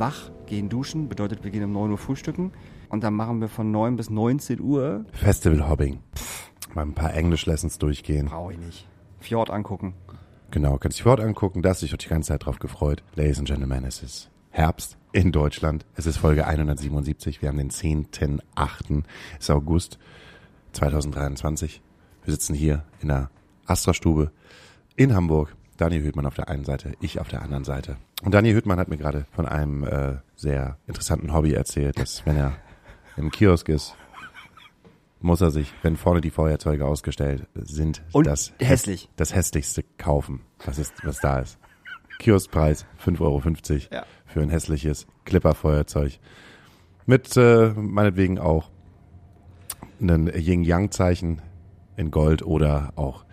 wach, 0.00 0.30
gehen 0.46 0.68
duschen, 0.68 1.08
bedeutet, 1.08 1.44
wir 1.44 1.50
gehen 1.50 1.62
um 1.62 1.72
9 1.72 1.92
Uhr 1.92 1.98
frühstücken. 1.98 2.52
Und 2.88 3.04
dann 3.04 3.14
machen 3.14 3.40
wir 3.40 3.48
von 3.48 3.70
9 3.70 3.96
bis 3.96 4.10
19 4.10 4.60
Uhr. 4.60 5.04
Festival 5.12 5.68
Hobbing. 5.68 6.00
Mal 6.74 6.82
ein 6.82 6.94
paar 6.94 7.14
Englisch-Lessons 7.14 7.78
durchgehen. 7.78 8.26
Brauche 8.26 8.54
ich 8.54 8.58
nicht. 8.58 8.88
Fjord 9.20 9.50
angucken. 9.50 9.94
Genau, 10.50 10.78
kannst 10.78 10.98
dich 10.98 11.04
Fjord 11.04 11.20
angucken. 11.20 11.62
Da 11.62 11.70
hast 11.70 11.82
du 11.82 11.86
dich 11.86 11.96
die 11.96 12.08
ganze 12.08 12.28
Zeit 12.28 12.46
drauf 12.46 12.58
gefreut. 12.58 13.04
Ladies 13.14 13.38
and 13.38 13.46
Gentlemen, 13.46 13.84
es 13.84 14.02
ist 14.02 14.30
Herbst 14.50 14.98
in 15.12 15.30
Deutschland. 15.30 15.86
Es 15.94 16.06
ist 16.06 16.16
Folge 16.16 16.46
177. 16.46 17.40
Wir 17.42 17.48
haben 17.48 17.58
den 17.58 17.70
10.8. 17.70 19.04
Es 19.38 19.44
ist 19.44 19.50
August 19.50 19.98
2023. 20.72 21.82
Wir 22.24 22.32
sitzen 22.32 22.54
hier 22.54 22.84
in 23.00 23.08
der 23.08 23.30
Astra-Stube 23.66 24.32
in 24.96 25.14
Hamburg. 25.14 25.54
Daniel 25.76 26.04
Hüttmann 26.04 26.26
auf 26.26 26.34
der 26.34 26.48
einen 26.48 26.64
Seite, 26.64 26.92
ich 27.00 27.20
auf 27.20 27.28
der 27.28 27.42
anderen 27.42 27.64
Seite. 27.64 27.96
Und 28.22 28.32
Daniel 28.34 28.54
Hüttmann 28.56 28.78
hat 28.78 28.88
mir 28.88 28.98
gerade 28.98 29.24
von 29.32 29.46
einem 29.46 29.84
äh, 29.84 30.16
sehr 30.36 30.76
interessanten 30.86 31.32
Hobby 31.32 31.52
erzählt, 31.54 31.98
dass 31.98 32.24
wenn 32.26 32.36
er 32.36 32.52
im 33.16 33.30
Kiosk 33.30 33.68
ist, 33.68 33.94
muss 35.20 35.40
er 35.40 35.50
sich, 35.50 35.72
wenn 35.82 35.96
vorne 35.96 36.20
die 36.20 36.30
Feuerzeuge 36.30 36.84
ausgestellt 36.86 37.46
sind, 37.54 38.02
Und 38.12 38.26
das, 38.26 38.52
hässlich. 38.58 39.08
das 39.16 39.34
hässlichste 39.34 39.84
kaufen, 39.98 40.40
was 40.64 40.78
ist, 40.78 40.92
was 41.04 41.20
da 41.20 41.40
ist. 41.40 41.58
Kioskpreis 42.18 42.86
5,50 43.04 43.20
Euro 43.20 43.42
Ja. 43.90 44.04
für 44.26 44.40
ein 44.42 44.50
hässliches 44.50 45.06
Clipper-Feuerzeug. 45.24 46.18
Mit 47.06 47.36
äh, 47.36 47.70
meinetwegen 47.74 48.38
auch 48.38 48.70
einem 50.00 50.28
Yin-Yang-Zeichen 50.28 51.40
in 51.96 52.10
Gold 52.10 52.42
oder 52.42 52.92
auch. 52.96 53.24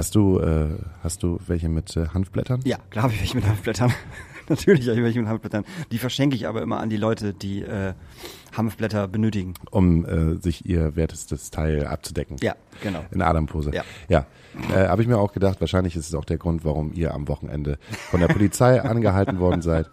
Hast 0.00 0.14
du, 0.14 0.40
äh, 0.40 0.78
hast 1.02 1.22
du 1.22 1.38
welche 1.46 1.68
mit 1.68 1.94
äh, 1.94 2.08
Hanfblättern? 2.08 2.62
Ja, 2.64 2.78
klar 2.88 3.02
habe 3.02 3.12
ich 3.12 3.20
welche 3.20 3.36
mit 3.36 3.46
Hanfblättern. 3.46 3.92
Natürlich 4.48 4.88
habe 4.88 4.96
ich 4.96 5.04
welche 5.04 5.20
mit 5.20 5.28
Hanfblättern. 5.28 5.66
Die 5.92 5.98
verschenke 5.98 6.34
ich 6.34 6.48
aber 6.48 6.62
immer 6.62 6.80
an 6.80 6.88
die 6.88 6.96
Leute, 6.96 7.34
die 7.34 7.60
äh, 7.60 7.92
Hanfblätter 8.56 9.08
benötigen. 9.08 9.52
Um 9.70 10.06
äh, 10.06 10.36
sich 10.36 10.64
ihr 10.64 10.96
wertestes 10.96 11.50
Teil 11.50 11.86
abzudecken. 11.86 12.38
Ja, 12.40 12.54
genau. 12.82 13.04
In 13.10 13.20
Adampose. 13.20 13.72
Ja. 13.74 13.84
ja. 14.08 14.24
Äh, 14.74 14.88
Habe 14.88 15.02
ich 15.02 15.08
mir 15.08 15.18
auch 15.18 15.34
gedacht, 15.34 15.60
wahrscheinlich 15.60 15.94
ist 15.96 16.08
es 16.08 16.14
auch 16.14 16.24
der 16.24 16.38
Grund, 16.38 16.64
warum 16.64 16.94
ihr 16.94 17.12
am 17.12 17.28
Wochenende 17.28 17.76
von 18.10 18.20
der 18.20 18.28
Polizei 18.28 18.80
angehalten 18.82 19.38
worden 19.38 19.60
seid 19.60 19.90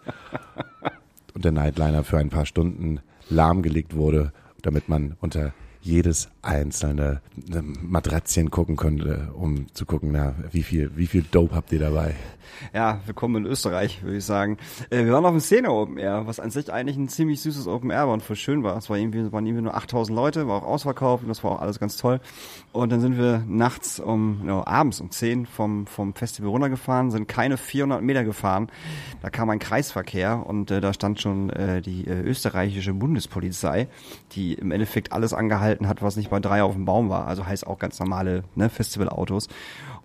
und 1.34 1.44
der 1.44 1.52
Nightliner 1.52 2.02
für 2.02 2.16
ein 2.16 2.30
paar 2.30 2.46
Stunden 2.46 3.00
lahmgelegt 3.28 3.94
wurde, 3.94 4.32
damit 4.62 4.88
man 4.88 5.16
unter 5.20 5.52
jedes 5.88 6.28
einzelne 6.42 7.22
äh, 7.50 7.62
Matratzchen 7.62 8.50
gucken 8.50 8.76
könnte, 8.76 9.30
um 9.34 9.72
zu 9.72 9.86
gucken, 9.86 10.12
na, 10.12 10.34
wie 10.52 10.62
viel, 10.62 10.90
wie 10.96 11.06
viel 11.06 11.22
Dope 11.22 11.54
habt 11.54 11.72
ihr 11.72 11.78
dabei? 11.78 12.14
Ja, 12.74 13.00
willkommen 13.06 13.44
in 13.44 13.50
Österreich, 13.50 14.02
würde 14.02 14.18
ich 14.18 14.24
sagen. 14.24 14.58
Äh, 14.90 15.04
wir 15.04 15.12
waren 15.12 15.24
auf 15.24 15.32
dem 15.32 15.40
Szene 15.40 15.70
Open 15.70 15.96
Air, 15.96 16.26
was 16.26 16.40
an 16.40 16.50
sich 16.50 16.70
eigentlich 16.70 16.98
ein 16.98 17.08
ziemlich 17.08 17.40
süßes 17.40 17.66
Open 17.66 17.90
Air 17.90 18.06
war 18.06 18.12
und 18.12 18.22
voll 18.22 18.36
schön 18.36 18.62
war. 18.62 18.76
Es 18.76 18.90
war 18.90 18.98
irgendwie, 18.98 19.32
waren 19.32 19.46
irgendwie 19.46 19.62
nur 19.62 19.74
8000 19.74 20.14
Leute, 20.14 20.46
war 20.46 20.62
auch 20.62 20.66
ausverkauft 20.66 21.22
und 21.22 21.30
das 21.30 21.42
war 21.42 21.52
auch 21.52 21.60
alles 21.60 21.78
ganz 21.78 21.96
toll. 21.96 22.20
Und 22.78 22.92
dann 22.92 23.00
sind 23.00 23.18
wir 23.18 23.42
nachts 23.48 23.98
um, 23.98 24.46
no, 24.46 24.64
abends 24.64 25.00
um 25.00 25.10
10 25.10 25.46
vom, 25.46 25.88
vom 25.88 26.14
Festival 26.14 26.50
runtergefahren, 26.50 27.10
sind 27.10 27.26
keine 27.26 27.56
400 27.56 28.02
Meter 28.02 28.22
gefahren. 28.22 28.68
Da 29.20 29.30
kam 29.30 29.50
ein 29.50 29.58
Kreisverkehr 29.58 30.46
und 30.46 30.70
äh, 30.70 30.80
da 30.80 30.92
stand 30.92 31.20
schon 31.20 31.50
äh, 31.50 31.82
die 31.82 32.06
äh, 32.06 32.20
österreichische 32.20 32.94
Bundespolizei, 32.94 33.88
die 34.30 34.54
im 34.54 34.70
Endeffekt 34.70 35.12
alles 35.12 35.32
angehalten 35.32 35.88
hat, 35.88 36.02
was 36.02 36.14
nicht 36.14 36.30
bei 36.30 36.38
drei 36.38 36.62
auf 36.62 36.74
dem 36.74 36.84
Baum 36.84 37.08
war. 37.10 37.26
Also 37.26 37.44
heißt 37.44 37.66
auch 37.66 37.80
ganz 37.80 37.98
normale 37.98 38.44
ne, 38.54 38.68
Festivalautos. 38.68 39.48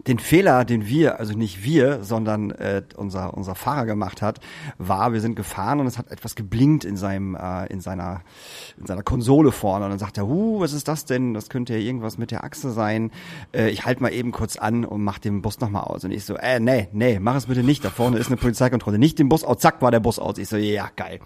Den 0.07 0.19
Fehler, 0.19 0.65
den 0.65 0.87
wir, 0.87 1.19
also 1.19 1.33
nicht 1.33 1.63
wir, 1.63 2.03
sondern 2.03 2.51
äh, 2.51 2.81
unser, 2.97 3.33
unser 3.35 3.55
Fahrer 3.55 3.85
gemacht 3.85 4.21
hat, 4.21 4.39
war, 4.77 5.13
wir 5.13 5.21
sind 5.21 5.35
gefahren 5.35 5.79
und 5.79 5.87
es 5.87 5.97
hat 5.97 6.11
etwas 6.11 6.35
geblinkt 6.35 6.83
in 6.83 6.97
seinem, 6.97 7.35
äh, 7.35 7.67
in 7.67 7.79
seiner, 7.79 8.21
in 8.77 8.85
seiner 8.85 9.03
Konsole 9.03 9.51
vorne. 9.51 9.85
Und 9.85 9.91
dann 9.91 9.99
sagt 9.99 10.17
er, 10.17 10.27
huh, 10.27 10.59
was 10.59 10.73
ist 10.73 10.87
das 10.87 11.05
denn? 11.05 11.33
Das 11.33 11.49
könnte 11.49 11.73
ja 11.73 11.79
irgendwas 11.79 12.17
mit 12.17 12.31
der 12.31 12.43
Achse 12.43 12.71
sein. 12.71 13.11
Äh, 13.53 13.69
ich 13.69 13.85
halte 13.85 14.01
mal 14.01 14.13
eben 14.13 14.31
kurz 14.31 14.57
an 14.57 14.83
und 14.83 15.03
mach 15.03 15.19
den 15.19 15.41
Bus 15.41 15.59
nochmal 15.59 15.83
aus. 15.83 16.03
Und 16.03 16.11
ich 16.11 16.25
so, 16.25 16.35
äh, 16.35 16.59
nee, 16.59 16.89
nee, 16.91 17.19
mach 17.19 17.35
es 17.35 17.45
bitte 17.45 17.63
nicht. 17.63 17.85
Da 17.85 17.89
vorne 17.89 18.17
ist 18.17 18.27
eine 18.27 18.37
Polizeikontrolle. 18.37 18.99
Nicht 18.99 19.19
den 19.19 19.29
Bus 19.29 19.43
aus, 19.43 19.59
zack, 19.59 19.81
war 19.81 19.91
der 19.91 20.01
Bus 20.01 20.19
aus. 20.19 20.37
Ich 20.37 20.49
so, 20.49 20.57
ja, 20.57 20.89
geil. 20.95 21.19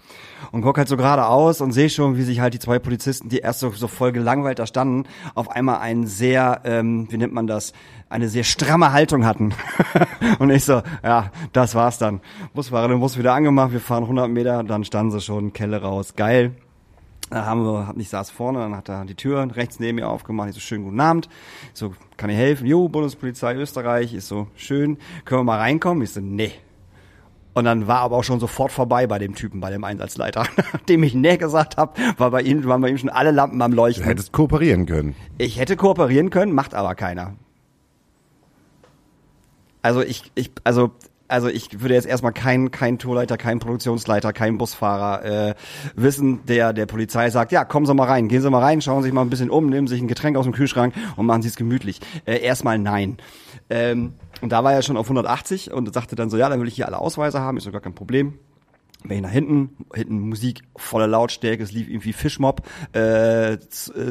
Und 0.52 0.62
guck 0.62 0.78
halt 0.78 0.88
so 0.88 0.96
geradeaus 0.96 1.60
und 1.60 1.72
sehe 1.72 1.90
schon, 1.90 2.16
wie 2.16 2.22
sich 2.22 2.40
halt 2.40 2.54
die 2.54 2.58
zwei 2.58 2.78
Polizisten, 2.78 3.28
die 3.28 3.38
erst 3.38 3.60
so, 3.60 3.70
so 3.70 3.88
voll 3.88 4.12
gelangweilt 4.12 4.58
da 4.58 4.66
standen, 4.66 5.04
auf 5.34 5.50
einmal 5.50 5.78
einen 5.80 6.06
sehr, 6.06 6.60
ähm, 6.64 7.08
wie 7.10 7.16
nennt 7.16 7.32
man 7.32 7.46
das, 7.46 7.72
eine 8.10 8.28
sehr 8.28 8.44
stramme 8.44 8.92
Haltung 8.92 9.24
hatten. 9.24 9.54
und 10.38 10.50
ich 10.50 10.64
so, 10.64 10.82
ja, 11.02 11.30
das 11.52 11.74
war's 11.74 11.98
dann. 11.98 12.20
Busfahrer 12.54 12.88
den 12.88 13.00
Bus 13.00 13.18
wieder 13.18 13.34
angemacht, 13.34 13.72
wir 13.72 13.80
fahren 13.80 14.04
100 14.04 14.30
Meter, 14.30 14.64
dann 14.64 14.84
standen 14.84 15.12
sie 15.12 15.20
schon, 15.20 15.52
Kelle 15.52 15.82
raus, 15.82 16.14
geil. 16.16 16.52
Da 17.30 17.44
haben 17.44 17.62
wir, 17.62 17.92
ich 17.98 18.08
saß 18.08 18.30
vorne, 18.30 18.60
dann 18.60 18.74
hat 18.74 18.88
er 18.88 19.04
die 19.04 19.14
Tür 19.14 19.46
rechts 19.54 19.80
neben 19.80 19.96
mir 19.96 20.08
aufgemacht. 20.08 20.48
Ich 20.48 20.54
so, 20.54 20.60
schönen 20.60 20.84
guten 20.84 21.00
Abend. 21.00 21.28
Ich 21.74 21.78
so, 21.78 21.92
kann 22.16 22.30
ich 22.30 22.36
helfen? 22.36 22.66
Jo, 22.66 22.88
Bundespolizei 22.88 23.54
Österreich. 23.54 24.14
Ich 24.14 24.24
so, 24.24 24.46
schön. 24.56 24.96
Können 25.26 25.40
wir 25.40 25.44
mal 25.44 25.58
reinkommen? 25.58 26.02
Ich 26.02 26.12
so, 26.12 26.20
nee. 26.20 26.52
Und 27.52 27.64
dann 27.64 27.86
war 27.86 27.98
aber 27.98 28.16
auch 28.16 28.24
schon 28.24 28.40
sofort 28.40 28.72
vorbei 28.72 29.06
bei 29.06 29.18
dem 29.18 29.34
Typen, 29.34 29.60
bei 29.60 29.70
dem 29.70 29.84
Einsatzleiter. 29.84 30.44
Nachdem 30.72 31.02
ich 31.02 31.12
nee 31.14 31.36
gesagt 31.36 31.76
habe, 31.76 32.00
war 32.16 32.30
bei 32.30 32.40
ihm, 32.40 32.64
waren 32.64 32.80
bei 32.80 32.88
ihm 32.88 32.96
schon 32.96 33.10
alle 33.10 33.30
Lampen 33.32 33.60
am 33.60 33.72
Du 33.72 33.76
Leuchten. 33.76 34.04
hättest 34.04 34.32
kooperieren 34.32 34.86
können. 34.86 35.14
Ich 35.36 35.58
hätte 35.58 35.76
kooperieren 35.76 36.30
können, 36.30 36.52
macht 36.54 36.74
aber 36.74 36.94
keiner. 36.94 37.34
Also 39.88 40.02
ich, 40.02 40.30
ich, 40.34 40.50
also, 40.64 40.90
also 41.28 41.48
ich 41.48 41.80
würde 41.80 41.94
jetzt 41.94 42.06
erstmal 42.06 42.34
kein, 42.34 42.70
kein 42.70 42.98
Tourleiter, 42.98 43.38
kein 43.38 43.58
Produktionsleiter, 43.58 44.34
kein 44.34 44.58
Busfahrer 44.58 45.24
äh, 45.24 45.54
wissen, 45.96 46.44
der 46.44 46.74
der 46.74 46.84
Polizei 46.84 47.30
sagt, 47.30 47.52
ja, 47.52 47.64
kommen 47.64 47.86
Sie 47.86 47.94
mal 47.94 48.04
rein, 48.04 48.28
gehen 48.28 48.42
Sie 48.42 48.50
mal 48.50 48.62
rein, 48.62 48.82
schauen 48.82 49.00
Sie 49.00 49.06
sich 49.06 49.14
mal 49.14 49.22
ein 49.22 49.30
bisschen 49.30 49.48
um, 49.48 49.70
nehmen 49.70 49.86
sich 49.86 50.02
ein 50.02 50.06
Getränk 50.06 50.36
aus 50.36 50.44
dem 50.44 50.52
Kühlschrank 50.52 50.92
und 51.16 51.24
machen 51.24 51.40
Sie 51.40 51.48
es 51.48 51.56
gemütlich. 51.56 52.00
Äh, 52.26 52.40
erstmal 52.40 52.78
nein. 52.78 53.16
Ähm, 53.70 54.12
und 54.42 54.52
da 54.52 54.62
war 54.62 54.74
er 54.74 54.82
schon 54.82 54.98
auf 54.98 55.06
180 55.06 55.72
und 55.72 55.90
sagte 55.94 56.16
dann 56.16 56.28
so, 56.28 56.36
ja, 56.36 56.50
dann 56.50 56.60
will 56.60 56.68
ich 56.68 56.74
hier 56.74 56.86
alle 56.86 56.98
Ausweise 56.98 57.40
haben, 57.40 57.56
ist 57.56 57.64
so 57.64 57.72
gar 57.72 57.80
kein 57.80 57.94
Problem. 57.94 58.34
Ich 59.04 59.20
nach 59.20 59.30
hinten, 59.30 59.76
hinten 59.94 60.28
Musik, 60.28 60.62
volle 60.76 61.06
Lautstärke, 61.06 61.62
es 61.62 61.70
lief 61.70 61.88
irgendwie 61.88 62.12
Fischmob, 62.12 62.62
äh, 62.94 63.52
äh, 63.52 63.58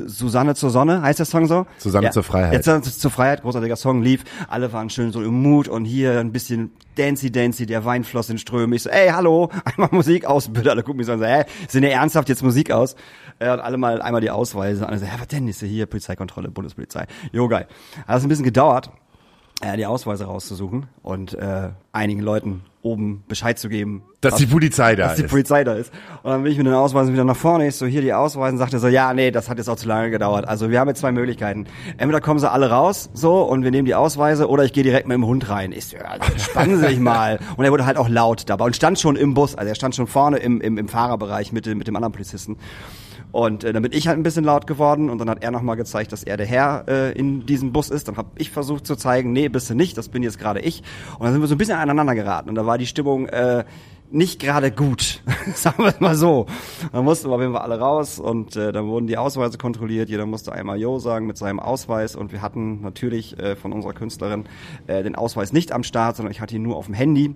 Susanne 0.05 0.55
zur 0.55 0.69
Sonne, 0.69 1.01
heißt 1.01 1.19
der 1.19 1.25
Song 1.25 1.45
so? 1.45 1.65
Susanne 1.77 2.09
zur 2.11 2.23
Freiheit. 2.23 2.53
Ja, 2.53 2.59
Susanne 2.63 2.83
zur 2.83 3.11
Freiheit, 3.11 3.41
großartiger 3.41 3.75
Song 3.75 4.01
lief, 4.01 4.23
alle 4.47 4.71
waren 4.71 4.89
schön 4.89 5.11
so 5.11 5.21
im 5.21 5.41
Mut 5.41 5.67
und 5.67 5.83
hier 5.83 6.19
ein 6.19 6.31
bisschen 6.31 6.71
Dancy 6.95 7.31
Dancy, 7.31 7.65
der 7.65 7.83
Wein 7.83 8.05
floss 8.05 8.29
in 8.29 8.37
Strömen. 8.37 8.73
Ich 8.73 8.83
so, 8.83 8.89
ey, 8.89 9.09
hallo, 9.09 9.49
einmal 9.65 9.89
Musik 9.91 10.25
aus, 10.25 10.47
bitte, 10.47 10.71
alle 10.71 10.83
gucken 10.83 10.97
mich 10.97 11.07
so 11.07 11.13
an, 11.13 11.19
so, 11.19 11.25
hä, 11.25 11.43
sind 11.67 11.83
ja 11.83 11.89
ernsthaft 11.89 12.29
jetzt 12.29 12.41
Musik 12.41 12.71
aus? 12.71 12.95
Äh, 13.39 13.51
und 13.51 13.59
alle 13.59 13.77
mal 13.77 14.01
einmal 14.01 14.21
die 14.21 14.31
Ausweise, 14.31 14.87
alle 14.87 14.99
so, 14.99 15.05
hä, 15.05 15.15
was 15.19 15.27
denn, 15.27 15.49
ist 15.49 15.61
ja 15.61 15.67
hier 15.67 15.85
Polizeikontrolle, 15.85 16.49
Bundespolizei. 16.49 17.07
Jo, 17.33 17.49
geil. 17.49 17.67
Hat 18.07 18.15
das 18.15 18.23
ein 18.23 18.29
bisschen 18.29 18.45
gedauert, 18.45 18.89
äh, 19.61 19.75
die 19.75 19.85
Ausweise 19.85 20.25
rauszusuchen 20.25 20.85
und 21.03 21.33
äh, 21.33 21.71
einigen 21.91 22.21
Leuten 22.21 22.63
oben 22.87 23.23
Bescheid 23.27 23.59
zu 23.59 23.69
geben, 23.69 24.03
Dass 24.21 24.33
was- 24.33 24.39
die 24.39 24.45
Polizei 24.47 24.95
da 24.95 25.07
dass 25.09 25.15
die 25.17 25.23
ist. 25.23 25.29
Polizei 25.29 25.63
da 25.63 25.73
ist. 25.73 25.91
Und 26.23 26.31
dann 26.31 26.43
bin 26.43 26.51
ich 26.51 26.57
mit 26.57 26.67
den 26.67 26.73
Ausweisen 26.73 27.13
wieder 27.13 27.23
nach 27.23 27.35
vorne. 27.35 27.67
Ich 27.67 27.75
so, 27.75 27.85
hier 27.85 28.01
die 28.01 28.13
Ausweisen. 28.13 28.57
Sagt 28.57 28.73
er 28.73 28.79
so, 28.79 28.87
ja, 28.87 29.13
nee, 29.13 29.31
das 29.31 29.49
hat 29.49 29.57
jetzt 29.57 29.69
auch 29.69 29.75
zu 29.75 29.87
lange 29.87 30.09
gedauert. 30.09 30.47
Also 30.47 30.69
wir 30.69 30.79
haben 30.79 30.87
jetzt 30.87 30.99
zwei 31.01 31.11
Möglichkeiten. 31.11 31.65
Entweder 31.97 32.21
kommen 32.21 32.39
sie 32.39 32.49
alle 32.49 32.69
raus, 32.69 33.09
so, 33.13 33.41
und 33.43 33.63
wir 33.63 33.71
nehmen 33.71 33.85
die 33.85 33.95
Ausweise, 33.95 34.47
oder 34.49 34.63
ich 34.63 34.73
gehe 34.73 34.83
direkt 34.83 35.07
mit 35.07 35.15
dem 35.15 35.25
Hund 35.25 35.49
rein. 35.49 35.71
Ich 35.71 35.85
so, 35.87 35.97
ja, 35.97 36.05
also 36.05 36.31
entspannen 36.31 36.77
Sie 36.79 36.87
sich 36.87 36.99
mal. 36.99 37.39
Und 37.57 37.65
er 37.65 37.71
wurde 37.71 37.85
halt 37.85 37.97
auch 37.97 38.09
laut 38.09 38.49
dabei 38.49 38.65
und 38.65 38.75
stand 38.75 38.99
schon 38.99 39.15
im 39.15 39.33
Bus. 39.33 39.55
Also 39.55 39.69
er 39.69 39.75
stand 39.75 39.95
schon 39.95 40.07
vorne 40.07 40.37
im, 40.37 40.61
im, 40.61 40.77
im 40.77 40.87
Fahrerbereich 40.87 41.51
mit, 41.51 41.65
mit 41.67 41.87
dem 41.87 41.95
anderen 41.95 42.13
Polizisten. 42.13 42.57
Und 43.31 43.63
äh, 43.63 43.73
dann 43.73 43.83
bin 43.83 43.91
ich 43.91 44.07
halt 44.07 44.17
ein 44.17 44.23
bisschen 44.23 44.45
laut 44.45 44.67
geworden 44.67 45.09
und 45.09 45.19
dann 45.19 45.29
hat 45.29 45.43
er 45.43 45.51
nochmal 45.51 45.75
gezeigt, 45.75 46.11
dass 46.11 46.23
er 46.23 46.37
der 46.37 46.45
Herr 46.45 46.85
äh, 46.87 47.11
in 47.11 47.45
diesem 47.45 47.71
Bus 47.73 47.89
ist. 47.89 48.07
Dann 48.07 48.17
habe 48.17 48.29
ich 48.37 48.51
versucht 48.51 48.87
zu 48.87 48.95
zeigen, 48.95 49.33
nee, 49.33 49.49
bist 49.49 49.69
du 49.69 49.75
nicht, 49.75 49.97
das 49.97 50.09
bin 50.09 50.23
jetzt 50.23 50.39
gerade 50.39 50.59
ich. 50.61 50.81
Und 51.19 51.25
dann 51.25 51.33
sind 51.33 51.41
wir 51.41 51.47
so 51.47 51.55
ein 51.55 51.57
bisschen 51.57 51.77
aneinander 51.77 52.15
geraten 52.15 52.49
und 52.49 52.55
da 52.55 52.65
war 52.65 52.77
die 52.77 52.87
Stimmung 52.87 53.27
äh, 53.27 53.65
nicht 54.09 54.39
gerade 54.39 54.71
gut, 54.71 55.21
sagen 55.53 55.83
wir 55.83 55.89
es 55.89 55.99
mal 55.99 56.15
so. 56.15 56.45
Dann 56.91 57.03
mussten 57.03 57.29
wir 57.29 57.35
auf 57.35 57.41
jeden 57.41 57.55
alle 57.55 57.79
raus 57.79 58.19
und 58.19 58.55
äh, 58.55 58.71
dann 58.71 58.87
wurden 58.87 59.07
die 59.07 59.17
Ausweise 59.17 59.57
kontrolliert. 59.57 60.09
Jeder 60.09 60.25
musste 60.25 60.51
einmal 60.51 60.79
Jo 60.79 60.99
sagen 60.99 61.27
mit 61.27 61.37
seinem 61.37 61.59
Ausweis 61.59 62.15
und 62.15 62.31
wir 62.31 62.41
hatten 62.41 62.81
natürlich 62.81 63.37
äh, 63.39 63.55
von 63.55 63.73
unserer 63.73 63.93
Künstlerin 63.93 64.45
äh, 64.87 65.03
den 65.03 65.15
Ausweis 65.15 65.51
nicht 65.51 65.71
am 65.71 65.83
Start, 65.83 66.15
sondern 66.15 66.31
ich 66.31 66.41
hatte 66.41 66.55
ihn 66.55 66.63
nur 66.63 66.77
auf 66.77 66.85
dem 66.85 66.93
Handy 66.93 67.35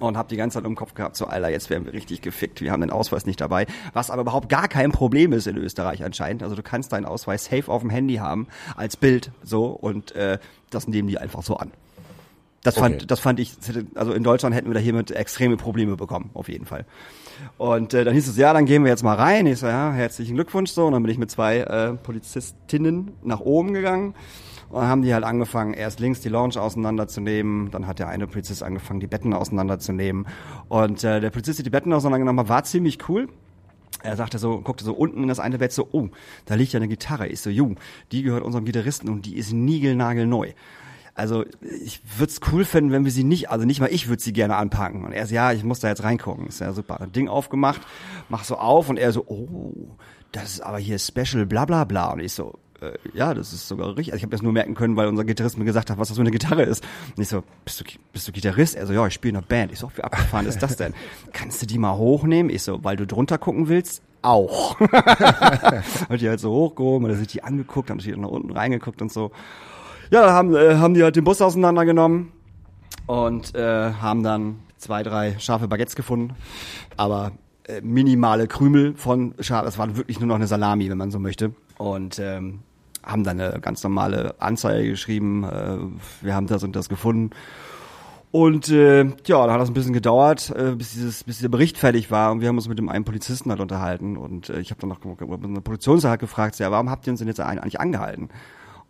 und 0.00 0.16
habe 0.16 0.28
die 0.28 0.36
ganze 0.36 0.58
Zeit 0.58 0.66
im 0.66 0.74
Kopf 0.74 0.94
gehabt, 0.94 1.16
so 1.16 1.26
Alter, 1.26 1.48
jetzt 1.48 1.70
werden 1.70 1.86
wir 1.86 1.92
richtig 1.92 2.20
gefickt, 2.22 2.60
wir 2.60 2.72
haben 2.72 2.80
den 2.80 2.90
Ausweis 2.90 3.24
nicht 3.26 3.40
dabei, 3.40 3.66
was 3.92 4.10
aber 4.10 4.22
überhaupt 4.22 4.48
gar 4.48 4.68
kein 4.68 4.92
Problem 4.92 5.32
ist 5.32 5.46
in 5.46 5.56
Österreich 5.56 6.04
anscheinend. 6.04 6.42
Also 6.42 6.54
du 6.54 6.62
kannst 6.62 6.92
deinen 6.92 7.06
Ausweis 7.06 7.46
safe 7.46 7.70
auf 7.70 7.80
dem 7.82 7.90
Handy 7.90 8.16
haben 8.16 8.46
als 8.76 8.96
Bild 8.96 9.30
so 9.42 9.66
und 9.66 10.12
äh, 10.14 10.38
das 10.70 10.88
nehmen 10.88 11.08
die 11.08 11.18
einfach 11.18 11.42
so 11.42 11.56
an. 11.56 11.70
Das 12.62 12.74
fand, 12.74 12.96
Okay. 12.96 13.04
das 13.06 13.20
fand 13.20 13.38
ich, 13.38 13.52
also 13.94 14.12
in 14.12 14.24
Deutschland 14.24 14.52
hätten 14.52 14.66
wir 14.68 14.74
da 14.74 14.80
hiermit 14.80 15.12
extreme 15.12 15.56
Probleme 15.56 15.96
bekommen, 15.96 16.30
auf 16.34 16.48
jeden 16.48 16.66
Fall. 16.66 16.84
Und 17.58 17.94
äh, 17.94 18.04
dann 18.04 18.12
hieß 18.12 18.26
es, 18.26 18.36
ja, 18.36 18.52
dann 18.52 18.66
gehen 18.66 18.82
wir 18.82 18.90
jetzt 18.90 19.04
mal 19.04 19.14
rein. 19.14 19.46
Ich 19.46 19.60
so, 19.60 19.68
ja, 19.68 19.92
herzlichen 19.92 20.34
Glückwunsch 20.34 20.72
so. 20.72 20.86
Und 20.86 20.92
dann 20.94 21.02
bin 21.04 21.12
ich 21.12 21.18
mit 21.18 21.30
zwei 21.30 21.58
äh, 21.58 21.92
Polizistinnen 21.92 23.12
nach 23.22 23.38
oben 23.38 23.72
gegangen. 23.72 24.14
Und 24.68 24.80
dann 24.80 24.88
haben 24.88 25.02
die 25.02 25.14
halt 25.14 25.24
angefangen, 25.24 25.74
erst 25.74 26.00
links 26.00 26.20
die 26.20 26.28
Lounge 26.28 26.60
auseinanderzunehmen, 26.60 27.70
dann 27.70 27.86
hat 27.86 27.98
der 27.98 28.08
eine 28.08 28.26
Polizist 28.26 28.62
angefangen, 28.62 29.00
die 29.00 29.06
Betten 29.06 29.32
auseinanderzunehmen. 29.32 30.26
Und 30.68 31.04
äh, 31.04 31.20
der 31.20 31.30
Polizist, 31.30 31.58
der 31.58 31.64
die 31.64 31.70
Betten 31.70 31.92
auseinandergenommen 31.92 32.40
hat, 32.40 32.48
war 32.48 32.64
ziemlich 32.64 33.08
cool. 33.08 33.28
Er 34.02 34.16
sagte 34.16 34.38
so, 34.38 34.60
guckte 34.60 34.84
so 34.84 34.92
unten 34.92 35.22
in 35.22 35.28
das 35.28 35.40
eine 35.40 35.58
Bett 35.58 35.72
so, 35.72 35.88
oh, 35.92 36.08
da 36.44 36.54
liegt 36.54 36.72
ja 36.72 36.78
eine 36.78 36.88
Gitarre. 36.88 37.28
Ich 37.28 37.40
so, 37.40 37.50
jung, 37.50 37.78
die 38.12 38.22
gehört 38.22 38.44
unserem 38.44 38.64
Gitarristen 38.64 39.08
und 39.08 39.26
die 39.26 39.36
ist 39.36 39.52
niegelnagelneu. 39.52 40.52
Also 41.14 41.46
ich 41.62 42.02
würde 42.18 42.30
es 42.30 42.40
cool 42.52 42.66
finden, 42.66 42.92
wenn 42.92 43.04
wir 43.04 43.10
sie 43.10 43.24
nicht, 43.24 43.48
also 43.50 43.64
nicht 43.64 43.80
mal 43.80 43.90
ich 43.90 44.08
würde 44.08 44.22
sie 44.22 44.34
gerne 44.34 44.56
anpacken. 44.56 45.04
Und 45.04 45.12
er 45.12 45.26
so, 45.26 45.34
ja, 45.34 45.50
ich 45.52 45.64
muss 45.64 45.80
da 45.80 45.88
jetzt 45.88 46.04
reingucken. 46.04 46.46
Ist 46.46 46.60
ja 46.60 46.72
super. 46.74 47.00
Ein 47.00 47.12
Ding 47.12 47.28
aufgemacht, 47.28 47.80
mach 48.28 48.44
so 48.44 48.56
auf 48.58 48.90
und 48.90 48.98
er 48.98 49.12
so, 49.12 49.24
oh, 49.26 49.96
das 50.32 50.52
ist 50.52 50.60
aber 50.60 50.78
hier 50.78 50.98
Special, 50.98 51.46
bla 51.46 51.64
bla 51.64 51.84
bla. 51.84 52.12
Und 52.12 52.20
ich 52.20 52.34
so, 52.34 52.58
äh, 52.80 52.92
ja, 53.14 53.34
das 53.34 53.52
ist 53.52 53.68
sogar 53.68 53.88
richtig. 53.96 54.12
Also 54.12 54.18
ich 54.18 54.22
habe 54.22 54.30
das 54.32 54.42
nur 54.42 54.52
merken 54.52 54.74
können, 54.74 54.96
weil 54.96 55.08
unser 55.08 55.24
Gitarrist 55.24 55.58
mir 55.58 55.64
gesagt 55.64 55.90
hat, 55.90 55.98
was 55.98 56.08
das 56.08 56.16
für 56.16 56.22
eine 56.22 56.30
Gitarre 56.30 56.62
ist. 56.62 56.84
Und 57.16 57.22
ich 57.22 57.28
so, 57.28 57.42
bist 57.64 57.80
du, 57.80 57.84
bist 58.12 58.28
du 58.28 58.32
Gitarrist? 58.32 58.74
Er 58.74 58.86
so, 58.86 58.92
ja, 58.92 59.06
ich 59.06 59.14
spiele 59.14 59.30
in 59.30 59.36
einer 59.36 59.46
Band. 59.46 59.72
Ich 59.72 59.78
so, 59.78 59.90
wie 59.94 60.02
abgefahren 60.02 60.46
ist 60.46 60.62
das 60.62 60.76
denn? 60.76 60.94
Kannst 61.32 61.62
du 61.62 61.66
die 61.66 61.78
mal 61.78 61.96
hochnehmen? 61.96 62.50
Ich 62.50 62.62
so, 62.62 62.82
weil 62.84 62.96
du 62.96 63.06
drunter 63.06 63.38
gucken 63.38 63.68
willst? 63.68 64.02
Auch. 64.22 64.78
Hat 64.80 66.20
die 66.20 66.28
halt 66.28 66.40
so 66.40 66.50
hochgehoben 66.50 67.04
und 67.04 67.10
dann 67.10 67.18
sind 67.18 67.32
die 67.32 67.44
angeguckt, 67.44 67.90
haben 67.90 68.00
sich 68.00 68.16
nach 68.16 68.28
unten 68.28 68.50
reingeguckt 68.50 69.00
und 69.00 69.12
so. 69.12 69.30
Ja, 70.10 70.22
dann 70.22 70.32
haben, 70.32 70.54
äh, 70.54 70.76
haben 70.76 70.94
die 70.94 71.02
halt 71.02 71.16
den 71.16 71.24
Bus 71.24 71.40
auseinandergenommen 71.40 72.32
und 73.06 73.54
äh, 73.54 73.92
haben 73.92 74.22
dann 74.22 74.60
zwei, 74.78 75.02
drei 75.02 75.38
scharfe 75.38 75.68
Baguettes 75.68 75.96
gefunden. 75.96 76.34
Aber 76.96 77.32
äh, 77.64 77.80
minimale 77.80 78.46
Krümel 78.46 78.94
von 78.96 79.34
scharf. 79.40 79.64
Das 79.64 79.78
war 79.78 79.96
wirklich 79.96 80.20
nur 80.20 80.28
noch 80.28 80.36
eine 80.36 80.46
Salami, 80.46 80.90
wenn 80.90 80.98
man 80.98 81.10
so 81.10 81.18
möchte. 81.18 81.52
Und 81.78 82.18
ähm, 82.18 82.60
haben 83.02 83.24
dann 83.24 83.40
eine 83.40 83.60
ganz 83.60 83.82
normale 83.82 84.34
Anzeige 84.40 84.90
geschrieben. 84.90 85.44
Äh, 85.44 85.78
wir 86.24 86.34
haben 86.34 86.46
das 86.46 86.62
und 86.62 86.74
das 86.74 86.88
gefunden. 86.88 87.30
Und 88.32 88.68
äh, 88.68 89.04
ja, 89.04 89.46
da 89.46 89.52
hat 89.52 89.60
das 89.60 89.70
ein 89.70 89.74
bisschen 89.74 89.92
gedauert, 89.92 90.50
äh, 90.50 90.72
bis 90.72 90.92
dieses, 90.92 91.24
bis 91.24 91.38
dieser 91.38 91.48
Bericht 91.48 91.78
fertig 91.78 92.10
war. 92.10 92.32
Und 92.32 92.40
wir 92.40 92.48
haben 92.48 92.56
uns 92.56 92.68
mit 92.68 92.78
dem 92.78 92.88
einen 92.88 93.04
Polizisten 93.04 93.50
halt 93.50 93.60
unterhalten. 93.60 94.16
Und 94.16 94.50
äh, 94.50 94.60
ich 94.60 94.70
habe 94.70 94.80
dann 94.80 94.90
noch 94.90 95.00
eine 95.02 95.60
Produktionssache 95.60 96.18
gefragt, 96.18 96.58
ja, 96.58 96.70
warum 96.70 96.90
habt 96.90 97.06
ihr 97.06 97.12
uns 97.12 97.20
denn 97.20 97.28
jetzt 97.28 97.40
eigentlich 97.40 97.80
angehalten? 97.80 98.28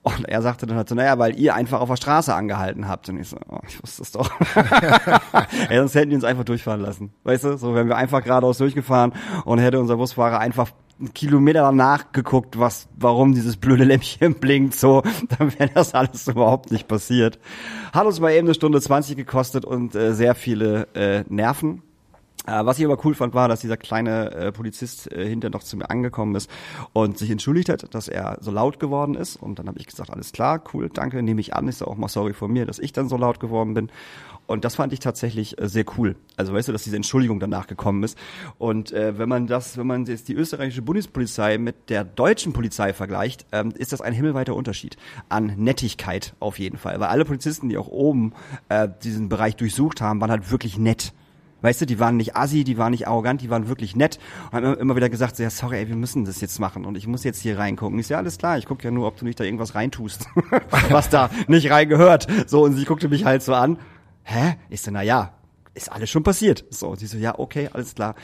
Und 0.06 0.28
er 0.28 0.40
sagte 0.40 0.66
dann 0.66 0.76
halt 0.76 0.88
so, 0.88 0.94
naja, 0.94 1.18
weil 1.18 1.36
ihr 1.36 1.56
einfach 1.56 1.80
auf 1.80 1.88
der 1.88 1.96
Straße 1.96 2.32
angehalten 2.32 2.86
habt. 2.86 3.08
Und 3.08 3.18
ich 3.18 3.28
so, 3.28 3.38
oh, 3.48 3.58
ich 3.66 3.82
wusste 3.82 4.02
es 4.02 4.12
doch. 4.12 4.30
Ey, 5.68 5.78
sonst 5.78 5.96
hätten 5.96 6.10
die 6.10 6.14
uns 6.14 6.22
einfach 6.22 6.44
durchfahren 6.44 6.80
lassen. 6.80 7.12
Weißt 7.24 7.42
du, 7.42 7.58
so 7.58 7.74
wären 7.74 7.88
wir 7.88 7.96
einfach 7.96 8.22
geradeaus 8.22 8.58
durchgefahren 8.58 9.12
und 9.44 9.58
hätte 9.58 9.80
unser 9.80 9.96
Busfahrer 9.96 10.38
einfach 10.38 10.70
einen 11.00 11.12
Kilometer 11.12 11.62
danach 11.62 12.12
geguckt, 12.12 12.56
was, 12.56 12.88
warum 12.96 13.34
dieses 13.34 13.56
blöde 13.56 13.82
Lämpchen 13.82 14.34
blinkt, 14.40 14.76
so, 14.76 15.02
dann 15.36 15.52
wäre 15.58 15.70
das 15.74 15.92
alles 15.92 16.28
überhaupt 16.28 16.70
nicht 16.70 16.86
passiert. 16.86 17.40
Hat 17.92 18.06
uns 18.06 18.20
mal 18.20 18.30
eben 18.30 18.46
eine 18.46 18.54
Stunde 18.54 18.80
20 18.80 19.16
gekostet 19.16 19.64
und 19.64 19.96
äh, 19.96 20.14
sehr 20.14 20.36
viele 20.36 20.86
äh, 20.94 21.24
Nerven. 21.28 21.82
Äh, 22.44 22.64
was 22.64 22.78
ich 22.78 22.84
aber 22.84 23.04
cool 23.04 23.14
fand, 23.14 23.34
war, 23.34 23.48
dass 23.48 23.60
dieser 23.60 23.76
kleine 23.76 24.30
äh, 24.32 24.52
Polizist 24.52 25.10
äh, 25.10 25.28
hinter 25.28 25.50
noch 25.50 25.62
zu 25.62 25.76
mir 25.76 25.90
angekommen 25.90 26.34
ist 26.34 26.50
und 26.92 27.18
sich 27.18 27.30
entschuldigt 27.30 27.68
hat, 27.68 27.94
dass 27.94 28.08
er 28.08 28.38
so 28.40 28.50
laut 28.50 28.78
geworden 28.78 29.14
ist. 29.14 29.36
Und 29.36 29.58
dann 29.58 29.66
habe 29.68 29.78
ich 29.78 29.86
gesagt, 29.86 30.10
alles 30.10 30.32
klar, 30.32 30.62
cool, 30.72 30.88
danke, 30.92 31.22
nehme 31.22 31.40
ich 31.40 31.54
an. 31.54 31.66
Ist 31.66 31.82
auch 31.82 31.96
mal 31.96 32.08
sorry 32.08 32.34
von 32.34 32.52
mir, 32.52 32.66
dass 32.66 32.78
ich 32.78 32.92
dann 32.92 33.08
so 33.08 33.16
laut 33.16 33.40
geworden 33.40 33.74
bin. 33.74 33.90
Und 34.46 34.64
das 34.64 34.76
fand 34.76 34.92
ich 34.92 35.00
tatsächlich 35.00 35.60
äh, 35.60 35.68
sehr 35.68 35.84
cool. 35.98 36.14
Also 36.36 36.52
weißt 36.52 36.68
du, 36.68 36.72
dass 36.72 36.84
diese 36.84 36.96
Entschuldigung 36.96 37.40
danach 37.40 37.66
gekommen 37.66 38.04
ist. 38.04 38.16
Und 38.58 38.92
äh, 38.92 39.18
wenn 39.18 39.28
man 39.28 39.46
das, 39.46 39.76
wenn 39.76 39.86
man 39.86 40.04
jetzt 40.04 40.28
die 40.28 40.34
österreichische 40.34 40.82
Bundespolizei 40.82 41.58
mit 41.58 41.90
der 41.90 42.04
deutschen 42.04 42.52
Polizei 42.52 42.92
vergleicht, 42.92 43.44
ähm, 43.50 43.72
ist 43.76 43.92
das 43.92 44.00
ein 44.00 44.12
himmelweiter 44.12 44.54
Unterschied 44.54 44.96
an 45.28 45.54
Nettigkeit 45.56 46.34
auf 46.38 46.58
jeden 46.60 46.78
Fall. 46.78 47.00
Weil 47.00 47.08
alle 47.08 47.24
Polizisten, 47.24 47.68
die 47.68 47.76
auch 47.76 47.88
oben 47.88 48.34
äh, 48.68 48.88
diesen 49.02 49.28
Bereich 49.28 49.56
durchsucht 49.56 50.00
haben, 50.00 50.20
waren 50.20 50.30
halt 50.30 50.50
wirklich 50.50 50.78
nett. 50.78 51.12
Weißt 51.62 51.80
du, 51.80 51.86
die 51.86 51.98
waren 51.98 52.16
nicht 52.16 52.36
assi, 52.36 52.64
die 52.64 52.76
waren 52.76 52.90
nicht 52.90 53.08
arrogant, 53.08 53.40
die 53.40 53.50
waren 53.50 53.68
wirklich 53.68 53.96
nett 53.96 54.18
und 54.52 54.64
haben 54.64 54.74
immer 54.74 54.94
wieder 54.94 55.08
gesagt, 55.08 55.36
so, 55.36 55.42
ja, 55.42 55.50
sorry, 55.50 55.78
ey, 55.78 55.88
wir 55.88 55.96
müssen 55.96 56.24
das 56.24 56.40
jetzt 56.40 56.58
machen 56.58 56.84
und 56.84 56.96
ich 56.96 57.06
muss 57.06 57.24
jetzt 57.24 57.40
hier 57.40 57.58
reingucken. 57.58 58.02
So, 58.02 58.12
ja, 58.12 58.18
alles 58.18 58.38
klar, 58.38 58.58
ich 58.58 58.66
gucke 58.66 58.84
ja 58.84 58.90
nur, 58.90 59.06
ob 59.06 59.16
du 59.16 59.24
nicht 59.24 59.40
da 59.40 59.44
irgendwas 59.44 59.74
reintust, 59.74 60.26
was 60.90 61.08
da 61.08 61.30
nicht 61.48 61.70
reingehört. 61.70 62.26
So, 62.46 62.62
und 62.64 62.74
sie 62.74 62.84
guckte 62.84 63.08
mich 63.08 63.24
halt 63.24 63.42
so 63.42 63.54
an. 63.54 63.78
Hä? 64.22 64.56
Ich 64.68 64.82
so, 64.82 64.90
na 64.90 65.02
ja, 65.02 65.32
ist 65.74 65.90
alles 65.90 66.10
schon 66.10 66.22
passiert. 66.22 66.64
So, 66.70 66.88
und 66.88 66.98
sie 66.98 67.06
so, 67.06 67.16
ja, 67.16 67.38
okay, 67.38 67.70
alles 67.72 67.94
klar. 67.94 68.16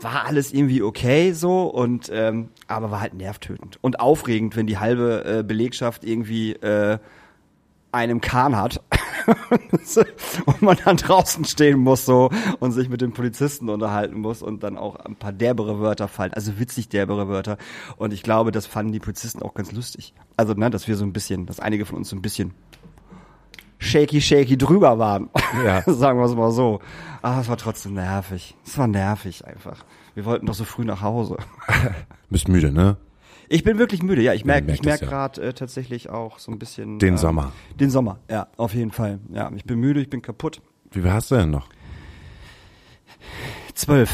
War 0.00 0.24
alles 0.26 0.52
irgendwie 0.52 0.82
okay 0.82 1.32
so 1.32 1.64
und 1.64 2.10
ähm, 2.12 2.48
aber 2.66 2.90
war 2.90 3.00
halt 3.00 3.14
nervtötend 3.14 3.78
und 3.82 4.00
aufregend, 4.00 4.56
wenn 4.56 4.66
die 4.66 4.78
halbe 4.78 5.24
äh, 5.24 5.42
Belegschaft 5.44 6.04
irgendwie 6.04 6.54
äh, 6.54 6.98
einem 7.92 8.20
Kahn 8.20 8.56
hat 8.56 8.82
und 10.46 10.62
man 10.62 10.76
dann 10.84 10.96
draußen 10.96 11.44
stehen 11.44 11.78
muss 11.78 12.04
so 12.04 12.30
und 12.58 12.72
sich 12.72 12.88
mit 12.88 13.00
den 13.00 13.12
Polizisten 13.12 13.68
unterhalten 13.68 14.18
muss 14.20 14.42
und 14.42 14.62
dann 14.62 14.76
auch 14.76 14.96
ein 14.96 15.16
paar 15.16 15.32
derbere 15.32 15.78
Wörter 15.78 16.08
fallen, 16.08 16.32
also 16.32 16.58
witzig 16.58 16.88
derbere 16.88 17.28
Wörter 17.28 17.58
und 17.96 18.12
ich 18.12 18.22
glaube, 18.22 18.50
das 18.50 18.66
fanden 18.66 18.92
die 18.92 19.00
Polizisten 19.00 19.42
auch 19.42 19.54
ganz 19.54 19.72
lustig. 19.72 20.14
Also, 20.36 20.54
ne, 20.54 20.70
dass 20.70 20.88
wir 20.88 20.96
so 20.96 21.04
ein 21.04 21.12
bisschen, 21.12 21.46
dass 21.46 21.60
einige 21.60 21.84
von 21.84 21.98
uns 21.98 22.08
so 22.08 22.16
ein 22.16 22.22
bisschen 22.22 22.54
shaky 23.82 24.20
shaky 24.20 24.56
drüber 24.56 24.98
waren. 24.98 25.28
Ja. 25.64 25.82
Sagen 25.86 26.18
wir 26.18 26.26
es 26.26 26.34
mal 26.34 26.52
so. 26.52 26.80
Aber 27.20 27.40
es 27.40 27.48
war 27.48 27.56
trotzdem 27.56 27.94
nervig. 27.94 28.56
Es 28.64 28.78
war 28.78 28.86
nervig 28.86 29.44
einfach. 29.46 29.84
Wir 30.14 30.24
wollten 30.24 30.46
doch 30.46 30.54
so 30.54 30.64
früh 30.64 30.84
nach 30.84 31.02
Hause. 31.02 31.36
Bist 32.30 32.48
müde, 32.48 32.72
ne? 32.72 32.96
Ich 33.52 33.64
bin 33.64 33.78
wirklich 33.78 34.02
müde, 34.02 34.22
ja. 34.22 34.32
Ich 34.32 34.46
merke 34.46 34.72
ich 34.72 34.82
merk 34.82 35.02
ja. 35.02 35.08
gerade 35.08 35.42
äh, 35.42 35.52
tatsächlich 35.52 36.08
auch 36.08 36.38
so 36.38 36.50
ein 36.50 36.58
bisschen. 36.58 36.98
Den 36.98 37.10
ähm, 37.10 37.18
Sommer. 37.18 37.52
Den 37.78 37.90
Sommer, 37.90 38.18
ja, 38.30 38.48
auf 38.56 38.72
jeden 38.72 38.92
Fall. 38.92 39.20
Ja, 39.30 39.50
ich 39.54 39.64
bin 39.64 39.78
müde, 39.78 40.00
ich 40.00 40.08
bin 40.08 40.22
kaputt. 40.22 40.62
Wie 40.90 41.02
viel 41.02 41.12
hast 41.12 41.30
du 41.30 41.34
denn 41.34 41.50
noch? 41.50 41.68
Zwölf. 43.74 44.10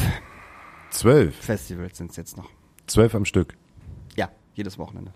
Zwölf? 0.90 1.36
Festivals 1.36 1.98
sind 1.98 2.10
es 2.10 2.16
jetzt 2.16 2.36
noch. 2.36 2.50
Zwölf 2.88 3.14
am 3.14 3.24
Stück? 3.24 3.56
Ja, 4.16 4.28
jedes 4.54 4.76
Wochenende. 4.76 5.12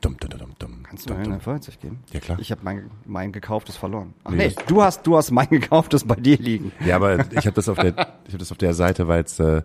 Dumm, 0.00 0.16
dumm, 0.18 0.30
dumm, 0.30 0.52
dumm. 0.58 0.82
Kannst 0.82 1.08
du 1.08 1.14
mir 1.14 1.20
ein 1.20 1.40
Feuerzeug 1.40 1.80
geben? 1.80 2.00
Ja, 2.12 2.20
klar. 2.20 2.38
Ich 2.40 2.50
habe 2.50 2.62
mein, 2.64 2.90
mein 3.04 3.30
gekauftes 3.30 3.76
verloren. 3.76 4.14
Ach 4.24 4.30
nee, 4.30 4.48
nee 4.48 4.54
du 4.66 4.82
hast 4.82 5.06
du 5.06 5.16
hast 5.16 5.30
mein 5.30 5.48
gekauftes 5.48 6.04
bei 6.04 6.16
dir 6.16 6.38
liegen. 6.38 6.72
Ja, 6.84 6.96
aber 6.96 7.30
ich 7.30 7.46
habe 7.46 7.52
das 7.52 7.68
auf 7.68 7.78
der 7.78 7.90
ich 8.26 8.32
habe 8.32 8.38
das 8.38 8.50
auf 8.50 8.58
der 8.58 8.72
Seite, 8.74 9.06
weil 9.06 9.22
es 9.22 9.38
äh, 9.38 9.62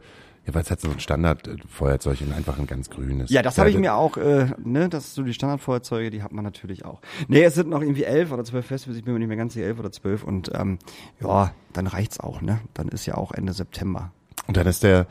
ja, 0.48 0.54
weil 0.54 0.62
es 0.62 0.72
hat 0.72 0.80
so 0.80 0.89
ein 0.89 1.00
Standardfeuerzeug 1.00 2.22
und 2.22 2.32
einfach 2.32 2.58
ein 2.58 2.68
ganz 2.68 2.89
grünes. 2.89 3.30
Ja, 3.30 3.42
das 3.42 3.58
habe 3.58 3.70
ich 3.70 3.77
mir 3.77 3.96
auch, 3.96 4.16
äh, 4.16 4.48
ne, 4.63 4.88
das 4.88 5.13
so 5.13 5.24
die 5.24 5.34
Standardfeuerzeuge, 5.34 6.10
die 6.10 6.24
hat 6.24 6.32
man 6.32 6.46
natürlich 6.46 6.86
auch. 6.86 7.01
Nee, 7.27 7.44
es 7.44 7.56
sind 7.56 7.70
noch 7.70 7.82
irgendwie 7.82 8.06
elf 8.06 8.32
oder 8.32 8.46
zwölf 8.46 8.66
Festivals, 8.66 8.98
ich 8.98 9.04
bin 9.04 9.13
mir 9.13 9.20
nicht 9.20 9.27
mehr 9.27 9.38
ganz 9.38 9.54
sicher, 9.54 9.66
elf 9.66 9.77
oder 9.77 9.92
zwölf 9.92 10.24
und 10.24 10.50
ähm, 10.56 10.80
ja, 11.22 11.51
dann 11.74 11.88
reicht's 11.88 12.22
auch, 12.22 12.42
ne? 12.42 12.62
Dann 12.74 12.88
ist 12.88 13.06
ja 13.06 13.16
auch 13.16 13.34
Ende 13.34 13.51
September. 13.51 14.13
Und 14.48 14.56
dann 14.56 14.68
ist 14.68 14.84
der, 14.84 15.08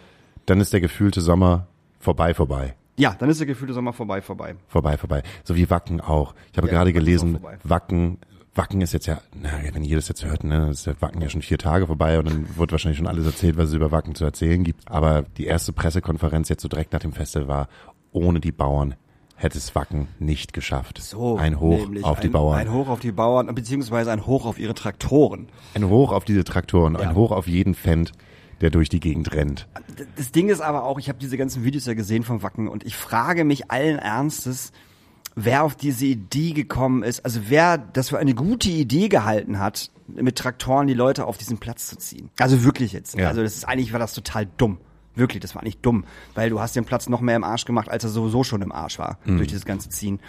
dann 0.47 0.59
ist 0.59 0.73
der 0.73 0.81
gefühlte 0.81 1.21
Sommer 1.21 1.66
vorbei, 2.00 2.33
vorbei. 2.33 2.75
Ja, 2.97 3.14
dann 3.19 3.28
ist 3.28 3.38
der 3.38 3.47
gefühlte 3.47 3.75
Sommer 3.75 3.93
vorbei, 3.93 4.23
vorbei. 4.23 4.57
Vorbei, 4.69 4.97
vorbei. 4.97 5.23
So 5.45 5.55
wie 5.55 5.69
Wacken 5.69 6.00
auch. 6.00 6.35
Ich 6.50 6.57
habe 6.57 6.69
ja, 6.69 6.73
gerade 6.73 6.95
gelesen, 6.95 7.40
Wacken 7.62 8.19
Wacken 8.57 8.81
ist 8.81 8.93
jetzt 8.93 9.07
ja, 9.07 9.21
na, 9.41 9.51
wenn 9.73 9.85
ihr 9.85 9.97
das 9.97 10.09
jetzt 10.09 10.25
hört, 10.25 10.45
ne, 10.45 10.71
ist 10.71 10.87
der 10.87 11.01
Wacken 11.01 11.21
ja 11.21 11.29
schon 11.29 11.43
vier 11.43 11.59
Tage 11.59 11.87
vorbei 11.87 12.19
und 12.19 12.29
dann 12.29 12.57
wird 12.57 12.73
wahrscheinlich 12.73 12.99
schon 12.99 13.07
alles 13.07 13.27
erzählt, 13.27 13.57
was 13.57 13.69
es 13.69 13.75
über 13.75 13.93
Wacken 13.93 14.15
zu 14.15 14.25
erzählen 14.25 14.65
gibt. 14.65 14.91
Aber 14.91 15.23
die 15.37 15.45
erste 15.45 15.73
Pressekonferenz 15.73 16.49
jetzt 16.49 16.63
so 16.63 16.69
direkt 16.69 16.93
nach 16.93 17.01
dem 17.01 17.13
Festival 17.13 17.49
war, 17.49 17.69
ohne 18.13 18.41
die 18.41 18.53
Bauern 18.53 18.95
hätte 19.37 19.59
es 19.59 19.75
Wacken 19.75 20.09
nicht 20.19 20.53
geschafft. 20.53 20.99
So, 21.03 21.37
ein 21.37 21.61
Hoch 21.61 21.87
auf 22.03 22.19
ein, 22.19 22.23
die 22.23 22.29
Bauern. 22.29 22.59
Ein 22.59 22.73
Hoch 22.73 22.89
auf 22.89 23.01
die 23.01 23.13
Bauern, 23.13 23.55
beziehungsweise 23.55 24.11
ein 24.11 24.27
Hoch 24.27 24.47
auf 24.47 24.59
ihre 24.59 24.75
Traktoren. 24.75 25.49
Ein 25.75 25.89
Hoch 25.89 26.13
auf 26.13 26.25
diese 26.25 26.43
Traktoren, 26.43 26.95
ja. 26.95 27.01
ein 27.01 27.15
Hoch 27.15 27.33
auf 27.33 27.47
jeden 27.47 27.75
Fan, 27.75 28.09
der 28.63 28.71
durch 28.71 28.89
die 28.89 29.01
Gegend 29.01 29.33
rennt. 29.35 29.69
Das 30.17 30.33
Ding 30.33 30.49
ist 30.49 30.63
aber 30.63 30.85
auch, 30.85 30.99
ich 30.99 31.11
habe 31.11 31.19
diese 31.19 31.37
ganzen 31.37 31.65
Videos 31.65 31.85
ja 31.85 31.93
gesehen 31.93 32.23
vom 32.23 32.43
Wacken 32.43 32.69
und 32.69 32.85
ich 32.85 32.97
frage 32.97 33.45
mich 33.45 33.71
allen 33.71 33.99
Ernstes, 33.99 34.73
wer 35.37 35.62
auf 35.62 35.76
diese 35.76 36.07
Idee 36.07 36.52
gekommen 36.52 37.02
ist, 37.05 37.25
also 37.25 37.43
wer 37.47 37.78
das 37.78 38.09
für 38.09 38.19
eine 38.19 38.35
gute 38.35 38.71
Idee 38.71 39.09
gehalten 39.09 39.61
hat, 39.61 39.90
mit 40.09 40.37
Traktoren 40.37 40.87
die 40.87 40.95
Leute 40.95 41.26
auf 41.26 41.37
diesen 41.37 41.59
Platz 41.59 41.87
zu 41.88 41.97
ziehen. 41.97 42.31
Also 42.40 42.64
wirklich 42.64 42.93
jetzt. 42.93 43.16
Ja. 43.16 43.28
Also 43.28 43.43
das 43.43 43.55
ist 43.55 43.64
eigentlich 43.69 43.93
war 43.93 44.00
das 44.00 44.14
total 44.14 44.49
dumm. 44.57 44.78
Wirklich, 45.14 45.40
das 45.40 45.55
war 45.55 45.62
nicht 45.64 45.85
dumm, 45.85 46.05
weil 46.35 46.50
du 46.50 46.61
hast 46.61 46.76
den 46.76 46.85
Platz 46.85 47.09
noch 47.09 47.23
mehr 47.23 47.37
im 47.37 47.45
Arsch 47.45 47.64
gemacht, 47.64 47.88
als 47.88 48.05
er 48.05 48.11
sowieso 48.11 48.45
schon 48.45 48.61
im 48.61 48.71
Arsch 48.71 48.99
war 48.99 49.19
mhm. 49.25 49.38
durch 49.38 49.49
dieses 49.49 49.64
ganze 49.64 49.88
Ziehen. 49.88 50.21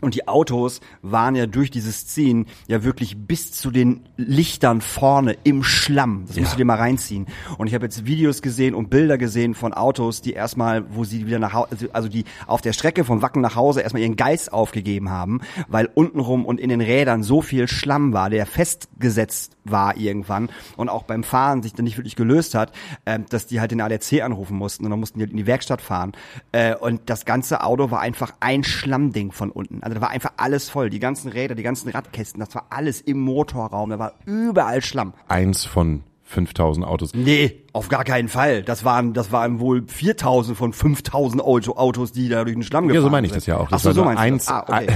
Und 0.00 0.14
die 0.14 0.28
Autos 0.28 0.80
waren 1.02 1.34
ja 1.34 1.46
durch 1.46 1.70
dieses 1.70 2.06
Ziehen 2.06 2.46
ja 2.66 2.84
wirklich 2.84 3.16
bis 3.26 3.52
zu 3.52 3.70
den 3.70 4.04
Lichtern 4.16 4.80
vorne 4.80 5.36
im 5.44 5.62
Schlamm. 5.62 6.24
Das 6.26 6.36
ja. 6.36 6.42
musst 6.42 6.54
du 6.54 6.58
dir 6.58 6.64
mal 6.64 6.76
reinziehen. 6.76 7.26
Und 7.56 7.66
ich 7.66 7.74
habe 7.74 7.86
jetzt 7.86 8.04
Videos 8.04 8.42
gesehen 8.42 8.74
und 8.74 8.90
Bilder 8.90 9.16
gesehen 9.16 9.54
von 9.54 9.72
Autos, 9.72 10.20
die 10.20 10.32
erstmal, 10.32 10.84
wo 10.94 11.04
sie 11.04 11.26
wieder 11.26 11.38
nach 11.38 11.54
Hause, 11.54 11.68
also, 11.70 11.86
also 11.92 12.08
die 12.08 12.24
auf 12.46 12.60
der 12.60 12.72
Strecke 12.72 13.04
vom 13.04 13.22
Wacken 13.22 13.40
nach 13.40 13.56
Hause 13.56 13.80
erstmal 13.80 14.02
ihren 14.02 14.16
Geist 14.16 14.52
aufgegeben 14.52 15.10
haben, 15.10 15.40
weil 15.68 15.88
untenrum 15.94 16.44
und 16.44 16.60
in 16.60 16.68
den 16.68 16.80
Rädern 16.80 17.22
so 17.22 17.40
viel 17.40 17.66
Schlamm 17.66 18.12
war, 18.12 18.28
der 18.28 18.44
festgesetzt 18.46 19.56
war 19.64 19.96
irgendwann 19.96 20.50
und 20.76 20.88
auch 20.88 21.04
beim 21.04 21.24
Fahren 21.24 21.62
sich 21.62 21.72
dann 21.72 21.84
nicht 21.84 21.96
wirklich 21.96 22.16
gelöst 22.16 22.54
hat, 22.54 22.72
äh, 23.04 23.18
dass 23.28 23.46
die 23.46 23.60
halt 23.60 23.70
den 23.70 23.80
ADAC 23.80 24.22
anrufen 24.22 24.56
mussten 24.56 24.84
und 24.84 24.90
dann 24.90 25.00
mussten 25.00 25.18
die 25.18 25.24
halt 25.24 25.32
in 25.32 25.38
die 25.38 25.46
Werkstatt 25.46 25.80
fahren. 25.80 26.12
Äh, 26.52 26.74
und 26.76 27.02
das 27.06 27.24
ganze 27.24 27.62
Auto 27.62 27.90
war 27.90 28.00
einfach 28.00 28.34
ein 28.40 28.62
Schlammding 28.62 29.32
von 29.32 29.50
unten. 29.50 29.82
Also 29.86 29.94
da 29.94 30.00
war 30.00 30.10
einfach 30.10 30.32
alles 30.36 30.68
voll. 30.68 30.90
Die 30.90 30.98
ganzen 30.98 31.30
Räder, 31.30 31.54
die 31.54 31.62
ganzen 31.62 31.88
Radkästen, 31.90 32.40
das 32.40 32.52
war 32.56 32.66
alles 32.70 33.00
im 33.00 33.20
Motorraum. 33.20 33.90
Da 33.90 34.00
war 34.00 34.14
überall 34.24 34.82
Schlamm. 34.82 35.12
Eins 35.28 35.64
von 35.64 36.02
5000 36.24 36.84
Autos. 36.84 37.14
Nee, 37.14 37.62
auf 37.72 37.88
gar 37.88 38.02
keinen 38.02 38.26
Fall. 38.28 38.64
Das 38.64 38.84
waren, 38.84 39.12
das 39.12 39.30
waren 39.30 39.60
wohl 39.60 39.84
4000 39.86 40.58
von 40.58 40.72
5000 40.72 41.40
Auto, 41.40 41.76
Autos, 41.76 42.10
die 42.10 42.28
da 42.28 42.42
durch 42.42 42.56
den 42.56 42.64
Schlamm 42.64 42.88
gefahren 42.88 43.00
Ja, 43.00 43.06
so 43.06 43.10
meine 43.10 43.26
ich 43.28 43.32
sind. 43.32 43.36
das 43.42 43.46
ja 43.46 43.58
auch. 43.58 43.68
Das 43.68 43.82
Ach 43.82 43.84
so, 43.84 43.92
so 43.92 44.04
meinst 44.04 44.18
du 44.18 44.24
eins, 44.24 44.44
das. 44.46 44.54
Ah, 44.54 44.62
okay. 44.66 44.88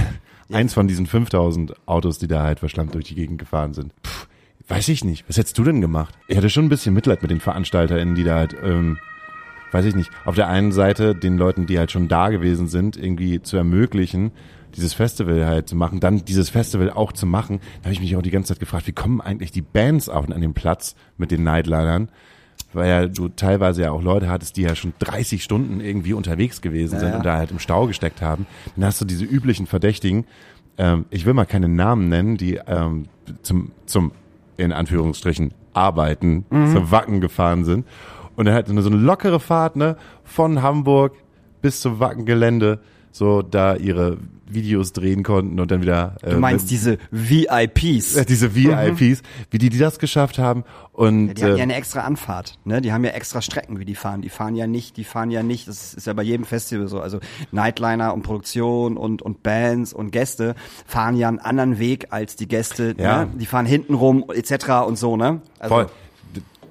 ein- 0.49 0.55
eins 0.55 0.73
von 0.73 0.89
diesen 0.89 1.05
5000 1.07 1.73
Autos, 1.87 2.17
die 2.19 2.27
da 2.27 2.43
halt 2.43 2.59
verschlammt 2.59 2.93
durch 2.93 3.05
die 3.05 3.15
Gegend 3.15 3.37
gefahren 3.39 3.73
sind. 3.73 3.93
Puh, 4.03 4.09
weiß 4.67 4.89
ich 4.89 5.05
nicht. 5.05 5.23
Was 5.29 5.37
hättest 5.37 5.57
du 5.57 5.63
denn 5.63 5.79
gemacht? 5.79 6.13
Ich 6.27 6.35
hatte 6.35 6.49
schon 6.49 6.65
ein 6.65 6.69
bisschen 6.69 6.93
Mitleid 6.93 7.21
mit 7.21 7.31
den 7.31 7.39
VeranstalterInnen, 7.39 8.13
die 8.15 8.25
da 8.25 8.35
halt, 8.35 8.57
ähm, 8.61 8.97
weiß 9.71 9.85
ich 9.85 9.95
nicht, 9.95 10.11
auf 10.25 10.35
der 10.35 10.49
einen 10.49 10.73
Seite 10.73 11.15
den 11.15 11.37
Leuten, 11.37 11.65
die 11.65 11.79
halt 11.79 11.91
schon 11.93 12.09
da 12.09 12.27
gewesen 12.27 12.67
sind, 12.67 12.97
irgendwie 12.97 13.41
zu 13.41 13.55
ermöglichen, 13.55 14.33
dieses 14.75 14.93
Festival 14.93 15.45
halt 15.45 15.67
zu 15.69 15.75
machen, 15.75 15.99
dann 15.99 16.23
dieses 16.25 16.49
Festival 16.49 16.89
auch 16.91 17.11
zu 17.11 17.25
machen. 17.25 17.59
Da 17.81 17.85
habe 17.85 17.93
ich 17.93 18.01
mich 18.01 18.15
auch 18.15 18.21
die 18.21 18.31
ganze 18.31 18.53
Zeit 18.53 18.59
gefragt, 18.59 18.87
wie 18.87 18.91
kommen 18.93 19.21
eigentlich 19.21 19.51
die 19.51 19.61
Bands 19.61 20.09
auf 20.09 20.29
an 20.29 20.41
den 20.41 20.53
Platz 20.53 20.95
mit 21.17 21.31
den 21.31 21.43
Nightlinern? 21.43 22.09
Weil 22.73 22.89
ja 22.89 23.07
du 23.07 23.27
teilweise 23.29 23.81
ja 23.83 23.91
auch 23.91 24.01
Leute 24.01 24.29
hattest, 24.29 24.55
die 24.57 24.61
ja 24.61 24.75
schon 24.75 24.93
30 24.99 25.43
Stunden 25.43 25.81
irgendwie 25.81 26.13
unterwegs 26.13 26.61
gewesen 26.61 26.99
sind 26.99 27.07
Ja, 27.07 27.11
ja. 27.13 27.17
und 27.17 27.25
da 27.25 27.37
halt 27.37 27.51
im 27.51 27.59
Stau 27.59 27.87
gesteckt 27.87 28.21
haben. 28.21 28.45
Dann 28.75 28.85
hast 28.85 29.01
du 29.01 29.05
diese 29.05 29.25
üblichen 29.25 29.67
Verdächtigen, 29.67 30.25
ähm, 30.77 31.05
ich 31.09 31.25
will 31.25 31.33
mal 31.33 31.45
keine 31.45 31.67
Namen 31.67 32.07
nennen, 32.07 32.37
die 32.37 32.59
ähm, 32.67 33.07
zum, 33.41 33.71
zum, 33.85 34.11
in 34.57 34.71
Anführungsstrichen, 34.71 35.53
Arbeiten, 35.73 36.45
Mhm. 36.49 36.71
zum 36.73 36.91
Wacken 36.91 37.21
gefahren 37.21 37.63
sind. 37.65 37.85
Und 38.35 38.45
dann 38.45 38.53
halt 38.53 38.67
so 38.67 38.73
eine 38.73 38.97
lockere 38.97 39.39
Fahrt, 39.39 39.75
ne, 39.75 39.97
von 40.23 40.61
Hamburg 40.61 41.13
bis 41.61 41.81
zum 41.81 41.99
Wackengelände, 41.99 42.79
so 43.11 43.41
da 43.41 43.75
ihre 43.75 44.17
Videos 44.53 44.93
drehen 44.93 45.23
konnten 45.23 45.59
und 45.59 45.71
dann 45.71 45.81
wieder. 45.81 46.15
Äh, 46.21 46.31
Du 46.31 46.39
meinst 46.39 46.69
diese 46.71 46.97
VIPs? 47.11 48.15
äh, 48.15 48.25
diese 48.25 48.55
VIPs, 48.55 49.21
wie 49.49 49.57
die, 49.57 49.69
die 49.69 49.77
das 49.77 49.99
geschafft 49.99 50.37
haben. 50.39 50.63
Und 50.93 51.35
Die 51.35 51.43
haben 51.43 51.51
ja 51.51 51.57
äh, 51.57 51.61
eine 51.61 51.75
extra 51.75 52.01
Anfahrt, 52.01 52.59
ne? 52.65 52.81
Die 52.81 52.91
haben 52.91 53.03
ja 53.05 53.11
extra 53.11 53.41
Strecken, 53.41 53.79
wie 53.79 53.85
die 53.85 53.95
fahren. 53.95 54.21
Die 54.21 54.29
fahren 54.29 54.55
ja 54.55 54.67
nicht, 54.67 54.97
die 54.97 55.03
fahren 55.03 55.31
ja 55.31 55.41
nicht, 55.41 55.67
das 55.67 55.93
ist 55.93 56.05
ja 56.05 56.13
bei 56.13 56.23
jedem 56.23 56.45
Festival 56.45 56.87
so. 56.87 56.99
Also 56.99 57.19
Nightliner 57.51 58.13
und 58.13 58.23
Produktion 58.23 58.97
und, 58.97 59.21
und 59.21 59.41
Bands 59.43 59.93
und 59.93 60.11
Gäste 60.11 60.55
fahren 60.85 61.15
ja 61.15 61.27
einen 61.29 61.39
anderen 61.39 61.79
Weg 61.79 62.07
als 62.11 62.35
die 62.35 62.47
Gäste, 62.47 62.93
Ja. 62.97 63.25
ne? 63.25 63.31
Die 63.39 63.45
fahren 63.45 63.65
hinten 63.65 63.93
rum 63.93 64.25
etc. 64.33 64.85
und 64.87 64.97
so, 64.97 65.15
ne? 65.17 65.41
Also, 65.59 65.75
Voll. 65.75 65.87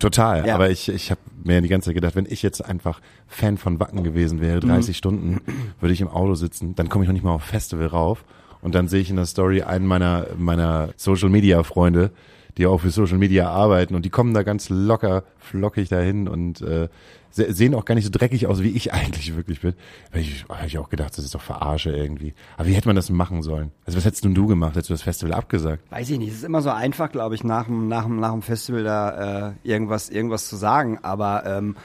Total. 0.00 0.46
Ja. 0.46 0.54
Aber 0.54 0.70
ich, 0.70 0.88
ich 0.88 1.10
habe 1.10 1.20
mir 1.44 1.60
die 1.60 1.68
ganze 1.68 1.86
Zeit 1.86 1.94
gedacht, 1.94 2.16
wenn 2.16 2.26
ich 2.26 2.42
jetzt 2.42 2.64
einfach 2.64 3.00
Fan 3.28 3.56
von 3.58 3.78
Wacken 3.78 4.02
gewesen 4.02 4.40
wäre, 4.40 4.60
30 4.60 4.96
Stunden, 4.96 5.40
würde 5.80 5.92
ich 5.92 6.00
im 6.00 6.08
Auto 6.08 6.34
sitzen, 6.34 6.74
dann 6.74 6.88
komme 6.88 7.04
ich 7.04 7.08
noch 7.08 7.14
nicht 7.14 7.22
mal 7.22 7.32
auf 7.32 7.44
Festival 7.44 7.86
rauf. 7.86 8.24
Und 8.62 8.74
dann 8.74 8.88
sehe 8.88 9.00
ich 9.00 9.10
in 9.10 9.16
der 9.16 9.26
Story 9.26 9.62
einen 9.62 9.86
meiner, 9.86 10.26
meiner 10.36 10.90
Social 10.96 11.28
Media 11.28 11.62
Freunde, 11.62 12.10
die 12.58 12.66
auch 12.66 12.78
für 12.78 12.90
Social 12.90 13.18
Media 13.18 13.48
arbeiten 13.48 13.94
und 13.94 14.04
die 14.04 14.10
kommen 14.10 14.34
da 14.34 14.42
ganz 14.42 14.68
locker, 14.68 15.24
flockig 15.38 15.88
dahin 15.88 16.28
und 16.28 16.60
äh, 16.60 16.88
sehen 17.30 17.74
auch 17.74 17.84
gar 17.84 17.94
nicht 17.94 18.04
so 18.04 18.10
dreckig 18.10 18.46
aus, 18.46 18.62
wie 18.62 18.70
ich 18.70 18.92
eigentlich 18.92 19.36
wirklich 19.36 19.60
bin. 19.60 19.74
Weil 20.12 20.22
ich 20.22 20.44
habe 20.48 20.66
ich 20.66 20.78
auch 20.78 20.88
gedacht, 20.88 21.16
das 21.16 21.24
ist 21.24 21.34
doch 21.34 21.40
Verarsche 21.40 21.90
irgendwie. 21.90 22.34
Aber 22.56 22.68
wie 22.68 22.74
hätte 22.74 22.88
man 22.88 22.96
das 22.96 23.10
machen 23.10 23.42
sollen? 23.42 23.70
Also 23.86 23.98
was 23.98 24.04
hättest 24.04 24.24
nun 24.24 24.34
du 24.34 24.46
gemacht? 24.46 24.74
Hättest 24.74 24.90
du 24.90 24.94
das 24.94 25.02
Festival 25.02 25.34
abgesagt? 25.34 25.82
Weiß 25.90 26.10
ich 26.10 26.18
nicht, 26.18 26.30
es 26.30 26.36
ist 26.38 26.44
immer 26.44 26.62
so 26.62 26.70
einfach, 26.70 27.10
glaube 27.10 27.34
ich, 27.34 27.44
nach 27.44 27.66
dem, 27.66 27.88
nach 27.88 28.04
dem, 28.04 28.20
nach 28.20 28.32
dem 28.32 28.42
Festival 28.42 28.84
da 28.84 29.48
äh, 29.48 29.52
irgendwas, 29.62 30.08
irgendwas 30.08 30.48
zu 30.48 30.56
sagen. 30.56 30.98
Aber 31.02 31.44
ähm, 31.46 31.76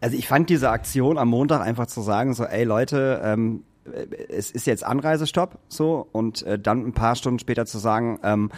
also 0.00 0.16
ich 0.16 0.28
fand 0.28 0.50
diese 0.50 0.70
Aktion 0.70 1.18
am 1.18 1.28
Montag 1.28 1.60
einfach 1.60 1.86
zu 1.86 2.00
sagen, 2.02 2.34
so, 2.34 2.44
ey 2.44 2.64
Leute, 2.64 3.20
ähm, 3.24 3.64
äh, 3.84 4.06
es 4.28 4.50
ist 4.50 4.66
jetzt 4.66 4.84
Anreisestopp 4.84 5.58
so 5.68 6.06
und 6.12 6.42
äh, 6.42 6.58
dann 6.58 6.86
ein 6.86 6.92
paar 6.92 7.16
Stunden 7.16 7.38
später 7.38 7.66
zu 7.66 7.78
sagen, 7.78 8.18
ähm, 8.22 8.50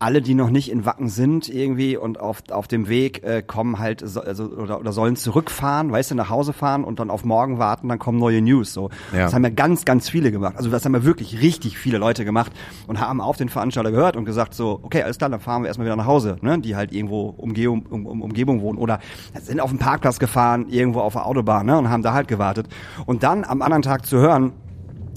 alle, 0.00 0.22
die 0.22 0.32
noch 0.32 0.48
nicht 0.48 0.70
in 0.70 0.86
Wacken 0.86 1.10
sind 1.10 1.50
irgendwie 1.50 1.94
und 1.94 2.18
auf, 2.18 2.42
auf 2.50 2.66
dem 2.66 2.88
Weg 2.88 3.22
äh, 3.22 3.42
kommen 3.42 3.78
halt 3.78 4.02
so, 4.02 4.22
also, 4.22 4.44
oder, 4.44 4.80
oder 4.80 4.92
sollen 4.92 5.14
zurückfahren, 5.14 5.92
weißt 5.92 6.12
du, 6.12 6.14
nach 6.14 6.30
Hause 6.30 6.54
fahren 6.54 6.84
und 6.84 6.98
dann 6.98 7.10
auf 7.10 7.22
morgen 7.22 7.58
warten, 7.58 7.86
dann 7.88 7.98
kommen 7.98 8.18
neue 8.18 8.40
News. 8.40 8.72
So. 8.72 8.88
Ja. 9.12 9.24
Das 9.24 9.34
haben 9.34 9.44
ja 9.44 9.50
ganz, 9.50 9.84
ganz 9.84 10.08
viele 10.08 10.32
gemacht. 10.32 10.56
Also 10.56 10.70
das 10.70 10.86
haben 10.86 10.94
ja 10.94 11.04
wirklich 11.04 11.42
richtig 11.42 11.76
viele 11.76 11.98
Leute 11.98 12.24
gemacht 12.24 12.50
und 12.86 12.98
haben 12.98 13.20
auf 13.20 13.36
den 13.36 13.50
Veranstalter 13.50 13.90
gehört 13.90 14.16
und 14.16 14.24
gesagt 14.24 14.54
so, 14.54 14.80
okay, 14.82 15.02
alles 15.02 15.18
klar, 15.18 15.28
dann 15.28 15.40
fahren 15.40 15.62
wir 15.62 15.68
erstmal 15.68 15.86
wieder 15.86 15.96
nach 15.96 16.06
Hause, 16.06 16.38
ne? 16.40 16.58
die 16.58 16.76
halt 16.76 16.92
irgendwo 16.92 17.34
Umgebung, 17.36 17.84
um, 17.90 18.06
um, 18.06 18.22
Umgebung 18.22 18.62
wohnen 18.62 18.78
oder 18.78 19.00
sind 19.38 19.60
auf 19.60 19.68
dem 19.68 19.78
Parkplatz 19.78 20.18
gefahren, 20.18 20.70
irgendwo 20.70 21.00
auf 21.00 21.12
der 21.12 21.26
Autobahn 21.26 21.66
ne? 21.66 21.76
und 21.76 21.90
haben 21.90 22.02
da 22.02 22.14
halt 22.14 22.26
gewartet. 22.26 22.68
Und 23.04 23.22
dann 23.22 23.44
am 23.44 23.60
anderen 23.60 23.82
Tag 23.82 24.06
zu 24.06 24.16
hören, 24.16 24.54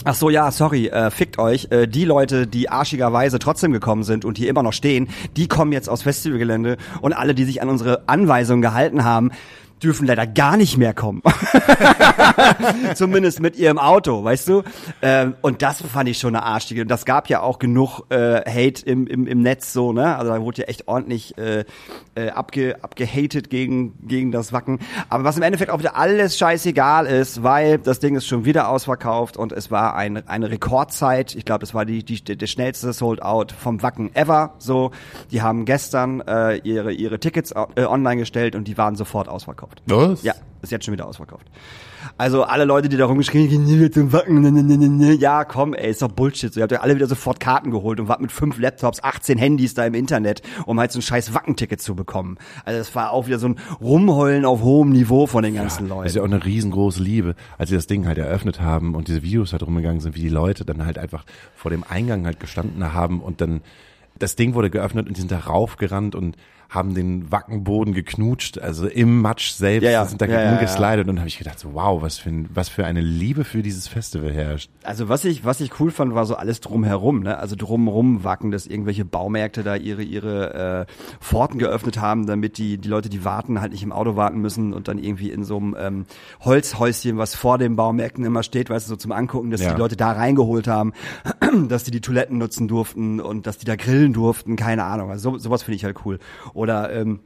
Ach 0.05 0.15
so, 0.15 0.29
ja, 0.29 0.51
sorry, 0.51 0.87
äh, 0.87 1.09
fickt 1.11 1.39
euch. 1.39 1.67
Äh, 1.71 1.87
die 1.87 2.03
Leute, 2.03 2.45
die 2.45 2.67
arschigerweise 2.67 3.39
trotzdem 3.39 3.71
gekommen 3.71 4.03
sind 4.03 4.25
und 4.25 4.37
hier 4.37 4.49
immer 4.49 4.61
noch 4.61 4.73
stehen, 4.73 5.07
die 5.37 5.47
kommen 5.47 5.71
jetzt 5.71 5.87
aus 5.87 6.01
Festivalgelände 6.01 6.75
und 7.01 7.13
alle, 7.13 7.33
die 7.33 7.45
sich 7.45 7.61
an 7.61 7.69
unsere 7.69 8.03
Anweisungen 8.07 8.61
gehalten 8.61 9.05
haben, 9.05 9.31
dürfen 9.83 10.07
leider 10.07 10.25
gar 10.25 10.57
nicht 10.57 10.77
mehr 10.77 10.93
kommen. 10.93 11.21
Zumindest 12.95 13.39
mit 13.39 13.57
ihrem 13.57 13.77
Auto, 13.77 14.23
weißt 14.23 14.47
du? 14.47 14.63
Ähm, 15.01 15.35
und 15.41 15.61
das 15.61 15.81
fand 15.81 16.09
ich 16.09 16.17
schon 16.17 16.35
eine 16.35 16.45
arschige. 16.45 16.83
Und 16.83 16.87
das 16.87 17.05
gab 17.05 17.29
ja 17.29 17.41
auch 17.41 17.59
genug 17.59 18.01
äh, 18.09 18.41
Hate 18.49 18.85
im, 18.85 19.07
im, 19.07 19.27
im 19.27 19.41
Netz 19.41 19.73
so, 19.73 19.93
ne? 19.93 20.15
Also 20.15 20.31
da 20.31 20.41
wurde 20.41 20.61
ja 20.61 20.67
echt 20.67 20.87
ordentlich 20.87 21.37
äh, 21.37 21.65
äh, 22.15 22.29
abge, 22.29 22.77
abgehatet 22.81 23.49
gegen, 23.49 24.07
gegen 24.07 24.31
das 24.31 24.53
Wacken. 24.53 24.79
Aber 25.09 25.23
was 25.23 25.37
im 25.37 25.43
Endeffekt 25.43 25.71
auch 25.71 25.79
wieder 25.79 25.95
alles 25.95 26.37
scheißegal 26.37 27.05
ist, 27.05 27.43
weil 27.43 27.77
das 27.77 27.99
Ding 27.99 28.15
ist 28.15 28.27
schon 28.27 28.45
wieder 28.45 28.69
ausverkauft 28.69 29.37
und 29.37 29.51
es 29.51 29.71
war 29.71 29.95
ein, 29.95 30.27
eine 30.27 30.49
Rekordzeit. 30.49 31.35
Ich 31.35 31.45
glaube, 31.45 31.59
das 31.59 31.73
war 31.73 31.85
die, 31.85 32.03
die, 32.03 32.23
der 32.23 32.47
schnellste 32.47 32.93
Sold-Out 32.93 33.51
vom 33.51 33.81
Wacken 33.81 34.15
ever. 34.15 34.53
So, 34.59 34.91
die 35.31 35.41
haben 35.41 35.65
gestern 35.65 36.21
äh, 36.21 36.57
ihre, 36.57 36.93
ihre 36.93 37.19
Tickets 37.19 37.51
äh, 37.51 37.85
online 37.85 38.17
gestellt 38.17 38.55
und 38.55 38.67
die 38.67 38.77
waren 38.77 38.95
sofort 38.95 39.27
ausverkauft. 39.27 39.72
Was? 39.85 40.23
Ja, 40.23 40.33
ist 40.61 40.71
jetzt 40.71 40.85
schon 40.85 40.93
wieder 40.93 41.07
ausverkauft. 41.07 41.45
Also 42.17 42.43
alle 42.43 42.65
Leute, 42.65 42.89
die 42.89 42.97
da 42.97 43.05
rumgeschrien, 43.05 43.49
gehen 43.49 43.63
nie 43.63 43.79
wieder 43.79 43.91
zum 43.91 44.11
Wacken, 44.11 44.41
ne, 44.41 44.51
ne, 44.51 44.61
ne, 44.61 44.77
ne, 44.77 44.89
ne. 44.89 45.13
ja 45.13 45.45
komm, 45.45 45.73
ey, 45.73 45.89
ist 45.89 46.01
doch 46.01 46.09
Bullshit. 46.11 46.53
So, 46.53 46.59
ihr 46.59 46.63
habt 46.63 46.71
ja 46.73 46.81
alle 46.81 46.95
wieder 46.95 47.07
sofort 47.07 47.39
Karten 47.39 47.71
geholt 47.71 47.99
und 47.99 48.07
wart 48.09 48.19
mit 48.19 48.31
fünf 48.31 48.59
Laptops, 48.59 49.01
18 49.01 49.37
Handys 49.37 49.73
da 49.73 49.85
im 49.85 49.93
Internet, 49.93 50.41
um 50.65 50.79
halt 50.79 50.91
so 50.91 50.99
ein 50.99 51.01
scheiß 51.01 51.33
Wackenticket 51.33 51.81
zu 51.81 51.95
bekommen. 51.95 52.37
Also 52.65 52.77
das 52.79 52.93
war 52.93 53.11
auch 53.11 53.27
wieder 53.27 53.39
so 53.39 53.47
ein 53.47 53.55
Rumheulen 53.81 54.43
auf 54.45 54.61
hohem 54.61 54.89
Niveau 54.89 55.27
von 55.27 55.43
den 55.43 55.55
ganzen 55.55 55.87
Das 55.87 56.05
ist 56.05 56.15
Leuten. 56.15 56.15
ja 56.17 56.21
auch 56.21 56.25
eine 56.25 56.45
riesengroße 56.45 57.01
Liebe, 57.01 57.35
als 57.57 57.69
sie 57.69 57.75
das 57.75 57.87
Ding 57.87 58.05
halt 58.05 58.17
eröffnet 58.17 58.59
haben 58.59 58.95
und 58.95 59.07
diese 59.07 59.23
Videos 59.23 59.53
halt 59.53 59.63
rumgegangen 59.63 60.01
sind, 60.01 60.15
wie 60.15 60.21
die 60.21 60.29
Leute 60.29 60.65
dann 60.65 60.85
halt 60.85 60.97
einfach 60.97 61.23
vor 61.55 61.71
dem 61.71 61.83
Eingang 61.87 62.25
halt 62.25 62.39
gestanden 62.41 62.93
haben 62.93 63.21
und 63.21 63.39
dann 63.39 63.61
das 64.19 64.35
Ding 64.35 64.53
wurde 64.53 64.69
geöffnet 64.69 65.07
und 65.07 65.15
die 65.17 65.21
sind 65.21 65.31
da 65.31 65.39
raufgerannt 65.39 66.15
und 66.15 66.35
haben 66.73 66.95
den 66.95 67.31
Wackenboden 67.31 67.93
geknutscht, 67.93 68.57
also 68.57 68.87
im 68.87 69.21
Matsch 69.21 69.51
selbst, 69.51 69.85
Ja, 69.85 69.91
ja. 69.91 70.05
sind 70.05 70.21
da 70.21 70.25
Ja, 70.25 70.49
rumgeslidet 70.49 71.07
und 71.07 71.19
habe 71.19 71.27
ich 71.27 71.37
gedacht, 71.37 71.59
so, 71.59 71.73
wow, 71.73 72.01
was 72.01 72.17
für, 72.17 72.29
ein, 72.29 72.49
was 72.53 72.69
für 72.69 72.85
eine 72.85 73.01
Liebe 73.01 73.43
für 73.43 73.61
dieses 73.61 73.87
Festival 73.87 74.33
herrscht. 74.33 74.71
Also 74.83 75.07
was 75.07 75.23
ich, 75.23 75.45
was 75.45 75.61
ich 75.61 75.79
cool 75.79 75.91
fand, 75.91 76.15
war 76.15 76.25
so 76.25 76.35
alles 76.35 76.61
drumherum, 76.61 77.21
ne? 77.21 77.37
Also 77.37 77.55
drumherum 77.55 78.23
wacken, 78.23 78.49
dass 78.51 78.65
irgendwelche 78.65 79.05
Baumärkte 79.05 79.61
da 79.63 79.75
ihre, 79.75 80.01
ihre 80.01 80.87
äh, 80.87 80.93
Pforten 81.23 81.59
geöffnet 81.59 81.99
haben, 81.99 82.25
damit 82.25 82.57
die, 82.57 82.77
die 82.79 82.89
Leute, 82.89 83.09
die 83.09 83.23
warten, 83.23 83.61
halt 83.61 83.71
nicht 83.71 83.83
im 83.83 83.91
Auto 83.91 84.15
warten 84.15 84.39
müssen 84.39 84.73
und 84.73 84.87
dann 84.87 84.97
irgendwie 84.97 85.29
in 85.29 85.43
so 85.43 85.57
einem 85.57 85.75
ähm, 85.79 86.05
Holzhäuschen, 86.41 87.17
was 87.17 87.35
vor 87.35 87.57
den 87.59 87.75
Baumärkten 87.75 88.25
immer 88.25 88.41
steht, 88.41 88.69
weißt 88.69 88.87
du, 88.87 88.89
so 88.89 88.95
zum 88.95 89.11
Angucken, 89.11 89.51
dass 89.51 89.61
die 89.61 89.67
Leute 89.77 89.95
da 89.95 90.11
reingeholt 90.11 90.67
haben, 90.67 90.93
dass 91.69 91.83
die 91.83 91.91
die 91.91 92.01
Toiletten 92.01 92.39
nutzen 92.39 92.67
durften 92.67 93.19
und 93.19 93.45
dass 93.45 93.59
die 93.59 93.65
da 93.65 93.75
grillen 93.75 94.13
durften, 94.13 94.55
keine 94.55 94.83
Ahnung. 94.83 95.11
Also 95.11 95.31
so, 95.33 95.37
sowas 95.37 95.63
finde 95.63 95.75
ich 95.75 95.85
halt 95.85 95.97
cool. 96.05 96.19
Oder 96.63 96.93
ähm, 96.93 97.19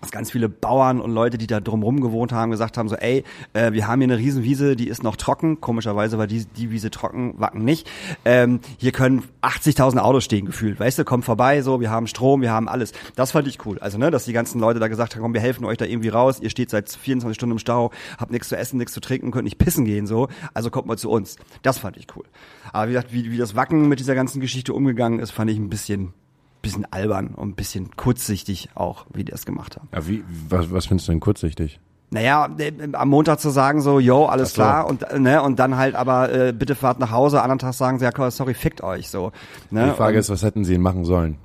dass 0.00 0.10
ganz 0.10 0.30
viele 0.30 0.48
Bauern 0.48 0.98
und 0.98 1.12
Leute, 1.12 1.36
die 1.36 1.46
da 1.46 1.60
drumherum 1.60 2.00
gewohnt 2.00 2.32
haben, 2.32 2.50
gesagt 2.50 2.78
haben 2.78 2.88
so, 2.88 2.96
ey, 2.96 3.22
äh, 3.52 3.72
wir 3.72 3.86
haben 3.86 4.00
hier 4.00 4.06
eine 4.06 4.16
Riesenwiese, 4.16 4.76
die 4.76 4.88
ist 4.88 5.02
noch 5.02 5.16
trocken. 5.16 5.60
Komischerweise 5.60 6.16
war 6.16 6.26
die, 6.26 6.46
die 6.46 6.70
Wiese 6.70 6.90
trocken, 6.90 7.34
Wacken 7.36 7.64
nicht. 7.64 7.86
Ähm, 8.24 8.60
hier 8.78 8.92
können 8.92 9.24
80.000 9.42 9.98
Autos 9.98 10.24
stehen 10.24 10.46
gefühlt. 10.46 10.80
Weißt 10.80 10.98
du, 10.98 11.04
kommt 11.04 11.26
vorbei, 11.26 11.60
so, 11.60 11.82
wir 11.82 11.90
haben 11.90 12.06
Strom, 12.06 12.40
wir 12.40 12.50
haben 12.50 12.66
alles. 12.66 12.92
Das 13.14 13.32
fand 13.32 13.46
ich 13.46 13.66
cool. 13.66 13.78
Also, 13.80 13.98
ne, 13.98 14.10
dass 14.10 14.24
die 14.24 14.32
ganzen 14.32 14.58
Leute 14.58 14.78
da 14.78 14.88
gesagt 14.88 15.14
haben, 15.14 15.20
komm, 15.20 15.34
wir 15.34 15.42
helfen 15.42 15.66
euch 15.66 15.76
da 15.76 15.84
irgendwie 15.84 16.08
raus. 16.08 16.40
Ihr 16.40 16.48
steht 16.48 16.70
seit 16.70 16.88
24 16.88 17.36
Stunden 17.36 17.52
im 17.52 17.58
Stau, 17.58 17.90
habt 18.18 18.30
nichts 18.30 18.48
zu 18.48 18.56
essen, 18.56 18.78
nichts 18.78 18.94
zu 18.94 19.00
trinken, 19.00 19.32
könnt 19.32 19.44
nicht 19.44 19.58
pissen 19.58 19.84
gehen, 19.84 20.06
so. 20.06 20.28
Also 20.54 20.70
kommt 20.70 20.86
mal 20.86 20.96
zu 20.96 21.10
uns. 21.10 21.36
Das 21.60 21.76
fand 21.78 21.98
ich 21.98 22.06
cool. 22.16 22.24
Aber 22.72 22.88
wie 22.88 22.92
gesagt, 22.92 23.12
wie, 23.12 23.30
wie 23.30 23.36
das 23.36 23.54
Wacken 23.54 23.88
mit 23.88 23.98
dieser 23.98 24.14
ganzen 24.14 24.40
Geschichte 24.40 24.72
umgegangen 24.72 25.18
ist, 25.18 25.32
fand 25.32 25.50
ich 25.50 25.58
ein 25.58 25.68
bisschen, 25.68 26.14
bisschen 26.70 26.86
albern 26.92 27.28
und 27.28 27.50
ein 27.50 27.54
bisschen 27.54 27.96
kurzsichtig 27.96 28.70
auch, 28.74 29.06
wie 29.12 29.24
die 29.24 29.32
das 29.32 29.46
gemacht 29.46 29.76
haben. 29.76 29.88
Ja, 29.92 30.06
wie, 30.06 30.24
was, 30.48 30.72
was 30.72 30.86
findest 30.86 31.08
du 31.08 31.12
denn 31.12 31.20
kurzsichtig? 31.20 31.80
Naja, 32.10 32.48
äh, 32.58 32.72
am 32.92 33.08
Montag 33.08 33.38
zu 33.38 33.50
sagen 33.50 33.82
so, 33.82 34.00
yo, 34.00 34.26
alles 34.26 34.50
so. 34.50 34.62
klar 34.62 34.86
und 34.86 35.02
äh, 35.02 35.18
ne 35.18 35.42
und 35.42 35.58
dann 35.58 35.76
halt 35.76 35.94
aber 35.94 36.32
äh, 36.32 36.52
bitte 36.52 36.74
fahrt 36.74 36.98
nach 37.00 37.10
Hause, 37.10 37.42
anderen 37.42 37.58
Tag 37.58 37.74
sagen 37.74 37.98
sie 37.98 38.06
ja, 38.06 38.30
sorry, 38.30 38.54
fickt 38.54 38.82
euch 38.82 39.10
so. 39.10 39.32
Ne? 39.70 39.86
Die 39.90 39.96
Frage 39.96 40.14
und, 40.16 40.20
ist, 40.20 40.30
was 40.30 40.42
hätten 40.42 40.64
sie 40.64 40.78
machen 40.78 41.04
sollen? 41.04 41.36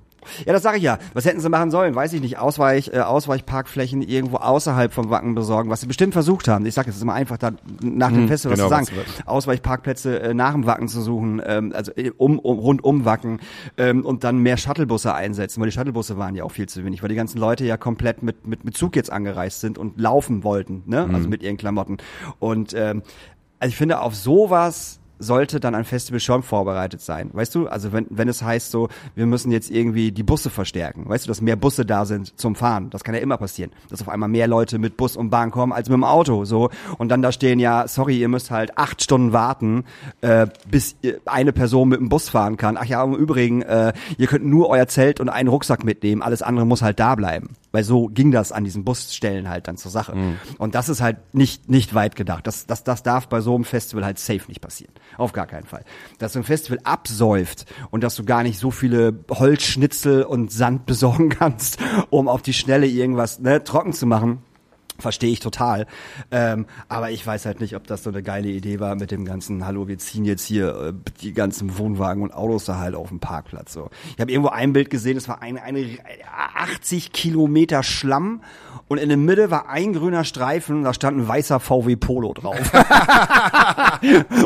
Ja, 0.45 0.53
das 0.53 0.63
sage 0.63 0.77
ich 0.77 0.83
ja. 0.83 0.99
Was 1.13 1.25
hätten 1.25 1.39
sie 1.39 1.49
machen 1.49 1.71
sollen? 1.71 1.95
Weiß 1.95 2.13
ich 2.13 2.21
nicht. 2.21 2.37
Ausweich, 2.37 2.91
äh, 2.93 2.99
Ausweichparkflächen 2.99 4.01
irgendwo 4.01 4.37
außerhalb 4.37 4.93
vom 4.93 5.09
Wacken 5.09 5.35
besorgen, 5.35 5.69
was 5.69 5.81
sie 5.81 5.87
bestimmt 5.87 6.13
versucht 6.13 6.47
haben. 6.47 6.65
Ich 6.65 6.73
sage, 6.73 6.89
es 6.89 6.97
ist 6.97 7.01
immer 7.01 7.13
einfach, 7.13 7.37
da 7.37 7.51
nach 7.81 8.11
dem 8.11 8.27
Festival 8.27 8.57
genau, 8.57 8.69
was 8.69 8.87
zu 8.87 8.95
sagen. 8.95 9.07
Ausweichparkplätze 9.25 10.19
äh, 10.21 10.33
nach 10.33 10.53
dem 10.53 10.65
Wacken 10.65 10.87
zu 10.87 11.01
suchen, 11.01 11.41
ähm, 11.45 11.73
also 11.75 11.91
äh, 11.95 12.11
um, 12.17 12.39
um 12.39 12.59
rund 12.59 12.83
um 12.83 13.05
Wacken 13.05 13.39
ähm, 13.77 14.05
und 14.05 14.23
dann 14.23 14.37
mehr 14.39 14.57
Shuttlebusse 14.57 15.13
einsetzen, 15.13 15.61
weil 15.61 15.69
die 15.69 15.75
Shuttlebusse 15.75 16.17
waren 16.17 16.35
ja 16.35 16.43
auch 16.43 16.51
viel 16.51 16.67
zu 16.67 16.83
wenig, 16.85 17.01
weil 17.01 17.09
die 17.09 17.15
ganzen 17.15 17.37
Leute 17.37 17.65
ja 17.65 17.77
komplett 17.77 18.23
mit 18.23 18.47
mit, 18.47 18.63
mit 18.65 18.77
Zug 18.77 18.95
jetzt 18.95 19.11
angereist 19.11 19.61
sind 19.61 19.77
und 19.77 19.99
laufen 19.99 20.43
wollten, 20.43 20.83
ne? 20.85 21.09
Also 21.13 21.29
mit 21.29 21.43
ihren 21.43 21.57
Klamotten. 21.57 21.97
Und 22.39 22.73
ähm, 22.73 23.03
also 23.59 23.69
ich 23.69 23.77
finde 23.77 24.01
auf 24.01 24.15
sowas 24.15 24.99
sollte 25.23 25.59
dann 25.59 25.75
ein 25.75 25.85
Festival 25.85 26.19
schon 26.19 26.43
vorbereitet 26.43 27.01
sein. 27.01 27.29
Weißt 27.33 27.55
du, 27.55 27.67
also 27.67 27.91
wenn, 27.91 28.05
wenn 28.09 28.27
es 28.27 28.43
heißt 28.43 28.71
so, 28.71 28.89
wir 29.15 29.25
müssen 29.25 29.51
jetzt 29.51 29.71
irgendwie 29.71 30.11
die 30.11 30.23
Busse 30.23 30.49
verstärken, 30.49 31.07
weißt 31.07 31.25
du, 31.25 31.27
dass 31.29 31.41
mehr 31.41 31.55
Busse 31.55 31.85
da 31.85 32.05
sind 32.05 32.39
zum 32.39 32.55
Fahren. 32.55 32.89
Das 32.89 33.03
kann 33.03 33.15
ja 33.15 33.21
immer 33.21 33.37
passieren, 33.37 33.71
dass 33.89 34.01
auf 34.01 34.09
einmal 34.09 34.29
mehr 34.29 34.47
Leute 34.47 34.77
mit 34.79 34.97
Bus 34.97 35.15
und 35.17 35.29
Bahn 35.29 35.51
kommen 35.51 35.71
als 35.71 35.89
mit 35.89 35.95
dem 35.95 36.03
Auto, 36.03 36.45
so. 36.45 36.69
Und 36.97 37.09
dann 37.09 37.21
da 37.21 37.31
stehen 37.31 37.59
ja, 37.59 37.87
sorry, 37.87 38.19
ihr 38.19 38.29
müsst 38.29 38.51
halt 38.51 38.77
acht 38.77 39.01
Stunden 39.01 39.33
warten, 39.33 39.85
äh, 40.21 40.47
bis 40.69 40.95
eine 41.25 41.53
Person 41.53 41.89
mit 41.89 41.99
dem 41.99 42.09
Bus 42.09 42.29
fahren 42.29 42.57
kann. 42.57 42.77
Ach 42.77 42.85
ja, 42.85 43.03
im 43.03 43.15
Übrigen, 43.15 43.61
äh, 43.61 43.93
ihr 44.17 44.27
könnt 44.27 44.45
nur 44.45 44.69
euer 44.69 44.87
Zelt 44.87 45.19
und 45.19 45.29
einen 45.29 45.49
Rucksack 45.49 45.83
mitnehmen, 45.83 46.21
alles 46.21 46.41
andere 46.41 46.65
muss 46.65 46.81
halt 46.81 46.99
da 46.99 47.15
bleiben. 47.15 47.55
Weil 47.73 47.83
so 47.83 48.07
ging 48.07 48.31
das 48.31 48.51
an 48.51 48.63
diesen 48.63 48.85
Busstellen 48.85 49.49
halt 49.49 49.67
dann 49.67 49.77
zur 49.77 49.91
Sache. 49.91 50.13
Und 50.59 50.75
das 50.75 50.89
ist 50.89 51.01
halt 51.01 51.33
nicht, 51.33 51.69
nicht 51.69 51.93
weit 51.93 52.15
gedacht. 52.15 52.47
Das, 52.47 52.67
das, 52.67 52.83
das 52.83 53.03
darf 53.03 53.27
bei 53.27 53.41
so 53.41 53.55
einem 53.55 53.65
Festival 53.65 54.05
halt 54.05 54.19
safe 54.19 54.43
nicht 54.47 54.61
passieren. 54.61 54.93
Auf 55.17 55.33
gar 55.33 55.47
keinen 55.47 55.65
Fall. 55.65 55.83
Dass 56.19 56.33
so 56.33 56.39
ein 56.39 56.43
Festival 56.43 56.79
absäuft 56.83 57.65
und 57.89 58.03
dass 58.03 58.15
du 58.15 58.23
gar 58.23 58.43
nicht 58.43 58.59
so 58.59 58.71
viele 58.71 59.25
Holzschnitzel 59.29 60.23
und 60.23 60.51
Sand 60.51 60.85
besorgen 60.85 61.29
kannst, 61.39 61.79
um 62.11 62.29
auf 62.29 62.43
die 62.43 62.53
Schnelle 62.53 62.85
irgendwas 62.85 63.39
ne, 63.39 63.63
trocken 63.63 63.93
zu 63.93 64.05
machen. 64.05 64.43
Verstehe 64.99 65.31
ich 65.31 65.39
total. 65.39 65.87
Ähm, 66.31 66.65
aber 66.87 67.11
ich 67.11 67.25
weiß 67.25 67.45
halt 67.45 67.59
nicht, 67.61 67.75
ob 67.75 67.87
das 67.87 68.03
so 68.03 68.11
eine 68.11 68.21
geile 68.21 68.49
Idee 68.49 68.79
war 68.79 68.95
mit 68.95 69.11
dem 69.11 69.25
ganzen, 69.25 69.65
hallo, 69.65 69.87
wir 69.87 69.97
ziehen 69.97 70.23
jetzt 70.23 70.45
hier 70.45 70.75
äh, 70.75 70.93
die 71.21 71.33
ganzen 71.33 71.77
Wohnwagen 71.77 72.21
und 72.21 72.33
Autos 72.33 72.65
da 72.65 72.77
halt 72.77 72.93
auf 72.93 73.09
dem 73.09 73.19
Parkplatz. 73.19 73.73
So. 73.73 73.89
Ich 74.13 74.21
habe 74.21 74.31
irgendwo 74.31 74.49
ein 74.49 74.71
Bild 74.71 74.89
gesehen, 74.89 75.17
es 75.17 75.27
war 75.27 75.41
eine, 75.41 75.63
eine 75.63 75.97
80 76.55 77.11
Kilometer 77.11 77.81
Schlamm 77.81 78.41
und 78.87 78.99
in 78.99 79.09
der 79.09 79.17
Mitte 79.17 79.49
war 79.49 79.69
ein 79.69 79.93
grüner 79.93 80.23
Streifen, 80.23 80.83
da 80.83 80.93
stand 80.93 81.17
ein 81.17 81.27
weißer 81.27 81.59
VW 81.59 81.95
Polo 81.95 82.33
drauf. 82.33 82.55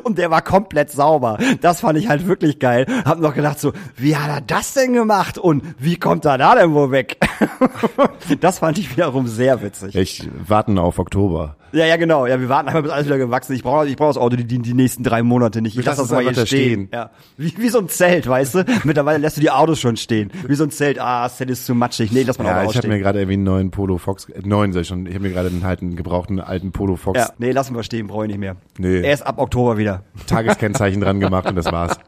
und 0.04 0.18
der 0.18 0.32
war 0.32 0.42
komplett 0.42 0.92
sauber. 0.92 1.38
Das 1.62 1.82
fand 1.82 2.00
ich 2.00 2.08
halt 2.08 2.28
wirklich 2.28 2.60
geil. 2.60 2.86
Hab 3.04 3.20
noch 3.20 3.34
gedacht 3.34 3.60
so, 3.60 3.74
wie 3.98 4.16
hat 4.16 4.30
er 4.30 4.42
das 4.42 4.74
denn 4.74 4.94
gemacht 4.94 5.38
und 5.38 5.64
wie 5.78 5.98
kommt 5.98 6.26
er 6.26 6.38
da 6.38 6.56
denn 6.56 6.74
wohl 6.74 6.92
weg? 6.92 7.18
das 8.40 8.60
fand 8.60 8.78
ich 8.78 8.92
wiederum 8.92 9.28
sehr 9.28 9.62
witzig. 9.62 9.96
Ich 9.96 10.28
warten 10.48 10.78
auf 10.78 11.00
Oktober. 11.00 11.56
Ja, 11.72 11.86
ja, 11.86 11.98
genau. 11.98 12.26
Ja, 12.26 12.40
wir 12.40 12.50
warten 12.50 12.70
einfach, 12.70 12.82
bis 12.82 12.92
alles 12.92 13.06
wieder 13.08 13.18
gewachsen 13.18 13.52
ist. 13.54 13.58
Ich 13.60 13.64
brauche 13.64 13.88
ich 13.88 13.96
brauch 13.96 14.08
das 14.10 14.18
Auto 14.18 14.36
die, 14.36 14.46
die, 14.46 14.60
die 14.60 14.74
nächsten 14.74 15.04
drei 15.04 15.24
Monate 15.24 15.62
nicht. 15.62 15.78
Ich 15.78 15.86
lasse 15.86 16.02
das 16.02 16.12
mal 16.12 16.22
hier 16.24 16.34
stehen. 16.34 16.46
stehen. 16.46 16.90
Ja. 16.94 17.10
Wie, 17.38 17.54
wie 17.58 17.70
so 17.70 17.80
ein 17.80 17.90
Zelt, 17.90 18.28
weißt 18.28 18.56
du? 18.56 18.66
Mittlerweile 18.84 19.20
lässt 19.20 19.38
du 19.38 19.42
die 19.42 19.52
Autos 19.52 19.80
schon 19.80 19.98
stehen. 19.98 20.32
Wie 20.48 20.56
so 20.56 20.64
ein 20.64 20.72
Zelt. 20.72 21.00
Ah, 21.00 21.24
das 21.24 21.38
Zelt 21.38 21.50
ist 21.50 21.66
zu 21.66 21.76
matschig. 21.76 22.12
Nee, 22.12 22.24
lass 22.24 22.38
mal 22.40 22.46
Ja, 22.46 22.62
Auto 22.62 22.72
ich 22.72 22.78
habe 22.78 22.88
mir 22.88 23.00
gerade 23.00 23.20
irgendwie 23.20 23.34
einen 23.34 23.44
neuen 23.44 23.72
Polo 23.72 23.98
Fox, 23.98 24.30
äh, 24.30 24.42
neuen 24.46 24.74
sag 24.74 24.82
ich 24.82 24.88
schon, 24.88 25.06
ich 25.06 25.14
habe 25.14 25.24
mir 25.24 25.32
gerade 25.32 25.50
einen 25.50 25.64
halt 25.64 25.82
einen 25.82 25.96
gebrauchten 25.96 26.40
alten 26.40 26.72
Polo 26.72 26.96
Fox 26.96 27.20
Ja, 27.20 27.30
nee, 27.38 27.52
lassen 27.52 27.76
wir 27.76 27.84
stehen, 27.84 28.08
brauche 28.08 28.24
ich 28.26 28.30
nicht 28.30 28.40
mehr. 28.40 28.56
Nee. 28.78 29.02
Erst 29.02 29.26
ab 29.26 29.38
Oktober 29.40 29.78
wieder. 29.78 30.04
Tageskennzeichen 30.28 31.02
dran 31.02 31.20
gemacht 31.20 31.48
und 31.48 31.56
das 31.56 31.66
war's. 31.66 31.98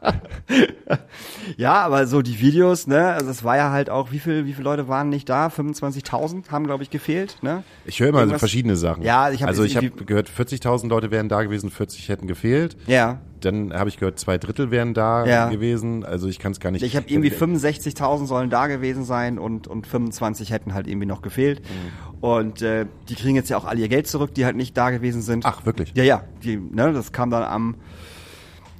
Ja, 1.56 1.74
aber 1.82 2.06
so 2.06 2.22
die 2.22 2.40
Videos, 2.40 2.86
ne, 2.86 3.08
also 3.12 3.30
es 3.30 3.44
war 3.44 3.56
ja 3.56 3.70
halt 3.70 3.90
auch, 3.90 4.12
wie 4.12 4.18
viel, 4.18 4.46
wie 4.46 4.52
viele 4.52 4.64
Leute 4.64 4.88
waren 4.88 5.08
nicht 5.08 5.28
da? 5.28 5.48
25.000 5.48 6.50
haben, 6.50 6.64
glaube 6.66 6.82
ich, 6.82 6.90
gefehlt, 6.90 7.38
ne? 7.42 7.62
Ich 7.84 8.00
höre 8.00 8.08
immer 8.08 8.20
Irgendwas- 8.20 8.40
verschiedene 8.40 8.76
Sachen. 8.76 9.02
Ja, 9.02 9.30
ich 9.30 9.42
hab 9.42 9.49
also 9.50 9.64
ich 9.64 9.76
habe 9.76 9.90
gehört, 9.90 10.28
40.000 10.30 10.88
Leute 10.88 11.10
wären 11.10 11.28
da 11.28 11.42
gewesen, 11.42 11.70
40 11.70 12.08
hätten 12.08 12.26
gefehlt. 12.26 12.76
Ja. 12.86 13.20
Dann 13.40 13.72
habe 13.72 13.88
ich 13.88 13.98
gehört, 13.98 14.18
zwei 14.18 14.36
Drittel 14.38 14.70
wären 14.70 14.92
da 14.94 15.24
Ja. 15.26 15.48
gewesen. 15.48 16.04
Also 16.04 16.28
ich 16.28 16.38
kann 16.38 16.52
es 16.52 16.60
gar 16.60 16.70
nicht. 16.70 16.82
Ich 16.82 16.96
habe 16.96 17.06
irgendwie 17.08 17.30
65.000 17.30 18.26
sollen 18.26 18.50
da 18.50 18.66
gewesen 18.66 19.04
sein 19.04 19.38
und, 19.38 19.66
und 19.66 19.86
25 19.86 20.50
hätten 20.52 20.74
halt 20.74 20.86
irgendwie 20.86 21.06
noch 21.06 21.22
gefehlt. 21.22 21.60
Mhm. 21.62 22.20
Und 22.20 22.62
äh, 22.62 22.86
die 23.08 23.14
kriegen 23.14 23.34
jetzt 23.36 23.48
ja 23.48 23.56
auch 23.56 23.64
alle 23.64 23.80
ihr 23.80 23.88
Geld 23.88 24.06
zurück, 24.06 24.34
die 24.34 24.44
halt 24.44 24.56
nicht 24.56 24.76
da 24.76 24.90
gewesen 24.90 25.22
sind. 25.22 25.46
Ach, 25.46 25.64
wirklich? 25.64 25.92
Ja, 25.94 26.04
ja. 26.04 26.24
Die, 26.44 26.56
ne, 26.58 26.92
das 26.92 27.12
kam 27.12 27.30
dann 27.30 27.42
am 27.44 27.76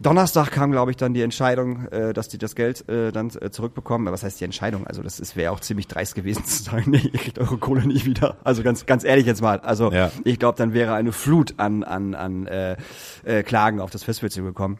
Donnerstag 0.00 0.50
kam, 0.50 0.72
glaube 0.72 0.90
ich, 0.90 0.96
dann 0.96 1.12
die 1.12 1.20
Entscheidung, 1.22 1.86
äh, 1.88 2.12
dass 2.14 2.28
die 2.28 2.38
das 2.38 2.54
Geld 2.54 2.88
äh, 2.88 3.12
dann 3.12 3.28
äh, 3.40 3.50
zurückbekommen. 3.50 4.08
Aber 4.08 4.14
was 4.14 4.22
heißt 4.22 4.40
die 4.40 4.44
Entscheidung? 4.44 4.86
Also 4.86 5.02
das 5.02 5.20
ist- 5.20 5.36
wäre 5.36 5.52
auch 5.52 5.60
ziemlich 5.60 5.88
dreist 5.88 6.14
gewesen 6.14 6.44
zu 6.44 6.62
sagen, 6.62 6.84
nee, 6.90 6.98
ihr 7.12 7.18
kriegt 7.20 7.38
eure 7.38 7.58
Kohle 7.58 7.86
nicht 7.86 8.06
wieder. 8.06 8.36
Also 8.42 8.62
ganz, 8.62 8.86
ganz 8.86 9.04
ehrlich 9.04 9.26
jetzt 9.26 9.42
mal. 9.42 9.60
Also 9.60 9.92
Ja. 9.92 10.10
ich 10.24 10.38
glaube, 10.38 10.56
dann 10.56 10.72
wäre 10.72 10.94
eine 10.94 11.12
Flut 11.12 11.54
an, 11.58 11.84
an, 11.84 12.14
an 12.14 12.46
äh, 12.46 12.76
äh, 13.24 13.42
Klagen 13.42 13.80
auf 13.80 13.90
das 13.90 14.02
Festival 14.04 14.30
zugekommen. 14.30 14.78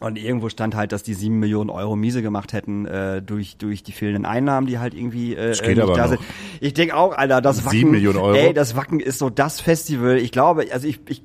Und 0.00 0.18
irgendwo 0.18 0.48
stand 0.48 0.74
halt, 0.74 0.90
dass 0.90 1.04
die 1.04 1.14
sieben 1.14 1.38
Millionen 1.38 1.70
Euro 1.70 1.94
miese 1.94 2.22
gemacht 2.22 2.52
hätten 2.52 2.86
äh, 2.86 3.22
durch 3.22 3.56
durch 3.56 3.84
die 3.84 3.92
fehlenden 3.92 4.26
Einnahmen, 4.26 4.66
die 4.66 4.80
halt 4.80 4.94
irgendwie 4.94 5.34
äh, 5.36 5.52
äh, 5.52 5.68
nicht 5.68 5.78
da 5.78 5.86
noch. 5.86 6.08
sind. 6.08 6.20
Ich 6.60 6.74
denke 6.74 6.96
auch, 6.96 7.16
Alter, 7.16 7.40
das 7.40 7.64
Wacken, 7.64 7.70
Sieben 7.78 7.90
Millionen 7.92 8.18
Euro? 8.18 8.34
ey, 8.36 8.52
das 8.52 8.74
Wacken 8.74 8.98
ist 8.98 9.20
so 9.20 9.30
das 9.30 9.60
Festival. 9.60 10.16
Ich 10.16 10.32
glaube, 10.32 10.66
also 10.72 10.88
ich 10.88 10.98
ich 11.08 11.22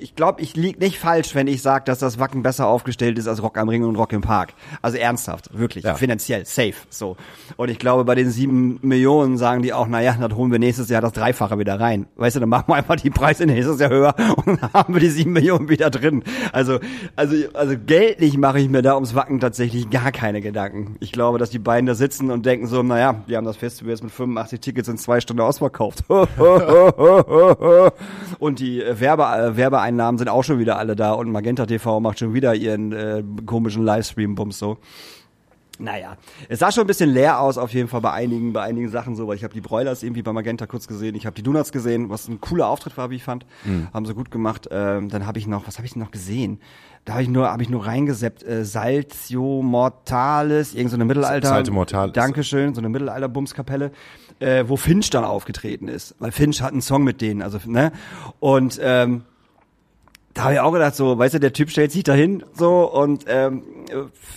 ich 0.00 0.14
glaube, 0.14 0.40
ich 0.42 0.56
lieg 0.56 0.80
nicht 0.80 0.98
falsch, 0.98 1.34
wenn 1.34 1.46
ich 1.46 1.62
sage, 1.62 1.84
dass 1.86 1.98
das 1.98 2.18
Wacken 2.18 2.42
besser 2.42 2.66
aufgestellt 2.66 3.18
ist 3.18 3.28
als 3.28 3.42
Rock 3.42 3.58
am 3.58 3.68
Ring 3.68 3.84
und 3.84 3.96
Rock 3.96 4.12
im 4.12 4.20
Park. 4.22 4.54
Also 4.82 4.98
ernsthaft, 4.98 5.56
wirklich, 5.56 5.84
Ja. 5.84 5.94
finanziell, 5.94 6.44
safe, 6.46 6.74
so. 6.90 7.16
Und 7.56 7.70
ich 7.70 7.78
glaube, 7.78 8.04
bei 8.04 8.14
den 8.14 8.30
sieben 8.30 8.78
Millionen 8.82 9.36
sagen 9.38 9.62
die 9.62 9.72
auch, 9.72 9.86
naja, 9.88 10.16
dann 10.18 10.34
holen 10.36 10.50
wir 10.52 10.58
nächstes 10.58 10.88
Jahr 10.88 11.00
das 11.02 11.12
Dreifache 11.12 11.58
wieder 11.58 11.78
rein. 11.80 12.06
Weißt 12.16 12.36
du, 12.36 12.40
dann 12.40 12.48
machen 12.48 12.64
wir 12.68 12.74
einfach 12.76 12.96
die 12.96 13.10
Preise 13.10 13.46
nächstes 13.46 13.80
Jahr 13.80 13.90
höher 13.90 14.14
und 14.44 14.60
dann 14.62 14.72
haben 14.72 14.94
wir 14.94 15.00
die 15.00 15.10
sieben 15.10 15.32
Millionen 15.32 15.68
wieder 15.68 15.90
drin. 15.90 16.22
Also, 16.52 16.78
also, 17.16 17.34
also 17.54 17.74
geldlich 17.84 18.36
mache 18.38 18.60
ich 18.60 18.68
mir 18.68 18.82
da 18.82 18.94
ums 18.94 19.14
Wacken 19.14 19.40
tatsächlich 19.40 19.90
gar 19.90 20.12
keine 20.12 20.40
Gedanken. 20.40 20.96
Ich 21.00 21.12
glaube, 21.12 21.38
dass 21.38 21.50
die 21.50 21.58
beiden 21.58 21.86
da 21.86 21.94
sitzen 21.94 22.30
und 22.30 22.46
denken 22.46 22.66
so, 22.66 22.82
naja, 22.82 23.22
wir 23.26 23.36
haben 23.36 23.44
das 23.44 23.56
Festival 23.56 23.90
jetzt 23.90 24.02
mit 24.02 24.12
85 24.12 24.60
Tickets 24.60 24.88
in 24.88 24.96
zwei 24.98 25.20
Stunden 25.20 25.42
ausverkauft. 25.42 26.04
und 28.38 28.58
die 28.60 28.82
Werbe, 28.88 29.22
äh, 29.24 29.56
Werbeeinnahmen 29.66 30.18
sind 30.18 30.28
auch 30.28 30.44
schon 30.44 30.60
wieder 30.60 30.78
alle 30.78 30.94
da 30.94 31.12
und 31.12 31.30
Magenta 31.30 31.66
TV 31.66 31.98
macht 31.98 32.20
schon 32.20 32.34
wieder 32.34 32.54
ihren 32.54 32.92
äh, 32.92 33.24
komischen 33.44 33.84
Livestream-Bums 33.84 34.58
so. 34.58 34.78
Naja, 35.78 36.16
es 36.48 36.60
sah 36.60 36.72
schon 36.72 36.84
ein 36.84 36.86
bisschen 36.86 37.10
leer 37.10 37.38
aus 37.40 37.58
auf 37.58 37.74
jeden 37.74 37.88
Fall 37.88 38.00
bei 38.00 38.12
einigen, 38.12 38.54
bei 38.54 38.62
einigen 38.62 38.88
Sachen 38.88 39.14
so, 39.14 39.26
weil 39.26 39.36
ich 39.36 39.44
habe 39.44 39.52
die 39.52 39.60
Broilers 39.60 40.02
irgendwie 40.02 40.22
bei 40.22 40.32
Magenta 40.32 40.66
kurz 40.66 40.86
gesehen, 40.86 41.14
ich 41.16 41.26
habe 41.26 41.34
die 41.34 41.42
Donuts 41.42 41.70
gesehen, 41.70 42.08
was 42.08 42.28
ein 42.28 42.40
cooler 42.40 42.68
Auftritt 42.68 42.96
war, 42.96 43.10
wie 43.10 43.16
ich 43.16 43.24
fand, 43.24 43.44
haben 43.92 44.06
sie 44.06 44.14
gut 44.14 44.30
gemacht. 44.30 44.68
Ähm, 44.70 45.10
dann 45.10 45.26
habe 45.26 45.38
ich 45.38 45.46
noch, 45.46 45.66
was 45.66 45.76
habe 45.76 45.86
ich 45.86 45.92
denn 45.92 46.00
noch 46.00 46.12
gesehen? 46.12 46.60
Da 47.04 47.14
habe 47.14 47.24
ich 47.24 47.28
nur, 47.28 47.50
habe 47.50 47.62
ich 47.62 47.68
nur 47.68 47.84
reingeseppt, 47.84 48.42
äh, 48.42 48.64
Saltio 48.64 49.60
Mortalis, 49.62 50.74
irgend 50.74 50.92
so 50.92 50.96
eine 50.96 51.04
Mittelalter. 51.04 51.48
Saltio 51.48 51.74
Mortalis. 51.74 52.14
Dankeschön, 52.14 52.74
so 52.74 52.80
eine 52.80 52.88
Mittelalter-Bumskapelle, 52.88 53.90
äh, 54.38 54.64
wo 54.66 54.76
Finch 54.76 55.10
dann 55.10 55.24
aufgetreten 55.24 55.88
ist, 55.88 56.14
weil 56.20 56.32
Finch 56.32 56.62
hat 56.62 56.72
einen 56.72 56.80
Song 56.80 57.04
mit 57.04 57.20
denen, 57.20 57.42
also 57.42 57.58
ne 57.66 57.92
und 58.40 58.80
ähm, 58.82 59.24
da 60.36 60.44
habe 60.44 60.54
ich 60.54 60.60
auch 60.60 60.72
gedacht, 60.72 60.94
so, 60.94 61.16
weißt 61.16 61.34
du, 61.34 61.40
der 61.40 61.54
Typ 61.54 61.70
stellt 61.70 61.90
sich 61.92 62.04
dahin 62.04 62.44
so 62.52 62.92
und 62.92 63.24
ähm, 63.26 63.62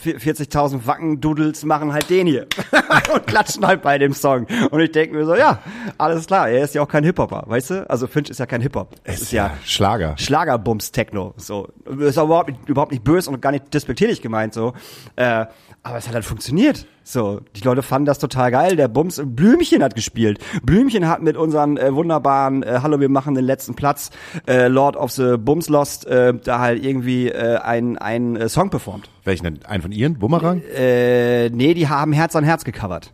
40.000 0.05 0.85
Wackendudels 0.85 1.65
machen 1.65 1.91
halt 1.91 2.09
den 2.09 2.25
hier 2.25 2.47
und 3.13 3.27
klatschen 3.27 3.67
halt 3.67 3.81
bei 3.81 3.97
dem 3.97 4.13
Song. 4.13 4.47
Und 4.71 4.79
ich 4.79 4.93
denke 4.93 5.17
mir 5.17 5.25
so, 5.25 5.35
ja, 5.35 5.59
alles 5.97 6.25
klar, 6.27 6.47
er 6.47 6.63
ist 6.63 6.73
ja 6.73 6.81
auch 6.81 6.88
kein 6.88 7.03
Hip-Hopper, 7.03 7.43
weißt 7.47 7.69
du? 7.71 7.89
Also 7.89 8.07
Finch 8.07 8.29
ist 8.29 8.39
ja 8.39 8.45
kein 8.45 8.62
Hip-Hop. 8.62 8.95
Es 9.03 9.21
ist 9.21 9.33
ja 9.33 9.57
Schlager. 9.65 10.15
Schlagerbums-Techno. 10.17 11.33
So. 11.35 11.67
Ist 11.99 12.17
auch 12.17 12.25
überhaupt 12.25 12.49
nicht, 12.49 12.69
überhaupt 12.69 12.91
nicht 12.93 13.03
böse 13.03 13.29
und 13.29 13.41
gar 13.41 13.51
nicht 13.51 13.73
despektierlich 13.73 14.21
gemeint 14.21 14.53
so. 14.53 14.71
Äh, 15.17 15.47
aber 15.83 15.97
es 15.97 16.07
hat 16.07 16.13
halt 16.13 16.23
funktioniert. 16.25 16.85
So, 17.12 17.41
die 17.56 17.62
Leute 17.62 17.82
fanden 17.82 18.06
das 18.06 18.19
total 18.19 18.52
geil. 18.52 18.76
Der 18.76 18.88
Bums, 18.88 19.19
Blümchen 19.26 19.82
hat 19.82 19.95
gespielt. 19.95 20.38
Blümchen 20.62 21.08
hat 21.08 21.24
mit 21.24 21.38
unseren 21.38 21.76
äh, 21.78 21.91
wunderbaren 21.91 22.62
äh, 22.62 22.82
Hallo, 22.84 23.00
wir 23.00 23.10
machen 23.10 23.34
den 23.34 23.45
letzten 23.45 23.74
Platz, 23.74 24.12
äh, 24.48 24.67
Lord 24.67 24.95
of 24.95 25.10
the 25.13 25.38
Bums 25.38 25.69
Lost, 25.69 26.06
äh, 26.06 26.36
da 26.36 26.60
halt 26.60 26.86
irgendwie 26.86 27.30
äh, 27.30 27.58
einen 27.58 27.98
einen 27.98 28.36
äh, 28.36 28.48
Song 28.48 28.69
performt. 28.69 29.10
Welchen 29.24 29.45
denn? 29.45 29.65
Einen 29.65 29.82
von 29.82 29.91
Ihren? 29.91 30.19
Bumerang? 30.19 30.62
Äh, 30.62 31.50
nee, 31.50 31.74
die 31.74 31.89
haben 31.89 32.13
Herz 32.13 32.36
an 32.36 32.43
Herz 32.43 32.63
gecovert. 32.63 33.12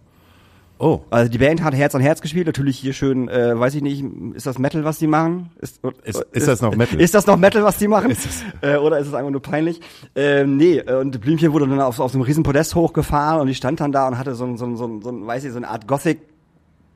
Oh. 0.77 0.99
Also 1.09 1.31
die 1.31 1.37
Band 1.37 1.63
hat 1.63 1.73
Herz 1.73 1.95
an 1.95 2.01
Herz 2.01 2.19
gespielt, 2.21 2.47
natürlich 2.47 2.77
hier 2.77 2.91
schön, 2.93 3.29
äh, 3.29 3.57
weiß 3.57 3.75
ich 3.75 3.81
nicht, 3.81 4.03
ist 4.33 4.45
das 4.45 4.59
Metal, 4.59 4.83
was 4.83 4.99
die 4.99 5.07
machen? 5.07 5.49
Ist, 5.61 5.79
Ist- 6.03 6.25
ist 6.33 6.47
das 6.49 6.61
noch 6.61 6.75
Metal? 6.75 6.99
Ist 6.99 7.13
das 7.13 7.25
noch 7.27 7.37
Metal, 7.37 7.63
was 7.63 7.77
die 7.77 7.87
machen? 7.87 8.15
Äh, 8.61 8.75
oder 8.77 8.99
ist 8.99 9.07
es 9.07 9.13
einfach 9.13 9.31
nur 9.31 9.41
peinlich? 9.41 9.79
Ähm, 10.15 10.57
nee, 10.57 10.81
und 10.81 11.19
Blümchen 11.21 11.53
wurde 11.53 11.67
dann 11.67 11.79
auf, 11.79 11.99
auf 11.99 12.11
so 12.11 12.17
einem 12.17 12.23
riesen 12.25 12.43
Podest 12.43 12.75
hochgefahren 12.75 13.39
und 13.39 13.47
die 13.47 13.55
stand 13.55 13.79
dann 13.79 13.91
da 13.93 14.07
und 14.07 14.17
hatte 14.17 14.35
so 14.35 14.43
ein, 14.45 14.57
so 14.57 14.65
ein, 14.65 14.75
so 14.75 14.85
ein, 14.85 15.01
so 15.01 15.25
weiß 15.25 15.45
ich, 15.45 15.51
so 15.51 15.57
eine 15.57 15.69
Art 15.69 15.87
Gothic 15.87 16.19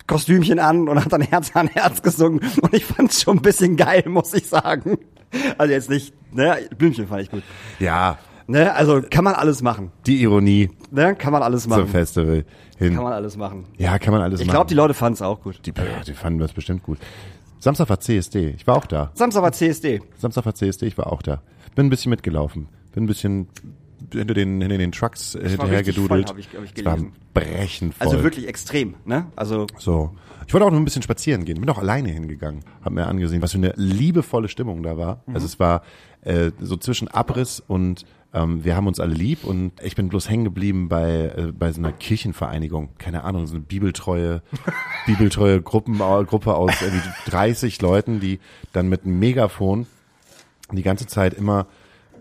Kostümchen 0.08 0.60
an 0.60 0.90
und 0.90 1.04
hat 1.04 1.14
dann 1.14 1.22
Herz 1.22 1.52
an 1.56 1.68
Herz 1.68 2.02
gesungen 2.02 2.40
und 2.62 2.74
ich 2.74 2.84
fand's 2.84 3.22
schon 3.22 3.38
ein 3.38 3.42
bisschen 3.42 3.78
geil, 3.78 4.04
muss 4.08 4.34
ich 4.34 4.48
sagen. 4.48 4.98
Also 5.60 5.72
jetzt 5.72 5.90
nicht, 5.90 6.14
ne, 6.34 6.58
Blümchen 6.78 7.08
fand 7.08 7.22
ich 7.22 7.30
gut. 7.32 7.44
Ja, 7.80 8.18
Ne? 8.50 8.74
Also 8.74 9.02
kann 9.10 9.24
man 9.24 9.36
alles 9.36 9.62
machen. 9.62 9.92
Die 10.06 10.22
Ironie 10.22 10.70
Ne? 10.92 11.16
Kann 11.16 11.32
man 11.32 11.44
alles 11.44 11.64
zum 11.64 11.70
machen. 11.72 11.88
Festival 11.88 12.46
hin. 12.78 12.96
Kann 12.96 13.04
man 13.04 13.14
alles 13.14 13.38
machen. 13.38 13.66
ja, 13.78 14.00
kann 14.00 14.12
man 14.12 14.22
alles 14.24 14.40
Ich 14.42 14.48
machen. 14.48 14.56
glaube, 14.56 14.68
die 14.70 14.74
Leute 14.74 14.94
fanden 14.96 15.14
es 15.14 15.22
auch 15.22 15.42
gut. 15.42 15.62
die, 15.66 15.72
ja, 15.78 16.04
die 16.06 16.14
fanden 16.14 16.40
das 16.40 16.52
bestimmt 16.54 16.82
gut. 16.84 16.98
Samstag 17.60 17.90
war 17.90 18.00
CSD. 18.00 18.50
Ich 18.58 18.66
war 18.66 18.76
auch 18.78 18.86
da. 18.86 19.12
Samstag 19.14 19.44
war 19.44 19.52
CSD. 19.52 20.02
Samstag 20.18 20.46
war 20.46 20.56
CSD, 20.56 20.88
ich 20.88 20.98
war 20.98 21.12
auch 21.12 21.22
da. 21.22 21.42
Bin 21.76 21.86
ein 21.88 21.90
bisschen 21.90 22.10
mitgelaufen. 22.10 22.70
Bin 22.94 23.04
ein 23.04 23.08
bisschen 23.08 23.50
hinter 24.14 24.34
den, 24.34 24.62
hinter 24.62 24.78
den 24.78 24.92
Trucks 24.94 25.36
äh, 25.36 25.48
hinterher 25.50 25.76
voll, 25.76 25.84
gedudelt. 25.84 26.30
hab 26.30 26.38
ich- 26.40 26.48
hab 26.56 26.64
ich 26.64 26.72
es 26.76 26.86
war 26.86 26.98
brechend 27.34 27.94
voll. 27.96 28.08
Also 28.08 28.24
wirklich 28.24 28.48
extrem. 28.48 28.96
Ne? 29.06 29.28
Also 29.36 29.68
So. 29.78 30.12
Ich 30.48 30.54
wollte 30.54 30.66
auch 30.66 30.72
noch 30.72 30.80
ein 30.80 30.86
bisschen 30.86 31.04
spazieren 31.04 31.46
gehen. 31.46 31.60
Bin 31.60 31.70
auch 31.70 31.78
alleine 31.78 32.10
hingegangen. 32.10 32.62
Hab 32.84 32.92
mir 32.94 33.06
angesehen, 33.06 33.42
was 33.44 33.52
für 33.52 33.60
eine 33.60 33.74
liebevolle 33.76 34.48
Stimmung 34.48 34.82
da 34.82 34.98
war. 34.98 35.22
Mhm. 35.28 35.36
Also 35.36 35.46
es 35.46 35.60
war 35.60 35.84
äh, 36.22 36.52
so 36.60 36.76
zwischen 36.78 37.08
Abriss 37.08 37.60
und 37.60 38.06
ähm, 38.34 38.64
wir 38.64 38.76
haben 38.76 38.88
uns 38.88 39.00
alle 39.00 39.14
lieb 39.14 39.44
und 39.44 39.72
ich 39.82 39.96
bin 39.96 40.10
bloß 40.10 40.30
hängen 40.30 40.44
geblieben 40.44 40.88
bei, 40.90 41.34
äh, 41.36 41.52
bei 41.52 41.72
so 41.72 41.80
einer 41.80 41.92
Kirchenvereinigung. 41.92 42.90
Keine 42.98 43.24
Ahnung, 43.24 43.48
so 43.48 43.56
eine 43.56 43.64
bibeltreue, 43.64 44.42
bibeltreue 45.06 45.62
Gruppen, 45.62 45.98
Gruppe 45.98 46.54
aus 46.56 46.74
irgendwie 46.82 47.02
30 47.30 47.82
Leuten, 47.82 48.20
die 48.20 48.40
dann 48.74 48.88
mit 48.90 49.04
einem 49.06 49.18
Megafon 49.20 49.88
die 50.72 50.84
ganze 50.84 51.08
Zeit 51.08 51.34
immer 51.34 51.66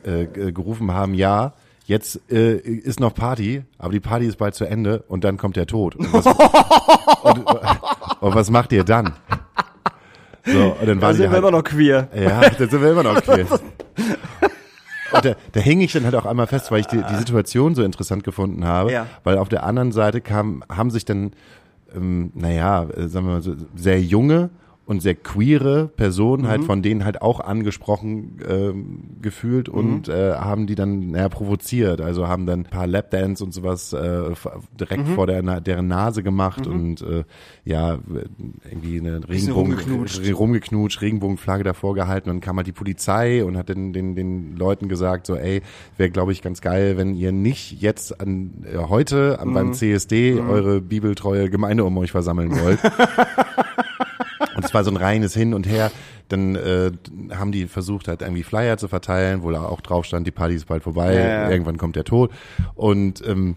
äh, 0.04 0.24
g- 0.26 0.52
gerufen 0.52 0.92
haben, 0.92 1.12
ja, 1.12 1.52
jetzt 1.84 2.20
äh, 2.32 2.56
ist 2.56 3.00
noch 3.00 3.14
Party, 3.14 3.62
aber 3.78 3.92
die 3.92 4.00
Party 4.00 4.26
ist 4.26 4.36
bald 4.36 4.54
zu 4.54 4.64
Ende 4.64 5.04
und 5.08 5.24
dann 5.24 5.36
kommt 5.36 5.56
der 5.56 5.66
Tod. 5.66 5.96
Und 5.96 6.10
was, 6.12 6.24
und, 7.22 7.38
und 8.20 8.34
was 8.34 8.50
macht 8.50 8.72
ihr 8.72 8.84
dann? 8.84 9.12
So, 10.46 10.76
und 10.80 10.86
dann 10.88 10.98
da 11.00 11.06
waren 11.08 11.16
sind 11.16 11.24
die 11.24 11.28
wir 11.28 11.30
halt, 11.30 11.38
immer 11.40 11.50
noch 11.50 11.64
queer. 11.64 12.08
ja, 12.14 12.40
da 12.48 12.66
sind 12.68 12.80
wir 12.80 12.92
immer 12.92 13.02
noch 13.02 13.22
queer. 13.22 13.46
Und 15.12 15.24
da, 15.24 15.34
da 15.52 15.60
hing 15.60 15.80
ich 15.80 15.92
dann 15.92 16.04
halt 16.04 16.14
auch 16.14 16.26
einmal 16.26 16.46
fest, 16.46 16.70
weil 16.70 16.80
ich 16.80 16.86
die, 16.86 17.02
die 17.02 17.14
Situation 17.16 17.74
so 17.74 17.82
interessant 17.82 18.24
gefunden 18.24 18.64
habe, 18.64 18.92
Ja. 18.92 19.06
weil 19.24 19.38
auf 19.38 19.48
der 19.48 19.64
anderen 19.64 19.92
Seite 19.92 20.20
kam, 20.20 20.62
haben 20.70 20.90
sich 20.90 21.04
dann, 21.04 21.32
ähm, 21.94 22.30
naja, 22.34 22.84
äh, 22.84 23.08
sagen 23.08 23.26
wir 23.26 23.32
mal 23.34 23.42
so, 23.42 23.54
sehr 23.74 24.00
junge 24.00 24.50
und 24.88 25.02
sehr 25.02 25.14
queere 25.14 25.88
Personen 25.96 26.44
Mhm. 26.44 26.48
halt 26.48 26.64
von 26.64 26.80
denen 26.82 27.04
halt 27.04 27.20
auch 27.20 27.40
angesprochen 27.40 28.38
ähm, 28.48 29.00
gefühlt 29.20 29.68
und 29.68 30.08
äh, 30.08 30.32
haben 30.32 30.66
die 30.66 30.74
dann 30.76 31.10
naja, 31.10 31.28
provoziert. 31.28 32.00
Also 32.00 32.26
haben 32.26 32.46
dann 32.46 32.60
ein 32.60 32.64
paar 32.64 32.86
Lapdance 32.86 33.44
und 33.44 33.52
sowas 33.52 33.92
äh, 33.92 34.22
direkt 34.80 35.06
Mhm. 35.06 35.14
vor 35.14 35.26
der, 35.26 35.60
deren 35.60 35.88
Nase 35.88 36.22
gemacht 36.22 36.66
und 36.66 37.02
äh, 37.02 37.24
ja, 37.66 37.98
irgendwie 38.64 38.98
eine 38.98 39.28
Regenbogen, 39.28 39.74
rumgeknutscht. 39.74 40.20
Re- 40.26 40.32
rumgeknutscht, 40.32 41.00
Regenbogenflagge 41.02 41.64
davor 41.64 41.94
gehalten 41.94 42.30
und 42.30 42.36
dann 42.36 42.40
kam 42.40 42.56
halt 42.56 42.66
die 42.66 42.72
Polizei 42.72 43.44
und 43.44 43.58
hat 43.58 43.68
den, 43.68 43.92
den, 43.92 44.16
den 44.16 44.56
Leuten 44.56 44.88
gesagt, 44.88 45.26
so 45.26 45.36
ey, 45.36 45.60
wäre 45.98 46.08
glaube 46.10 46.32
ich 46.32 46.40
ganz 46.40 46.62
geil, 46.62 46.96
wenn 46.96 47.14
ihr 47.14 47.30
nicht 47.32 47.82
jetzt 47.82 48.20
an 48.22 48.64
äh, 48.64 48.78
heute 48.78 49.38
Mhm. 49.44 49.52
beim 49.52 49.72
CSD 49.74 50.40
eure 50.40 50.80
bibeltreue 50.80 51.50
Gemeinde 51.50 51.84
um 51.84 51.96
euch 51.98 52.10
versammeln 52.10 52.58
wollt. 52.58 52.78
Es 54.68 54.74
war 54.74 54.84
so 54.84 54.90
ein 54.90 54.96
reines 54.96 55.34
Hin 55.34 55.54
und 55.54 55.66
Her. 55.66 55.90
Dann 56.28 56.56
äh, 56.56 56.92
haben 57.34 57.52
die 57.52 57.66
versucht, 57.66 58.06
halt 58.06 58.22
irgendwie 58.22 58.42
Flyer 58.42 58.76
zu 58.76 58.88
verteilen, 58.88 59.42
wo 59.42 59.50
da 59.50 59.64
auch 59.64 59.80
drauf 59.80 60.04
stand, 60.04 60.26
die 60.26 60.30
Party 60.30 60.54
ist 60.54 60.66
bald 60.66 60.82
vorbei, 60.82 61.14
Ja, 61.14 61.50
irgendwann 61.50 61.78
kommt 61.78 61.96
der 61.96 62.04
Tod. 62.04 62.30
Und 62.74 63.26
ähm, 63.26 63.56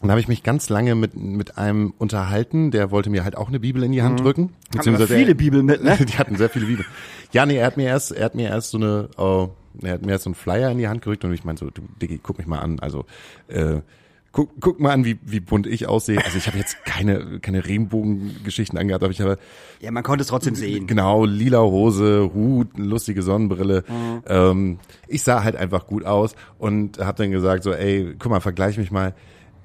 dann 0.00 0.10
habe 0.10 0.20
ich 0.20 0.28
mich 0.28 0.42
ganz 0.42 0.68
lange 0.68 0.96
mit, 0.96 1.16
mit 1.16 1.56
einem 1.56 1.94
unterhalten, 1.98 2.70
der 2.70 2.90
wollte 2.90 3.10
mir 3.10 3.22
halt 3.22 3.36
auch 3.36 3.48
eine 3.48 3.60
Bibel 3.60 3.82
in 3.84 3.92
die 3.92 4.02
Hand 4.02 4.20
drücken. 4.20 4.42
Haben 4.42 4.50
wir 4.50 4.78
Beziehungsweise 4.78 5.14
viele 5.14 5.34
Bibeln 5.34 5.64
mit, 5.64 5.84
ne? 5.84 5.96
die 6.04 6.18
hatten 6.18 6.36
sehr 6.36 6.50
viele 6.50 6.66
Bibeln. 6.66 6.86
Ja, 7.32 7.46
nee, 7.46 7.56
er 7.56 7.66
hat 7.66 7.76
mir 7.76 7.86
erst, 7.86 8.10
er 8.12 8.24
hat 8.24 8.34
mir 8.34 8.48
erst 8.48 8.72
so 8.72 8.78
eine, 8.78 9.08
oh, 9.16 9.50
er 9.82 9.94
hat 9.94 10.04
mir 10.04 10.12
erst 10.12 10.24
so 10.24 10.30
einen 10.30 10.34
Flyer 10.34 10.70
in 10.70 10.78
die 10.78 10.88
Hand 10.88 11.02
gerückt 11.02 11.24
und 11.24 11.32
ich 11.32 11.44
meinte 11.44 11.64
so, 11.64 11.70
du 11.70 11.82
Diggi, 12.02 12.18
guck 12.22 12.38
mich 12.38 12.46
mal 12.46 12.58
an. 12.58 12.80
Also 12.80 13.06
äh, 13.48 13.80
guck, 14.34 14.50
guck 14.60 14.80
mal 14.80 14.90
an, 14.90 15.04
wie, 15.06 15.18
wie 15.24 15.40
bunt 15.40 15.66
ich 15.66 15.88
aussehe. 15.88 16.22
Also 16.22 16.36
ich 16.36 16.46
habe 16.46 16.58
jetzt 16.58 16.84
keine, 16.84 17.38
keine 17.40 17.64
Regenbogengeschichten 17.64 18.78
angehabt, 18.78 19.02
aber 19.02 19.12
ich 19.12 19.20
habe 19.20 19.38
Ja, 19.80 19.90
man 19.90 20.02
konnte 20.02 20.22
es 20.22 20.28
trotzdem 20.28 20.54
sehen. 20.54 20.86
Genau, 20.86 21.24
lila 21.24 21.62
Hose, 21.62 22.30
Hut, 22.34 22.76
lustige 22.76 23.22
Sonnenbrille. 23.22 23.84
Ähm, 24.26 24.78
ich 25.08 25.22
sah 25.22 25.42
halt 25.42 25.56
einfach 25.56 25.86
gut 25.86 26.04
aus 26.04 26.34
und 26.58 26.98
habe 26.98 27.16
dann 27.22 27.30
gesagt 27.30 27.62
so, 27.62 27.72
ey, 27.72 28.14
guck 28.18 28.30
mal, 28.30 28.40
vergleich 28.40 28.76
mich 28.76 28.90
mal. 28.90 29.14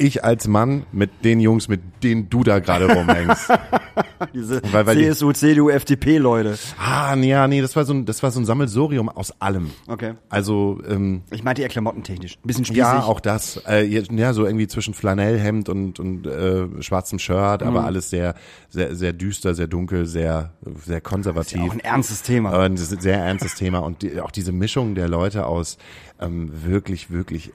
Ich 0.01 0.23
als 0.23 0.47
Mann 0.47 0.85
mit 0.93 1.25
den 1.25 1.39
Jungs, 1.41 1.67
mit 1.67 1.81
denen 2.03 2.29
du 2.29 2.43
da 2.43 2.59
gerade 2.59 2.91
rumhängst. 2.91 3.49
Diese 4.33 4.61
Weil- 4.71 4.85
weil 4.85 4.95
die- 4.97 5.03
CSU, 5.09 5.31
CDU, 5.33 5.69
FDP-Leute. 5.69 6.57
ah, 6.77 7.15
nee, 7.17 7.29
ja, 7.29 7.47
nee, 7.47 7.61
das 7.61 7.75
war 7.75 7.83
so 7.85 7.93
ein, 7.93 8.05
das 8.05 8.23
war 8.23 8.31
so 8.31 8.39
ein 8.39 8.45
Sammelsorium 8.45 9.09
aus 9.09 9.31
allem. 9.41 9.71
Okay. 9.87 10.13
Also 10.29 10.79
ähm, 10.87 11.21
Ich 11.31 11.43
meinte 11.43 11.61
eher 11.61 11.67
klamottentechnisch. 11.67 12.35
Ein 12.37 12.47
bisschen 12.47 12.65
spießig. 12.65 12.79
ja, 12.81 13.03
auch 13.03 13.19
das. 13.19 13.61
Äh, 13.67 13.83
ja, 13.85 14.33
so 14.33 14.45
irgendwie 14.45 14.67
zwischen 14.67 14.93
Flanellhemd 14.93 15.67
und 15.69 15.99
und 15.99 16.25
äh, 16.27 16.81
schwarzem 16.81 17.19
Shirt, 17.19 17.61
aber 17.63 17.83
alles 17.85 18.09
sehr 18.09 18.35
sehr 18.69 18.95
sehr 18.95 19.11
düster, 19.13 19.53
sehr 19.53 19.67
dunkel, 19.67 20.05
sehr 20.05 20.53
sehr 20.85 21.01
konservativ. 21.01 21.61
Auch 21.61 21.73
ein 21.73 21.79
ernstes 21.81 22.21
Thema. 22.21 22.69
Das 22.69 22.79
ist 22.81 22.93
ein 22.93 23.01
sehr 23.01 23.17
ernstes 23.19 23.55
Thema 23.55 23.79
und 23.79 24.01
die, 24.01 24.21
auch 24.21 24.31
diese 24.31 24.51
Mischung 24.53 24.95
der 24.95 25.09
Leute 25.09 25.45
aus 25.45 25.77
ähm, 26.21 26.51
wirklich, 26.65 27.11
wirklich 27.11 27.51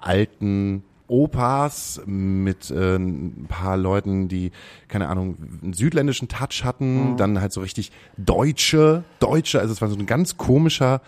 alten 0.00 0.82
Opas 1.12 2.00
mit 2.06 2.70
äh, 2.70 2.96
ein 2.96 3.46
paar 3.48 3.76
Leuten, 3.76 4.28
die, 4.28 4.50
keine 4.88 5.08
Ahnung, 5.08 5.36
einen 5.62 5.74
südländischen 5.74 6.28
Touch 6.28 6.64
hatten, 6.64 7.16
dann 7.16 7.40
halt 7.40 7.52
so 7.52 7.60
richtig 7.60 7.92
Deutsche, 8.16 9.04
Deutsche, 9.20 9.60
also 9.60 9.72
es 9.72 9.80
war 9.80 9.88
so 9.88 9.96
ein 9.96 10.06
ganz 10.06 10.38
komischer, 10.38 11.02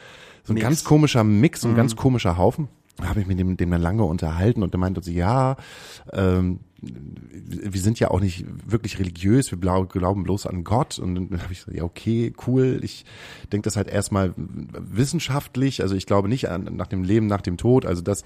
so 0.45 0.53
ein 0.53 0.55
Mix. 0.55 0.65
ganz 0.65 0.85
komischer 0.85 1.25
Mix 1.25 1.65
und 1.65 1.73
ein 1.73 1.77
ganz 1.77 1.97
komischer 1.97 2.37
Haufen. 2.37 2.69
Da 2.99 3.09
habe 3.09 3.21
ich 3.21 3.27
mit 3.27 3.39
dem, 3.39 3.57
dem 3.57 3.71
dann 3.71 3.83
lange 3.83 4.05
unterhalten 4.05 4.63
und 4.63 4.73
der 4.73 4.79
meinte 4.79 5.03
so, 5.03 5.11
ja, 5.11 5.57
ähm, 6.13 6.61
wir 6.81 7.81
sind 7.81 7.99
ja 7.99 8.11
auch 8.11 8.21
nicht 8.21 8.45
wirklich 8.67 8.99
religiös, 8.99 9.51
wir 9.51 9.59
glauben 9.59 10.23
bloß 10.23 10.47
an 10.47 10.65
Gott. 10.65 10.99
Und 10.99 11.15
dann 11.15 11.43
habe 11.43 11.53
ich 11.53 11.63
so, 11.63 11.73
ja, 11.73 11.83
okay, 11.83 12.33
cool. 12.47 12.81
Ich 12.83 13.05
denke 13.53 13.65
das 13.65 13.77
halt 13.77 13.89
erstmal 13.89 14.35
wissenschaftlich. 14.37 15.83
Also 15.83 15.95
ich 15.95 16.07
glaube 16.07 16.29
nicht 16.29 16.49
an, 16.49 16.77
nach 16.77 16.87
dem 16.87 17.03
Leben, 17.03 17.27
nach 17.27 17.41
dem 17.41 17.57
Tod. 17.57 17.87
Also 17.87 18.03
das, 18.03 18.23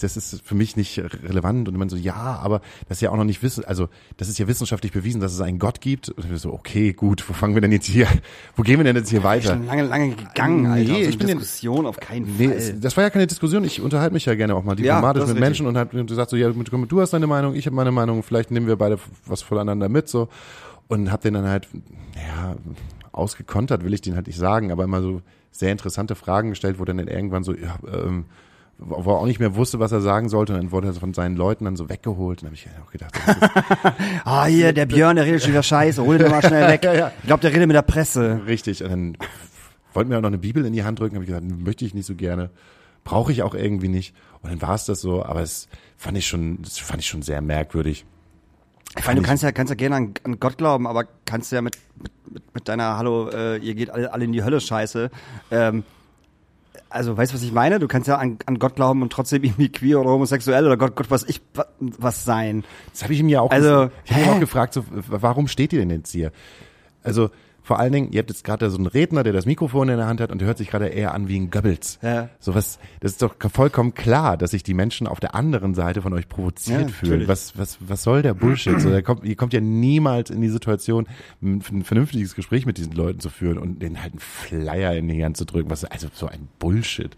das 0.00 0.16
ist 0.16 0.42
für 0.44 0.54
mich 0.54 0.76
nicht 0.76 0.98
relevant. 0.98 1.68
Und 1.68 1.76
man 1.76 1.88
so, 1.88 1.96
ja, 1.96 2.14
aber 2.14 2.60
das 2.88 2.98
ist 2.98 3.02
ja 3.02 3.10
auch 3.10 3.16
noch 3.16 3.24
nicht 3.24 3.42
wissen, 3.42 3.64
also 3.64 3.88
das 4.16 4.28
ist 4.28 4.38
ja 4.38 4.48
wissenschaftlich 4.48 4.92
bewiesen, 4.92 5.20
dass 5.20 5.32
es 5.34 5.40
einen 5.40 5.58
Gott 5.58 5.80
gibt. 5.80 6.08
Und 6.08 6.30
wir 6.30 6.38
so, 6.38 6.52
okay, 6.52 6.92
gut, 6.92 7.28
wo 7.28 7.32
fangen 7.34 7.54
wir 7.54 7.60
denn 7.60 7.72
jetzt 7.72 7.86
hier, 7.86 8.06
wo 8.56 8.62
gehen 8.62 8.78
wir 8.78 8.84
denn 8.84 8.96
jetzt 8.96 9.10
hier 9.10 9.22
weiter? 9.22 9.50
Schon 9.54 9.66
lange, 9.66 9.82
lange 9.84 10.14
gegangen, 10.16 10.62
Nee, 10.62 10.68
Alter. 10.68 10.92
So 10.94 10.98
ich 11.00 11.18
bin 11.18 11.26
den- 11.28 11.38
Diskussion 11.38 11.86
auf 11.86 11.98
keinen 12.00 12.36
Nee, 12.36 12.48
Fall. 12.48 12.56
es, 12.56 12.80
das 12.80 12.96
war 12.96 13.04
ja 13.04 13.10
keine 13.10 13.26
Diskussion. 13.26 13.64
Ich 13.64 13.80
unterhalte 13.80 14.14
mich 14.14 14.24
ja 14.24 14.34
gerne 14.34 14.54
auch 14.54 14.64
mal 14.64 14.78
Ja, 14.80 14.94
diplomatisch 14.96 15.22
ist 15.24 15.28
mit 15.30 15.40
Menschen 15.40 15.66
und 15.66 15.76
hab 15.76 15.90
gesagt 15.90 16.30
so, 16.30 16.36
ja, 16.36 16.48
du 16.50 16.62
du 16.86 17.00
hast 17.00 17.12
deine 17.12 17.26
Meinung, 17.26 17.54
ich 17.54 17.66
habe 17.66 17.76
meine 17.76 17.92
Meinung, 17.92 18.22
vielleicht 18.22 18.50
nehmen 18.50 18.66
wir 18.66 18.76
beide 18.76 18.98
was 19.26 19.42
voneinander 19.42 19.88
mit 19.88 20.08
so 20.08 20.28
und 20.88 21.10
hab 21.12 21.20
den 21.22 21.34
dann 21.34 21.46
halt 21.46 21.68
ja 22.14 22.56
ausgekontert, 23.12 23.84
will 23.84 23.94
ich 23.94 24.00
den 24.00 24.14
halt 24.14 24.26
nicht 24.26 24.38
sagen, 24.38 24.70
aber 24.72 24.84
immer 24.84 25.02
so 25.02 25.22
sehr 25.50 25.72
interessante 25.72 26.14
Fragen 26.14 26.50
gestellt, 26.50 26.78
wo 26.78 26.84
dann 26.84 26.98
irgendwann 26.98 27.44
so 27.44 27.54
ja, 27.54 27.76
ähm, 27.92 28.26
wo 28.78 29.12
er 29.12 29.18
auch 29.18 29.26
nicht 29.26 29.40
mehr 29.40 29.56
wusste, 29.56 29.80
was 29.80 29.92
er 29.92 30.00
sagen 30.00 30.28
sollte 30.28 30.52
und 30.52 30.58
dann 30.58 30.70
wurde 30.70 30.88
er 30.88 30.94
von 30.94 31.14
seinen 31.14 31.36
Leuten 31.36 31.64
dann 31.64 31.76
so 31.76 31.88
weggeholt 31.88 32.42
und 32.42 32.48
habe 32.48 32.54
ich 32.54 32.68
auch 32.84 32.90
gedacht, 32.90 33.14
Ah, 34.24 34.44
hier, 34.44 34.72
der 34.72 34.86
Björn, 34.86 35.16
der 35.16 35.24
redet 35.24 35.42
schon 35.42 35.52
wieder 35.52 35.62
Scheiße. 35.62 36.02
Hol 36.02 36.18
den 36.18 36.30
mal 36.30 36.42
schnell 36.42 36.68
weg. 36.68 36.80
Ja, 36.86 36.94
ja. 36.94 37.12
Ich 37.20 37.26
glaube, 37.26 37.40
der 37.40 37.52
redet 37.52 37.66
mit 37.66 37.74
der 37.74 37.82
Presse. 37.82 38.42
richtig 38.46 38.84
und 38.84 38.90
dann 38.90 39.16
wollten 39.94 40.10
mir 40.10 40.18
auch 40.18 40.22
noch 40.22 40.28
eine 40.28 40.38
Bibel 40.38 40.64
in 40.64 40.72
die 40.72 40.84
Hand 40.84 41.00
drücken, 41.00 41.16
habe 41.16 41.24
ich 41.24 41.28
gesagt, 41.28 41.46
möchte 41.46 41.84
ich 41.84 41.94
nicht 41.94 42.06
so 42.06 42.14
gerne. 42.14 42.50
Brauche 43.02 43.32
ich 43.32 43.42
auch 43.42 43.54
irgendwie 43.54 43.88
nicht. 43.88 44.14
Und 44.42 44.50
dann 44.50 44.60
war 44.60 44.74
es 44.74 44.84
das 44.84 45.00
so, 45.00 45.24
aber 45.24 45.40
es 45.40 45.68
fand 45.96 46.18
ich 46.18 46.26
schon, 46.26 46.60
das 46.62 46.78
fand 46.78 47.00
ich 47.00 47.06
schon 47.08 47.22
sehr 47.22 47.40
merkwürdig. 47.40 48.04
Ich 48.98 49.06
meine, 49.06 49.20
du 49.20 49.26
kannst 49.26 49.42
ja, 49.42 49.52
kannst 49.52 49.70
ja 49.70 49.74
gerne 49.74 49.96
an, 49.96 50.14
an 50.24 50.38
Gott 50.38 50.58
glauben, 50.58 50.86
aber 50.86 51.04
kannst 51.24 51.50
ja 51.52 51.62
mit, 51.62 51.78
mit, 52.00 52.12
mit, 52.30 52.54
mit 52.54 52.68
deiner 52.68 52.96
Hallo, 52.98 53.28
äh, 53.30 53.56
ihr 53.58 53.74
geht 53.74 53.90
alle, 53.90 54.12
alle 54.12 54.24
in 54.24 54.32
die 54.32 54.42
Hölle 54.44 54.60
Scheiße. 54.60 55.10
Ähm, 55.50 55.84
also, 56.88 57.16
weißt 57.16 57.32
du, 57.32 57.36
was 57.36 57.42
ich 57.42 57.52
meine? 57.52 57.78
Du 57.78 57.88
kannst 57.88 58.08
ja 58.08 58.16
an, 58.16 58.38
an 58.46 58.58
Gott 58.58 58.76
glauben 58.76 59.02
und 59.02 59.12
trotzdem 59.12 59.42
irgendwie 59.44 59.70
queer 59.70 60.00
oder 60.00 60.10
homosexuell 60.10 60.64
oder 60.66 60.76
Gott, 60.76 60.94
Gott, 60.96 61.10
was 61.10 61.24
ich, 61.24 61.40
wa- 61.54 61.66
was 61.78 62.24
sein. 62.24 62.64
Das 62.92 63.02
habe 63.02 63.12
ich 63.12 63.20
ihm 63.20 63.28
ja 63.28 63.40
auch, 63.40 63.50
Also, 63.50 63.90
ich 64.04 64.12
habe 64.12 64.22
ihn 64.24 64.28
auch 64.30 64.40
gefragt, 64.40 64.72
so, 64.74 64.84
warum 64.90 65.48
steht 65.48 65.72
ihr 65.72 65.80
denn 65.80 65.90
jetzt 65.90 66.12
hier? 66.12 66.32
Also 67.02 67.30
vor 67.66 67.80
allen 67.80 67.90
Dingen, 67.90 68.12
ihr 68.12 68.20
habt 68.20 68.30
jetzt 68.30 68.44
gerade 68.44 68.70
so 68.70 68.78
einen 68.78 68.86
Redner, 68.86 69.24
der 69.24 69.32
das 69.32 69.44
Mikrofon 69.44 69.88
in 69.88 69.96
der 69.96 70.06
Hand 70.06 70.20
hat 70.20 70.30
und 70.30 70.38
der 70.40 70.46
hört 70.46 70.56
sich 70.56 70.70
gerade 70.70 70.86
eher 70.86 71.12
an 71.12 71.26
wie 71.26 71.36
ein 71.36 71.50
Goebbels. 71.50 71.98
Ja. 72.00 72.28
So 72.38 72.54
was, 72.54 72.78
das 73.00 73.10
ist 73.10 73.22
doch 73.22 73.34
vollkommen 73.52 73.92
klar, 73.92 74.36
dass 74.36 74.52
sich 74.52 74.62
die 74.62 74.72
Menschen 74.72 75.08
auf 75.08 75.18
der 75.18 75.34
anderen 75.34 75.74
Seite 75.74 76.00
von 76.00 76.12
euch 76.12 76.28
provoziert 76.28 76.82
Ja, 76.82 76.88
fühlen. 76.88 77.26
Was, 77.26 77.58
was, 77.58 77.78
was 77.80 78.04
soll 78.04 78.22
der 78.22 78.34
Bullshit? 78.34 78.80
So, 78.80 78.88
der 78.88 79.02
kommt, 79.02 79.24
ihr 79.24 79.34
kommt 79.34 79.52
ja 79.52 79.60
niemals 79.60 80.30
in 80.30 80.40
die 80.42 80.48
Situation, 80.48 81.08
ein 81.42 81.60
ein 81.72 81.82
vernünftiges 81.82 82.36
Gespräch 82.36 82.66
mit 82.66 82.78
diesen 82.78 82.92
Leuten 82.92 83.18
zu 83.18 83.30
führen 83.30 83.58
und 83.58 83.82
denen 83.82 84.00
halt 84.00 84.12
einen 84.12 84.20
Flyer 84.20 84.94
in 84.94 85.08
die 85.08 85.24
Hand 85.24 85.36
zu 85.36 85.44
drücken. 85.44 85.68
Was, 85.68 85.84
also 85.84 86.06
so 86.12 86.28
ein 86.28 86.46
Bullshit. 86.60 87.16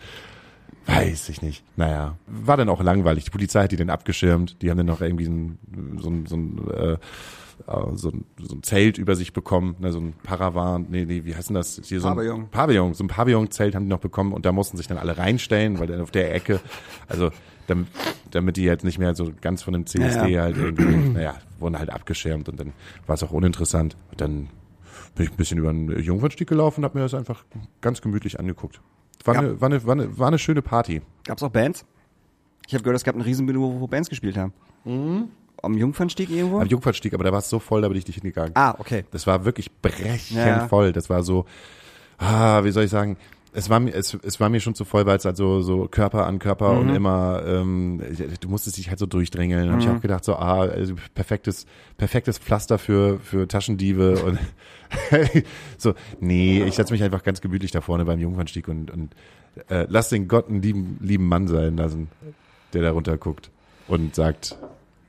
Weiß 0.86 1.28
ich 1.28 1.42
nicht. 1.42 1.62
Naja, 1.76 2.16
war 2.26 2.56
dann 2.56 2.70
auch 2.70 2.82
langweilig. 2.82 3.24
Die 3.24 3.30
Polizei 3.30 3.64
hat 3.64 3.72
die 3.72 3.76
dann 3.76 3.90
abgeschirmt. 3.90 4.56
Die 4.62 4.70
haben 4.70 4.78
dann 4.78 4.86
noch 4.86 5.02
irgendwie 5.02 5.26
so 5.26 5.30
ein, 5.30 5.58
so 5.98 6.08
ein, 6.08 6.24
so 6.24 6.36
ein, 6.36 6.68
äh, 6.72 6.96
so 7.94 8.10
ein, 8.10 8.24
so 8.40 8.54
ein 8.56 8.62
Zelt 8.62 8.98
über 8.98 9.16
sich 9.16 9.32
bekommen, 9.32 9.76
ne, 9.78 9.92
so 9.92 10.00
ein 10.00 10.12
Paravan, 10.22 10.86
nee, 10.90 11.04
nee, 11.04 11.24
wie 11.24 11.34
heißt 11.34 11.48
denn 11.50 11.54
das? 11.54 11.80
Hier 11.84 12.00
so 12.00 12.08
ein 12.08 12.14
Pavillon. 12.16 12.48
Pavillon, 12.50 12.94
so 12.94 13.04
ein 13.04 13.08
Pavillon-Zelt 13.08 13.74
haben 13.74 13.84
die 13.84 13.90
noch 13.90 13.98
bekommen 14.00 14.32
und 14.32 14.46
da 14.46 14.52
mussten 14.52 14.76
sich 14.76 14.86
dann 14.86 14.98
alle 14.98 15.18
reinstellen, 15.18 15.78
weil 15.78 15.86
dann 15.86 16.00
auf 16.00 16.10
der 16.10 16.34
Ecke, 16.34 16.60
also 17.08 17.30
damit, 17.66 17.88
damit 18.30 18.56
die 18.56 18.62
jetzt 18.64 18.84
nicht 18.84 18.98
mehr 18.98 19.14
so 19.14 19.30
ganz 19.40 19.62
von 19.62 19.72
dem 19.74 19.86
CSD 19.86 20.20
Ja, 20.22 20.26
ja. 20.28 20.42
halt 20.42 20.56
irgendwie, 20.56 21.10
naja, 21.12 21.34
wurden 21.58 21.78
halt 21.78 21.90
abgeschirmt 21.90 22.48
und 22.48 22.58
dann 22.58 22.72
war 23.06 23.14
es 23.14 23.22
auch 23.22 23.30
uninteressant. 23.32 23.96
Und 24.10 24.20
dann 24.20 24.48
bin 25.14 25.26
ich 25.26 25.30
ein 25.32 25.36
bisschen 25.36 25.58
über 25.58 25.72
den 25.72 25.88
Jungfernstieg 26.00 26.48
gelaufen 26.48 26.80
und 26.80 26.84
habe 26.84 26.96
mir 26.98 27.04
das 27.04 27.12
einfach 27.14 27.44
ganz 27.80 28.00
gemütlich 28.00 28.38
angeguckt. 28.40 28.80
War, 29.24 29.34
Ja. 29.34 29.40
eine, 29.40 29.60
war, 29.60 29.66
eine, 29.68 29.84
war, 29.84 29.92
eine, 29.94 30.18
war 30.18 30.28
eine 30.28 30.38
schöne 30.38 30.62
Party. 30.62 31.02
Gab's 31.24 31.42
auch 31.42 31.50
Bands? 31.50 31.84
Ich 32.68 32.74
habe 32.74 32.84
gehört, 32.84 32.96
es 32.96 33.04
gab 33.04 33.14
eine 33.16 33.24
Riesenbühne, 33.26 33.58
wo, 33.58 33.80
wo 33.80 33.86
Bands 33.86 34.08
gespielt 34.08 34.36
haben. 34.36 34.52
Am 35.62 35.76
Jungfernstieg 35.76 36.30
irgendwo? 36.30 36.60
Am 36.60 36.66
Jungfernstieg, 36.68 37.14
aber 37.14 37.24
da 37.24 37.32
war 37.32 37.38
es 37.40 37.48
so 37.50 37.58
voll, 37.58 37.82
da 37.82 37.88
bin 37.88 37.96
ich 37.98 38.06
nicht 38.06 38.16
hingegangen. 38.20 38.52
ah, 38.54 38.74
okay. 38.78 39.04
Das 39.10 39.26
war 39.26 39.44
wirklich 39.44 39.70
brechend 39.82 40.30
Ja. 40.30 40.66
voll. 40.68 40.92
Das 40.92 41.10
war 41.10 41.22
so, 41.22 41.46
ah, 42.18 42.64
wie 42.64 42.70
soll 42.70 42.84
ich 42.84 42.90
sagen, 42.90 43.16
es 43.54 43.70
war 43.70 43.80
mir, 43.80 43.92
es, 43.94 44.14
es 44.22 44.38
war 44.40 44.50
mir 44.50 44.60
schon 44.60 44.74
zu 44.74 44.84
voll, 44.84 45.06
weil 45.06 45.16
es 45.16 45.24
halt 45.24 45.36
so, 45.36 45.62
so 45.62 45.88
Körper 45.88 46.26
an 46.26 46.38
Körper 46.38 46.74
Mhm. 46.74 46.78
und 46.90 46.94
immer, 46.94 47.42
ähm, 47.46 48.02
du 48.40 48.48
musstest 48.48 48.76
dich 48.76 48.88
halt 48.90 48.98
so 48.98 49.06
durchdrängeln. 49.06 49.66
Da 49.66 49.72
hab 49.72 49.80
ich 49.80 49.86
Mhm. 49.88 49.96
auch 49.96 50.00
gedacht, 50.00 50.22
so, 50.24 50.36
ah, 50.36 50.60
also 50.60 50.94
perfektes, 51.14 51.66
perfektes 51.96 52.38
Pflaster 52.38 52.78
für, 52.78 53.18
für 53.20 53.48
Taschendiebe 53.48 54.22
und 54.24 54.38
so, 55.78 55.94
nee, 56.20 56.62
ich 56.62 56.76
setze 56.76 56.92
mich 56.92 57.02
einfach 57.02 57.22
ganz 57.22 57.40
gemütlich 57.40 57.70
da 57.70 57.80
vorne 57.80 58.04
beim 58.04 58.18
Jungfernstieg 58.20 58.68
und, 58.68 58.90
und 58.90 59.14
äh, 59.70 59.86
lass 59.88 60.08
den 60.10 60.28
Gott 60.28 60.48
einen 60.48 60.62
lieben, 60.62 60.98
lieben 61.02 61.26
Mann 61.26 61.48
sein 61.48 61.76
lassen, 61.76 62.08
der 62.74 62.82
da 62.82 62.90
runter 62.92 63.16
guckt 63.16 63.50
und 63.88 64.14
sagt, 64.14 64.56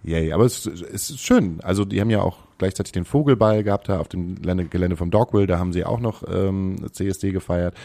yay. 0.04 0.32
Aber 0.34 0.46
es, 0.46 0.66
es 0.66 1.10
ist 1.10 1.20
schön. 1.20 1.60
Also 1.62 1.86
die 1.86 2.00
haben 2.02 2.10
ja 2.10 2.22
auch 2.22 2.38
gleichzeitig 2.58 2.92
den 2.92 3.06
Vogelball 3.06 3.64
gehabt 3.64 3.90
da 3.90 4.00
auf 4.00 4.08
dem 4.10 4.36
Gelände 4.42 4.96
vom 4.98 5.12
Dogville. 5.12 5.48
Da 5.48 5.60
haben 5.60 5.74
sie 5.74 5.86
auch 5.86 6.00
noch 6.00 6.24
ähm, 6.32 6.78
CSD 6.92 7.32
gefeiert 7.32 7.76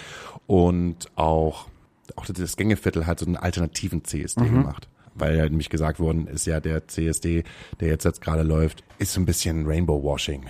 und 0.46 1.06
auch 1.16 1.66
auch 2.16 2.26
das 2.26 2.56
Gängeviertel 2.56 3.06
hat 3.06 3.18
so 3.18 3.26
einen 3.26 3.36
alternativen 3.36 4.04
CSD 4.04 4.42
Mhm. 4.42 4.52
gemacht. 4.52 4.88
Weil 5.14 5.36
ja 5.36 5.44
nämlich 5.44 5.70
gesagt 5.70 6.00
worden 6.00 6.26
ist, 6.26 6.46
ja, 6.46 6.60
der 6.60 6.88
CSD, 6.88 7.44
der 7.80 7.88
jetzt, 7.88 8.04
jetzt 8.04 8.20
gerade 8.20 8.42
läuft, 8.42 8.82
ist 8.98 9.12
so 9.12 9.20
ein 9.20 9.26
bisschen 9.26 9.66
Rainbow 9.66 10.02
Washing. 10.02 10.46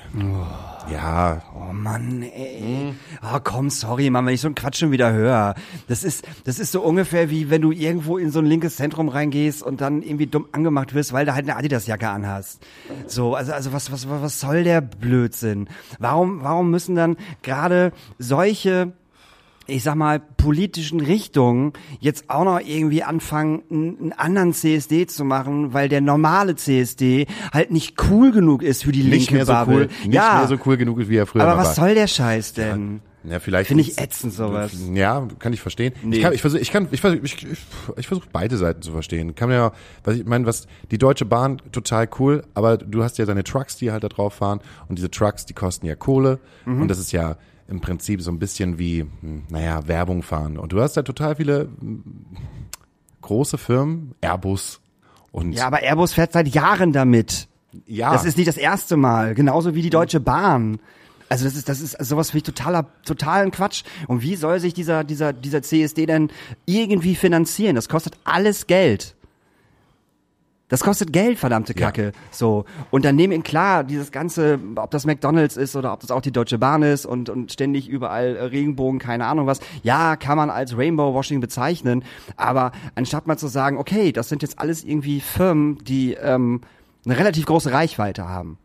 Ja, 0.90 1.42
Oh 1.54 1.72
Mann, 1.72 2.22
ey. 2.22 2.92
Ah, 3.20 3.40
komm, 3.40 3.70
sorry, 3.70 4.10
Mann, 4.10 4.26
wenn 4.26 4.34
ich 4.34 4.40
so 4.40 4.48
einen 4.48 4.54
Quatsch 4.54 4.78
schon 4.78 4.90
wieder 4.90 5.12
höre. 5.12 5.54
Das 5.88 6.04
ist, 6.04 6.26
das 6.44 6.58
ist 6.58 6.72
so 6.72 6.82
ungefähr 6.82 7.30
wie 7.30 7.50
wenn 7.50 7.62
du 7.62 7.72
irgendwo 7.72 8.18
in 8.18 8.30
so 8.30 8.40
ein 8.40 8.46
linkes 8.46 8.76
Zentrum 8.76 9.08
reingehst 9.08 9.62
und 9.62 9.80
dann 9.80 10.02
irgendwie 10.02 10.26
dumm 10.26 10.46
angemacht 10.52 10.94
wirst, 10.94 11.12
weil 11.12 11.26
du 11.26 11.34
halt 11.34 11.44
eine 11.48 11.56
Adidas-Jacke 11.56 12.08
anhast. 12.08 12.64
So, 13.06 13.34
also, 13.34 13.52
also 13.52 13.72
was, 13.72 13.90
was, 13.92 14.08
was 14.08 14.40
soll 14.40 14.64
der 14.64 14.80
Blödsinn? 14.80 15.68
Warum, 15.98 16.42
warum 16.42 16.70
müssen 16.70 16.94
dann 16.94 17.16
gerade 17.42 17.92
solche 18.18 18.92
ich 19.66 19.82
sag 19.82 19.94
mal, 19.94 20.20
politischen 20.20 21.00
Richtungen 21.00 21.72
jetzt 22.00 22.28
auch 22.30 22.44
noch 22.44 22.60
irgendwie 22.60 23.02
anfangen, 23.02 23.62
einen, 23.70 24.12
anderen 24.12 24.52
CSD 24.52 25.06
zu 25.06 25.24
machen, 25.24 25.72
weil 25.72 25.88
der 25.88 26.00
normale 26.00 26.54
CSD 26.56 27.26
halt 27.52 27.70
nicht 27.70 27.94
cool 28.10 28.32
genug 28.32 28.62
ist 28.62 28.84
für 28.84 28.92
die 28.92 29.02
nicht 29.02 29.30
linke 29.30 29.34
mehr 29.34 29.46
so 29.46 29.52
Bubble. 29.52 29.74
cool, 29.74 29.88
nicht 30.04 30.14
ja, 30.14 30.38
mehr 30.38 30.48
so 30.48 30.56
cool 30.66 30.76
genug, 30.76 30.98
wie 31.08 31.16
er 31.16 31.26
früher 31.26 31.42
aber 31.42 31.56
mal 31.56 31.60
was 31.62 31.68
war. 31.78 31.86
soll 31.86 31.94
der 31.94 32.06
Scheiß 32.06 32.52
denn? 32.54 33.00
Ja, 33.26 33.40
vielleicht 33.40 33.68
Finde 33.68 33.82
ich 33.82 33.98
ätzend 33.98 34.34
sowas. 34.34 34.72
Ja, 34.92 35.26
kann 35.38 35.54
ich 35.54 35.60
verstehen. 35.62 35.94
Nee. 36.02 36.16
Ich 36.16 36.22
kann, 36.22 36.34
ich 36.34 36.42
versuche, 36.42 36.60
ich 36.60 36.70
kann, 36.70 36.88
ich 36.90 37.00
versuche, 37.00 37.22
ich, 37.24 37.46
ich, 37.96 38.06
versuche 38.06 38.28
beide 38.30 38.58
Seiten 38.58 38.82
zu 38.82 38.92
verstehen. 38.92 39.34
Kann 39.34 39.48
man 39.48 39.56
ja, 39.56 39.72
was 40.04 40.16
ich 40.16 40.26
meine, 40.26 40.44
was 40.44 40.66
die 40.90 40.98
Deutsche 40.98 41.24
Bahn 41.24 41.62
total 41.72 42.06
cool, 42.18 42.44
aber 42.52 42.76
du 42.76 43.02
hast 43.02 43.16
ja 43.16 43.24
deine 43.24 43.42
Trucks, 43.42 43.76
die 43.76 43.90
halt 43.90 44.04
da 44.04 44.08
drauf 44.08 44.34
fahren 44.34 44.60
und 44.88 44.98
diese 44.98 45.10
Trucks, 45.10 45.46
die 45.46 45.54
kosten 45.54 45.86
ja 45.86 45.94
Kohle 45.94 46.38
Mhm. 46.66 46.82
und 46.82 46.88
das 46.88 46.98
ist 46.98 47.12
ja 47.12 47.36
im 47.68 47.80
Prinzip 47.80 48.20
so 48.22 48.30
ein 48.30 48.38
bisschen 48.38 48.78
wie, 48.78 49.00
hm, 49.00 49.44
naja, 49.48 49.86
Werbung 49.86 50.22
fahren 50.22 50.58
und 50.58 50.72
du 50.72 50.80
hast 50.80 50.96
da 50.96 51.02
total 51.02 51.36
viele 51.36 51.68
hm, 51.80 52.02
große 53.22 53.58
Firmen, 53.58 54.14
Airbus 54.20 54.80
und 55.32 55.52
Ja, 55.52 55.66
aber 55.66 55.82
Airbus 55.82 56.12
fährt 56.12 56.32
seit 56.32 56.48
Jahren 56.48 56.92
damit. 56.92 57.48
ja, 57.86 58.12
Das 58.12 58.24
ist 58.24 58.36
nicht 58.36 58.48
das 58.48 58.56
erste 58.56 58.96
Mal, 58.96 59.34
genauso 59.34 59.74
wie 59.74 59.82
die 59.82 59.90
Deutsche 59.90 60.20
Bahn. 60.20 60.78
Also 61.28 61.46
das 61.46 61.56
ist, 61.56 61.68
das 61.68 61.80
ist 61.80 61.96
sowas 62.04 62.30
finde 62.30 62.38
ich 62.38 62.54
totaler, 62.54 62.86
totalen 63.04 63.50
Quatsch. 63.50 63.82
Und 64.08 64.22
wie 64.22 64.36
soll 64.36 64.60
sich 64.60 64.74
dieser, 64.74 65.04
dieser, 65.04 65.32
dieser 65.32 65.62
CSD 65.62 66.06
denn 66.06 66.30
irgendwie 66.66 67.14
finanzieren? 67.14 67.74
Das 67.76 67.88
kostet 67.88 68.18
alles 68.24 68.66
Geld. 68.66 69.16
Das 70.74 70.80
kostet 70.80 71.12
Geld, 71.12 71.38
verdammte 71.38 71.72
Ja. 71.78 71.86
Kacke. 71.86 72.10
So. 72.32 72.64
Und 72.90 73.04
dann 73.04 73.14
nehmen 73.14 73.44
klar, 73.44 73.84
dieses 73.84 74.10
ganze, 74.10 74.58
ob 74.74 74.90
das 74.90 75.06
McDonalds 75.06 75.56
ist 75.56 75.76
oder 75.76 75.92
ob 75.92 76.00
das 76.00 76.10
auch 76.10 76.20
die 76.20 76.32
Deutsche 76.32 76.58
Bahn 76.58 76.82
ist 76.82 77.06
und, 77.06 77.30
und 77.30 77.52
ständig 77.52 77.88
überall 77.88 78.34
äh, 78.34 78.42
Regenbogen, 78.46 78.98
keine 78.98 79.26
Ahnung 79.26 79.46
was. 79.46 79.60
Ja, 79.84 80.16
kann 80.16 80.36
man 80.36 80.50
als 80.50 80.76
Rainbow 80.76 81.14
Washing 81.14 81.38
bezeichnen. 81.38 82.02
Aber 82.36 82.72
anstatt 82.96 83.28
mal 83.28 83.36
zu 83.36 83.46
sagen, 83.46 83.78
okay, 83.78 84.10
das 84.10 84.28
sind 84.28 84.42
jetzt 84.42 84.58
alles 84.58 84.82
irgendwie 84.82 85.20
Firmen, 85.20 85.78
die 85.84 86.14
ähm, 86.14 86.62
eine 87.04 87.18
relativ 87.18 87.46
große 87.46 87.70
Reichweite 87.70 88.28
haben. 88.28 88.58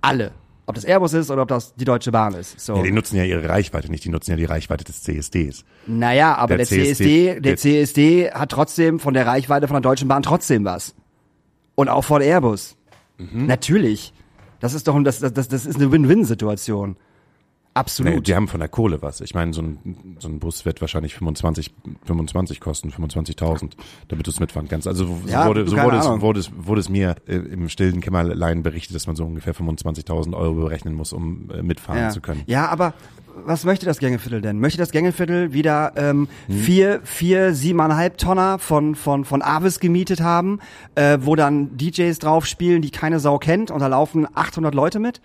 Alle. 0.00 0.32
Ob 0.64 0.74
das 0.74 0.86
Airbus 0.86 1.12
ist 1.12 1.30
oder 1.30 1.42
ob 1.42 1.48
das 1.48 1.74
die 1.74 1.84
Deutsche 1.84 2.12
Bahn 2.12 2.32
ist. 2.32 2.58
So. 2.60 2.76
ja, 2.76 2.82
die 2.82 2.92
nutzen 2.92 3.16
ja 3.16 3.24
ihre 3.24 3.46
Reichweite 3.46 3.90
nicht, 3.90 4.06
die 4.06 4.08
nutzen 4.08 4.30
ja 4.30 4.38
die 4.38 4.46
Reichweite 4.46 4.84
des 4.84 5.02
CSDs. 5.02 5.66
Naja, 5.86 6.34
aber 6.34 6.56
Der 6.56 6.64
der, 6.64 6.66
CSD, 6.66 6.94
CSD 6.94 7.40
der 7.40 7.56
CSD 7.58 8.30
hat 8.32 8.50
trotzdem 8.50 8.98
von 9.00 9.12
der 9.12 9.26
Reichweite 9.26 9.68
von 9.68 9.74
der 9.74 9.82
Deutschen 9.82 10.08
Bahn 10.08 10.22
trotzdem 10.22 10.64
was. 10.64 10.94
Und 11.74 11.88
auch 11.88 12.04
von 12.04 12.22
Airbus. 12.22 12.76
Mhm. 13.18 13.46
Natürlich. 13.46 14.12
Das 14.60 14.74
ist 14.74 14.86
doch 14.86 15.00
das, 15.02 15.20
das, 15.20 15.48
das 15.48 15.66
ist 15.66 15.76
eine 15.76 15.90
Win-Win-Situation. 15.90 16.96
Absolut. 17.74 18.14
Nee, 18.14 18.20
die 18.20 18.34
haben 18.34 18.48
von 18.48 18.60
der 18.60 18.68
Kohle 18.68 19.00
was. 19.00 19.22
Ich 19.22 19.34
meine, 19.34 19.54
so 19.54 19.62
ein, 19.62 20.16
so 20.18 20.28
ein 20.28 20.38
Bus 20.38 20.66
wird 20.66 20.82
wahrscheinlich 20.82 21.14
25, 21.14 21.72
25 22.04 22.60
kosten, 22.60 22.90
25.000, 22.90 23.70
damit 24.08 24.26
du 24.26 24.30
es 24.30 24.40
mitfahren 24.40 24.68
kannst. 24.68 24.86
Also 24.86 25.06
so, 25.06 25.20
Ja, 25.26 25.46
wurde, 25.46 25.66
so 25.66 25.78
wurde, 25.78 25.96
es, 25.96 26.06
wurde, 26.20 26.40
es, 26.40 26.50
wurde 26.54 26.80
es 26.80 26.90
mir 26.90 27.16
äh, 27.26 27.36
im 27.36 27.70
stillen 27.70 28.02
Kämmerlein 28.02 28.62
berichtet, 28.62 28.94
dass 28.94 29.06
man 29.06 29.16
so 29.16 29.24
ungefähr 29.24 29.54
25.000 29.54 30.36
Euro 30.36 30.54
berechnen 30.54 30.92
muss, 30.94 31.14
um 31.14 31.50
äh, 31.50 31.62
mitfahren 31.62 32.02
ja. 32.02 32.10
zu 32.10 32.20
können. 32.20 32.42
ja, 32.46 32.68
aber 32.68 32.92
was 33.44 33.64
möchte 33.64 33.86
das 33.86 33.98
Gängeviertel 33.98 34.42
denn? 34.42 34.60
Möchte 34.60 34.78
das 34.78 34.90
Gängeviertel 34.90 35.54
wieder 35.54 35.92
ähm, 35.96 36.28
vier, 36.48 37.00
vier, 37.04 37.54
siebeneinhalb 37.54 38.18
Tonner 38.18 38.58
von, 38.58 38.94
von, 38.94 39.24
von 39.24 39.40
Avis 39.40 39.80
gemietet 39.80 40.20
haben, 40.20 40.58
äh, 40.94 41.18
wo 41.22 41.34
dann 41.34 41.76
DJs 41.76 42.18
drauf 42.18 42.44
spielen, 42.44 42.82
die 42.82 42.90
keine 42.90 43.20
Sau 43.20 43.38
kennt 43.38 43.70
und 43.70 43.80
da 43.80 43.86
laufen 43.86 44.26
800 44.34 44.74
Leute 44.74 44.98
mit? 44.98 45.22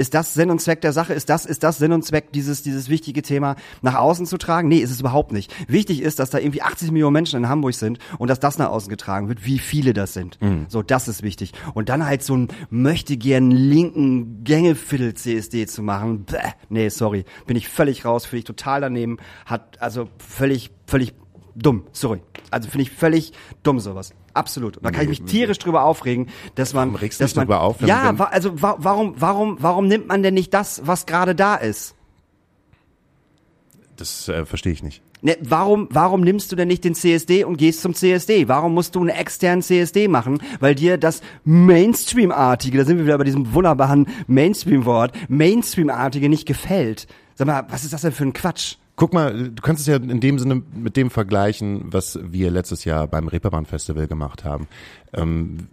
Ist 0.00 0.14
das 0.14 0.32
Sinn 0.32 0.50
und 0.50 0.62
Zweck 0.62 0.80
der 0.80 0.94
Sache? 0.94 1.12
Ist 1.12 1.28
das, 1.28 1.44
ist 1.44 1.62
das 1.62 1.76
Sinn 1.76 1.92
und 1.92 2.02
Zweck, 2.02 2.32
dieses, 2.32 2.62
dieses 2.62 2.88
wichtige 2.88 3.20
Thema 3.20 3.56
nach 3.82 3.96
außen 3.96 4.24
zu 4.24 4.38
tragen? 4.38 4.66
Nee, 4.66 4.78
ist 4.78 4.90
es 4.90 5.00
überhaupt 5.00 5.30
nicht. 5.30 5.54
Wichtig 5.68 6.00
ist, 6.00 6.18
dass 6.18 6.30
da 6.30 6.38
irgendwie 6.38 6.62
80 6.62 6.90
Millionen 6.90 7.12
Menschen 7.12 7.36
in 7.36 7.50
Hamburg 7.50 7.74
sind 7.74 7.98
und 8.16 8.28
dass 8.28 8.40
das 8.40 8.56
nach 8.56 8.70
außen 8.70 8.88
getragen 8.88 9.28
wird, 9.28 9.44
wie 9.44 9.58
viele 9.58 9.92
das 9.92 10.14
sind. 10.14 10.38
So, 10.68 10.82
das 10.82 11.06
ist 11.06 11.22
wichtig. 11.22 11.52
Und 11.74 11.90
dann 11.90 12.06
halt 12.06 12.22
so 12.22 12.34
ein 12.34 12.48
möchte 12.70 13.18
gern 13.18 13.50
linken 13.50 14.42
Gängeviertel-CSD 14.42 15.66
zu 15.66 15.82
machen. 15.82 16.24
Bäh, 16.24 16.38
nee, 16.70 16.88
sorry. 16.88 17.26
Bin 17.46 17.58
ich 17.58 17.68
völlig 17.68 18.06
raus, 18.06 18.24
finde 18.24 18.38
ich 18.38 18.44
total 18.44 18.80
daneben. 18.80 19.18
Hat, 19.44 19.82
also 19.82 20.08
völlig, 20.16 20.70
völlig 20.86 21.12
dumm. 21.54 21.84
Sorry. 21.92 22.22
Also 22.50 22.70
finde 22.70 22.84
ich 22.84 22.90
völlig 22.90 23.32
dumm 23.62 23.80
sowas. 23.80 24.14
Absolut. 24.34 24.76
Und 24.76 24.84
da 24.84 24.90
kann 24.90 25.02
ich 25.02 25.08
mich 25.08 25.22
tierisch 25.22 25.58
drüber 25.58 25.84
aufregen, 25.84 26.28
dass 26.54 26.74
man, 26.74 26.88
Warum 26.88 27.00
regst 27.00 27.20
dass 27.20 27.34
man, 27.34 27.46
darüber 27.46 27.62
auf, 27.62 27.80
ja, 27.80 28.18
wa 28.18 28.24
also 28.24 28.60
wa 28.62 28.76
warum, 28.78 29.14
warum, 29.18 29.56
warum 29.60 29.88
nimmt 29.88 30.08
man 30.08 30.22
denn 30.22 30.34
nicht 30.34 30.54
das, 30.54 30.82
was 30.84 31.06
gerade 31.06 31.34
da 31.34 31.56
ist? 31.56 31.94
Das 33.96 34.28
äh, 34.28 34.46
verstehe 34.46 34.72
ich 34.72 34.82
nicht. 34.82 35.02
Ne, 35.22 35.36
warum, 35.42 35.88
warum 35.90 36.22
nimmst 36.22 36.50
du 36.50 36.56
denn 36.56 36.68
nicht 36.68 36.84
den 36.84 36.94
CSD 36.94 37.44
und 37.44 37.58
gehst 37.58 37.82
zum 37.82 37.94
CSD? 37.94 38.48
Warum 38.48 38.72
musst 38.72 38.94
du 38.94 39.00
einen 39.00 39.10
externen 39.10 39.60
CSD 39.60 40.08
machen? 40.08 40.42
Weil 40.60 40.74
dir 40.74 40.96
das 40.96 41.20
Mainstream-artige, 41.44 42.78
da 42.78 42.84
sind 42.84 42.96
wir 42.96 43.04
wieder 43.04 43.18
bei 43.18 43.24
diesem 43.24 43.52
wunderbaren 43.52 44.06
Mainstream-Wort, 44.26 45.12
Mainstream-artige 45.28 46.30
nicht 46.30 46.46
gefällt. 46.46 47.06
Sag 47.34 47.46
mal, 47.46 47.66
was 47.68 47.84
ist 47.84 47.92
das 47.92 48.00
denn 48.00 48.12
für 48.12 48.24
ein 48.24 48.32
Quatsch? 48.32 48.76
Guck 49.00 49.14
mal, 49.14 49.48
du 49.48 49.62
kannst 49.62 49.80
es 49.80 49.86
ja 49.86 49.96
in 49.96 50.20
dem 50.20 50.38
Sinne 50.38 50.60
mit 50.74 50.94
dem 50.94 51.08
vergleichen, 51.08 51.84
was 51.86 52.18
wir 52.22 52.50
letztes 52.50 52.84
Jahr 52.84 53.08
beim 53.08 53.28
Reeperbahn 53.28 53.64
Festival 53.64 54.06
gemacht 54.06 54.44
haben. 54.44 54.68
Ähm, 55.14 55.68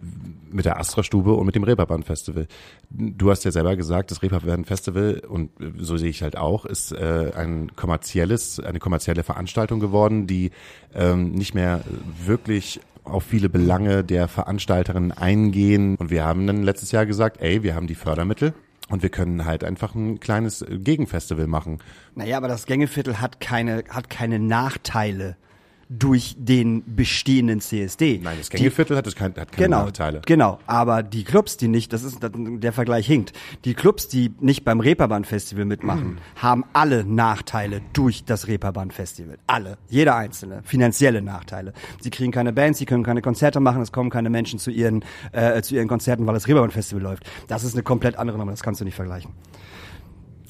mit 0.50 0.64
der 0.64 0.80
Astra-Stube 0.80 1.34
und 1.34 1.44
mit 1.44 1.54
dem 1.54 1.62
Reeperbahn 1.62 2.04
Festival. 2.04 2.46
Du 2.88 3.30
hast 3.30 3.44
ja 3.44 3.50
selber 3.50 3.76
gesagt, 3.76 4.10
das 4.10 4.22
Reeperbahn 4.22 4.64
Festival, 4.64 5.20
und 5.28 5.50
so 5.76 5.98
sehe 5.98 6.08
ich 6.08 6.22
halt 6.22 6.38
auch, 6.38 6.64
ist 6.64 6.92
äh, 6.92 7.32
ein 7.36 7.76
kommerzielles, 7.76 8.60
eine 8.60 8.78
kommerzielle 8.78 9.24
Veranstaltung 9.24 9.78
geworden, 9.78 10.26
die 10.26 10.50
ähm, 10.94 11.32
nicht 11.32 11.54
mehr 11.54 11.82
wirklich 12.24 12.80
auf 13.04 13.24
viele 13.24 13.50
Belange 13.50 14.04
der 14.04 14.26
Veranstalterin 14.28 15.12
eingehen. 15.12 15.96
Und 15.96 16.08
wir 16.08 16.24
haben 16.24 16.46
dann 16.46 16.62
letztes 16.62 16.92
Jahr 16.92 17.04
gesagt, 17.04 17.42
ey, 17.42 17.62
wir 17.62 17.74
haben 17.74 17.88
die 17.88 17.94
Fördermittel. 17.94 18.54
Und 18.88 19.02
wir 19.02 19.10
können 19.10 19.44
halt 19.44 19.64
einfach 19.64 19.94
ein 19.94 20.18
kleines 20.18 20.64
Gegenfestival 20.68 21.46
machen. 21.46 21.78
Naja, 22.14 22.38
aber 22.38 22.48
das 22.48 22.66
Gängeviertel 22.66 23.20
hat 23.20 23.40
keine, 23.40 23.84
hat 23.90 24.08
keine 24.08 24.38
Nachteile. 24.38 25.36
Durch 25.90 26.36
den 26.38 26.82
bestehenden 26.96 27.60
CSD. 27.60 28.20
Nein, 28.22 28.36
das 28.38 28.50
Gängeviertel 28.50 28.94
hat, 28.96 29.06
das 29.06 29.14
kein, 29.14 29.34
hat 29.36 29.52
keine 29.52 29.64
genau, 29.68 29.84
Nachteile. 29.84 30.20
Genau, 30.26 30.58
aber 30.66 31.02
die 31.02 31.24
Clubs, 31.24 31.56
die 31.56 31.68
nicht, 31.68 31.94
das 31.94 32.02
ist 32.04 32.18
der 32.22 32.72
Vergleich 32.74 33.06
hinkt. 33.06 33.32
Die 33.64 33.72
Clubs, 33.72 34.06
die 34.06 34.32
nicht 34.40 34.64
beim 34.66 34.80
Reeperbahn 34.80 35.24
Festival 35.24 35.64
mitmachen, 35.64 36.04
Mhm. 36.14 36.18
haben 36.36 36.64
alle 36.74 37.04
Nachteile 37.04 37.80
durch 37.94 38.24
das 38.24 38.48
Reeperbahn 38.48 38.90
Festival. 38.90 39.38
Alle, 39.46 39.78
jeder 39.88 40.14
einzelne, 40.16 40.60
finanzielle 40.62 41.22
Nachteile. 41.22 41.72
Sie 42.00 42.10
kriegen 42.10 42.32
keine 42.32 42.52
Bands, 42.52 42.78
sie 42.78 42.84
können 42.86 43.02
keine 43.04 43.22
Konzerte 43.22 43.58
machen, 43.60 43.80
es 43.80 43.90
kommen 43.90 44.10
keine 44.10 44.28
Menschen 44.28 44.58
zu 44.58 44.70
ihren 44.70 45.04
äh, 45.32 45.62
zu 45.62 45.74
ihren 45.74 45.88
Konzerten, 45.88 46.26
weil 46.26 46.34
das 46.34 46.46
Reeperbahn 46.48 46.70
Festival 46.70 47.02
läuft. 47.02 47.24
Das 47.46 47.64
ist 47.64 47.72
eine 47.74 47.82
komplett 47.82 48.16
andere 48.16 48.36
Nummer, 48.36 48.50
das 48.50 48.62
kannst 48.62 48.82
du 48.82 48.84
nicht 48.84 48.94
vergleichen. 48.94 49.30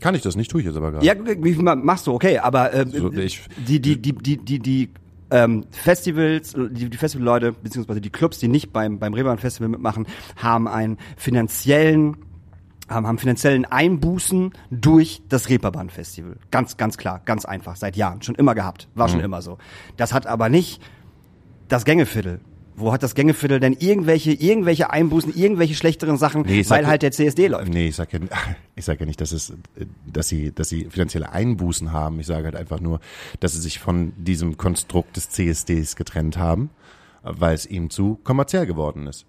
Kann 0.00 0.14
ich 0.14 0.22
das 0.22 0.36
nicht, 0.36 0.50
tue 0.50 0.60
ich 0.60 0.66
jetzt 0.66 0.76
aber 0.76 0.92
gerade. 0.92 1.04
Ja, 1.06 1.14
wie 1.24 1.54
viel 1.54 1.62
machst 1.62 2.06
du? 2.06 2.12
Okay, 2.12 2.38
aber 2.38 2.72
äh, 2.72 2.86
So, 2.88 3.12
ich- 3.12 3.42
die 3.68 3.80
die 3.80 4.00
die 4.00 4.12
die 4.14 4.36
die 4.36 4.58
die 4.60 4.90
ähm, 5.30 5.64
Festivals, 5.70 6.54
die, 6.56 6.88
die 6.90 6.96
Festivalleute 6.96 7.52
beziehungsweise 7.52 8.00
die 8.00 8.10
Clubs, 8.10 8.38
die 8.38 8.48
nicht 8.48 8.72
beim 8.72 8.98
beim 8.98 9.14
Reeperbahn 9.14 9.38
Festival 9.38 9.68
mitmachen, 9.68 10.06
haben 10.36 10.68
einen 10.68 10.98
finanziellen 11.16 12.16
haben, 12.88 13.06
haben 13.06 13.18
finanziellen 13.18 13.66
Einbußen 13.66 14.52
durch 14.70 15.20
das 15.28 15.50
Reeperbahn 15.50 15.90
Festival. 15.90 16.36
Ganz 16.50 16.76
ganz 16.78 16.96
klar, 16.96 17.20
ganz 17.24 17.44
einfach, 17.44 17.76
seit 17.76 17.96
Jahren, 17.96 18.22
schon 18.22 18.34
immer 18.34 18.54
gehabt, 18.54 18.88
war 18.94 19.08
Mhm. 19.08 19.12
schon 19.12 19.20
immer 19.20 19.42
so. 19.42 19.58
Das 19.96 20.12
hat 20.14 20.26
aber 20.26 20.48
nicht 20.48 20.80
das 21.68 21.84
Gängeviertel. 21.84 22.40
Wo 22.78 22.92
hat 22.92 23.02
das 23.02 23.14
Gängeviertel 23.14 23.60
denn 23.60 23.74
irgendwelche 23.74 24.32
irgendwelche 24.32 24.90
Einbußen, 24.90 25.34
irgendwelche 25.34 25.74
schlechteren 25.74 26.16
Sachen, 26.16 26.42
Nee, 26.42 26.64
weil 26.68 26.86
halt 26.86 27.02
der 27.02 27.12
CSD 27.12 27.48
läuft? 27.48 27.72
Nee, 27.72 27.88
ich 27.88 27.96
sage 27.96 28.18
ja, 28.18 28.36
ich 28.76 28.84
sag 28.84 29.00
ja 29.00 29.06
nicht, 29.06 29.20
dass 29.20 29.32
es, 29.32 29.52
dass 30.06 30.28
sie, 30.28 30.52
dass 30.52 30.68
sie 30.68 30.86
finanzielle 30.90 31.32
Einbußen 31.32 31.92
haben. 31.92 32.20
Ich 32.20 32.26
sage 32.26 32.44
halt 32.44 32.56
einfach 32.56 32.80
nur, 32.80 33.00
dass 33.40 33.52
sie 33.52 33.60
sich 33.60 33.78
von 33.78 34.12
diesem 34.16 34.56
Konstrukt 34.56 35.16
des 35.16 35.30
CSDs 35.30 35.96
getrennt 35.96 36.38
haben, 36.38 36.70
weil 37.22 37.54
es 37.54 37.66
ihm 37.66 37.90
zu 37.90 38.18
kommerziell 38.22 38.66
geworden 38.66 39.06
ist. 39.06 39.26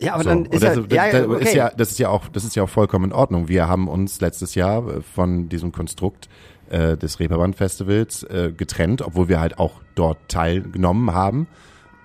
Ja, 0.00 0.14
aber 0.14 0.24
So, 0.24 0.30
dann 0.30 0.46
ist 0.46 0.62
das, 0.62 0.76
ja, 0.76 0.82
das, 0.82 1.12
ja, 1.12 1.28
okay. 1.28 1.44
ist 1.44 1.54
ja, 1.54 1.70
das 1.70 1.90
ist 1.90 1.98
ja 1.98 2.08
auch, 2.08 2.28
das 2.28 2.44
ist 2.44 2.56
ja 2.56 2.62
auch 2.62 2.68
vollkommen 2.68 3.06
in 3.06 3.12
Ordnung. 3.12 3.48
Wir 3.48 3.68
haben 3.68 3.86
uns 3.86 4.20
letztes 4.20 4.54
Jahr 4.54 4.88
äh, 4.88 5.00
von 5.02 5.48
diesem 5.48 5.72
Konstrukt 5.72 6.28
äh, 6.70 6.96
des 6.96 7.20
Reeperbahn 7.20 7.52
Festivals 7.52 8.22
äh, 8.24 8.52
getrennt, 8.56 9.02
obwohl 9.02 9.28
wir 9.28 9.40
halt 9.40 9.58
auch 9.58 9.82
dort 9.94 10.18
teilgenommen 10.28 11.12
haben, 11.12 11.46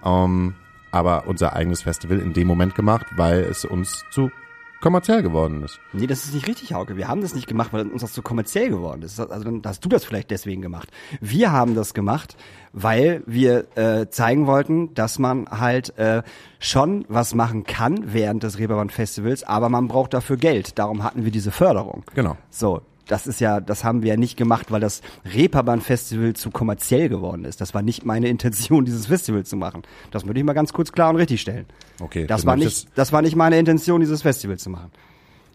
ähm, 0.03 0.55
aber 0.95 1.27
unser 1.27 1.53
eigenes 1.53 1.81
Festival 1.81 2.19
in 2.19 2.31
dem 2.31 2.47
Moment 2.47 2.73
gemacht, 2.73 3.05
weil 3.17 3.41
es 3.41 3.65
uns 3.65 4.05
zu 4.12 4.31
kommerziell 4.79 5.23
geworden 5.23 5.63
ist. 5.63 5.79
Nee, 5.93 6.08
das 6.08 6.25
ist 6.25 6.34
nicht 6.34 6.47
richtig, 6.47 6.73
Hauke. 6.73 6.95
Wir 6.95 7.08
haben 7.08 7.21
das 7.21 7.36
nicht 7.36 7.47
gemacht, 7.47 7.73
weil 7.73 7.88
uns 7.88 8.01
das 8.01 8.13
zu 8.13 8.21
kommerziell 8.21 8.69
geworden 8.69 9.01
ist. 9.01 9.19
Also 9.19 9.43
dann 9.43 9.62
hast 9.65 9.84
du 9.84 9.89
das 9.89 10.05
vielleicht 10.05 10.31
deswegen 10.31 10.62
gemacht. 10.62 10.89
Wir 11.19 11.51
haben 11.51 11.75
das 11.75 11.93
gemacht, 11.93 12.38
weil 12.71 13.23
wir 13.25 13.65
äh, 13.75 14.08
zeigen 14.10 14.47
wollten, 14.47 14.93
dass 14.93 15.19
man 15.19 15.47
halt 15.49 15.97
äh, 15.97 16.23
schon 16.60 17.03
was 17.10 17.36
machen 17.36 17.65
kann 17.65 18.13
während 18.13 18.43
des 18.43 18.58
Reeperbahn 18.58 18.89
Festivals, 18.89 19.43
aber 19.43 19.69
man 19.69 19.88
braucht 19.88 20.13
dafür 20.13 20.38
Geld. 20.38 20.79
Darum 20.79 21.03
hatten 21.03 21.25
wir 21.25 21.31
diese 21.31 21.51
Förderung. 21.51 22.03
Genau. 22.13 22.38
So, 22.49 22.81
das 23.07 23.27
ist 23.27 23.39
ja, 23.39 23.59
das 23.61 23.83
haben 23.83 24.01
wir 24.01 24.09
ja 24.09 24.17
nicht 24.17 24.37
gemacht, 24.37 24.71
weil 24.71 24.81
das 24.81 25.01
Reeperbahn 25.25 25.81
Festival 25.81 26.33
zu 26.33 26.51
kommerziell 26.51 27.09
geworden 27.09 27.45
ist. 27.45 27.61
Das 27.61 27.73
war 27.73 27.81
nicht 27.81 28.05
meine 28.05 28.27
Intention, 28.27 28.85
dieses 28.85 29.07
Festival 29.07 29.45
zu 29.45 29.55
machen. 29.55 29.83
Das 30.11 30.25
würde 30.25 30.39
ich 30.39 30.45
mal 30.45 30.53
ganz 30.53 30.73
kurz 30.73 30.91
klar 30.91 31.09
und 31.09 31.17
richtig 31.17 31.41
stellen. 31.41 31.65
Okay, 32.01 32.25
Das 32.27 32.45
war 32.45 32.55
nicht, 32.55 32.87
das 32.95 33.11
war 33.11 33.21
nicht 33.21 33.35
meine 33.35 33.57
Intention, 33.57 34.01
dieses 34.01 34.21
Festival 34.21 34.57
zu 34.57 34.69
machen. 34.69 34.91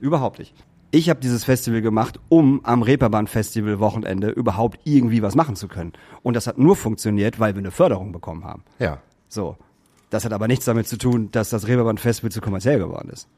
Überhaupt 0.01 0.39
nicht. 0.39 0.55
Ich 0.93 1.09
habe 1.09 1.21
dieses 1.21 1.45
Festival 1.45 1.83
gemacht, 1.83 2.19
um 2.29 2.65
am 2.65 2.83
Reeperbahn 2.83 3.29
Festival 3.29 3.79
Wochenende 3.79 4.31
überhaupt 4.31 4.81
irgendwie 4.85 5.23
was 5.23 5.37
machen 5.37 5.55
zu 5.55 5.69
können. 5.69 5.93
Und 6.23 6.35
das 6.35 6.49
hat 6.49 6.59
nur 6.59 6.75
funktioniert, 6.75 7.39
weil 7.39 7.55
wir 7.55 7.61
eine 7.61 7.71
Förderung 7.71 8.11
bekommen 8.11 8.45
haben. 8.45 8.65
Ja. 8.81 8.99
So. 9.29 9.57
Das 10.11 10.25
hat 10.25 10.33
aber 10.33 10.49
nichts 10.49 10.65
damit 10.65 10.89
zu 10.89 10.99
tun, 10.99 11.31
dass 11.31 11.51
das 11.51 11.69
Reeperbahn 11.69 11.99
Festival 11.99 12.33
zu 12.33 12.41
kommerziell 12.41 12.81
geworden 12.81 13.11
ist. 13.11 13.29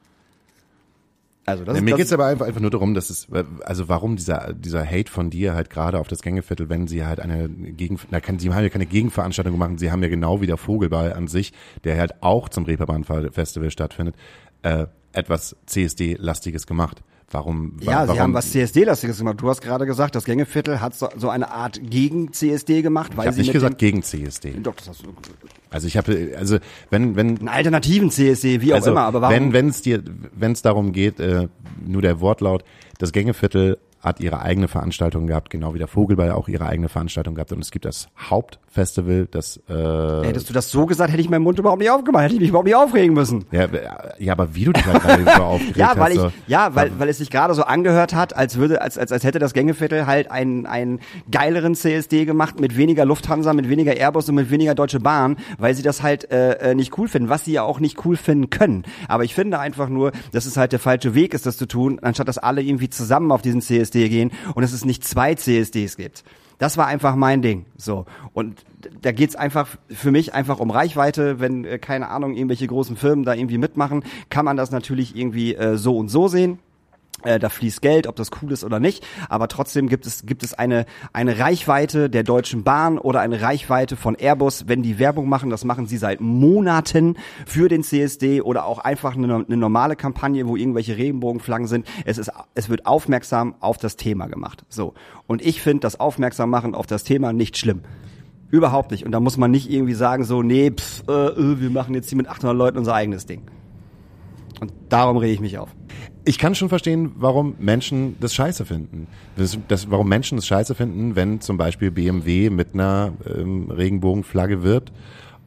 Also 1.44 1.64
das, 1.64 1.76
Ja, 1.76 1.82
mir 1.82 1.90
das 1.90 1.98
geht's 1.98 2.12
aber 2.12 2.26
einfach, 2.26 2.46
einfach 2.46 2.60
nur 2.60 2.70
darum, 2.70 2.94
dass 2.94 3.10
es, 3.10 3.26
also 3.64 3.88
warum 3.88 4.16
dieser, 4.16 4.52
dieser 4.52 4.86
Hate 4.86 5.10
von 5.10 5.28
dir 5.28 5.54
halt 5.54 5.70
gerade 5.70 5.98
auf 5.98 6.06
das 6.06 6.22
Gängeviertel, 6.22 6.68
wenn 6.68 6.86
sie 6.86 7.04
halt 7.04 7.18
eine 7.18 7.48
Gegen, 7.48 7.98
na, 8.10 8.20
kann, 8.20 8.38
sie 8.38 8.52
haben 8.52 8.62
ja 8.62 8.68
keine 8.68 8.86
Gegenveranstaltung 8.86 9.52
gemacht, 9.52 9.78
sie 9.78 9.90
haben 9.90 10.02
ja 10.02 10.08
genau 10.08 10.40
wie 10.40 10.46
der 10.46 10.56
Vogelball 10.56 11.12
an 11.12 11.26
sich, 11.26 11.52
der 11.82 11.98
halt 11.98 12.22
auch 12.22 12.48
zum 12.48 12.64
Reeperbahn 12.64 13.04
Festival 13.04 13.70
stattfindet, 13.70 14.14
äh, 14.62 14.86
etwas 15.12 15.56
CSD-lastiges 15.66 16.66
gemacht. 16.66 17.02
Warum? 17.32 17.72
wa- 17.80 17.90
Ja, 17.90 17.98
warum, 18.02 18.14
sie 18.14 18.20
haben 18.20 18.34
was 18.34 18.50
CSD-lastiges 18.52 19.18
gemacht. 19.18 19.40
Du 19.40 19.48
hast 19.48 19.60
gerade 19.62 19.86
gesagt, 19.86 20.14
das 20.14 20.24
Gängeviertel 20.24 20.80
hat 20.80 20.94
so, 20.94 21.08
so 21.16 21.28
eine 21.30 21.50
Art 21.50 21.80
Gegen-CSD 21.82 22.82
gemacht, 22.82 23.16
weil 23.16 23.24
Ich 23.24 23.26
habe 23.28 23.34
sie 23.36 23.40
nicht 23.42 23.52
gesagt 23.52 23.78
gegen 23.78 24.02
CSD. 24.02 24.52
Doch, 24.62 24.74
das 24.74 24.88
hast 24.90 25.02
du 25.02 25.08
Also 25.70 25.86
ich 25.86 25.96
habe, 25.96 26.34
also 26.38 26.58
wenn, 26.90 27.16
wenn, 27.16 27.38
einen 27.38 27.48
alternativen 27.48 28.10
CSD, 28.10 28.60
wie 28.60 28.72
auch 28.72 28.76
also 28.76 28.90
immer, 28.92 29.02
aber 29.02 29.22
warum? 29.22 29.34
wenn 29.34 29.52
wenn 29.52 29.68
es 29.68 29.82
dir 29.82 30.02
wenn 30.34 30.52
es 30.52 30.62
darum 30.62 30.92
geht 30.92 31.18
äh, 31.20 31.48
nur 31.84 32.02
der 32.02 32.20
Wortlaut 32.20 32.64
das 32.98 33.12
Gängeviertel 33.12 33.78
hat 34.02 34.20
ihre 34.20 34.42
eigene 34.42 34.68
Veranstaltung 34.68 35.26
gehabt 35.26 35.50
genau 35.50 35.74
wie 35.74 35.78
der 35.78 35.88
Vogelball 35.88 36.32
auch 36.32 36.48
ihre 36.48 36.66
eigene 36.66 36.88
Veranstaltung 36.88 37.34
gehabt 37.34 37.52
und 37.52 37.60
es 37.60 37.70
gibt 37.70 37.84
das 37.84 38.08
Hauptfestival 38.18 39.28
das 39.30 39.58
äh, 39.68 40.26
Hättest 40.26 40.50
du 40.50 40.52
das 40.52 40.70
so 40.70 40.86
gesagt, 40.86 41.12
hätte 41.12 41.22
ich 41.22 41.30
meinen 41.30 41.42
Mund 41.42 41.58
überhaupt 41.58 41.80
nicht 41.80 41.90
aufgemacht, 41.90 42.24
hätte 42.24 42.34
ich 42.34 42.40
mich 42.40 42.48
überhaupt 42.48 42.66
nicht 42.66 42.76
aufregen 42.76 43.14
müssen. 43.14 43.44
ja, 43.52 43.68
ja 44.18 44.32
aber 44.32 44.54
wie 44.54 44.64
du 44.64 44.72
dich 44.72 44.84
halt 44.84 45.02
gerade 45.02 45.24
so 45.24 45.30
aufgeregt 45.42 45.76
Ja, 45.76 45.96
weil 45.96 46.18
hast 46.18 46.32
ich, 46.36 46.48
ja, 46.48 46.74
weil, 46.74 46.98
weil 46.98 47.08
es 47.08 47.18
sich 47.18 47.30
gerade 47.30 47.54
so 47.54 47.62
angehört 47.62 48.14
hat, 48.14 48.36
als 48.36 48.56
würde, 48.56 48.82
als, 48.82 48.98
als, 48.98 49.12
als 49.12 49.22
hätte 49.24 49.38
das 49.38 49.52
Gängeviertel 49.52 50.06
halt 50.06 50.30
einen, 50.30 50.66
einen 50.66 51.00
geileren 51.30 51.74
CSD 51.74 52.24
gemacht 52.24 52.58
mit 52.58 52.76
weniger 52.76 53.04
Lufthansa, 53.04 53.52
mit 53.52 53.68
weniger 53.68 53.96
Airbus 53.96 54.28
und 54.28 54.34
mit 54.34 54.50
weniger 54.50 54.74
Deutsche 54.74 55.00
Bahn, 55.00 55.36
weil 55.58 55.74
sie 55.74 55.82
das 55.82 56.02
halt 56.02 56.30
äh, 56.32 56.70
äh, 56.70 56.74
nicht 56.74 56.98
cool 56.98 57.06
finden, 57.06 57.28
was 57.28 57.44
sie 57.44 57.52
ja 57.52 57.62
auch 57.62 57.78
nicht 57.78 58.04
cool 58.04 58.16
finden 58.16 58.50
können. 58.50 58.82
Aber 59.06 59.24
ich 59.24 59.34
finde 59.34 59.60
einfach 59.60 59.88
nur, 59.88 60.12
dass 60.32 60.46
es 60.46 60.56
halt 60.56 60.72
der 60.72 60.80
falsche 60.80 61.14
Weg 61.14 61.34
ist, 61.34 61.46
das 61.46 61.56
zu 61.56 61.66
tun, 61.66 62.00
anstatt 62.02 62.26
dass 62.26 62.38
alle 62.38 62.62
irgendwie 62.62 62.90
zusammen 62.90 63.30
auf 63.30 63.42
diesen 63.42 63.60
CSD 63.60 63.91
gehen 63.92 64.30
und 64.54 64.62
dass 64.62 64.72
es 64.72 64.84
nicht 64.84 65.04
zwei 65.04 65.34
CSDs 65.34 65.96
gibt. 65.96 66.24
Das 66.58 66.76
war 66.76 66.86
einfach 66.86 67.16
mein 67.16 67.42
Ding. 67.42 67.66
So. 67.76 68.06
Und 68.34 68.64
da 69.00 69.10
geht's 69.10 69.34
einfach 69.34 69.68
für 69.88 70.12
mich 70.12 70.32
einfach 70.32 70.60
um 70.60 70.70
Reichweite. 70.70 71.40
Wenn, 71.40 71.64
äh, 71.64 71.78
keine 71.78 72.08
Ahnung, 72.08 72.34
irgendwelche 72.34 72.68
großen 72.68 72.96
Firmen 72.96 73.24
da 73.24 73.34
irgendwie 73.34 73.58
mitmachen, 73.58 74.04
kann 74.30 74.44
man 74.44 74.56
das 74.56 74.70
natürlich 74.70 75.16
irgendwie 75.16 75.56
äh, 75.56 75.76
so 75.76 75.96
und 75.96 76.08
so 76.08 76.28
sehen. 76.28 76.60
Äh, 77.24 77.38
da 77.38 77.48
fließt 77.48 77.82
Geld, 77.82 78.06
ob 78.06 78.16
das 78.16 78.30
cool 78.42 78.52
ist 78.52 78.64
oder 78.64 78.80
nicht. 78.80 79.04
Aber 79.28 79.48
trotzdem 79.48 79.88
gibt 79.88 80.06
es, 80.06 80.26
gibt 80.26 80.42
es 80.42 80.54
eine, 80.54 80.86
eine 81.12 81.38
Reichweite 81.38 82.10
der 82.10 82.22
Deutschen 82.22 82.64
Bahn 82.64 82.98
oder 82.98 83.20
eine 83.20 83.40
Reichweite 83.40 83.96
von 83.96 84.14
Airbus, 84.16 84.68
wenn 84.68 84.82
die 84.82 84.98
Werbung 84.98 85.28
machen. 85.28 85.50
Das 85.50 85.64
machen 85.64 85.86
sie 85.86 85.96
seit 85.96 86.20
Monaten 86.20 87.16
für 87.46 87.68
den 87.68 87.82
CSD 87.82 88.40
oder 88.40 88.66
auch 88.66 88.78
einfach 88.78 89.16
eine, 89.16 89.44
eine 89.46 89.56
normale 89.56 89.96
Kampagne, 89.96 90.46
wo 90.46 90.56
irgendwelche 90.56 90.96
Regenbogenflaggen 90.96 91.66
sind. 91.66 91.86
Es 92.04 92.18
ist, 92.18 92.30
es 92.54 92.68
wird 92.68 92.86
aufmerksam 92.86 93.54
auf 93.60 93.78
das 93.78 93.96
Thema 93.96 94.26
gemacht. 94.26 94.64
So. 94.68 94.94
Und 95.26 95.42
ich 95.42 95.62
finde 95.62 95.80
das 95.80 95.98
Aufmerksam 96.00 96.50
machen 96.50 96.74
auf 96.74 96.86
das 96.86 97.04
Thema 97.04 97.32
nicht 97.32 97.56
schlimm. 97.56 97.82
Überhaupt 98.50 98.90
nicht. 98.90 99.06
Und 99.06 99.12
da 99.12 99.20
muss 99.20 99.38
man 99.38 99.50
nicht 99.50 99.70
irgendwie 99.70 99.94
sagen, 99.94 100.24
so, 100.24 100.42
nee, 100.42 100.70
pff, 100.70 101.04
äh, 101.08 101.12
äh, 101.12 101.60
wir 101.60 101.70
machen 101.70 101.94
jetzt 101.94 102.10
hier 102.10 102.18
mit 102.18 102.28
800 102.28 102.54
Leuten 102.54 102.78
unser 102.78 102.94
eigenes 102.94 103.24
Ding. 103.24 103.42
Und 104.60 104.72
darum 104.90 105.16
rege 105.16 105.32
ich 105.32 105.40
mich 105.40 105.58
auf. 105.58 105.70
Ich 106.24 106.38
kann 106.38 106.54
schon 106.54 106.68
verstehen, 106.68 107.12
warum 107.16 107.54
Menschen 107.58 108.16
das 108.20 108.34
scheiße 108.34 108.64
finden. 108.64 109.08
Das, 109.36 109.58
das, 109.68 109.90
warum 109.90 110.08
Menschen 110.08 110.36
das 110.36 110.46
scheiße 110.46 110.74
finden, 110.74 111.16
wenn 111.16 111.40
zum 111.40 111.56
Beispiel 111.56 111.90
BMW 111.90 112.50
mit 112.50 112.74
einer 112.74 113.12
ähm, 113.26 113.70
Regenbogenflagge 113.70 114.62
wirbt, 114.62 114.92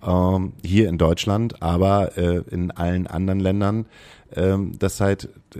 ähm, 0.05 0.53
hier 0.63 0.89
in 0.89 0.97
Deutschland, 0.97 1.61
aber 1.61 2.17
äh, 2.17 2.41
in 2.49 2.71
allen 2.71 3.07
anderen 3.07 3.39
Ländern 3.39 3.86
ähm, 4.36 4.73
das 4.78 4.99
halt 4.99 5.30
äh, 5.55 5.59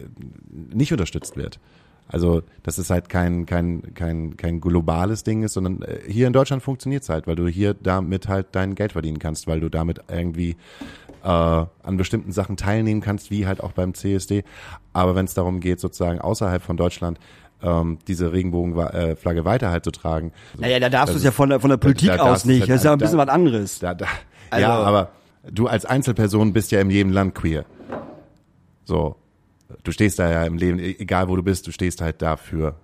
nicht 0.74 0.92
unterstützt 0.92 1.38
wird. 1.38 1.60
Also, 2.08 2.44
dass 2.62 2.78
es 2.78 2.92
halt 2.92 3.10
kein, 3.10 3.48
kein, 3.48 3.96
kein, 3.96 4.38
kein 4.38 4.62
globales 4.62 5.24
Ding 5.24 5.42
ist, 5.42 5.54
sondern 5.54 5.82
äh, 5.82 6.00
hier 6.08 6.28
in 6.28 6.34
Deutschland 6.34 6.62
funktioniert 6.62 7.02
es 7.02 7.10
halt, 7.10 7.26
weil 7.26 7.36
du 7.36 7.48
hier 7.48 7.74
damit 7.74 8.28
halt 8.28 8.48
dein 8.52 8.76
Geld 8.76 8.92
verdienen 8.92 9.18
kannst, 9.18 9.48
weil 9.48 9.60
du 9.60 9.70
damit 9.70 10.02
irgendwie 10.08 10.56
äh, 11.26 11.28
an 11.28 11.98
bestimmten 11.98 12.32
Sachen 12.32 12.56
teilnehmen 12.56 13.02
kannst, 13.02 13.32
wie 13.32 13.48
halt 13.48 13.62
auch 13.62 13.72
beim 13.74 13.94
CSD. 13.94 14.44
Aber 14.94 15.16
wenn 15.16 15.26
es 15.26 15.34
darum 15.34 15.60
geht, 15.60 15.80
sozusagen 15.80 16.22
außerhalb 16.22 16.62
von 16.62 16.78
Deutschland 16.78 17.20
ähm, 17.64 17.98
diese 18.08 18.32
Regenbogenflagge 18.32 19.44
weiter 19.44 19.72
halt 19.72 19.84
zu 19.84 19.92
tragen. 19.92 20.32
Naja, 20.58 20.80
da 20.80 20.90
darfst 20.90 21.14
du 21.16 21.18
es 21.18 21.24
ja 21.24 21.32
von 21.32 21.50
der, 21.50 21.60
von 21.60 21.70
der 21.72 21.78
Politik 21.78 22.10
da 22.10 22.16
aus 22.18 22.20
darfst 22.20 22.46
du 22.46 22.50
nicht. 22.50 22.70
Das 22.70 22.78
ist 22.78 22.84
ja 22.86 22.94
ein 22.94 23.00
da- 23.00 23.06
bisschen 23.06 23.18
was 23.18 23.28
anderes. 23.30 23.80
Da, 23.80 23.94
da, 23.96 24.06
Also- 24.52 24.62
ja, 24.62 24.74
aber 24.84 25.10
du 25.52 25.68
als 25.68 25.86
Einzelperson 25.86 26.54
bist 26.54 26.72
ja 26.72 26.80
in 26.80 26.90
jedem 26.92 27.12
Land 27.12 27.34
queer. 27.36 27.66
So, 28.84 29.16
du 29.84 29.92
stehst 29.92 30.20
da 30.20 30.30
ja 30.30 30.44
im 30.46 30.58
Leben, 30.58 30.80
e- 30.80 30.96
egal 31.00 31.28
wo 31.28 31.36
du 31.36 31.44
bist, 31.44 31.66
du 31.66 31.72
stehst 31.72 32.02
halt 32.02 32.22
dafür. 32.22 32.76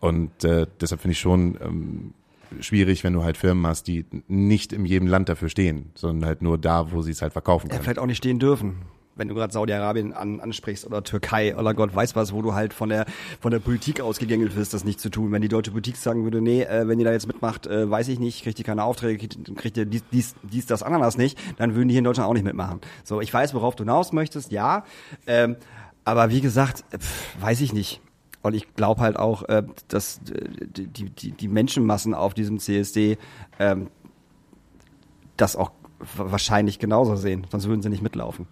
Und 0.00 0.44
äh, 0.44 0.66
deshalb 0.80 1.00
finde 1.00 1.12
ich 1.12 1.18
schon 1.18 1.58
ähm, 1.60 2.14
schwierig, 2.60 3.04
wenn 3.04 3.12
du 3.12 3.24
halt 3.24 3.36
Firmen 3.36 3.66
hast, 3.66 3.86
die 3.88 4.04
nicht 4.26 4.72
in 4.72 4.84
jedem 4.84 5.08
Land 5.08 5.28
dafür 5.28 5.48
stehen, 5.48 5.90
sondern 5.94 6.26
halt 6.26 6.42
nur 6.42 6.58
da, 6.58 6.92
wo 6.92 7.02
sie 7.02 7.10
es 7.12 7.22
halt 7.22 7.32
verkaufen 7.32 7.66
Ja, 7.68 7.72
können. 7.72 7.84
vielleicht 7.84 7.98
auch 7.98 8.06
nicht 8.06 8.18
stehen 8.18 8.38
dürfen. 8.38 8.76
wenn 9.16 9.26
du 9.26 9.34
gerade 9.34 9.52
Saudi-Arabien 9.52 10.12
an, 10.12 10.38
ansprichst 10.38 10.86
oder 10.86 11.02
Türkei 11.02 11.56
oder 11.56 11.74
Gott 11.74 11.92
weiß 11.92 12.14
was, 12.14 12.32
wo 12.32 12.40
du 12.40 12.54
halt 12.54 12.72
von 12.72 12.88
der 12.88 13.04
von 13.40 13.50
der 13.50 13.58
Politik 13.58 14.00
ausgegängelt 14.00 14.54
wirst, 14.54 14.74
das 14.74 14.84
nicht 14.84 15.00
zu 15.00 15.10
tun. 15.10 15.32
Wenn 15.32 15.42
die 15.42 15.48
deutsche 15.48 15.72
Politik 15.72 15.96
sagen 15.96 16.22
würde, 16.22 16.40
nee, 16.40 16.62
äh, 16.62 16.86
wenn 16.86 17.00
ihr 17.00 17.04
da 17.04 17.10
jetzt 17.10 17.26
mitmacht, 17.26 17.66
äh, 17.66 17.90
weiß 17.90 18.06
ich 18.08 18.20
nicht, 18.20 18.44
kriegt 18.44 18.60
ihr 18.60 18.64
keine 18.64 18.84
Aufträge, 18.84 19.18
kriegt, 19.18 19.56
kriegt 19.56 19.76
ihr 19.76 19.86
dies, 19.86 20.04
dies, 20.12 20.34
dies, 20.44 20.66
das, 20.66 20.84
Ananas 20.84 21.18
nicht, 21.18 21.36
dann 21.58 21.74
würden 21.74 21.88
die 21.88 21.94
hier 21.94 21.98
in 21.98 22.04
Deutschland 22.04 22.28
auch 22.30 22.34
nicht 22.34 22.44
mitmachen. 22.44 22.80
So, 23.02 23.20
ich 23.20 23.34
weiß, 23.34 23.54
worauf 23.54 23.74
du 23.74 23.82
hinaus 23.82 24.12
möchtest, 24.12 24.52
ja, 24.52 24.84
ähm, 25.26 25.56
aber 26.04 26.30
wie 26.30 26.40
gesagt, 26.40 26.84
pff, 26.96 27.36
weiß 27.42 27.60
ich 27.60 27.72
nicht. 27.72 28.00
Und 28.42 28.54
ich 28.54 28.74
glaube 28.74 29.00
halt 29.00 29.18
auch, 29.18 29.42
äh, 29.44 29.64
dass 29.88 30.20
äh, 30.30 30.48
die, 30.66 31.10
die, 31.10 31.32
die 31.32 31.48
Menschenmassen 31.48 32.14
auf 32.14 32.34
diesem 32.34 32.58
CSD 32.58 33.18
ähm, 33.58 33.88
das 35.36 35.56
auch 35.56 35.72
wahrscheinlich 36.16 36.78
genauso 36.78 37.16
sehen, 37.16 37.46
sonst 37.50 37.66
würden 37.68 37.82
sie 37.82 37.88
nicht 37.88 38.02
mitlaufen. 38.02 38.46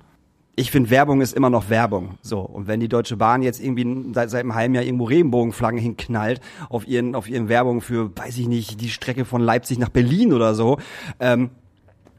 Ich 0.58 0.70
finde, 0.70 0.88
Werbung 0.88 1.20
ist 1.20 1.34
immer 1.34 1.50
noch 1.50 1.68
Werbung. 1.68 2.14
So. 2.22 2.40
Und 2.40 2.66
wenn 2.66 2.80
die 2.80 2.88
Deutsche 2.88 3.16
Bahn 3.16 3.42
jetzt 3.42 3.62
irgendwie 3.62 4.12
seit, 4.14 4.30
seit 4.30 4.40
einem 4.40 4.54
halben 4.54 4.74
Jahr 4.74 4.84
irgendwo 4.84 5.04
Regenbogenflaggen 5.04 5.78
hinknallt 5.78 6.40
auf 6.70 6.88
ihren, 6.88 7.14
auf 7.14 7.28
ihren 7.28 7.50
Werbung 7.50 7.82
für, 7.82 8.16
weiß 8.16 8.38
ich 8.38 8.48
nicht, 8.48 8.80
die 8.80 8.88
Strecke 8.88 9.26
von 9.26 9.42
Leipzig 9.42 9.78
nach 9.78 9.90
Berlin 9.90 10.32
oder 10.32 10.54
so, 10.54 10.78
ähm, 11.20 11.50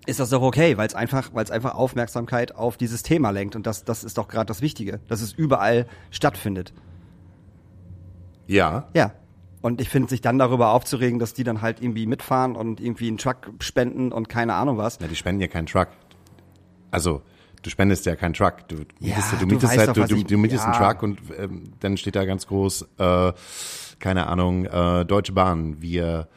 ist 0.05 0.19
das 0.19 0.29
doch 0.29 0.43
okay, 0.43 0.77
weil 0.77 0.87
es 0.87 0.93
einfach, 0.93 1.31
weil 1.33 1.43
es 1.43 1.51
einfach 1.51 1.73
Aufmerksamkeit 1.73 2.55
auf 2.55 2.77
dieses 2.77 3.01
Thema 3.01 3.31
lenkt. 3.31 3.55
Und 3.55 3.65
das, 3.65 3.83
das 3.83 4.03
ist 4.03 4.19
doch 4.19 4.27
gerade 4.27 4.45
das 4.45 4.61
Wichtige, 4.61 4.99
dass 5.07 5.21
es 5.21 5.33
überall 5.33 5.87
stattfindet. 6.11 6.73
Ja. 8.47 8.87
Ja. 8.93 9.11
Und 9.61 9.81
ich 9.81 9.89
finde, 9.89 10.07
sich 10.09 10.21
dann 10.21 10.37
darüber 10.37 10.71
aufzuregen, 10.71 11.19
dass 11.19 11.33
die 11.33 11.43
dann 11.43 11.61
halt 11.61 11.81
irgendwie 11.81 12.05
mitfahren 12.05 12.55
und 12.55 12.79
irgendwie 12.79 13.07
einen 13.07 13.17
Truck 13.17 13.49
spenden 13.59 14.11
und 14.11 14.29
keine 14.29 14.53
Ahnung 14.53 14.77
was. 14.77 14.99
Ja, 14.99 15.07
die 15.07 15.15
spenden 15.15 15.41
ja 15.41 15.47
keinen 15.47 15.65
Truck. 15.65 15.89
Also, 16.91 17.21
du 17.63 17.69
spendest 17.69 18.05
ja 18.05 18.15
keinen 18.15 18.33
Truck. 18.33 18.67
Du 18.67 18.75
mietest, 18.75 18.93
Ja, 18.99 19.15
du 19.31 19.37
du 19.39 19.45
mietest 19.47 19.63
weißt 19.73 19.77
halt, 19.79 19.89
doch, 19.97 20.07
du, 20.07 20.15
du, 20.15 20.23
du 20.23 20.37
mietest 20.37 20.63
einen 20.63 20.73
ja. 20.73 20.93
Truck 20.93 21.03
und 21.03 21.19
ähm, 21.37 21.63
dann 21.79 21.97
steht 21.97 22.15
da 22.15 22.23
ganz 22.25 22.47
groß, 22.47 22.87
äh, 22.97 23.33
keine 23.99 24.27
Ahnung, 24.27 24.65
äh, 24.65 25.05
Deutsche 25.05 25.33
Bahn, 25.33 25.81
wir 25.81 26.27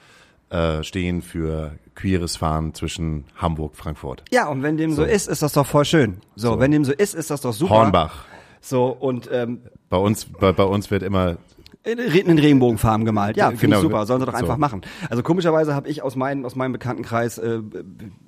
äh, 0.49 0.83
stehen 0.83 1.23
für 1.23 1.79
queeres 1.95 2.37
Fahren 2.37 2.75
zwischen 2.75 3.25
Hamburg, 3.37 3.77
Frankfurt. 3.77 4.25
Ja, 4.33 4.49
und 4.49 4.63
wenn 4.63 4.77
dem 4.77 4.91
so, 4.93 5.03
So. 5.03 5.05
ist, 5.05 5.29
ist 5.29 5.43
das 5.43 5.53
doch 5.53 5.67
voll 5.67 5.85
schön. 5.85 6.21
So, 6.35 6.55
So. 6.55 6.59
wenn 6.61 6.71
dem 6.73 6.85
so 6.85 6.93
ist, 6.93 7.15
ist 7.15 7.31
das 7.31 7.43
doch 7.43 7.53
super. 7.53 7.75
Hornbach. 7.75 8.25
So, 8.63 8.87
und 8.89 9.29
ähm, 9.33 9.61
Bei 9.89 9.99
uns, 9.99 10.25
bei, 10.25 10.53
bei 10.53 10.65
uns 10.65 10.91
wird 10.91 11.03
immer 11.03 11.37
in 11.83 11.99
in 11.99 12.39
Regenbogenfarben 12.39 13.07
gemalt. 13.07 13.37
Ja, 13.37 13.49
finde 13.51 13.67
Genau. 13.67 13.77
ich 13.79 13.83
super. 13.83 14.05
Sollen 14.07 14.21
sie 14.21 14.27
doch 14.27 14.35
So. 14.35 14.39
einfach 14.39 14.59
machen. 14.59 14.83
Also 15.09 15.23
komischerweise 15.23 15.75
habe 15.75 15.89
ich 15.89 16.03
aus 16.03 16.15
meinem 16.15 16.45
aus 16.45 16.55
meinem 16.55 16.73
Bekanntenkreis, 16.73 17.39
äh, 17.39 17.61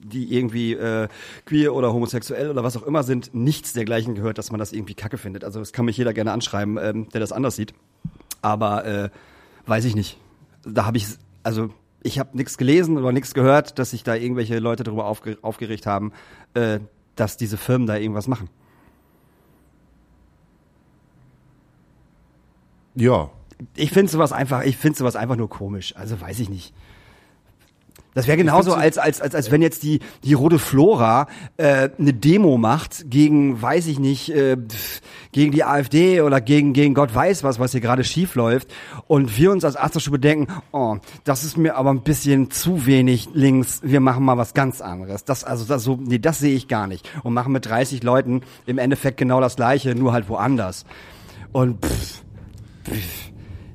die 0.03 0.35
irgendwie 0.35 0.73
äh, 0.73 1.09
queer 1.45 1.75
oder 1.75 1.93
homosexuell 1.93 2.49
oder 2.51 2.65
was 2.65 2.77
auch 2.77 2.83
immer 2.85 3.03
sind, 3.03 3.35
nichts 3.35 3.73
dergleichen 3.75 4.15
gehört, 4.15 4.39
dass 4.39 4.51
man 4.53 4.59
das 4.59 4.73
irgendwie 4.73 4.95
kacke 4.95 5.19
findet. 5.19 5.45
Also 5.45 5.59
das 5.59 5.73
kann 5.73 5.85
mich 5.85 5.97
jeder 5.99 6.15
gerne 6.15 6.33
anschreiben, 6.33 6.79
ähm, 6.81 7.09
der 7.11 7.21
das 7.21 7.31
anders 7.33 7.57
sieht. 7.57 7.75
Aber 8.41 8.85
äh, 8.87 9.11
weiß 9.67 9.85
ich 9.85 9.95
nicht. 9.95 10.19
Da 10.65 10.87
habe 10.87 10.97
ich 10.97 11.07
also 11.43 11.69
ich 12.03 12.19
habe 12.19 12.37
nichts 12.37 12.57
gelesen 12.57 12.97
oder 12.99 13.13
nichts 13.13 13.35
gehört, 13.35 13.79
dass 13.79 13.91
sich 13.91 14.03
da 14.03 14.15
irgendwelche 14.15 14.59
Leute 14.61 14.83
darüber 14.83 15.05
aufge 15.05 15.37
aufgeregt 15.43 15.87
haben, 15.87 16.13
äh, 16.55 16.81
dass 17.17 17.37
diese 17.37 17.59
Firmen 17.59 17.87
da 17.87 17.97
irgendwas 17.97 18.29
machen. 18.29 18.49
ja, 22.95 23.31
ich 23.77 23.91
finde 23.91 24.11
sowas 24.11 24.33
einfach, 24.33 24.63
ich 24.63 24.77
finde 24.77 24.99
sowas 24.99 25.17
einfach 25.17 25.37
nur 25.37 25.49
komisch. 25.49 25.95
Also 25.97 26.21
weiß 26.21 26.41
ich 26.41 26.49
nicht. 26.49 26.73
Das 28.15 28.27
wäre 28.27 28.37
genauso, 28.37 28.75
als, 28.75 28.99
als, 28.99 29.23
als, 29.23 29.35
als 29.35 29.51
wenn 29.51 29.63
jetzt 29.63 29.83
die, 29.83 30.01
die 30.23 30.35
Rote 30.35 30.59
Flora 30.59 31.29
äh, 31.57 31.89
eine 31.99 32.13
Demo 32.13 32.59
macht 32.59 33.11
gegen, 33.11 33.61
weiß 33.61 33.87
ich 33.87 33.99
nicht, 33.99 34.29
äh, 34.29 34.59
gegen 35.33 35.51
die 35.51 35.65
AfD 35.65 36.21
oder 36.21 36.43
gegen, 36.43 36.75
gegen 36.75 36.93
Gott 36.93 37.15
weiß 37.15 37.43
was, 37.43 37.59
was 37.59 37.73
hier 37.73 37.81
gerade 37.81 38.05
schief 38.05 38.35
läuft. 38.35 38.69
Und 39.07 39.39
wir 39.39 39.51
uns 39.51 39.65
als 39.65 39.77
Achterstube 39.77 40.19
denken, 40.19 40.53
oh, 40.73 40.99
das 41.25 41.43
ist 41.43 41.57
mir 41.57 41.77
aber 41.77 41.89
ein 41.89 42.03
bisschen 42.03 42.51
zu 42.51 42.85
wenig 42.85 43.31
links, 43.33 43.81
wir 43.83 44.01
machen 44.01 44.25
mal 44.27 44.37
was 44.37 44.53
ganz 44.53 44.83
anderes. 44.83 45.25
Das, 45.25 45.43
also 45.43 45.65
das, 45.65 45.83
so, 45.83 45.99
nee, 45.99 46.19
das 46.19 46.39
sehe 46.39 46.55
ich 46.55 46.69
gar 46.69 46.87
nicht. 46.87 47.09
Und 47.23 47.33
machen 47.33 47.53
mit 47.53 47.65
30 47.65 48.03
Leuten 48.03 48.43
im 48.67 48.77
Endeffekt 48.77 49.17
genau 49.17 49.41
das 49.41 49.57
Gleiche, 49.57 49.95
nur 49.95 50.13
halt 50.13 50.29
woanders. 50.29 50.85
Und 51.53 51.85
pff, 51.85 52.23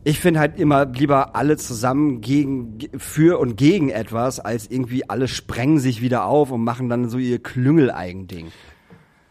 ich 0.07 0.19
finde 0.19 0.39
halt 0.39 0.57
immer 0.57 0.85
lieber 0.85 1.35
alle 1.35 1.57
zusammen 1.57 2.21
gegen, 2.21 2.77
ge- 2.77 2.89
für 2.97 3.39
und 3.39 3.57
gegen 3.57 3.89
etwas, 3.89 4.39
als 4.39 4.67
irgendwie 4.71 5.09
alle 5.09 5.27
sprengen 5.27 5.79
sich 5.79 6.01
wieder 6.01 6.23
auf 6.25 6.49
und 6.51 6.63
machen 6.63 6.87
dann 6.87 7.09
so 7.09 7.17
ihr 7.17 7.39
Klüngel-Eigending. 7.43 8.47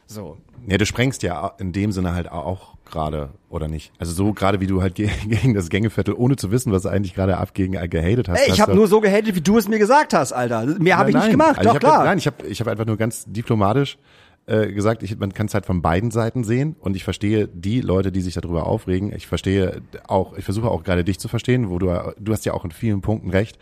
So. 0.07 0.37
Ja, 0.69 0.79
du 0.79 0.85
sprengst 0.87 1.23
ja 1.23 1.53
in 1.59 1.73
dem 1.73 1.93
Sinne 1.93 2.13
halt 2.13 2.31
auch 2.31 2.75
gerade, 2.91 3.31
oder 3.49 3.69
nicht? 3.69 3.93
Also 3.99 4.13
so 4.13 4.33
gerade 4.33 4.61
wie 4.61 4.67
du 4.67 4.83
halt 4.83 4.95
ge- 4.97 5.09
gegen 5.29 5.55
das 5.55 5.69
Gängeviertel, 5.71 6.15
ohne 6.15 6.37
zu 6.37 6.51
wissen, 6.51 6.73
was 6.73 6.83
du 6.83 6.89
eigentlich 6.91 7.15
gerade 7.15 7.39
ab 7.39 7.55
gegen 7.55 7.75
äh, 7.75 7.89
gehatet 7.89 8.29
hast. 8.29 8.41
Ey, 8.41 8.53
ich 8.53 8.61
habe 8.61 8.75
nur 8.75 8.87
so 8.87 9.01
gehatet, 9.01 9.35
wie 9.35 9.41
du 9.41 9.57
es 9.59 9.69
mir 9.69 9.79
gesagt 9.79 10.13
hast, 10.13 10.33
Alter. 10.33 10.67
Mehr 10.79 10.99
habe 10.99 11.11
ich 11.11 11.15
Nein, 11.15 11.25
nicht 11.25 11.33
gemacht, 11.33 11.59
Also 11.59 11.69
doch 11.71 11.75
hab, 11.77 11.81
klar. 11.81 12.05
Nein, 12.05 12.19
ich 12.19 12.27
habe 12.27 12.47
ich 12.47 12.61
hab 12.61 12.69
einfach 12.69 12.87
nur 12.87 12.97
ganz 12.97 13.25
diplomatisch 13.27 13.97
äh, 14.47 14.73
gesagt, 14.73 15.03
ich, 15.03 15.19
man 15.19 15.33
kann 15.35 15.47
es 15.47 15.55
halt 15.55 15.67
von 15.67 15.83
beiden 15.83 16.11
Seiten 16.11 16.45
sehen 16.45 16.77
und 16.81 16.95
ich 16.97 17.05
verstehe 17.05 17.49
die 17.49 17.81
Leute, 17.81 18.13
die 18.13 18.21
sich 18.21 18.35
darüber 18.35 18.67
aufregen. 18.67 19.13
Ich 19.15 19.27
verstehe 19.27 19.83
auch, 20.07 20.37
ich 20.37 20.45
versuche 20.45 20.69
auch 20.71 20.85
gerade 20.85 21.03
dich 21.05 21.19
zu 21.19 21.29
verstehen, 21.29 21.69
wo 21.71 21.79
du, 21.79 21.89
du 22.19 22.33
hast 22.33 22.45
ja 22.47 22.55
auch 22.55 22.65
in 22.65 22.71
vielen 22.71 23.01
Punkten 23.01 23.31
recht, 23.31 23.59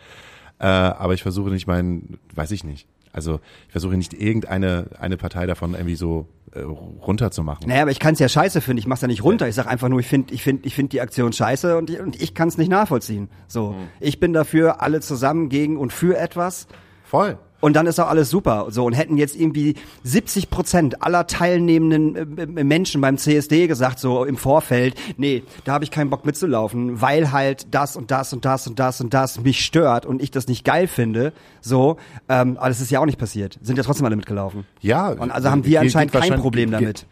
äh, 0.59 0.65
aber 0.65 1.13
ich 1.13 1.23
versuche 1.23 1.49
nicht 1.49 1.67
meinen, 1.67 2.17
weiß 2.35 2.51
ich 2.51 2.63
nicht. 2.63 2.87
Also 3.11 3.39
ich 3.67 3.71
versuche 3.71 3.95
nicht 3.95 4.13
irgendeine 4.13 4.87
eine 4.99 5.15
Partei 5.17 5.45
davon 5.45 5.73
irgendwie 5.73 5.95
so 5.95 6.27
äh, 6.51 6.59
runterzumachen. 6.59 7.67
Naja, 7.67 7.83
aber 7.83 7.91
ich 7.91 7.99
kann 7.99 8.13
es 8.13 8.19
ja 8.19 8.27
scheiße 8.27 8.59
finden. 8.61 8.77
Ich 8.79 8.87
mach's 8.87 9.01
ja 9.01 9.07
nicht 9.07 9.23
runter. 9.23 9.47
Ich 9.47 9.55
sag 9.55 9.67
einfach 9.67 9.87
nur, 9.87 10.01
ich 10.01 10.07
finde 10.07 10.33
ich 10.33 10.43
find, 10.43 10.65
ich 10.65 10.75
find 10.75 10.91
die 10.91 10.99
Aktion 11.01 11.31
scheiße 11.31 11.77
und 11.77 11.89
ich, 11.89 11.99
und 11.99 12.21
ich 12.21 12.33
kann 12.35 12.49
es 12.49 12.57
nicht 12.57 12.69
nachvollziehen. 12.69 13.29
So, 13.47 13.71
Mhm. 13.71 13.87
ich 14.01 14.19
bin 14.19 14.33
dafür, 14.33 14.81
alle 14.81 14.99
zusammen 14.99 15.47
gegen 15.49 15.77
und 15.77 15.93
für 15.93 16.17
etwas. 16.17 16.67
Voll. 17.05 17.37
Und 17.61 17.75
dann 17.75 17.87
ist 17.87 17.99
auch 17.99 18.09
alles 18.09 18.29
super. 18.29 18.67
So, 18.69 18.85
und 18.85 18.93
hätten 18.93 19.17
jetzt 19.17 19.35
irgendwie 19.35 19.75
70 20.03 20.49
Prozent 20.49 21.01
aller 21.01 21.25
teilnehmenden 21.25 22.37
äh, 22.37 22.41
äh, 22.43 22.63
Menschen 22.63 23.01
beim 23.01 23.17
CSD 23.17 23.67
gesagt, 23.67 23.97
so 23.97 24.23
im 24.25 24.37
Vorfeld, 24.37 24.93
nee, 25.17 25.41
da 25.63 25.73
habe 25.73 25.83
ich 25.83 25.89
keinen 25.89 26.09
Bock 26.09 26.25
mitzulaufen, 26.25 27.01
weil 27.01 27.31
halt 27.31 27.73
das 27.73 27.95
und 27.95 28.11
das 28.11 28.33
und 28.33 28.45
das 28.45 28.67
und 28.67 28.77
das 28.77 29.01
und 29.01 29.13
das 29.13 29.39
mich 29.41 29.65
stört 29.65 30.05
und 30.05 30.21
ich 30.21 30.31
das 30.31 30.47
nicht 30.47 30.63
geil 30.65 30.87
finde. 30.87 31.33
So, 31.61 31.97
ähm, 32.29 32.57
aber 32.57 32.67
das 32.67 32.81
ist 32.81 32.91
ja 32.91 32.99
auch 32.99 33.05
nicht 33.05 33.17
passiert. 33.17 33.57
Sind 33.61 33.77
ja 33.77 33.83
trotzdem 33.83 34.05
alle 34.05 34.15
mitgelaufen. 34.17 34.65
Ja. 34.81 35.09
Und 35.09 35.31
also 35.31 35.49
haben 35.49 35.61
geht- 35.63 35.71
wir 35.71 35.81
anscheinend 35.81 36.11
kein 36.13 36.39
Problem 36.39 36.69
damit. 36.71 37.05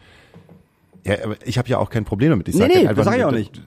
Ja, 1.05 1.15
aber 1.23 1.35
ich 1.45 1.57
habe 1.57 1.67
ja 1.67 1.79
auch 1.79 1.89
kein 1.89 2.05
Problem 2.05 2.29
damit. 2.31 2.47
Ich 2.47 2.55
Nee, 2.55 2.61
sag 2.61 2.67
nee, 2.69 2.87
halt 2.87 2.97
das 2.97 3.07
einfach, 3.07 3.11
sag 3.11 3.17
ich 3.19 3.25
auch 3.25 3.31
nicht. 3.31 3.61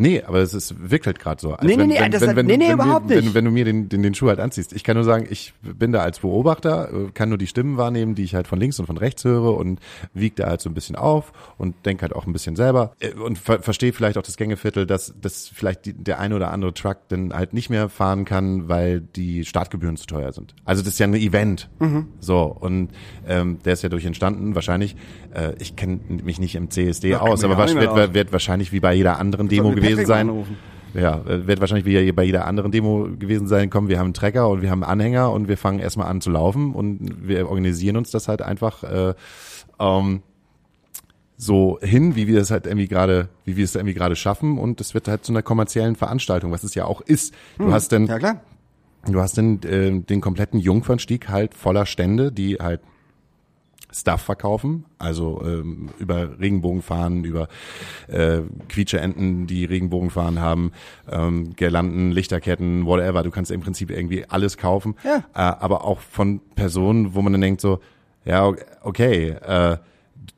Nee, 0.00 0.22
aber 0.22 0.38
es 0.38 0.54
ist, 0.54 0.74
wirkt 0.90 1.06
halt 1.06 1.18
gerade 1.18 1.40
so. 1.40 1.56
Nee, 1.60 1.76
nee, 1.76 1.86
nee, 1.86 2.08
das- 2.08 2.22
nee, 2.24 2.42
nee, 2.56 2.58
wir- 2.68 2.72
überhaupt 2.74 3.08
wenn, 3.08 3.18
nicht. 3.24 3.34
Wenn 3.34 3.44
du 3.44 3.50
mir 3.50 3.64
den, 3.64 3.88
den, 3.88 4.02
den 4.02 4.14
Schuh 4.14 4.28
halt 4.28 4.38
anziehst. 4.38 4.72
Ich 4.72 4.84
kann 4.84 4.94
nur 4.96 5.04
sagen, 5.04 5.26
ich 5.28 5.54
bin 5.60 5.90
da 5.90 6.00
als 6.02 6.20
Beobachter, 6.20 6.88
äh, 6.92 7.10
kann 7.12 7.28
nur 7.28 7.36
die 7.38 7.48
Stimmen 7.48 7.76
wahrnehmen, 7.76 8.14
die 8.14 8.22
ich 8.22 8.34
halt 8.36 8.46
von 8.46 8.60
links 8.60 8.78
und 8.78 8.86
von 8.86 8.96
rechts 8.96 9.24
höre 9.24 9.56
und 9.56 9.80
wiege 10.14 10.36
da 10.36 10.46
halt 10.48 10.60
so 10.60 10.70
ein 10.70 10.74
bisschen 10.74 10.94
auf 10.94 11.32
und 11.58 11.74
denke 11.84 12.02
halt 12.02 12.14
auch 12.14 12.26
ein 12.26 12.32
bisschen 12.32 12.54
selber 12.54 12.92
äh, 13.00 13.12
und 13.12 13.38
ver 13.38 13.60
verstehe 13.60 13.92
vielleicht 13.92 14.16
auch 14.18 14.22
das 14.22 14.36
Gängeviertel, 14.36 14.86
dass, 14.86 15.14
dass 15.20 15.48
vielleicht 15.48 15.84
die, 15.86 15.92
der 15.94 16.20
eine 16.20 16.36
oder 16.36 16.52
andere 16.52 16.72
Truck 16.74 16.98
dann 17.08 17.32
halt 17.34 17.52
nicht 17.52 17.68
mehr 17.68 17.88
fahren 17.88 18.24
kann, 18.24 18.68
weil 18.68 19.00
die 19.00 19.44
Startgebühren 19.44 19.96
zu 19.96 20.06
teuer 20.06 20.32
sind. 20.32 20.54
Also 20.64 20.82
das 20.82 20.92
ist 20.92 21.00
ja 21.00 21.08
ein 21.08 21.14
Event. 21.14 21.68
Mhm. 21.80 22.06
So, 22.20 22.42
und 22.44 22.90
ähm, 23.26 23.58
der 23.64 23.72
ist 23.72 23.82
ja 23.82 23.88
durch 23.88 24.04
entstanden, 24.04 24.54
wahrscheinlich. 24.54 24.94
Äh, 25.34 25.54
ich 25.58 25.74
kenne 25.74 25.98
mich 26.22 26.38
nicht 26.38 26.54
im 26.54 26.70
CSD 26.70 27.10
Ja, 27.10 27.20
aus, 27.20 27.42
aber 27.42 27.58
wird, 27.58 27.88
aus. 27.88 28.14
wird 28.14 28.32
wahrscheinlich 28.32 28.72
wie 28.72 28.78
bei 28.80 28.94
jeder 28.94 29.18
anderen 29.18 29.48
Demo 29.48 29.74
wir 29.74 29.87
gewesen 29.96 30.06
sein. 30.06 30.46
Ja, 30.94 31.20
äh, 31.26 31.46
wird 31.46 31.60
wahrscheinlich 31.60 31.84
wie 31.84 32.12
bei 32.12 32.24
jeder 32.24 32.46
anderen 32.46 32.72
Demo 32.72 33.08
gewesen 33.18 33.46
sein, 33.46 33.68
komm, 33.68 33.88
wir 33.88 33.98
haben 33.98 34.06
einen 34.06 34.14
Trecker 34.14 34.48
und 34.48 34.62
wir 34.62 34.70
haben 34.70 34.82
einen 34.82 34.90
Anhänger 34.92 35.30
und 35.32 35.46
wir 35.46 35.58
fangen 35.58 35.80
erstmal 35.80 36.08
an 36.08 36.20
zu 36.22 36.30
laufen 36.30 36.72
und 36.74 37.28
wir 37.28 37.48
organisieren 37.48 37.96
uns 37.98 38.10
das 38.10 38.26
halt 38.26 38.40
einfach 38.40 38.84
äh, 38.84 39.14
ähm, 39.78 40.22
so 41.36 41.78
hin, 41.82 42.16
wie 42.16 42.26
wir 42.26 42.40
es 42.40 42.50
halt 42.50 42.66
irgendwie 42.66 42.88
gerade, 42.88 43.28
wie 43.44 43.56
wir 43.56 43.64
es 43.64 43.74
irgendwie 43.74 43.94
gerade 43.94 44.16
schaffen 44.16 44.58
und 44.58 44.80
es 44.80 44.94
wird 44.94 45.08
halt 45.08 45.24
zu 45.24 45.32
einer 45.32 45.42
kommerziellen 45.42 45.94
Veranstaltung, 45.94 46.50
was 46.52 46.64
es 46.64 46.74
ja 46.74 46.84
auch 46.86 47.00
ist. 47.02 47.34
Du 47.58 47.70
hast 47.70 47.92
denn, 47.92 48.02
Hm. 48.04 48.08
Ja 48.08 48.18
klar. 48.18 48.40
du 49.06 49.20
hast 49.20 49.36
denn 49.36 49.62
äh, 49.62 50.00
den 50.00 50.20
kompletten 50.20 50.58
Jungfernstieg 50.58 51.28
halt 51.28 51.54
voller 51.54 51.86
Stände, 51.86 52.32
die 52.32 52.56
halt 52.56 52.80
Stuff 53.92 54.20
verkaufen, 54.20 54.84
also 54.98 55.42
ähm, 55.44 55.88
über 55.98 56.38
Regenbogenfahnen, 56.38 57.24
über 57.24 57.48
äh, 58.08 58.40
Quietscheenten, 58.68 59.46
die 59.46 59.64
Regenbogenfahnen 59.64 60.40
haben, 60.40 60.72
ähm, 61.10 61.56
Girlanden, 61.56 62.10
Lichterketten, 62.10 62.84
whatever. 62.84 63.22
Du 63.22 63.30
kannst 63.30 63.50
im 63.50 63.60
Prinzip 63.60 63.90
irgendwie 63.90 64.26
alles 64.28 64.58
kaufen, 64.58 64.94
Ja. 65.04 65.18
äh, 65.18 65.22
aber 65.34 65.84
auch 65.84 66.00
von 66.00 66.40
Personen, 66.54 67.14
wo 67.14 67.22
man 67.22 67.32
dann 67.32 67.40
denkt 67.40 67.60
so, 67.62 67.80
ja 68.24 68.52
okay, 68.82 69.30
äh, 69.30 69.78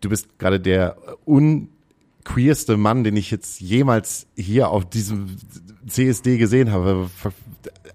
du 0.01 0.09
bist 0.09 0.38
gerade 0.38 0.61
der 0.61 0.96
unqueerste 1.24 2.76
Mann, 2.76 3.05
den 3.05 3.16
ich 3.16 3.30
jetzt 3.30 3.61
jemals 3.61 4.26
hier 4.36 4.70
auf 4.70 4.88
diesem 4.88 5.26
CSD 5.86 6.36
gesehen 6.38 6.70
habe. 6.70 7.11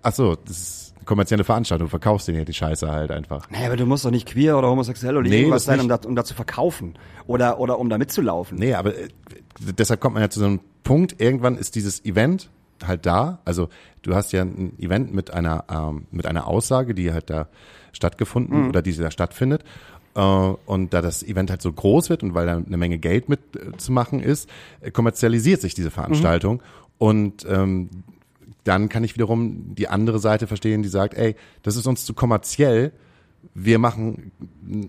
Ach 0.01 0.13
so, 0.13 0.35
das 0.35 0.57
ist 0.57 0.84
kommerzielle 1.05 1.43
Veranstaltung, 1.43 1.89
verkaufst 1.89 2.27
denen 2.27 2.39
ja 2.39 2.45
die 2.45 2.53
Scheiße 2.53 2.91
halt 2.91 3.11
einfach. 3.11 3.49
Naja, 3.49 3.67
aber 3.67 3.77
du 3.77 3.85
musst 3.85 4.05
doch 4.05 4.11
nicht 4.11 4.27
queer 4.27 4.57
oder 4.57 4.69
homosexuell 4.69 5.17
oder 5.17 5.29
Nee, 5.29 5.39
irgendwas 5.39 5.65
sein, 5.65 5.79
um 5.79 5.87
da, 5.87 5.99
um 6.05 6.15
da 6.15 6.23
zu 6.23 6.33
verkaufen. 6.33 6.97
Oder, 7.27 7.59
oder 7.59 7.79
um 7.79 7.89
da 7.89 7.97
mitzulaufen. 7.97 8.57
Nee, 8.57 8.73
aber 8.73 8.97
äh, 8.97 9.09
deshalb 9.59 10.01
kommt 10.01 10.15
man 10.15 10.23
ja 10.23 10.29
zu 10.29 10.39
so 10.39 10.45
einem 10.45 10.59
Punkt, 10.83 11.19
irgendwann 11.21 11.57
ist 11.57 11.75
dieses 11.75 12.03
Event 12.05 12.49
halt 12.85 13.05
da. 13.05 13.39
Also 13.45 13.69
du 14.01 14.15
hast 14.15 14.31
ja 14.33 14.41
ein 14.41 14.77
Event 14.79 15.13
mit 15.13 15.33
einer, 15.33 15.65
ähm, 15.69 16.07
mit 16.11 16.25
einer 16.25 16.47
Aussage, 16.47 16.93
die 16.93 17.11
halt 17.11 17.29
da 17.29 17.47
stattgefunden 17.93 18.69
oder 18.69 18.81
die 18.81 18.95
da 18.95 19.11
stattfindet. 19.11 19.63
Äh, 20.15 20.19
und 20.21 20.93
da 20.93 21.01
das 21.01 21.23
Event 21.23 21.49
halt 21.49 21.61
so 21.61 21.71
groß 21.71 22.09
wird 22.09 22.23
und 22.23 22.33
weil 22.33 22.45
da 22.45 22.57
eine 22.57 22.77
Menge 22.77 22.97
Geld 22.97 23.29
mit 23.29 23.39
äh, 23.55 24.21
ist, 24.21 24.49
äh, 24.81 24.91
kommerzialisiert 24.91 25.61
sich 25.61 25.73
diese 25.73 25.91
Veranstaltung. 25.91 26.61
Und 26.97 27.45
ähm, 27.49 27.89
dann 28.65 28.89
kann 28.89 29.03
ich 29.05 29.15
wiederum 29.15 29.73
die 29.75 29.87
andere 29.87 30.19
Seite 30.19 30.45
verstehen, 30.47 30.83
die 30.83 30.89
sagt, 30.89 31.13
ey, 31.13 31.35
das 31.63 31.77
ist 31.77 31.87
uns 31.87 32.03
zu 32.05 32.13
kommerziell, 32.13 32.91
wir 33.53 33.79
machen 33.79 34.31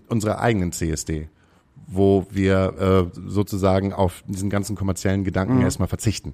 unsere 0.09 0.39
eigenen 0.39 0.71
CSD, 0.73 1.29
wo 1.87 2.25
wir 2.29 3.09
äh, 3.15 3.19
sozusagen 3.29 3.93
auf 3.93 4.23
diesen 4.27 4.49
ganzen 4.49 4.75
kommerziellen 4.75 5.23
Gedanken 5.23 5.61
erstmal 5.61 5.87
verzichten. 5.87 6.33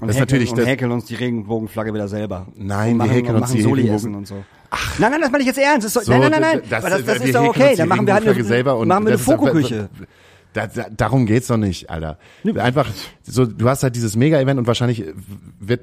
Und 0.00 0.08
das 0.08 0.16
ist 0.16 0.22
häkeln, 0.22 0.26
natürlich 0.38 0.50
und 0.50 0.58
das, 0.58 0.66
häkeln 0.66 0.90
uns 0.92 1.04
die 1.04 1.14
Regenbogenflagge 1.14 1.92
wieder 1.94 2.08
selber. 2.08 2.46
Nein, 2.56 2.96
wir 2.96 3.04
häkeln 3.06 3.36
uns 3.36 3.52
die 3.52 3.62
Soli 3.62 3.82
Regenbogen- 3.82 3.94
essen 3.94 4.14
und 4.14 4.26
so. 4.26 4.44
Ach, 4.70 4.98
nein, 4.98 5.12
nein, 5.12 5.20
das 5.20 5.30
meine 5.30 5.42
ich 5.42 5.46
jetzt 5.48 5.58
ernst. 5.58 5.86
Ist, 5.86 5.92
So, 5.94 6.10
nein, 6.10 6.20
nein, 6.22 6.30
nein, 6.32 6.40
nein. 6.40 6.62
das- 6.68 6.82
Das, 6.82 7.04
das, 7.04 7.24
ist 7.24 7.34
doch 7.34 7.44
okay. 7.48 7.74
Dann 7.76 7.88
machen 7.88 8.06
wir 8.06 8.14
halt 8.14 8.26
eine, 8.26 8.64
machen 8.86 9.04
wir 9.06 9.12
eine 9.12 9.18
Fokoküche. 9.18 9.88
Da, 10.52 10.66
da, 10.68 10.86
darum 10.90 11.26
geht's 11.26 11.48
doch 11.48 11.56
nicht, 11.56 11.90
Alter. 11.90 12.18
Einfach, 12.56 12.88
so, 13.22 13.44
du 13.46 13.68
hast 13.68 13.82
halt 13.82 13.96
dieses 13.96 14.14
Mega-Event 14.16 14.58
und 14.60 14.66
wahrscheinlich 14.68 15.04
wird 15.60 15.82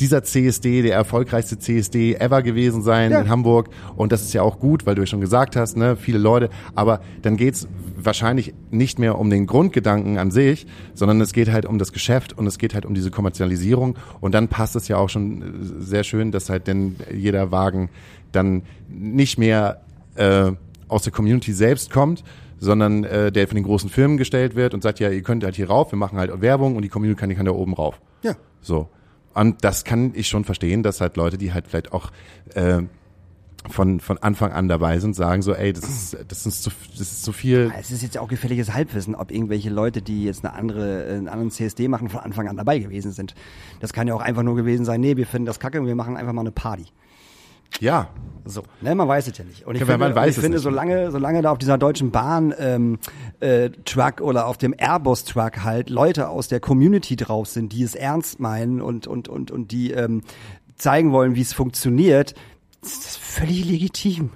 dieser 0.00 0.24
CSD 0.24 0.82
der 0.82 0.94
erfolgreichste 0.94 1.58
CSD 1.58 2.14
ever 2.16 2.42
gewesen 2.42 2.82
sein 2.82 3.12
Ja. 3.12 3.20
in 3.20 3.28
Hamburg. 3.28 3.68
Und 3.96 4.10
das 4.12 4.22
ist 4.22 4.32
ja 4.34 4.42
auch 4.42 4.58
gut, 4.58 4.86
weil 4.86 4.94
du 4.96 5.02
ja 5.02 5.06
schon 5.06 5.20
gesagt 5.20 5.54
hast, 5.56 5.76
ne, 5.76 5.96
viele 5.96 6.18
Leute. 6.18 6.50
Aber 6.74 7.00
dann 7.22 7.36
geht's 7.36 7.68
wahrscheinlich 7.96 8.54
nicht 8.70 8.98
mehr 8.98 9.18
um 9.18 9.30
den 9.30 9.46
Grundgedanken 9.46 10.18
an 10.18 10.30
sich, 10.30 10.66
sondern 10.94 11.20
es 11.20 11.32
geht 11.32 11.50
halt 11.50 11.64
um 11.64 11.78
das 11.78 11.92
Geschäft 11.92 12.32
und 12.36 12.46
es 12.46 12.58
geht 12.58 12.74
halt 12.74 12.86
um 12.86 12.94
diese 12.94 13.10
Kommerzialisierung. 13.10 13.96
Und 14.20 14.34
dann 14.34 14.48
passt 14.48 14.74
es 14.76 14.88
ja 14.88 14.96
auch 14.96 15.08
schon 15.08 15.42
äh, 15.42 15.44
sehr 15.82 16.02
schön, 16.04 16.32
dass 16.32 16.50
halt 16.50 16.66
denn 16.66 16.96
jeder 17.14 17.50
Wagen 17.52 17.88
dann 18.32 18.62
nicht 18.88 19.38
mehr 19.38 19.80
äh, 20.16 20.50
aus 20.88 21.02
der 21.04 21.12
Community 21.12 21.52
selbst 21.52 21.90
kommt, 21.92 22.24
sondern 22.58 23.04
äh, 23.04 23.30
der 23.30 23.46
von 23.46 23.54
den 23.54 23.64
großen 23.64 23.90
Firmen 23.90 24.16
gestellt 24.16 24.54
wird 24.56 24.74
und 24.74 24.82
sagt, 24.82 24.98
ja, 24.98 25.08
ihr 25.10 25.22
könnt 25.22 25.44
halt 25.44 25.54
hier 25.56 25.68
rauf, 25.68 25.92
wir 25.92 25.98
machen 25.98 26.18
halt 26.18 26.40
Werbung 26.40 26.76
und 26.76 26.82
die 26.82 26.88
Community 26.88 27.18
kann, 27.20 27.28
die 27.28 27.34
kann 27.36 27.46
da 27.46 27.52
oben 27.52 27.74
rauf. 27.74 28.00
Ja. 28.22 28.34
So. 28.60 28.88
Und 29.34 29.64
das 29.64 29.84
kann 29.84 30.12
ich 30.14 30.28
schon 30.28 30.44
verstehen, 30.44 30.82
dass 30.82 31.00
halt 31.00 31.16
Leute, 31.16 31.38
die 31.38 31.52
halt 31.52 31.66
vielleicht 31.68 31.92
auch 31.92 32.10
äh, 32.54 32.82
von, 33.68 34.00
von 34.00 34.18
Anfang 34.18 34.52
an 34.52 34.68
dabei 34.68 34.98
sind, 34.98 35.16
sagen 35.16 35.42
so, 35.42 35.54
ey, 35.54 35.72
das 35.72 35.84
ist, 35.84 36.16
das 36.28 36.46
ist 36.46 36.62
zu, 36.62 36.70
das 36.90 37.00
ist 37.00 37.24
zu 37.24 37.32
viel. 37.32 37.72
Es 37.78 37.90
ist 37.90 38.02
jetzt 38.02 38.14
ja 38.14 38.20
auch 38.20 38.28
gefälliges 38.28 38.72
Halbwissen, 38.74 39.14
ob 39.14 39.30
irgendwelche 39.30 39.70
Leute, 39.70 40.02
die 40.02 40.24
jetzt 40.24 40.44
eine 40.44 40.54
andere, 40.54 41.06
einen 41.08 41.28
anderen 41.28 41.50
CSD 41.50 41.88
machen, 41.88 42.10
von 42.10 42.20
Anfang 42.20 42.48
an 42.48 42.56
dabei 42.56 42.78
gewesen 42.78 43.12
sind. 43.12 43.34
Das 43.80 43.92
kann 43.92 44.06
ja 44.06 44.14
auch 44.14 44.20
einfach 44.20 44.42
nur 44.42 44.54
gewesen 44.54 44.84
sein, 44.84 45.00
nee, 45.00 45.16
wir 45.16 45.26
finden 45.26 45.46
das 45.46 45.60
kacke 45.60 45.80
und 45.80 45.86
wir 45.86 45.94
machen 45.94 46.16
einfach 46.16 46.32
mal 46.32 46.42
eine 46.42 46.52
Party. 46.52 46.86
Ja. 47.80 48.08
So, 48.46 48.62
ne, 48.82 48.94
man 48.94 49.08
weiß 49.08 49.26
es 49.26 49.38
ja 49.38 49.44
nicht. 49.44 49.66
Und 49.66 49.74
ich 49.74 49.80
Ja, 49.80 49.86
finde, 49.86 50.14
und 50.14 50.28
ich 50.28 50.36
finde 50.36 50.58
solange, 50.58 51.10
solange 51.10 51.40
da 51.40 51.50
auf 51.50 51.56
dieser 51.58 51.78
deutschen 51.78 52.10
Bahn 52.10 52.54
ähm, 52.58 52.98
äh, 53.40 53.70
Truck 53.86 54.20
oder 54.20 54.46
auf 54.46 54.58
dem 54.58 54.74
Airbus 54.76 55.24
Truck 55.24 55.64
halt 55.64 55.88
Leute 55.88 56.28
aus 56.28 56.48
der 56.48 56.60
Community 56.60 57.16
drauf 57.16 57.48
sind, 57.48 57.72
die 57.72 57.82
es 57.82 57.94
ernst 57.94 58.40
meinen 58.40 58.82
und 58.82 59.06
und 59.06 59.28
und 59.28 59.50
und 59.50 59.72
die 59.72 59.92
ähm, 59.92 60.22
zeigen 60.76 61.10
wollen, 61.12 61.36
wie 61.36 61.40
es 61.40 61.54
funktioniert, 61.54 62.34
ist 62.82 63.06
das 63.06 63.16
völlig 63.16 63.64
legitim. 63.64 64.30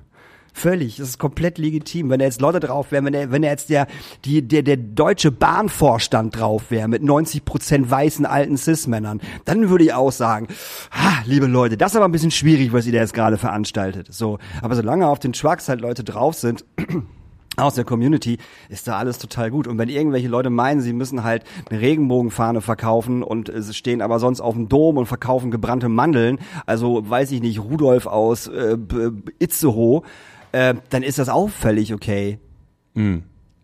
Völlig, 0.59 0.97
das 0.97 1.11
ist 1.11 1.19
komplett 1.21 1.57
legitim. 1.57 2.11
Wenn 2.11 2.19
da 2.19 2.25
jetzt 2.25 2.41
Leute 2.41 2.59
drauf 2.59 2.91
wären, 2.91 3.05
wenn 3.05 3.15
er, 3.15 3.31
wenn 3.31 3.45
er 3.45 3.53
jetzt 3.53 3.71
der, 3.71 3.87
die, 4.25 4.43
der, 4.43 4.65
der 4.65 4.77
deutsche 4.77 5.31
Bahnvorstand 5.31 6.37
drauf 6.37 6.73
wäre 6.73 6.89
mit 6.89 7.01
90 7.01 7.45
Prozent 7.45 7.89
weißen 7.89 8.27
alten 8.27 8.57
Cis-Männern, 8.57 9.21
dann 9.45 9.71
würde 9.71 9.85
ich 9.85 9.95
auch 9.95 10.11
sagen, 10.11 10.49
ha, 10.91 11.23
liebe 11.27 11.47
Leute, 11.47 11.77
das 11.77 11.93
ist 11.93 11.97
aber 11.97 12.07
ein 12.07 12.13
bisschen 12.13 12.33
schwierig, 12.33 12.73
was 12.73 12.87
ihr 12.87 12.93
da 12.93 12.99
jetzt 12.99 13.15
gerade 13.15 13.39
veranstaltet. 13.39 14.13
So, 14.13 14.41
aber 14.61 14.75
solange 14.75 15.07
auf 15.07 15.21
den 15.21 15.33
Trucks 15.33 15.69
halt 15.69 15.81
Leute 15.81 16.03
drauf 16.03 16.35
sind, 16.35 16.65
aus 17.57 17.75
der 17.75 17.85
Community 17.85 18.39
ist 18.69 18.89
da 18.89 18.99
alles 18.99 19.19
total 19.19 19.51
gut. 19.51 19.67
Und 19.67 19.79
wenn 19.79 19.89
irgendwelche 19.89 20.29
Leute 20.29 20.51
meinen, 20.51 20.81
sie 20.81 20.93
müssen 20.93 21.25
halt 21.25 21.45
eine 21.71 21.81
Regenbogenfahne 21.81 22.61
verkaufen 22.61 23.23
und 23.23 23.49
äh, 23.49 23.63
sie 23.63 23.75
stehen 23.75 24.03
aber 24.03 24.19
sonst 24.19 24.41
auf 24.41 24.55
dem 24.55 24.69
Dom 24.69 24.97
und 24.97 25.07
verkaufen 25.07 25.51
gebrannte 25.51 25.89
Mandeln, 25.89 26.39
also 26.67 27.09
weiß 27.09 27.31
ich 27.33 27.41
nicht, 27.41 27.61
Rudolf 27.61 28.07
aus 28.07 28.49
äh, 28.49 28.77
Itzehoe, 29.39 30.03
äh, 30.53 30.75
dann 30.91 31.03
ist 31.03 31.19
das 31.19 31.29
auch 31.29 31.49
völlig 31.49 31.93
okay. 31.95 32.39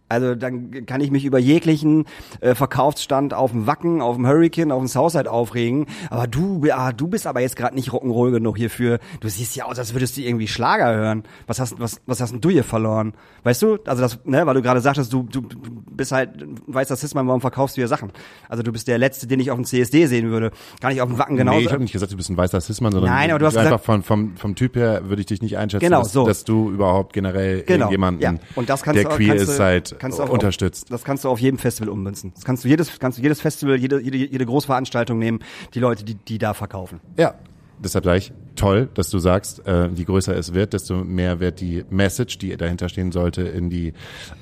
Also 0.09 0.35
dann 0.35 0.85
kann 0.87 1.01
ich 1.01 1.11
mich 1.11 1.25
über 1.25 1.39
jeglichen 1.39 2.05
äh, 2.41 2.55
Verkaufsstand 2.55 3.33
auf 3.33 3.53
dem 3.53 3.67
Wacken, 3.67 4.03
auf 4.03 4.17
dem 4.17 4.27
Hurricane, 4.27 4.71
auf 4.71 4.81
dem 4.81 4.87
Southside 4.87 5.31
aufregen. 5.31 5.87
Aber 6.11 6.27
du, 6.27 6.63
ah, 6.71 6.93
du 6.93 7.09
bist 7.09 7.27
aber 7.27 7.41
jetzt 7.41 7.57
gerade 7.57 7.75
nicht 7.75 7.89
Rock'n'Roll 7.91 8.31
genug 8.33 8.57
hierfür. 8.59 8.99
Du 9.21 9.29
siehst 9.29 9.57
ja 9.57 9.65
aus, 9.65 9.79
als 9.79 9.95
würdest 9.95 10.17
du 10.17 10.21
irgendwie 10.21 10.47
Schlager 10.47 10.95
hören. 10.95 11.25
Was 11.47 11.59
hast, 11.59 11.81
was, 11.81 12.01
was 12.07 12.21
hast 12.21 12.33
denn 12.33 12.41
du 12.43 12.51
hier 12.51 12.65
verloren? 12.65 13.15
Weißt 13.45 13.63
du? 13.63 13.79
Also 13.87 14.03
das, 14.03 14.19
ne, 14.25 14.47
weil 14.47 14.55
du 14.55 14.63
gerade 14.63 14.81
sagtest, 14.81 15.13
du, 15.13 15.23
du 15.23 15.43
bist 15.91 16.13
halt 16.13 16.41
ein 16.43 16.57
weißer 16.67 16.97
Cis-Mann, 16.97 17.27
warum 17.27 17.41
verkaufst 17.41 17.77
du 17.77 17.81
hier 17.81 17.89
Sachen? 17.89 18.13
Also 18.49 18.63
du 18.63 18.73
bist 18.73 18.87
der 18.89 18.99
Letzte, 18.99 19.27
den 19.27 19.41
ich 19.41 19.51
auf 19.51 19.57
dem 19.57 19.65
CSD 19.65 20.07
sehen 20.07 20.31
würde. 20.31 20.51
Gar 20.81 20.91
nicht 20.91 21.01
auf 21.01 21.09
dem 21.09 21.19
Wacken 21.19 21.37
genauso. 21.37 21.59
Nee, 21.59 21.65
ich 21.65 21.73
habe 21.73 21.83
nicht 21.83 21.93
gesagt, 21.93 22.13
du 22.13 22.17
bist 22.17 22.31
ein 22.31 22.37
weißer 22.37 22.61
Cis-Mann, 22.61 22.93
sondern 22.93 23.11
Nein, 23.11 23.31
aber 23.31 23.39
du 23.39 23.47
hast 23.47 23.57
einfach 23.57 23.71
gesagt- 23.81 23.85
von, 23.87 24.03
vom, 24.03 24.37
vom 24.37 24.55
Typ 24.55 24.77
her 24.77 25.09
würde 25.09 25.21
ich 25.21 25.27
dich 25.27 25.41
nicht 25.43 25.57
einschätzen, 25.57 25.85
Genau, 25.87 26.01
dass, 26.03 26.13
so. 26.13 26.27
dass 26.27 26.45
du 26.45 26.71
überhaupt 26.71 27.13
generell 27.15 27.63
Genau, 27.63 27.91
jemanden, 27.91 28.21
ja. 28.23 28.35
Und 28.55 28.69
das 28.69 28.83
kannst 28.83 28.99
der 29.03 29.09
du, 29.11 29.17
queer 29.17 29.37
kannst 29.37 29.45
ist, 29.45 29.59
du, 29.59 29.93
halt 29.95 30.01
kannst 30.01 30.18
du 30.18 30.22
auch 30.22 30.30
unterstützt. 30.30 30.90
Das 30.90 31.05
kannst 31.05 31.24
du 31.24 31.28
auf 31.28 31.40
jedem 31.40 31.59
Festival 31.59 31.88
ummünzen. 31.88 32.32
Das 32.34 32.45
kannst 32.45 32.64
du 32.64 32.68
jedes, 32.68 32.99
kannst 32.99 33.18
du 33.18 33.22
jedes 33.22 33.40
Festival, 33.40 33.76
jede, 33.76 34.01
jede, 34.01 34.16
jede 34.16 34.47
Großveranstaltung 34.47 35.18
nehmen, 35.18 35.40
die 35.74 35.80
Leute, 35.80 36.05
die, 36.05 36.14
die 36.14 36.38
da 36.38 36.55
verkaufen. 36.55 37.01
Ja, 37.16 37.34
deshalb 37.82 38.05
sage 38.05 38.18
ich, 38.18 38.32
toll, 38.57 38.88
dass 38.95 39.11
du 39.11 39.18
sagst, 39.18 39.66
äh, 39.66 39.88
je 39.88 40.05
größer 40.05 40.36
es 40.36 40.55
wird, 40.55 40.72
desto 40.72 41.05
mehr 41.05 41.40
wird 41.40 41.61
die 41.61 41.84
Message, 41.90 42.38
die 42.38 42.57
dahinter 42.57 42.88
stehen 42.88 43.12
sollte, 43.12 43.42
in 43.42 43.70
die, 43.70 43.92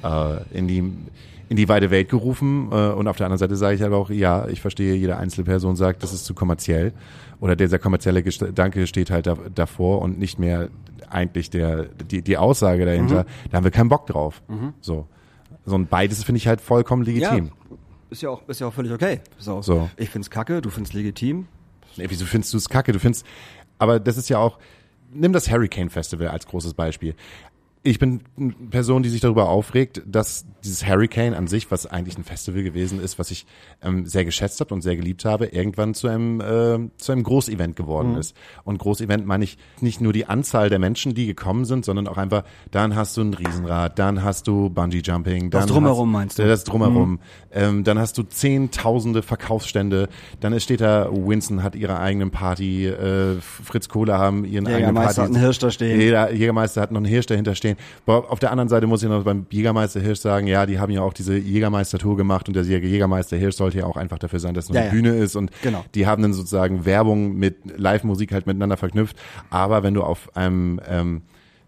äh, 0.02 0.56
in 0.56 0.68
die, 0.68 0.78
in 1.48 1.56
die 1.56 1.68
weite 1.68 1.90
Welt 1.90 2.08
gerufen. 2.08 2.68
Äh, 2.70 2.90
und 2.90 3.08
auf 3.08 3.16
der 3.16 3.26
anderen 3.26 3.38
Seite 3.38 3.56
sage 3.56 3.76
ich 3.76 3.84
aber 3.84 3.96
auch, 3.96 4.10
ja, 4.10 4.46
ich 4.48 4.60
verstehe, 4.60 4.94
jede 4.94 5.16
einzelne 5.16 5.44
Person 5.44 5.76
sagt, 5.76 6.02
das 6.02 6.12
ist 6.12 6.24
zu 6.24 6.34
kommerziell. 6.34 6.92
Oder 7.40 7.56
dieser 7.56 7.78
kommerzielle 7.78 8.22
Gedanke 8.22 8.86
steht 8.86 9.10
halt 9.10 9.26
da, 9.26 9.36
davor 9.54 10.00
und 10.02 10.18
nicht 10.18 10.38
mehr 10.38 10.68
eigentlich 11.10 11.50
der, 11.50 11.84
die, 12.10 12.22
die 12.22 12.36
Aussage 12.36 12.86
dahinter, 12.86 13.26
da 13.50 13.56
haben 13.56 13.64
wir 13.64 13.70
keinen 13.70 13.88
Bock 13.88 14.06
drauf. 14.06 14.42
So. 14.80 15.06
So, 15.64 15.74
und 15.74 15.90
beides 15.90 16.24
finde 16.24 16.38
ich 16.38 16.46
halt 16.46 16.60
vollkommen 16.60 17.04
legitim. 17.04 17.52
Ist 18.10 18.22
ja 18.22 18.30
auch, 18.30 18.46
ist 18.48 18.60
ja 18.60 18.66
auch 18.66 18.74
völlig 18.74 18.92
okay. 18.92 19.20
So. 19.38 19.62
So. 19.62 19.88
Ich 19.96 20.10
find's 20.10 20.28
kacke, 20.28 20.60
du 20.60 20.70
find's 20.70 20.92
legitim. 20.92 21.46
Nee, 21.96 22.06
wieso 22.08 22.26
findest 22.26 22.52
du 22.52 22.58
es 22.58 22.68
kacke? 22.68 22.92
Du 22.92 22.98
findest, 22.98 23.24
aber 23.78 24.00
das 24.00 24.16
ist 24.16 24.28
ja 24.28 24.38
auch, 24.38 24.58
nimm 25.12 25.32
das 25.32 25.50
Hurricane 25.50 25.90
Festival 25.90 26.28
als 26.28 26.46
großes 26.46 26.74
Beispiel. 26.74 27.14
Ich 27.84 27.98
bin 27.98 28.20
eine 28.38 28.52
Person, 28.70 29.02
die 29.02 29.08
sich 29.08 29.20
darüber 29.20 29.48
aufregt, 29.48 30.02
dass 30.06 30.46
dieses 30.62 30.86
Hurricane 30.86 31.34
an 31.34 31.48
sich, 31.48 31.70
was 31.72 31.86
eigentlich 31.86 32.16
ein 32.16 32.22
Festival 32.22 32.62
gewesen 32.62 33.00
ist, 33.00 33.18
was 33.18 33.32
ich 33.32 33.44
ähm, 33.82 34.06
sehr 34.06 34.24
geschätzt 34.24 34.60
habe 34.60 34.72
und 34.72 34.82
sehr 34.82 34.94
geliebt 34.94 35.24
habe, 35.24 35.46
irgendwann 35.46 35.94
zu 35.94 36.06
einem 36.06 36.40
äh, 36.40 36.78
zu 36.96 37.10
einem 37.10 37.24
Großevent 37.24 37.74
geworden 37.74 38.16
ist. 38.16 38.36
Und 38.62 38.78
Großevent 38.78 39.26
meine 39.26 39.42
ich 39.42 39.58
nicht 39.80 40.00
nur 40.00 40.12
die 40.12 40.26
Anzahl 40.26 40.70
der 40.70 40.78
Menschen, 40.78 41.14
die 41.14 41.26
gekommen 41.26 41.64
sind, 41.64 41.84
sondern 41.84 42.06
auch 42.06 42.18
einfach, 42.18 42.44
dann 42.70 42.94
hast 42.94 43.16
du 43.16 43.22
ein 43.22 43.34
Riesenrad, 43.34 43.98
dann 43.98 44.22
hast 44.22 44.46
du 44.46 44.70
Bungee 44.70 45.02
Jumping, 45.02 45.50
dann 45.50 45.66
Drumherum 45.66 46.08
hast, 46.10 46.12
meinst 46.12 46.38
du? 46.38 46.46
Das 46.46 46.62
Drumherum. 46.62 47.18
Ähm, 47.50 47.82
dann 47.82 47.98
hast 47.98 48.16
du 48.16 48.22
zehntausende 48.22 49.22
Verkaufsstände, 49.22 50.08
dann 50.38 50.58
steht 50.60 50.80
da, 50.80 51.08
Winston 51.10 51.62
hat 51.64 51.74
ihre 51.74 51.98
eigenen 51.98 52.30
Party, 52.30 52.86
äh, 52.86 53.40
Fritz 53.40 53.88
Kohler 53.88 54.18
haben 54.18 54.44
ihren 54.44 54.66
eigenen 54.66 54.80
Jägermeister 54.80 55.22
Party. 55.22 55.32
hat 55.32 55.36
einen 55.36 55.44
Hirsch 55.44 55.58
da 55.58 55.70
stehen. 55.72 56.00
Jeder 56.00 56.32
Jägermeister 56.32 56.80
hat 56.80 56.92
noch 56.92 56.98
einen 56.98 57.06
Hirsch 57.06 57.26
dahinter 57.26 57.54
stehen. 57.56 57.71
Aber 58.06 58.30
auf 58.30 58.38
der 58.38 58.50
anderen 58.50 58.68
Seite 58.68 58.86
muss 58.86 59.02
ich 59.02 59.08
noch 59.08 59.24
beim 59.24 59.46
Jägermeister 59.50 60.00
Hirsch 60.00 60.20
sagen, 60.20 60.46
ja, 60.46 60.66
die 60.66 60.78
haben 60.78 60.92
ja 60.92 61.02
auch 61.02 61.12
diese 61.12 61.36
Jägermeister-Tour 61.36 62.16
gemacht 62.16 62.48
und 62.48 62.54
der 62.54 62.64
Jägermeister 62.64 63.36
Hirsch 63.36 63.56
sollte 63.56 63.78
ja 63.78 63.86
auch 63.86 63.96
einfach 63.96 64.18
dafür 64.18 64.40
sein, 64.40 64.54
dass 64.54 64.64
es 64.68 64.74
Ja, 64.74 64.80
eine 64.82 64.86
ja. 64.88 64.92
Bühne 64.92 65.16
ist 65.16 65.36
und 65.36 65.50
Genau. 65.62 65.84
die 65.94 66.06
haben 66.06 66.22
dann 66.22 66.32
sozusagen 66.32 66.84
Werbung 66.84 67.36
mit 67.36 67.56
Live-Musik 67.78 68.32
halt 68.32 68.46
miteinander 68.46 68.76
verknüpft. 68.76 69.16
Aber 69.50 69.82
wenn 69.82 69.94
du 69.94 70.02
auf 70.02 70.36
einem 70.36 70.80
ähm, 70.88 71.22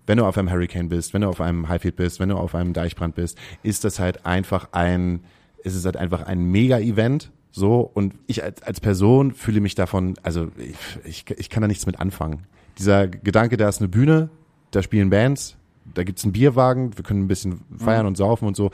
wenn 0.07 0.19
du 0.19 0.27
auf 0.27 0.37
einem 0.37 0.51
Hurricane 0.51 0.89
bist, 0.91 1.15
wenn 1.15 1.23
du 1.23 1.29
auf 1.29 1.41
einem 1.41 1.69
Highfield 1.69 1.97
bist, 1.97 2.21
wenn 2.21 2.29
du 2.29 2.37
auf 2.37 2.55
einem 2.55 2.75
Deichbrand 2.75 3.15
bist, 3.15 3.39
ist 3.63 3.85
das 3.85 3.99
halt 3.99 4.27
einfach 4.27 4.69
ein, 4.73 5.21
ist 5.63 5.75
es 5.75 5.85
halt 5.87 5.97
einfach 5.97 6.27
ein 6.27 6.45
Mega-Event. 6.45 7.31
So, 7.51 7.81
und 7.95 8.15
ich 8.27 8.43
als, 8.43 8.63
als 8.65 8.81
Person 8.81 9.33
fühle 9.33 9.61
mich 9.61 9.77
davon, 9.77 10.15
also 10.23 10.49
ich, 10.59 10.77
ich, 11.05 11.39
ich 11.39 11.49
kann 11.49 11.63
da 11.63 11.69
nichts 11.69 11.87
mit 11.87 12.01
anfangen. 12.01 12.43
Dieser 12.79 13.07
Gedanke, 13.09 13.57
da 13.57 13.69
ist 13.69 13.79
eine 13.81 13.89
Bühne, 13.89 14.29
da 14.73 14.83
spielen 14.83 15.09
Bands, 15.09 15.57
da 15.93 16.03
gibt's 16.05 16.25
einen 16.25 16.33
Bierwagen, 16.33 16.97
wir 16.97 17.05
können 17.05 17.21
ein 17.25 17.29
bisschen 17.29 17.61
feiern 17.79 18.07
und 18.07 18.17
saufen 18.17 18.47
und 18.49 18.57
so. 18.57 18.71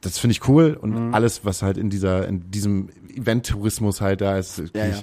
Das 0.00 0.18
finde 0.18 0.32
ich 0.32 0.46
cool 0.48 0.76
und 0.80 1.14
alles, 1.14 1.44
was 1.44 1.62
halt 1.62 1.78
in 1.78 1.88
dieser, 1.90 2.28
in 2.28 2.50
diesem 2.50 2.88
Event-Tourismus 3.14 4.00
halt 4.00 4.20
da 4.20 4.36
ist, 4.38 4.58
Ja, 4.58 4.64
ich, 4.88 4.96
ja. 4.98 5.02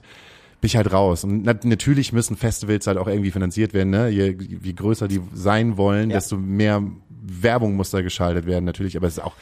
ich 0.62 0.76
halt 0.76 0.94
raus. 0.94 1.24
Und 1.24 1.44
nat 1.44 1.66
natürlich 1.66 2.14
müssen 2.14 2.38
Festivals 2.38 2.86
halt 2.86 2.98
auch 2.98 3.08
irgendwie 3.08 3.32
finanziert 3.32 3.74
werden, 3.74 3.90
ne? 3.90 4.10
Je, 4.10 4.38
je 4.40 4.74
größer 4.74 5.08
die 5.08 5.20
sein 5.34 5.78
wollen, 5.78 6.12
Ja. 6.12 6.18
desto 6.18 6.38
mehr 6.38 6.84
Werbung 7.24 7.76
muss 7.76 7.90
da 7.90 8.02
geschaltet 8.02 8.46
werden, 8.46 8.66
natürlich. 8.66 8.96
Aber 8.96 9.08
es 9.08 9.14
ist 9.18 9.24
auch, 9.24 9.34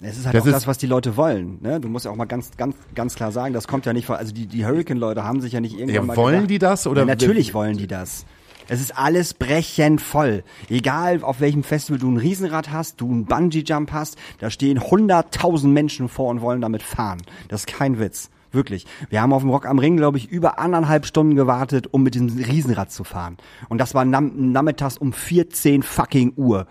Es 0.00 0.18
ist 0.18 0.26
halt 0.26 0.34
Das 0.34 0.42
auch 0.42 0.46
ist- 0.46 0.52
das, 0.54 0.66
was 0.66 0.76
die 0.78 0.86
Leute 0.86 1.16
wollen. 1.16 1.58
Ne? 1.62 1.80
Du 1.80 1.88
musst 1.88 2.04
ja 2.04 2.10
auch 2.10 2.16
mal 2.16 2.26
ganz, 2.26 2.50
ganz, 2.58 2.76
ganz 2.94 3.14
klar 3.14 3.32
sagen, 3.32 3.54
das 3.54 3.66
kommt 3.66 3.86
ja 3.86 3.92
nicht 3.94 4.04
von, 4.06 4.16
also 4.16 4.32
die, 4.34 4.46
die 4.46 4.64
Hurricane-Leute 4.66 5.24
haben 5.24 5.40
sich 5.40 5.52
ja 5.54 5.60
nicht 5.60 5.72
irgendwann 5.72 5.94
Ja, 5.94 6.02
mal 6.02 6.16
wollen 6.16 6.34
gedacht, 6.34 6.50
die 6.50 6.58
das, 6.58 6.86
oder- 6.86 7.00
Ja, 7.02 7.06
natürlich 7.06 7.54
wollen 7.54 7.76
die 7.78 7.86
das. 7.86 8.26
Es 8.68 8.80
ist 8.80 8.96
alles 8.98 9.34
brechend 9.34 10.00
voll. 10.00 10.42
Egal, 10.68 11.22
auf 11.22 11.40
welchem 11.40 11.62
Festival 11.62 12.00
du 12.00 12.10
ein 12.10 12.16
Riesenrad 12.16 12.72
hast, 12.72 13.00
du 13.00 13.10
einen 13.10 13.24
Bungee-Jump 13.24 13.92
hast, 13.92 14.16
da 14.38 14.50
stehen 14.50 14.80
hunderttausend 14.82 15.72
Menschen 15.72 16.08
vor 16.08 16.30
und 16.30 16.40
wollen 16.40 16.60
damit 16.60 16.82
fahren. 16.82 17.22
Das 17.48 17.60
ist 17.60 17.66
kein 17.66 18.00
Witz. 18.00 18.30
Wirklich. 18.50 18.86
Wir 19.10 19.20
haben 19.20 19.32
auf 19.32 19.42
dem 19.42 19.50
Rock 19.50 19.66
am 19.66 19.78
Ring, 19.78 19.96
glaube 19.96 20.18
ich, 20.18 20.30
über 20.30 20.58
anderthalb 20.58 21.06
Stunden 21.06 21.36
gewartet, 21.36 21.88
um 21.92 22.02
mit 22.02 22.14
diesem 22.14 22.28
Riesenrad 22.28 22.90
zu 22.90 23.04
fahren. 23.04 23.36
Und 23.68 23.78
das 23.78 23.94
war 23.94 24.04
nam 24.04 24.52
nachmittags 24.52 24.98
um 24.98 25.12
14 25.12 25.82
fucking 25.82 26.32
Uhr. 26.36 26.66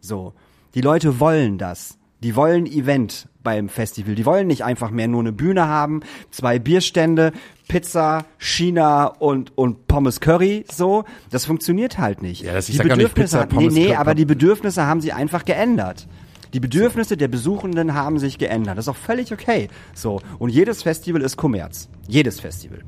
So. 0.00 0.32
Die 0.74 0.80
Leute 0.80 1.20
wollen 1.20 1.58
das. 1.58 1.98
Die 2.22 2.34
wollen 2.34 2.66
Event 2.66 3.28
beim 3.42 3.68
Festival. 3.68 4.14
Die 4.14 4.26
wollen 4.26 4.46
nicht 4.46 4.64
einfach 4.64 4.90
mehr 4.90 5.06
nur 5.06 5.20
eine 5.20 5.32
Bühne 5.32 5.68
haben, 5.68 6.00
zwei 6.30 6.58
Bierstände, 6.58 7.32
Pizza, 7.68 8.24
China 8.38 9.06
und, 9.06 9.56
und 9.58 9.86
Pommes 9.88 10.20
Curry, 10.20 10.64
so. 10.70 11.04
Das 11.30 11.44
funktioniert 11.44 11.98
halt 11.98 12.22
nicht. 12.22 12.42
Ja, 12.42 12.52
das- 12.54 12.66
die 12.66 12.76
gar 12.76 12.84
nicht 12.84 12.96
Bedürfnisse, 12.96 13.38
Pizza, 13.38 13.46
Pommes 13.46 13.74
nee, 13.74 13.86
nee, 13.88 13.94
aber 13.94 14.14
die 14.14 14.24
Bedürfnisse 14.24 14.86
haben 14.86 15.00
sie 15.00 15.12
einfach 15.12 15.44
geändert. 15.44 16.06
Die 16.52 16.60
Bedürfnisse 16.60 17.16
der 17.16 17.28
Besuchenden 17.28 17.94
haben 17.94 18.18
sich 18.18 18.38
geändert. 18.38 18.78
Das 18.78 18.84
ist 18.84 18.88
auch 18.88 18.96
völlig 18.96 19.32
okay. 19.32 19.68
So. 19.94 20.20
Und 20.38 20.50
jedes 20.50 20.82
Festival 20.82 21.22
ist 21.22 21.36
Kommerz. 21.36 21.88
Jedes 22.06 22.40
Festival. 22.40 22.78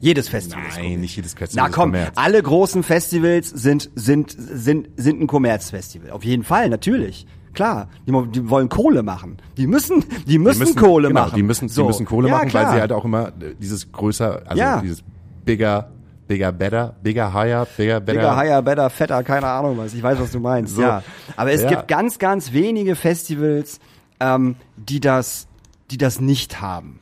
Jedes 0.00 0.28
Festival 0.28 0.64
ist 0.68 0.76
nein, 0.76 1.00
nicht 1.00 1.16
jedes 1.16 1.32
Festival 1.34 1.62
na 1.64 1.68
ist 1.70 1.74
komm, 1.74 1.94
alle 2.16 2.42
großen 2.42 2.82
Festivals 2.82 3.48
sind, 3.48 3.90
sind, 3.94 4.34
sind, 4.36 4.88
sind 4.96 5.20
ein 5.22 5.26
Kommerzfestival. 5.26 6.10
Auf 6.10 6.24
jeden 6.24 6.42
Fall, 6.44 6.68
natürlich. 6.68 7.26
Klar, 7.54 7.88
die, 8.06 8.12
die 8.32 8.50
wollen 8.50 8.68
Kohle 8.68 9.02
machen. 9.02 9.38
Die 9.56 9.66
müssen, 9.66 10.04
die 10.26 10.38
müssen, 10.38 10.66
Die 10.66 10.74
Kohle 10.74 11.08
genau, 11.08 11.22
machen. 11.22 11.36
Die 11.36 11.42
müssen, 11.42 11.68
So. 11.68 11.82
die 11.82 11.86
müssen 11.88 12.04
Kohle 12.06 12.28
ja, 12.28 12.34
machen, 12.36 12.48
klar. 12.48 12.64
weil 12.66 12.74
sie 12.74 12.80
halt 12.80 12.92
auch 12.92 13.04
immer 13.04 13.28
äh, 13.28 13.54
dieses 13.58 13.90
größer, 13.92 14.42
also 14.46 14.58
Ja. 14.60 14.80
dieses 14.80 15.02
bigger, 15.44 15.88
bigger, 16.26 16.52
better, 16.52 16.94
bigger, 17.02 17.32
higher, 17.32 17.66
bigger, 17.76 18.00
better. 18.00 18.18
Bigger, 18.20 18.36
higher, 18.36 18.62
better, 18.62 18.90
fetter, 18.90 19.22
keine 19.22 19.46
Ahnung 19.46 19.78
was. 19.78 19.94
Ich 19.94 20.02
weiß, 20.02 20.18
was 20.20 20.32
du 20.32 20.40
meinst. 20.40 20.74
So. 20.74 20.82
Ja. 20.82 21.02
Aber 21.36 21.52
es 21.52 21.62
Ja. 21.62 21.68
gibt 21.70 21.88
ganz, 21.88 22.18
ganz 22.18 22.52
wenige 22.52 22.96
Festivals, 22.96 23.78
ähm, 24.20 24.56
die 24.76 25.00
das, 25.00 25.46
die 25.90 25.98
das 25.98 26.20
nicht 26.20 26.60
haben. 26.60 26.98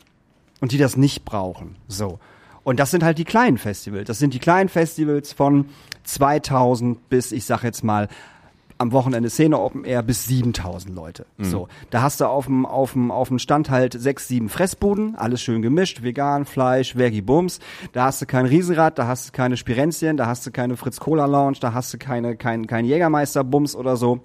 Und 0.60 0.70
die 0.72 0.78
das 0.78 0.96
nicht 0.96 1.24
brauchen. 1.24 1.74
So. 1.88 2.18
Und 2.62 2.78
das 2.78 2.92
sind 2.92 3.02
halt 3.02 3.18
die 3.18 3.24
kleinen 3.24 3.58
Festivals. 3.58 4.06
Das 4.06 4.20
sind 4.20 4.32
die 4.34 4.38
kleinen 4.38 4.68
Festivals 4.68 5.32
von 5.32 5.66
2000 6.04 7.08
bis, 7.08 7.32
ich 7.32 7.44
sag 7.44 7.64
jetzt 7.64 7.82
mal, 7.82 8.08
am 8.82 8.92
Wochenende 8.92 9.30
Szene 9.30 9.58
Open 9.58 9.84
Air 9.84 10.02
bis 10.02 10.26
7000 10.26 10.94
Leute. 10.94 11.26
So, 11.38 11.68
da 11.90 12.02
hast 12.02 12.20
du 12.20 12.26
auf 12.26 12.46
dem 12.46 12.66
auf 12.66 12.92
dem 12.92 13.10
auf 13.10 13.28
dem 13.28 13.38
Stand 13.38 13.70
halt 13.70 13.94
sechs, 13.98 14.28
sieben 14.28 14.48
Fressbuden, 14.48 15.14
alles 15.14 15.40
schön 15.40 15.62
gemischt, 15.62 16.02
vegan, 16.02 16.44
Fleisch, 16.44 16.96
Veggie 16.96 17.22
Bums. 17.22 17.60
Da 17.92 18.04
hast 18.04 18.20
du 18.20 18.26
kein 18.26 18.44
Riesenrad, 18.44 18.98
da 18.98 19.06
hast 19.06 19.28
du 19.28 19.32
keine 19.32 19.56
Spirenzien, 19.56 20.16
da 20.16 20.26
hast 20.26 20.46
du 20.46 20.50
keine 20.50 20.76
Fritz 20.76 21.00
Cola 21.00 21.26
Lounge, 21.26 21.58
da 21.60 21.72
hast 21.72 21.94
du 21.94 21.98
keine 21.98 22.36
kein 22.36 22.66
kein 22.66 22.84
Jägermeister 22.84 23.44
Bums 23.44 23.74
oder 23.74 23.96
so. 23.96 24.20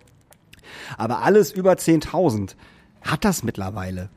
Aber 0.97 1.23
alles 1.23 1.51
über 1.53 1.73
10.000 1.73 2.55
hat 3.01 3.23
das 3.23 3.43
mittlerweile. 3.43 4.09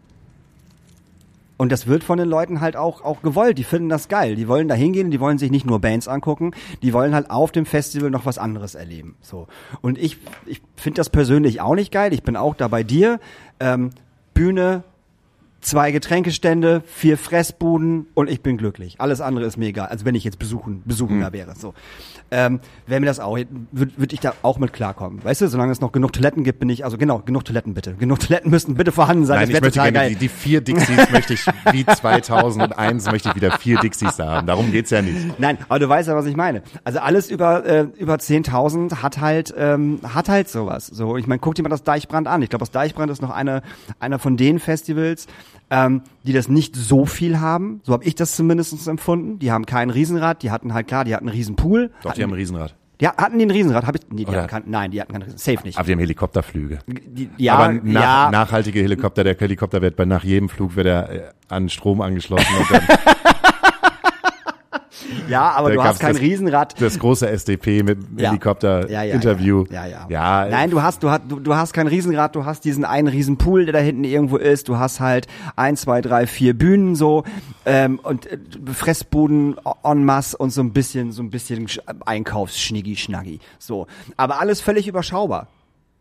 Und 1.61 1.71
das 1.71 1.87
wird 1.87 2.05
von 2.05 2.17
den 2.17 2.27
Leuten 2.27 2.63
halt 2.63 2.75
auch, 2.75 3.03
auch 3.03 3.21
gewollt. 3.21 3.59
Die 3.59 3.65
finden 3.65 3.91
das 3.91 4.09
geil. 4.09 4.35
Die 4.35 4.49
wollen 4.49 4.67
da 4.67 4.75
hingehen, 4.75 5.11
die 5.11 5.21
wollen 5.21 5.37
sich 5.37 5.51
nicht 5.51 5.67
nur 5.67 5.79
Bands 5.79 6.09
angucken, 6.09 6.53
die 6.81 6.95
wollen 6.95 7.15
halt 7.15 7.31
auf 7.31 7.53
dem 7.53 7.67
Festival 7.67 8.09
noch 8.11 8.25
was 8.25 8.39
anderes 8.39 8.75
erleben. 8.75 9.17
So. 9.21 9.47
Und 9.83 9.99
ich, 9.99 10.17
ich 10.47 10.63
finde 10.77 10.97
das 10.97 11.11
persönlich 11.11 11.61
auch 11.61 11.75
nicht 11.75 11.93
geil. 11.93 12.15
Ich 12.15 12.23
bin 12.23 12.35
auch 12.35 12.55
da 12.55 12.67
bei 12.69 12.83
dir. 12.83 13.21
Ähm, 13.61 13.91
Bühne, 14.33 14.85
zwei 15.61 15.93
Getränkestände, 15.93 16.83
vier 16.87 17.19
Fressbuden 17.19 18.07
und 18.15 18.31
ich 18.31 18.43
bin 18.43 18.57
glücklich. 18.57 18.97
Alles 18.99 19.21
andere 19.21 19.45
ist 19.45 19.57
mir 19.57 19.67
egal. 19.67 19.89
Also 19.89 20.05
wenn 20.05 20.15
ich 20.15 20.25
jetzt 20.25 20.39
besuchen, 20.39 20.83
Besuchender 20.85 21.33
wäre. 21.33 21.55
So. 21.55 21.75
Ähm, 22.31 22.61
wäre 22.87 23.01
mir 23.01 23.07
das 23.07 23.19
auch, 23.19 23.37
würde 23.37 23.93
würd 23.97 24.13
ich 24.13 24.21
da 24.21 24.35
auch 24.43 24.59
mit 24.59 24.73
klarkommen. 24.73 25.23
Weißt 25.25 25.41
du, 25.41 25.49
solange 25.49 25.73
es 25.73 25.81
noch 25.81 25.93
genug 25.93 26.13
Toiletten 26.13 26.45
gibt, 26.45 26.61
bin 26.61 26.69
ich, 26.69 26.85
also 26.85 26.97
genau, 26.97 27.19
genug 27.19 27.45
Toiletten 27.45 27.75
bitte. 27.75 27.95
Genug 27.95 28.21
Toiletten 28.21 28.51
müssten 28.51 28.75
bitte 28.75 28.93
vorhanden 28.93 29.27
sein. 29.27 29.41
Nein, 29.41 29.49
ich 29.49 29.55
das 29.55 29.63
wäre 29.63 29.67
möchte 29.67 29.81
gerne 29.81 29.93
geil. 29.93 30.09
die, 30.11 30.17
die 30.17 30.29
vier 30.29 30.61
Dixies 30.61 31.11
möchte 31.11 31.35
ich, 31.35 31.45
wie 31.73 31.85
2001 31.85 33.11
möchte 33.11 33.31
ich 33.31 33.35
wieder 33.35 33.59
vier 33.59 33.79
Dixies 33.81 34.17
da 34.17 34.29
haben. 34.29 34.47
Darum 34.47 34.71
geht's 34.71 34.91
ja 34.91 35.03
nicht. 35.03 35.39
Nein, 35.39 35.59
aber 35.69 35.79
du 35.81 35.89
weißt 35.89 36.09
ja, 36.09 36.15
was 36.15 36.27
ich 36.27 36.37
meine. 36.37 36.63
Also 36.85 37.01
alles 37.01 37.31
über 37.31 37.65
äh, 37.67 37.87
über 37.99 38.15
10.000 38.15 39.03
hat 39.03 39.21
halt 39.21 39.53
ähm, 39.57 40.01
hat 40.03 40.29
halt 40.29 40.49
sowas. 40.49 40.87
So, 40.87 41.17
ich 41.17 41.27
meine, 41.27 41.41
guck 41.41 41.57
dir 41.57 41.63
mal 41.63 41.69
das 41.69 41.83
Deichbrand 41.83 42.29
an. 42.29 42.43
Ich 42.43 42.51
glaube, 42.51 42.63
das 42.63 42.71
Deichbrand 42.71 43.11
ist 43.11 43.23
noch 43.23 43.31
eine 43.31 43.63
einer 43.99 44.19
von 44.19 44.37
den 44.37 44.59
Festivals, 44.61 45.27
ähm, 45.71 46.03
die 46.25 46.33
das 46.33 46.49
nicht 46.49 46.77
so 46.77 47.07
viel 47.07 47.41
haben. 47.41 47.81
So 47.85 47.93
habe 47.93 48.05
ich 48.05 48.15
das 48.15 48.35
zumindest 48.37 48.87
empfunden. 48.89 49.39
Die 49.39 49.51
haben 49.53 49.67
kein 49.67 49.91
Riesenrad, 49.91 50.43
die 50.43 50.51
hatten 50.51 50.75
halt 50.75 50.89
klar, 50.89 51.05
die 51.05 51.15
hatten 51.15 51.29
einen 51.29 51.37
Riesenpool. 51.37 51.91
Doch, 52.03 52.13
die 52.13 52.23
haben 52.23 52.31
ein 52.31 52.35
Riesenrad. 52.35 52.75
Die 53.01 53.09
hatten 53.09 53.39
die 53.39 53.47
ein 53.47 53.51
Riesenrad? 53.51 53.87
Hab 53.87 53.95
ich, 53.95 54.03
nee, 54.11 54.25
die 54.25 54.27
Oder- 54.27 54.39
hatten 54.43 54.49
kein, 54.49 54.63
nein, 54.67 54.91
die 54.91 55.01
hatten 55.01 55.13
kein 55.13 55.23
Riesenrad. 55.23 55.41
Safe 55.41 55.59
nicht. 55.65 55.79
Aber 55.79 55.87
die 55.87 55.93
haben 55.93 56.01
Helikopterflüge. 56.01 56.81
Die, 56.87 57.31
ja, 57.39 57.55
Aber 57.55 57.73
nach, 57.73 58.03
ja, 58.03 58.31
nachhaltige 58.31 58.81
Helikopter, 58.83 59.25
der 59.25 59.37
Helikopter 59.39 59.81
wird 59.81 59.97
bei 59.97 60.05
nach 60.05 60.23
jedem 60.23 60.49
Flug 60.51 60.77
wird 60.77 60.87
er 60.87 61.11
äh, 61.11 61.23
an 61.49 61.69
Strom 61.71 62.03
angeschlossen 62.03 62.47
und 62.59 62.71
dann 62.71 62.83
ja, 65.29 65.51
aber 65.51 65.69
da 65.71 65.75
du 65.77 65.83
hast 65.85 66.01
kein 66.01 66.13
das- 66.15 66.23
Riesenrad. 66.23 66.81
das 66.81 66.99
große 66.99 67.29
SDP 67.29 67.83
mit 67.83 67.99
Ja. 68.17 68.31
Helikopter-Interview. 68.31 69.65
Ja, 69.71 69.87
ja. 69.87 70.07
ja. 70.09 70.47
Nein, 70.49 70.71
du 70.71 70.83
hast, 70.83 71.03
du 71.03 71.11
hast, 71.11 71.23
du, 71.29 71.41
du 71.41 71.55
hast 71.55 71.73
kein 71.73 71.87
Riesenrad, 71.87 72.35
du 72.35 72.45
hast 72.45 72.65
diesen 72.65 72.85
einen 72.85 73.09
Riesenpool, 73.09 73.65
der 73.67 73.73
da 73.75 73.79
hinten 73.81 74.05
irgendwo 74.05 74.37
ist. 74.37 74.69
Du 74.69 74.79
hast 74.79 75.01
halt 75.01 75.27
ein, 75.57 75.77
zwei, 75.77 76.01
drei, 76.01 76.27
vier 76.27 76.55
Bühnen 76.57 76.95
so 76.97 77.25
ähm, 77.67 77.99
und 78.03 78.27
äh, 78.27 78.39
Fressbuden 78.73 79.57
en 79.85 80.05
masse 80.05 80.37
und 80.37 80.51
so 80.51 80.61
ein 80.63 80.73
bisschen, 80.73 81.13
so 81.13 81.23
ein 81.23 81.31
bisschen 81.31 81.67
Sch- 81.67 81.81
Einkaufsschniggi 82.07 82.97
schnaggi. 82.97 83.41
So, 83.59 83.87
aber 84.17 84.41
alles 84.41 84.61
völlig 84.61 84.89
überschaubar. 84.89 85.49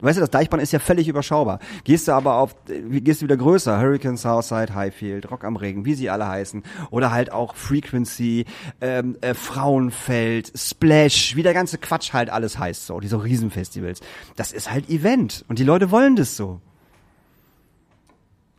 Weißt 0.01 0.17
du, 0.17 0.21
das 0.21 0.29
Deichbrand 0.29 0.63
ist 0.63 0.71
ja 0.71 0.79
völlig 0.79 1.09
überschaubar. 1.09 1.59
Gehst 1.83 2.07
du 2.07 2.13
aber 2.13 2.35
auf, 2.35 2.55
gehst 2.65 3.21
du 3.21 3.25
wieder 3.25 3.35
größer, 3.35 3.77
Hurricane 3.79 4.15
Southside, 4.15 4.73
Highfield, 4.73 5.29
Rock 5.29 5.43
am 5.43 5.57
Regen, 5.57 5.83
wie 5.83 5.93
sie 5.93 6.09
alle 6.09 6.25
heißen, 6.25 6.63
oder 6.89 7.11
halt 7.11 7.33
auch 7.33 7.55
Frequency, 7.55 8.45
ähm, 8.79 9.17
äh, 9.19 9.33
Frauenfeld, 9.33 10.53
Splash, 10.55 11.35
wie 11.35 11.43
der 11.43 11.53
ganze 11.53 11.77
Quatsch 11.77 12.13
halt 12.13 12.29
alles 12.29 12.57
heißt, 12.57 12.85
so, 12.85 13.01
diese 13.01 13.21
Riesenfestivals. 13.21 13.99
Das 14.37 14.53
ist 14.53 14.71
halt 14.71 14.89
Event 14.89 15.43
und 15.49 15.59
die 15.59 15.65
Leute 15.65 15.91
wollen 15.91 16.15
das 16.15 16.37
so. 16.37 16.61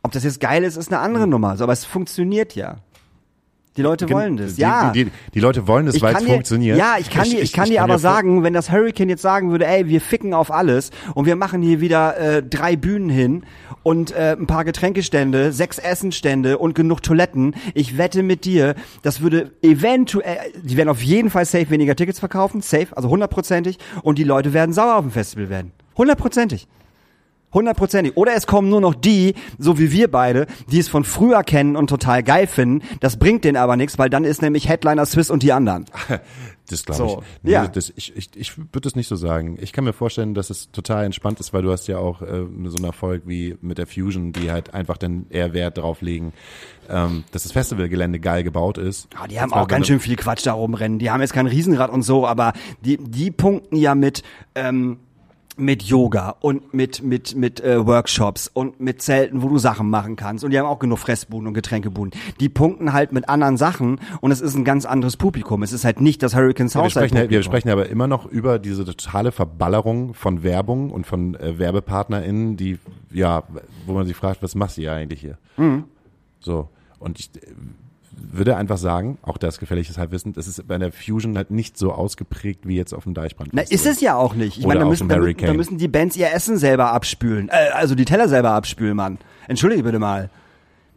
Ob 0.03 0.11
das 0.11 0.23
jetzt 0.23 0.39
geil 0.39 0.63
ist, 0.63 0.77
ist 0.77 0.91
eine 0.91 1.01
andere 1.01 1.25
Nummer, 1.25 1.57
so, 1.57 1.63
aber 1.63 1.73
es 1.73 1.85
funktioniert 1.85 2.55
ja. 2.55 2.77
Die 3.77 3.81
Leute 3.83 4.09
wollen 4.09 4.35
das, 4.35 4.55
die, 4.55 4.61
ja. 4.61 4.91
Die, 4.91 5.05
die, 5.05 5.11
die 5.33 5.39
Leute 5.39 5.65
wollen 5.65 5.85
das, 5.85 5.95
Ich 5.95 6.01
weil 6.01 6.13
es 6.13 6.19
kann 6.19 6.27
funktioniert. 6.27 6.77
Ja, 6.77 6.95
ich 6.99 7.09
kann 7.09 7.29
dir, 7.29 7.41
ich, 7.41 7.53
kann 7.53 7.69
dir 7.69 7.75
mir 7.75 7.83
aber 7.83 7.99
sagen, 7.99 8.43
wenn 8.43 8.51
das 8.51 8.69
Hurricane 8.69 9.07
jetzt 9.07 9.21
sagen 9.21 9.51
würde, 9.51 9.65
ey, 9.65 9.87
wir 9.87 10.01
ficken 10.01 10.33
auf 10.33 10.51
alles 10.51 10.91
und 11.13 11.25
wir 11.25 11.37
machen 11.37 11.61
hier 11.61 11.79
wieder 11.79 12.17
äh, 12.17 12.43
drei 12.43 12.75
Bühnen 12.75 13.09
hin 13.09 13.43
und 13.83 14.11
äh, 14.11 14.35
ein 14.37 14.45
paar 14.45 14.65
Getränkestände, 14.65 15.53
sechs 15.53 15.79
Essenstände 15.79 16.57
und 16.57 16.75
genug 16.75 17.01
Toiletten, 17.01 17.55
ich 17.73 17.97
wette 17.97 18.23
mit 18.23 18.43
dir, 18.43 18.75
das 19.03 19.21
würde 19.21 19.51
eventuell, 19.61 20.37
die 20.61 20.75
werden 20.75 20.89
auf 20.89 21.01
jeden 21.01 21.29
Fall 21.29 21.45
safe 21.45 21.69
weniger 21.69 21.95
Tickets 21.95 22.19
verkaufen, 22.19 22.61
safe, 22.61 22.87
also 22.91 23.07
hundertprozentig 23.07 23.77
und 24.03 24.17
die 24.17 24.25
Leute 24.25 24.51
werden 24.51 24.73
sauer 24.73 24.97
auf 24.97 25.05
dem 25.05 25.11
Festival 25.11 25.49
werden. 25.49 25.71
Hundertprozentig. 25.95 26.67
Hundertprozentig. 27.53 28.15
Oder 28.17 28.33
es 28.35 28.47
kommen 28.47 28.69
nur 28.69 28.81
noch 28.81 28.95
die, 28.95 29.35
so 29.57 29.77
wie 29.77 29.91
wir 29.91 30.09
beide, 30.09 30.47
die 30.71 30.79
es 30.79 30.89
von 30.89 31.03
früher 31.03 31.43
kennen 31.43 31.75
und 31.75 31.89
total 31.89 32.23
geil 32.23 32.47
finden. 32.47 32.85
Das 32.99 33.17
bringt 33.17 33.43
denen 33.43 33.57
aber 33.57 33.75
nichts, 33.77 33.97
weil 33.99 34.09
dann 34.09 34.23
ist 34.23 34.41
nämlich 34.41 34.69
Headliner 34.69 35.05
Swiss 35.05 35.29
und 35.29 35.43
die 35.43 35.53
anderen. 35.53 35.85
Das 36.69 36.85
glaube 36.85 36.97
So, 36.97 37.19
ich. 37.19 37.43
Nee, 37.43 37.51
ja. 37.51 37.67
das, 37.67 37.91
ich 37.95 38.15
ich, 38.15 38.29
ich 38.35 38.57
würde 38.57 38.81
das 38.81 38.95
nicht 38.95 39.07
so 39.07 39.15
sagen. 39.15 39.57
Ich 39.59 39.73
kann 39.73 39.83
mir 39.83 39.93
vorstellen, 39.93 40.33
dass 40.33 40.49
es 40.49 40.71
total 40.71 41.05
entspannt 41.05 41.39
ist, 41.39 41.53
weil 41.53 41.63
du 41.63 41.71
hast 41.71 41.87
ja 41.87 41.97
auch 41.97 42.21
äh, 42.21 42.45
so 42.65 42.77
einen 42.77 42.85
Erfolg 42.85 43.23
wie 43.25 43.57
mit 43.61 43.77
der 43.77 43.87
Fusion, 43.87 44.31
die 44.31 44.51
halt 44.51 44.73
einfach 44.73 44.97
dann 44.97 45.25
eher 45.29 45.53
Wert 45.53 45.77
drauf 45.79 46.01
legen, 46.01 46.33
ähm, 46.89 47.23
dass 47.31 47.43
das 47.43 47.51
Festivalgelände 47.51 48.19
geil 48.19 48.43
gebaut 48.43 48.77
ist. 48.77 49.09
Ja, 49.13 49.27
die 49.27 49.41
haben 49.41 49.53
auch 49.53 49.67
ganz 49.67 49.87
schön 49.87 49.99
viel 49.99 50.15
Quatsch 50.15 50.45
da 50.45 50.53
rumrennen. 50.53 50.99
Die 50.99 51.11
haben 51.11 51.21
jetzt 51.21 51.33
kein 51.33 51.47
Riesenrad 51.47 51.91
und 51.91 52.03
so, 52.03 52.25
aber 52.25 52.53
die, 52.85 52.97
die 52.97 53.31
punkten 53.31 53.75
ja 53.75 53.93
mit, 53.93 54.23
ähm, 54.55 54.99
mit 55.61 55.83
Yoga 55.83 56.35
und 56.41 56.73
mit, 56.73 57.01
mit, 57.03 57.35
mit 57.35 57.61
äh, 57.61 57.85
Workshops 57.85 58.49
und 58.53 58.79
mit 58.81 59.01
Zelten, 59.01 59.41
wo 59.41 59.47
du 59.47 59.57
Sachen 59.57 59.89
machen 59.89 60.15
kannst. 60.15 60.43
Und 60.43 60.51
die 60.51 60.59
haben 60.59 60.65
auch 60.65 60.79
genug 60.79 60.99
Fressbuden 60.99 61.47
und 61.47 61.53
Getränkebuden. 61.53 62.11
Die 62.39 62.49
punkten 62.49 62.91
halt 62.93 63.11
mit 63.13 63.29
anderen 63.29 63.55
Sachen 63.57 63.99
und 64.19 64.31
es 64.31 64.41
ist 64.41 64.55
ein 64.55 64.65
ganz 64.65 64.85
anderes 64.85 65.15
Publikum. 65.17 65.63
Es 65.63 65.71
ist 65.71 65.85
halt 65.85 66.01
nicht 66.01 66.23
das 66.23 66.35
Hurricane 66.35 66.65
Wir 66.65 66.71
Southside 66.71 66.91
sprechen, 67.07 67.15
ja- 67.15 67.21
wir 67.21 67.27
Publikum. 67.39 67.43
sprechen 67.43 67.69
aber 67.69 67.87
immer 67.89 68.07
noch 68.07 68.25
über 68.25 68.59
diese 68.59 68.83
totale 68.83 69.31
Verballerung 69.31 70.13
von 70.13 70.43
Werbung 70.43 70.91
und 70.91 71.05
von 71.05 71.35
äh, 71.35 71.59
WerbepartnerInnen, 71.59 72.57
die, 72.57 72.79
ja, 73.11 73.43
wo 73.85 73.93
man 73.93 74.05
sich 74.07 74.15
fragt, 74.15 74.41
was 74.43 74.55
machst 74.55 74.77
du 74.77 74.81
hier 74.81 74.93
eigentlich 74.93 75.21
hier? 75.21 75.37
Mhm. 75.57 75.83
So. 76.39 76.69
Und 76.99 77.19
ich, 77.19 77.29
äh, 77.35 77.39
würde 78.31 78.55
einfach 78.57 78.77
sagen, 78.77 79.17
auch 79.21 79.37
das 79.37 79.59
gefährliches 79.59 79.97
Halbwissen, 79.97 80.33
das 80.33 80.47
ist 80.47 80.67
bei 80.67 80.77
der 80.77 80.91
Fusion 80.91 81.37
halt 81.37 81.51
nicht 81.51 81.77
so 81.77 81.91
ausgeprägt 81.93 82.67
wie 82.67 82.75
jetzt 82.75 82.93
auf 82.93 83.03
dem 83.03 83.13
Deichbrand. 83.13 83.51
Na, 83.53 83.61
ist 83.61 83.85
es 83.85 84.01
ja 84.01 84.15
auch 84.15 84.35
nicht. 84.35 84.57
Ich 84.57 84.65
meine, 84.65 84.81
da 84.81 84.85
müssen, 84.85 85.07
da, 85.09 85.17
da 85.19 85.53
müssen 85.53 85.77
die 85.77 85.87
Bands 85.87 86.15
ihr 86.17 86.31
Essen 86.31 86.57
selber 86.57 86.91
abspülen. 86.93 87.49
Äh, 87.49 87.69
also 87.73 87.95
die 87.95 88.05
Teller 88.05 88.27
selber 88.29 88.51
abspülen, 88.51 88.95
Mann. 88.95 89.17
Entschuldige 89.47 89.83
bitte 89.83 89.99
mal. 89.99 90.29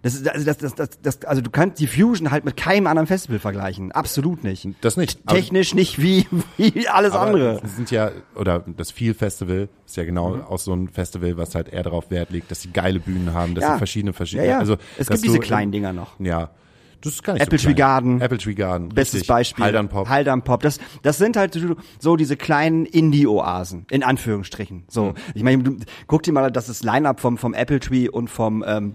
Das 0.02 0.14
ist, 0.14 0.28
also, 0.28 0.44
das, 0.44 0.58
das, 0.58 0.74
das, 0.74 0.90
das, 1.00 1.24
also 1.24 1.40
du 1.40 1.48
kannst 1.50 1.80
die 1.80 1.86
Fusion 1.86 2.30
halt 2.30 2.44
mit 2.44 2.58
keinem 2.58 2.86
anderen 2.88 3.06
Festival 3.06 3.38
vergleichen. 3.38 3.90
Absolut 3.92 4.44
nicht. 4.44 4.68
Das 4.82 4.98
nicht. 4.98 5.18
Aber- 5.24 5.36
Technisch 5.36 5.74
nicht 5.74 5.98
wie, 6.02 6.26
wie 6.58 6.86
alles 6.88 7.12
Aber 7.12 7.26
andere. 7.28 7.60
Es 7.64 7.76
sind 7.76 7.90
ja, 7.90 8.10
oder 8.36 8.62
das 8.76 8.90
Feel 8.90 9.14
Festival 9.14 9.70
ist 9.86 9.96
ja 9.96 10.04
genau 10.04 10.34
Mhm. 10.34 10.42
auch 10.42 10.58
so 10.58 10.74
ein 10.74 10.88
Festival, 10.88 11.38
was 11.38 11.54
halt 11.54 11.70
eher 11.72 11.82
darauf 11.84 12.10
Wert 12.10 12.28
legt, 12.32 12.50
dass 12.50 12.60
sie 12.60 12.68
geile 12.70 13.00
Bühnen 13.00 13.32
haben, 13.32 13.54
dass 13.54 13.64
Ja. 13.64 13.72
sie 13.72 13.78
verschiedene, 13.78 14.12
verschiedene, 14.12 14.46
Ja, 14.46 14.52
ja. 14.54 14.58
also. 14.58 14.76
Es 14.98 15.08
gibt 15.08 15.24
diese 15.24 15.38
kleinen 15.38 15.72
Dinger 15.72 15.94
noch. 15.94 16.20
Ja. 16.20 16.50
Das 17.05 17.12
ist 17.12 17.22
gar 17.22 17.34
nicht 17.34 17.42
Apple 17.42 17.59
so 17.59 17.68
Tree. 17.68 17.74
Garden. 17.74 18.20
Apple 18.22 18.38
Tree 18.38 18.55
Garden. 18.55 18.88
Bestes 18.88 19.14
richtig. 19.20 19.28
Beispiel. 19.28 19.64
Haldern 19.64 19.88
Pop. 19.88 20.09
Haldern 20.09 20.42
Pop. 20.42 20.62
Das, 20.62 20.78
das 21.02 21.18
sind 21.18 21.36
halt 21.36 21.59
so, 21.98 22.16
diese 22.16 22.36
kleinen 22.36 22.86
Indie-Oasen, 22.86 23.86
in 23.90 24.02
Anführungsstrichen. 24.02 24.84
So. 24.88 25.07
Mhm. 25.07 25.14
Ich 25.34 25.42
meine, 25.42 25.62
du, 25.62 25.76
guck 26.07 26.22
dir 26.22 26.32
mal 26.32 26.50
das 26.50 26.70
ist 26.70 26.82
Line-Up 26.82 27.20
vom, 27.20 27.36
vom 27.36 27.52
Apple 27.52 27.78
Tree 27.78 28.09
und 28.09 28.28
vom, 28.30 28.64
ähm, 28.66 28.94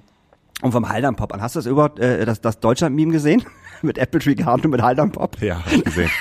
und 0.63 0.71
vom 0.71 0.89
Haldern 0.89 1.15
Pop 1.15 1.33
an. 1.33 1.41
Hast 1.41 1.55
du 1.55 1.59
das 1.59 1.67
überhaupt, 1.67 1.99
äh, 1.99 2.25
das, 2.25 2.41
das 2.41 2.59
Deutschland-Meme 2.59 3.11
gesehen? 3.11 3.43
mit 3.83 3.97
Apple 3.99 4.19
Tree 4.19 4.35
Garden 4.35 4.65
und 4.65 4.71
mit 4.71 4.81
Haldern 4.81 5.11
Pop? 5.11 5.39
Ja, 5.41 5.63
hab 5.63 5.71
ich 5.71 5.83
gesehen. 5.83 6.09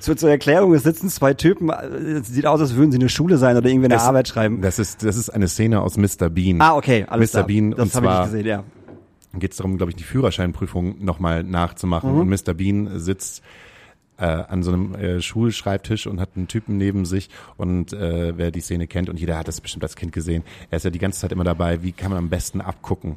Zur, 0.00 0.16
zur 0.16 0.30
Erklärung, 0.30 0.74
es 0.74 0.82
sitzen 0.82 1.08
zwei 1.08 1.34
Typen, 1.34 1.70
äh, 1.70 1.86
es 2.18 2.28
sieht 2.28 2.46
aus, 2.46 2.60
als 2.60 2.74
würden 2.74 2.92
sie 2.92 2.98
eine 2.98 3.08
Schule 3.08 3.36
sein 3.36 3.56
oder 3.56 3.68
irgendwie 3.68 3.86
eine 3.86 3.94
Das- 3.94 4.04
Arbeit 4.04 4.28
schreiben. 4.28 4.60
Das 4.60 4.78
ist, 4.78 5.02
das 5.02 5.16
ist 5.16 5.30
eine 5.30 5.48
Szene 5.48 5.80
aus 5.80 5.96
Mr. 5.96 6.28
Bean. 6.28 6.60
Ah, 6.60 6.76
okay, 6.76 7.06
alles 7.08 7.30
Mr. 7.32 7.36
klar. 7.38 7.46
Bean, 7.46 7.70
das 7.72 7.94
habe 7.94 8.06
ich 8.06 8.12
nicht 8.12 8.24
gesehen, 8.24 8.46
ja. 8.46 8.64
Geht 9.38 9.52
es 9.52 9.58
darum, 9.58 9.76
glaube 9.76 9.90
ich, 9.90 9.96
die 9.96 10.04
Führerscheinprüfung 10.04 11.04
nochmal 11.04 11.44
nachzumachen. 11.44 12.12
Mhm. 12.14 12.20
Und 12.20 12.28
Mr. 12.30 12.54
Bean 12.54 12.98
sitzt 12.98 13.42
äh, 14.18 14.24
an 14.24 14.62
so 14.62 14.72
einem 14.72 14.94
äh, 14.94 15.22
Schulschreibtisch 15.22 16.06
und 16.06 16.20
hat 16.20 16.30
einen 16.36 16.48
Typen 16.48 16.76
neben 16.76 17.04
sich 17.06 17.30
und 17.56 17.92
äh, 17.92 18.36
wer 18.36 18.50
die 18.50 18.60
Szene 18.60 18.86
kennt 18.86 19.08
und 19.08 19.18
jeder 19.20 19.38
hat 19.38 19.48
das 19.48 19.60
bestimmt 19.60 19.82
als 19.84 19.96
Kind 19.96 20.12
gesehen, 20.12 20.42
er 20.70 20.76
ist 20.76 20.84
ja 20.84 20.90
die 20.90 20.98
ganze 20.98 21.20
Zeit 21.20 21.32
immer 21.32 21.44
dabei, 21.44 21.82
wie 21.82 21.92
kann 21.92 22.10
man 22.10 22.18
am 22.18 22.28
besten 22.28 22.60
abgucken. 22.60 23.16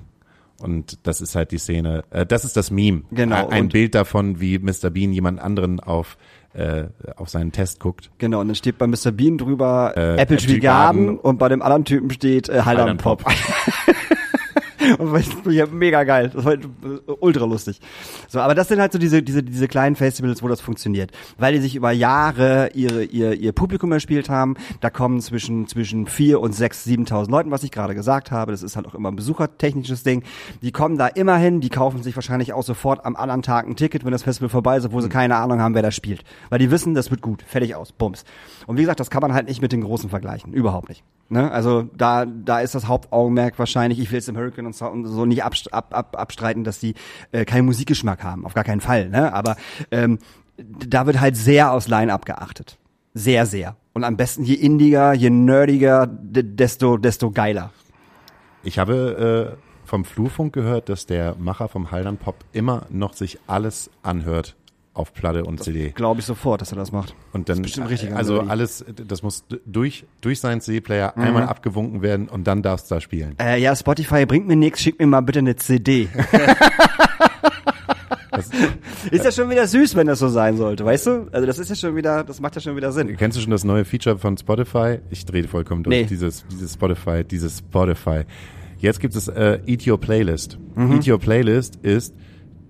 Und 0.61 1.05
das 1.05 1.19
ist 1.19 1.35
halt 1.35 1.51
die 1.51 1.57
Szene, 1.57 2.03
äh, 2.11 2.25
das 2.25 2.45
ist 2.45 2.55
das 2.55 2.71
Meme. 2.71 3.01
Genau, 3.11 3.49
Ein, 3.49 3.63
und- 3.63 3.73
Bild 3.73 3.95
davon, 3.95 4.39
wie 4.39 4.59
Mr. 4.59 4.91
Bean 4.91 5.11
jemand 5.11 5.41
anderen 5.41 5.81
auf, 5.81 6.15
äh, 6.53 6.85
auf 7.17 7.27
seinen 7.27 7.51
Test 7.51 7.81
guckt. 7.81 8.11
Genau, 8.19 8.39
und 8.39 8.47
dann 8.47 8.55
steht 8.55 8.77
bei 8.77 8.87
Mr. 8.87 9.11
Bean 9.11 9.37
drüber 9.37 9.91
Äh, 9.97 10.15
Apple 10.21 10.37
Tree 10.37 10.59
Garden, 10.59 11.07
Garden. 11.07 11.19
und 11.19 11.37
bei 11.37 11.49
dem 11.49 11.61
anderen 11.61 11.83
Typen 11.83 12.11
steht 12.11 12.47
äh, 12.47 12.61
Haldern 12.61 12.95
Pop. 12.97 13.23
Pop. 13.23 13.33
und 14.97 15.47
ich 15.47 15.71
mega 15.71 16.03
geil. 16.03 16.31
Das 16.33 16.45
war 16.45 16.55
ultra 17.19 17.45
lustig. 17.45 17.79
So, 18.27 18.39
aber 18.39 18.55
das 18.55 18.67
sind 18.67 18.79
halt 18.79 18.91
so 18.91 18.99
diese, 18.99 19.23
diese, 19.23 19.43
diese 19.43 19.67
kleinen 19.67 19.95
Festivals, 19.95 20.43
wo 20.43 20.47
das 20.47 20.61
funktioniert. 20.61 21.11
Weil 21.37 21.53
die 21.53 21.59
sich 21.59 21.75
über 21.75 21.91
Jahre 21.91 22.71
ihre, 22.73 23.03
ihr, 23.03 23.33
ihr 23.33 23.51
Publikum 23.51 23.91
erspielt 23.91 24.29
haben. 24.29 24.55
Da 24.81 24.89
kommen 24.89 25.21
zwischen, 25.21 25.67
zwischen 25.67 26.07
vier 26.07 26.39
und 26.39 26.53
sechs, 26.53 26.83
siebentausend 26.83 27.31
Leuten, 27.31 27.51
was 27.51 27.63
ich 27.63 27.71
gerade 27.71 27.95
gesagt 27.95 28.31
habe. 28.31 28.51
Das 28.51 28.63
ist 28.63 28.75
halt 28.75 28.87
auch 28.87 28.95
immer 28.95 29.11
ein 29.11 29.15
besuchertechnisches 29.15 30.03
Ding. 30.03 30.23
Die 30.61 30.71
kommen 30.71 30.97
da 30.97 31.07
immer 31.07 31.37
hin, 31.37 31.61
die 31.61 31.69
kaufen 31.69 32.03
sich 32.03 32.15
wahrscheinlich 32.15 32.53
auch 32.53 32.63
sofort 32.63 33.05
am 33.05 33.15
anderen 33.15 33.41
Tag 33.41 33.67
ein 33.67 33.75
Ticket, 33.75 34.05
wenn 34.05 34.11
das 34.11 34.23
Festival 34.23 34.49
vorbei 34.49 34.77
ist, 34.77 34.85
obwohl 34.85 35.01
sie 35.01 35.09
keine 35.09 35.35
Ahnung 35.37 35.59
haben, 35.59 35.75
wer 35.75 35.81
da 35.81 35.91
spielt. 35.91 36.23
Weil 36.49 36.59
die 36.59 36.71
wissen, 36.71 36.93
das 36.93 37.11
wird 37.11 37.21
gut. 37.21 37.43
Fertig 37.43 37.75
aus. 37.75 37.91
Bums. 37.91 38.23
Und 38.67 38.77
wie 38.77 38.81
gesagt, 38.81 38.99
das 38.99 39.09
kann 39.09 39.21
man 39.21 39.33
halt 39.33 39.47
nicht 39.47 39.61
mit 39.61 39.71
den 39.71 39.81
Großen 39.81 40.09
vergleichen. 40.09 40.53
Überhaupt 40.53 40.89
nicht. 40.89 41.03
Ne? 41.33 41.51
Also 41.51 41.89
da, 41.97 42.25
da 42.25 42.59
ist 42.61 42.75
das 42.75 42.87
Hauptaugenmerk 42.87 43.59
wahrscheinlich, 43.59 43.99
ich 43.99 44.09
will 44.11 44.19
jetzt 44.19 44.29
im 44.29 44.37
Hurricane 44.37 44.67
und 44.67 44.73
so, 45.05 45.25
nicht 45.25 45.43
abst- 45.43 45.73
ab, 45.73 45.87
ab, 45.91 46.15
abstreiten, 46.17 46.63
dass 46.63 46.79
die 46.79 46.93
äh, 47.33 47.43
keinen 47.43 47.65
Musikgeschmack 47.65 48.23
haben. 48.23 48.45
Auf 48.45 48.53
gar 48.53 48.63
keinen 48.63 48.79
Fall. 48.81 49.09
Ne? 49.09 49.33
Aber 49.33 49.57
ähm, 49.91 50.19
da 50.57 51.05
wird 51.05 51.19
halt 51.19 51.35
sehr 51.35 51.71
aus 51.71 51.87
Line-Up 51.87 52.25
geachtet. 52.25 52.77
Sehr, 53.13 53.45
sehr. 53.45 53.75
Und 53.93 54.03
am 54.03 54.15
besten 54.15 54.43
je 54.43 54.53
indiger, 54.55 55.13
je 55.13 55.29
nerdiger, 55.29 56.07
de- 56.07 56.43
desto, 56.43 56.97
desto 56.97 57.31
geiler. 57.31 57.71
Ich 58.63 58.79
habe 58.79 59.57
äh, 59.59 59.87
vom 59.87 60.05
Flurfunk 60.05 60.53
gehört, 60.53 60.87
dass 60.89 61.05
der 61.05 61.35
Macher 61.37 61.67
vom 61.67 61.91
Haldern 61.91 62.17
Pop 62.17 62.45
immer 62.53 62.83
noch 62.89 63.13
sich 63.13 63.39
alles 63.47 63.89
anhört 64.03 64.55
auf 64.93 65.13
Platte 65.13 65.43
und 65.43 65.63
CD. 65.63 65.89
Glaube 65.89 66.19
ich 66.19 66.25
sofort, 66.25 66.61
dass 66.61 66.71
er 66.71 66.75
das 66.77 66.91
macht. 66.91 67.15
Und 67.33 67.49
dann, 67.49 67.57
Das 67.57 67.57
ist 67.57 67.63
bestimmt 67.63 67.89
richtig, 67.89 68.15
also 68.15 68.41
André. 68.41 68.47
alles, 68.49 68.85
das 69.07 69.23
muss 69.23 69.43
durch, 69.65 70.05
durch 70.21 70.39
seinen 70.39 70.61
CD-Player 70.61 71.13
Mhm. 71.15 71.21
einmal 71.23 71.43
abgewunken 71.43 72.01
werden 72.03 72.27
und 72.29 72.45
dann 72.45 72.61
darfst 72.61 72.91
du 72.91 72.95
da 72.95 73.01
spielen. 73.01 73.35
Äh, 73.39 73.59
ja, 73.59 73.75
Spotify 73.75 74.25
bringt 74.27 74.47
mir 74.47 74.55
nichts, 74.55 74.81
schick 74.81 74.99
mir 74.99 75.07
mal 75.07 75.21
bitte 75.21 75.39
eine 75.39 75.55
CD. 75.55 76.09
ist 79.11 79.25
ja 79.25 79.31
schon 79.31 79.49
wieder 79.49 79.67
süß, 79.67 79.95
wenn 79.95 80.07
das 80.07 80.19
so 80.19 80.27
sein 80.27 80.57
sollte, 80.57 80.85
weißt 80.85 81.07
du? 81.07 81.27
Also 81.31 81.45
das 81.45 81.59
ist 81.59 81.69
ja 81.69 81.75
schon 81.75 81.95
wieder, 81.95 82.23
das 82.23 82.39
macht 82.39 82.55
ja 82.55 82.61
schon 82.61 82.75
wieder 82.75 82.91
Sinn. 82.91 83.15
Kennst 83.17 83.37
du 83.37 83.41
schon 83.41 83.51
das 83.51 83.63
neue 83.63 83.85
Feature 83.85 84.17
von 84.17 84.37
Spotify? 84.37 84.99
Ich 85.09 85.25
drehe 85.25 85.47
vollkommen 85.47 85.83
durch. 85.83 85.95
Nee. 85.95 86.05
Dieses, 86.05 86.45
dieses 86.51 86.73
Spotify, 86.73 87.23
dieses 87.23 87.59
Spotify. 87.59 88.21
Jetzt 88.79 88.99
gibt 88.99 89.15
es 89.15 89.27
äh, 89.27 89.59
Eat 89.65 89.87
Your 89.87 89.99
Playlist. 89.99 90.57
Mhm. 90.75 90.93
Eat 90.93 91.07
Your 91.07 91.19
Playlist 91.19 91.77
ist, 91.77 92.13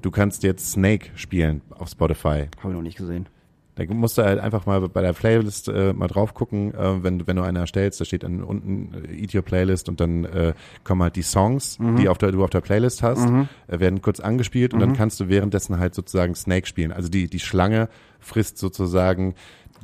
du 0.03 0.11
kannst 0.11 0.43
jetzt 0.43 0.71
Snake 0.71 1.09
spielen 1.15 1.61
auf 1.71 1.89
Spotify. 1.89 2.45
Habe 2.59 2.69
ich 2.69 2.75
noch 2.75 2.81
nicht 2.83 2.97
gesehen. 2.97 3.27
Da 3.75 3.83
musst 3.91 4.19
du 4.19 4.21
halt 4.23 4.37
einfach 4.39 4.67
mal 4.67 4.87
bei 4.87 5.01
der 5.01 5.13
Playlist 5.13 5.67
äh, 5.67 5.93
mal 5.93 6.07
drauf 6.07 6.35
gucken, 6.35 6.75
äh, 6.75 7.03
wenn, 7.03 7.17
du- 7.17 7.25
wenn 7.25 7.37
du 7.37 7.41
eine 7.41 7.57
erstellst, 7.57 7.99
da 7.99 8.05
steht 8.05 8.21
dann 8.21 8.43
unten 8.43 8.91
äh, 9.09 9.19
Eat 9.23 9.33
Your 9.33 9.41
Playlist 9.41 9.89
und 9.89 9.99
dann 9.99 10.25
äh, 10.25 10.53
kommen 10.83 11.01
halt 11.01 11.15
die 11.15 11.23
Songs, 11.23 11.79
Mhm. 11.79 11.95
die 11.95 12.07
auf 12.07 12.19
der, 12.19 12.31
du 12.31 12.43
auf 12.43 12.51
der 12.51 12.61
Playlist 12.61 13.01
hast, 13.01 13.25
äh, 13.67 13.79
werden 13.79 14.03
kurz 14.03 14.19
angespielt 14.19 14.73
und 14.75 14.79
Mhm. 14.79 14.81
dann 14.85 14.93
kannst 14.93 15.19
du 15.19 15.27
währenddessen 15.27 15.79
halt 15.79 15.95
sozusagen 15.95 16.35
Snake 16.35 16.67
spielen. 16.67 16.91
Also 16.91 17.09
die, 17.09 17.27
die 17.27 17.39
Schlange 17.39 17.89
frisst 18.19 18.59
sozusagen 18.59 19.33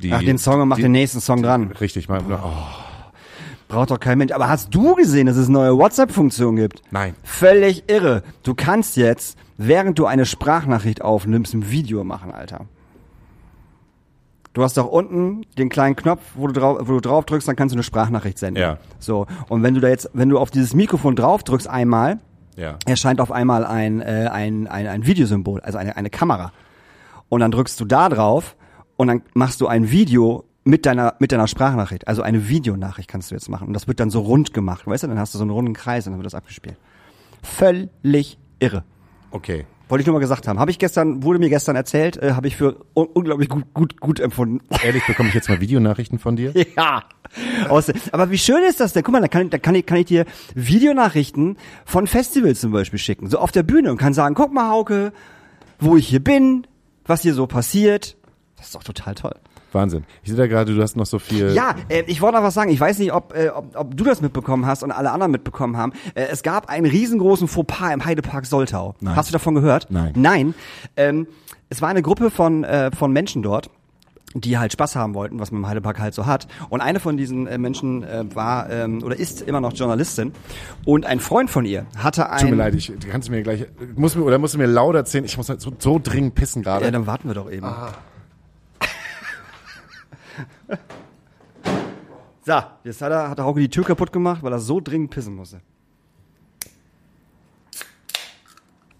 die. 0.00 0.12
Ach, 0.12 0.22
den 0.22 0.38
Song 0.38 0.60
und 0.60 0.68
macht 0.68 0.78
die, 0.78 0.82
den 0.82 0.92
nächsten 0.92 1.20
Song 1.20 1.42
dran. 1.42 1.72
Richtig, 1.72 2.08
mal, 2.08 2.20
oh, 2.30 2.52
Braucht 3.66 3.90
doch 3.90 4.00
kein 4.00 4.18
Mensch. 4.18 4.32
Aber 4.32 4.48
hast 4.48 4.72
du 4.74 4.94
gesehen, 4.94 5.26
dass 5.26 5.36
es 5.36 5.48
neue 5.48 5.76
WhatsApp-Funktion 5.76 6.54
gibt? 6.56 6.82
nein. 6.92 7.14
Völlig 7.24 7.84
irre. 7.88 8.22
Du 8.44 8.54
kannst 8.54 8.96
jetzt, 8.96 9.36
während 9.60 9.98
du 9.98 10.06
eine 10.06 10.24
Sprachnachricht 10.26 11.02
aufnimmst, 11.02 11.52
ein 11.54 11.70
Video 11.70 12.02
machen, 12.02 12.32
Alter. 12.32 12.66
Du 14.52 14.62
hast 14.64 14.76
doch 14.76 14.86
unten 14.88 15.42
den 15.58 15.68
kleinen 15.68 15.94
Knopf, 15.94 16.22
wo 16.34 16.48
du, 16.48 16.52
drauf, 16.54 16.78
wo 16.80 16.92
du 16.94 17.00
drauf 17.00 17.24
drückst, 17.24 17.46
dann 17.46 17.54
kannst 17.56 17.72
du 17.72 17.76
eine 17.76 17.84
Sprachnachricht 17.84 18.38
senden. 18.38 18.60
Ja. 18.60 18.78
So. 18.98 19.26
Und 19.48 19.62
wenn 19.62 19.74
du 19.74 19.80
da 19.80 19.88
jetzt, 19.88 20.10
wenn 20.12 20.28
du 20.28 20.38
auf 20.38 20.50
dieses 20.50 20.74
Mikrofon 20.74 21.14
drauf 21.14 21.44
drückst 21.44 21.68
einmal, 21.68 22.18
Ja. 22.56 22.76
erscheint 22.86 23.20
auf 23.20 23.30
einmal 23.30 23.64
ein, 23.64 24.00
äh, 24.00 24.28
ein, 24.32 24.66
ein, 24.66 24.88
ein 24.88 25.06
Videosymbol, 25.06 25.60
also 25.60 25.78
eine, 25.78 25.96
eine 25.96 26.10
Kamera. 26.10 26.52
Und 27.28 27.40
dann 27.40 27.52
drückst 27.52 27.78
du 27.78 27.84
da 27.84 28.08
drauf 28.08 28.56
und 28.96 29.06
dann 29.06 29.22
machst 29.34 29.60
du 29.60 29.68
ein 29.68 29.90
Video 29.92 30.44
mit 30.64 30.84
deiner, 30.84 31.14
mit 31.20 31.30
deiner 31.30 31.46
Sprachnachricht. 31.46 32.08
Also 32.08 32.22
eine 32.22 32.48
Videonachricht 32.48 33.08
kannst 33.08 33.30
du 33.30 33.36
jetzt 33.36 33.48
machen. 33.48 33.68
Und 33.68 33.74
das 33.74 33.86
wird 33.86 34.00
dann 34.00 34.10
so 34.10 34.20
rund 34.20 34.52
gemacht, 34.52 34.84
weißt 34.86 35.04
du? 35.04 35.06
Dann 35.08 35.18
hast 35.18 35.32
du 35.32 35.38
so 35.38 35.44
einen 35.44 35.52
runden 35.52 35.74
Kreis 35.74 36.06
und 36.06 36.12
dann 36.14 36.18
wird 36.18 36.26
das 36.26 36.34
abgespielt. 36.34 36.76
Völlig 37.42 38.36
irre. 38.58 38.82
Okay. 39.30 39.66
Wollte 39.88 40.02
ich 40.02 40.06
nur 40.06 40.14
mal 40.14 40.20
gesagt 40.20 40.46
haben. 40.46 40.60
Habe 40.60 40.70
ich 40.70 40.78
gestern, 40.78 41.24
wurde 41.24 41.40
mir 41.40 41.48
gestern 41.48 41.74
erzählt, 41.74 42.16
äh, 42.16 42.32
habe 42.32 42.46
ich 42.46 42.56
für 42.56 42.76
un 42.94 43.06
unglaublich 43.06 43.48
gut, 43.48 43.74
gut, 43.74 44.00
gut 44.00 44.20
empfunden. 44.20 44.60
Ehrlich, 44.84 45.04
bekomme 45.04 45.28
ich 45.30 45.34
jetzt 45.34 45.48
mal 45.48 45.60
Videonachrichten 45.60 46.18
von 46.18 46.36
dir? 46.36 46.52
Ja. 46.76 47.02
Aus, 47.68 47.92
aber 48.12 48.30
wie 48.30 48.38
schön 48.38 48.62
ist 48.64 48.80
das 48.80 48.92
denn? 48.92 49.02
Guck 49.02 49.12
mal, 49.12 49.20
da 49.20 49.28
kann, 49.28 49.50
da 49.50 49.58
kann, 49.58 49.74
ich, 49.74 49.86
kann 49.86 49.98
ich 49.98 50.06
dir 50.06 50.26
Videonachrichten 50.54 51.58
von 51.84 52.06
Festivals 52.06 52.60
zum 52.60 52.72
Beispiel 52.72 52.98
schicken. 52.98 53.28
So 53.28 53.38
auf 53.38 53.52
der 53.52 53.62
Bühne 53.62 53.90
und 53.90 53.98
kann 53.98 54.14
sagen, 54.14 54.34
guck 54.34 54.52
mal, 54.52 54.68
Hauke, 54.68 55.12
wo 55.78 55.96
ich 55.96 56.08
hier 56.08 56.22
bin, 56.22 56.66
was 57.04 57.22
hier 57.22 57.34
so 57.34 57.46
passiert. 57.46 58.16
Das 58.56 58.66
ist 58.66 58.74
doch 58.74 58.84
total 58.84 59.14
toll. 59.14 59.34
Wahnsinn. 59.72 60.04
Ich 60.22 60.30
sehe 60.30 60.38
da 60.38 60.46
gerade, 60.46 60.74
du 60.74 60.82
hast 60.82 60.96
noch 60.96 61.06
so 61.06 61.18
viel. 61.18 61.52
Ja, 61.54 61.74
äh, 61.88 62.02
ich 62.06 62.20
wollte 62.20 62.38
noch 62.38 62.44
was 62.44 62.54
sagen. 62.54 62.70
Ich 62.70 62.80
weiß 62.80 62.98
nicht, 62.98 63.12
ob, 63.12 63.34
äh, 63.36 63.48
ob, 63.48 63.76
ob 63.76 63.96
du 63.96 64.04
das 64.04 64.20
mitbekommen 64.20 64.66
hast 64.66 64.82
und 64.82 64.90
alle 64.90 65.10
anderen 65.10 65.32
mitbekommen 65.32 65.76
haben. 65.76 65.92
Äh, 66.14 66.26
es 66.30 66.42
gab 66.42 66.68
einen 66.68 66.86
riesengroßen 66.86 67.48
Fauxpas 67.48 67.92
im 67.92 68.04
Heidepark 68.04 68.46
Soltau. 68.46 68.94
Nein. 69.00 69.16
Hast 69.16 69.28
du 69.28 69.32
davon 69.32 69.54
gehört? 69.54 69.86
Nein. 69.90 70.12
Nein. 70.16 70.54
Ähm, 70.96 71.26
es 71.68 71.80
war 71.82 71.88
eine 71.88 72.02
Gruppe 72.02 72.30
von, 72.30 72.64
äh, 72.64 72.90
von 72.90 73.12
Menschen 73.12 73.42
dort 73.42 73.70
die 74.34 74.58
halt 74.58 74.72
Spaß 74.72 74.96
haben 74.96 75.14
wollten, 75.14 75.40
was 75.40 75.50
man 75.50 75.62
im 75.62 75.68
Heidepark 75.68 75.98
halt 75.98 76.14
so 76.14 76.26
hat. 76.26 76.46
Und 76.68 76.80
eine 76.80 77.00
von 77.00 77.16
diesen 77.16 77.46
äh, 77.46 77.58
Menschen 77.58 78.04
äh, 78.04 78.24
war 78.34 78.70
ähm, 78.70 79.02
oder 79.02 79.18
ist 79.18 79.42
immer 79.42 79.60
noch 79.60 79.72
Journalistin. 79.72 80.32
Und 80.84 81.04
ein 81.04 81.20
Freund 81.20 81.50
von 81.50 81.64
ihr 81.64 81.86
hatte 81.96 82.30
ein... 82.30 82.40
Tut 82.40 82.50
mir 82.50 82.56
leid, 82.56 82.74
ich 82.74 82.86
du 82.86 83.08
kannst 83.08 83.30
mir 83.30 83.42
gleich, 83.42 83.66
muss 83.96 84.14
mir, 84.14 84.22
oder 84.22 84.38
musst 84.38 84.54
du 84.54 84.58
mir 84.58 84.66
laut 84.66 84.94
erzählen, 84.94 85.24
ich 85.24 85.36
muss 85.36 85.48
halt 85.48 85.60
so, 85.60 85.72
so 85.78 86.00
dringend 86.02 86.36
pissen 86.36 86.62
gerade. 86.62 86.84
Ja, 86.84 86.90
dann 86.90 87.06
warten 87.06 87.28
wir 87.28 87.34
doch 87.34 87.50
eben. 87.50 87.66
so, 92.46 92.52
jetzt 92.84 93.02
hat, 93.02 93.12
er, 93.12 93.30
hat 93.30 93.38
der 93.38 93.44
Hauke 93.44 93.60
die 93.60 93.68
Tür 93.68 93.84
kaputt 93.84 94.12
gemacht, 94.12 94.42
weil 94.42 94.52
er 94.52 94.58
so 94.58 94.80
dringend 94.80 95.10
pissen 95.10 95.34
musste. 95.34 95.60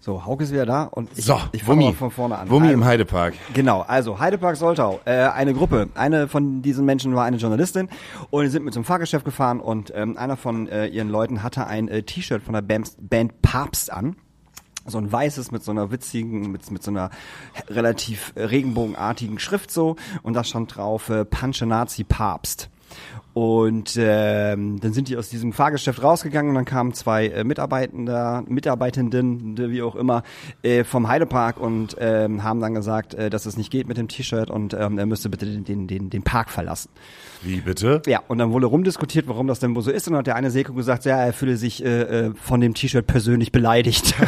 So, 0.03 0.25
Hauke 0.25 0.43
ist 0.43 0.51
wieder 0.51 0.65
da 0.65 0.85
und 0.85 1.09
ich, 1.15 1.25
so, 1.25 1.39
ich 1.51 1.63
fange 1.63 1.93
von 1.93 2.09
vorne 2.09 2.35
an. 2.35 2.49
Wummi 2.49 2.67
Also- 2.69 2.73
im 2.73 2.85
Heidepark. 2.85 3.35
Genau, 3.53 3.81
also 3.81 4.19
Heidepark 4.19 4.55
Soltau, 4.55 4.99
äh, 5.05 5.11
eine 5.11 5.53
Gruppe. 5.53 5.89
Eine 5.93 6.27
von 6.27 6.63
diesen 6.63 6.85
Menschen 6.85 7.13
war 7.13 7.25
eine 7.25 7.37
Journalistin 7.37 7.87
und 8.31 8.43
die 8.43 8.49
sind 8.49 8.65
mit 8.65 8.73
zum 8.73 8.83
Fahrgeschäft 8.83 9.25
gefahren 9.25 9.59
und 9.59 9.93
ähm, 9.95 10.17
einer 10.17 10.37
von 10.37 10.67
äh, 10.69 10.87
ihren 10.87 11.09
Leuten 11.09 11.43
hatte 11.43 11.67
ein 11.67 11.87
äh, 11.87 12.01
T-Shirt 12.01 12.41
von 12.41 12.55
der 12.55 12.63
Band, 12.63 12.93
Band 12.99 13.43
Papst 13.43 13.93
an. 13.93 14.15
So 14.85 14.97
ein 14.97 15.11
weißes 15.11 15.51
mit 15.51 15.63
so 15.63 15.71
einer 15.71 15.91
witzigen, 15.91 16.51
mit, 16.51 16.69
mit 16.71 16.83
so 16.83 16.91
einer 16.91 17.09
relativ 17.69 18.33
regenbogenartigen 18.35 19.39
Schrift 19.39 19.71
so 19.71 19.95
und 20.23 20.33
da 20.33 20.43
stand 20.43 20.75
drauf 20.75 21.09
äh, 21.09 21.25
Panche 21.25 21.65
Nazi 21.65 22.03
Papst. 22.03 22.69
Und 23.33 23.97
ähm, 23.97 24.81
dann 24.81 24.91
sind 24.91 25.07
die 25.07 25.15
aus 25.15 25.29
diesem 25.29 25.53
Fahrgeschäft 25.53 26.03
rausgegangen 26.03 26.49
und 26.49 26.55
dann 26.55 26.65
kamen 26.65 26.93
zwei 26.93 27.27
äh, 27.27 27.45
Mitarbeitender, 27.45 28.43
Mitarbeitenden, 28.45 29.57
wie 29.57 29.81
auch 29.81 29.95
immer, 29.95 30.23
äh, 30.63 30.83
vom 30.83 31.07
Heidepark 31.07 31.57
und 31.57 31.95
ähm, 31.99 32.43
haben 32.43 32.59
dann 32.59 32.73
gesagt, 32.73 33.13
äh, 33.13 33.29
dass 33.29 33.45
es 33.45 33.55
nicht 33.55 33.71
geht 33.71 33.87
mit 33.87 33.97
dem 33.97 34.09
T-Shirt 34.09 34.49
und 34.49 34.73
ähm, 34.73 34.97
er 34.97 35.05
müsste 35.05 35.29
bitte 35.29 35.45
den, 35.45 35.63
den, 35.63 35.87
den, 35.87 36.09
den 36.09 36.23
Park 36.23 36.49
verlassen. 36.49 36.89
Wie 37.41 37.61
bitte? 37.61 38.01
Ja, 38.05 38.21
und 38.27 38.37
dann 38.37 38.51
wurde 38.51 38.65
rumdiskutiert, 38.65 39.29
warum 39.29 39.47
das 39.47 39.59
denn 39.59 39.73
wohl 39.75 39.81
so 39.81 39.91
ist. 39.91 40.07
Und 40.07 40.13
dann 40.13 40.19
hat 40.19 40.27
der 40.27 40.35
eine 40.35 40.51
Seko 40.51 40.73
gesagt, 40.73 41.05
ja, 41.05 41.17
er 41.17 41.31
fühle 41.31 41.55
sich 41.55 41.85
äh, 41.85 42.01
äh, 42.01 42.33
von 42.35 42.59
dem 42.59 42.73
T-Shirt 42.73 43.07
persönlich 43.07 43.53
beleidigt. 43.53 44.13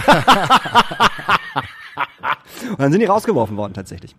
und 2.69 2.79
dann 2.79 2.91
sind 2.91 3.01
die 3.01 3.05
rausgeworfen 3.07 3.57
worden 3.57 3.73
tatsächlich 3.73 4.15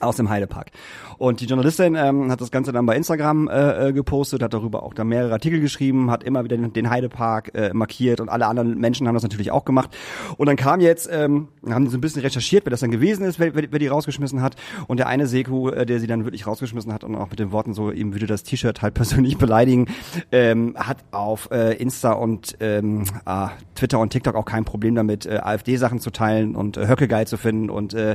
aus 0.00 0.16
dem 0.16 0.28
Heidepark. 0.28 0.70
Und 1.18 1.40
die 1.40 1.46
Journalistin 1.46 1.96
ähm, 1.96 2.30
hat 2.30 2.40
das 2.40 2.50
Ganze 2.50 2.70
dann 2.70 2.86
bei 2.86 2.96
Instagram 2.96 3.48
äh, 3.48 3.88
äh, 3.88 3.92
gepostet, 3.92 4.42
hat 4.42 4.54
darüber 4.54 4.84
auch 4.84 4.94
dann 4.94 5.08
mehrere 5.08 5.32
Artikel 5.32 5.60
geschrieben, 5.60 6.10
hat 6.10 6.22
immer 6.22 6.44
wieder 6.44 6.56
den, 6.56 6.88
Heidepark 6.90 7.54
äh, 7.54 7.74
markiert 7.74 8.20
und 8.20 8.28
alle 8.28 8.46
anderen 8.46 8.78
Menschen 8.78 9.06
haben 9.08 9.14
das 9.14 9.24
natürlich 9.24 9.50
auch 9.50 9.64
gemacht. 9.64 9.96
Und 10.36 10.46
dann 10.46 10.56
kam 10.56 10.80
jetzt, 10.80 11.08
ähm, 11.12 11.48
haben 11.68 11.84
die 11.84 11.90
so 11.90 11.98
ein 11.98 12.00
bisschen 12.00 12.22
recherchiert, 12.22 12.64
wer 12.64 12.70
das 12.70 12.80
dann 12.80 12.90
gewesen 12.90 13.24
ist, 13.24 13.38
wer, 13.38 13.54
wer, 13.54 13.64
wer 13.70 13.78
die 13.78 13.88
rausgeschmissen 13.88 14.40
hat. 14.40 14.54
Und 14.86 14.98
der 14.98 15.08
eine 15.08 15.26
Seku, 15.26 15.70
äh, 15.70 15.84
der 15.84 15.98
sie 15.98 16.06
dann 16.06 16.24
wirklich 16.24 16.46
rausgeschmissen 16.46 16.92
hat 16.92 17.02
und 17.02 17.16
auch 17.16 17.30
mit 17.30 17.40
den 17.40 17.50
Worten 17.50 17.74
so, 17.74 17.90
ihm 17.90 18.14
würde 18.14 18.26
das 18.26 18.44
T-Shirt 18.44 18.80
halt 18.80 18.94
persönlich 18.98 19.36
beleidigen, 19.38 19.86
ähm, 20.30 20.74
hat 20.78 20.98
auf 21.10 21.50
äh, 21.50 21.74
Insta 21.74 22.12
und 22.12 22.56
ähm, 22.60 23.04
ah, 23.24 23.50
Twitter 23.74 23.98
und 23.98 24.10
TikTok 24.10 24.36
auch 24.36 24.44
kein 24.44 24.64
Problem 24.64 24.94
damit, 24.94 25.26
äh, 25.26 25.40
AfD-Sachen 25.42 25.98
zu 25.98 26.10
teilen 26.10 26.54
und 26.54 26.76
äh, 26.76 26.86
Höcke 26.86 27.08
geil 27.08 27.26
zu 27.26 27.36
finden 27.36 27.70
und 27.70 27.92
äh, 27.94 28.14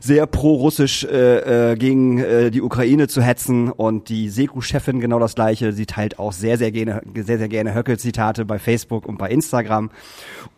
sehr 0.00 0.26
pro-russisch 0.26 1.04
äh, 1.04 1.23
äh, 1.24 1.76
gegen 1.76 2.18
äh, 2.18 2.50
die 2.50 2.62
Ukraine 2.62 3.08
zu 3.08 3.22
hetzen 3.22 3.70
und 3.70 4.08
die 4.08 4.28
Seku-Chefin 4.28 5.00
genau 5.00 5.18
das 5.18 5.34
gleiche. 5.34 5.72
Sie 5.72 5.86
teilt 5.86 6.18
auch 6.18 6.32
sehr, 6.32 6.58
sehr 6.58 6.72
gerne, 6.72 7.02
sehr, 7.14 7.38
sehr 7.38 7.48
gerne 7.48 7.74
Höckel-Zitate 7.74 8.44
bei 8.44 8.58
Facebook 8.58 9.06
und 9.06 9.18
bei 9.18 9.30
Instagram. 9.30 9.90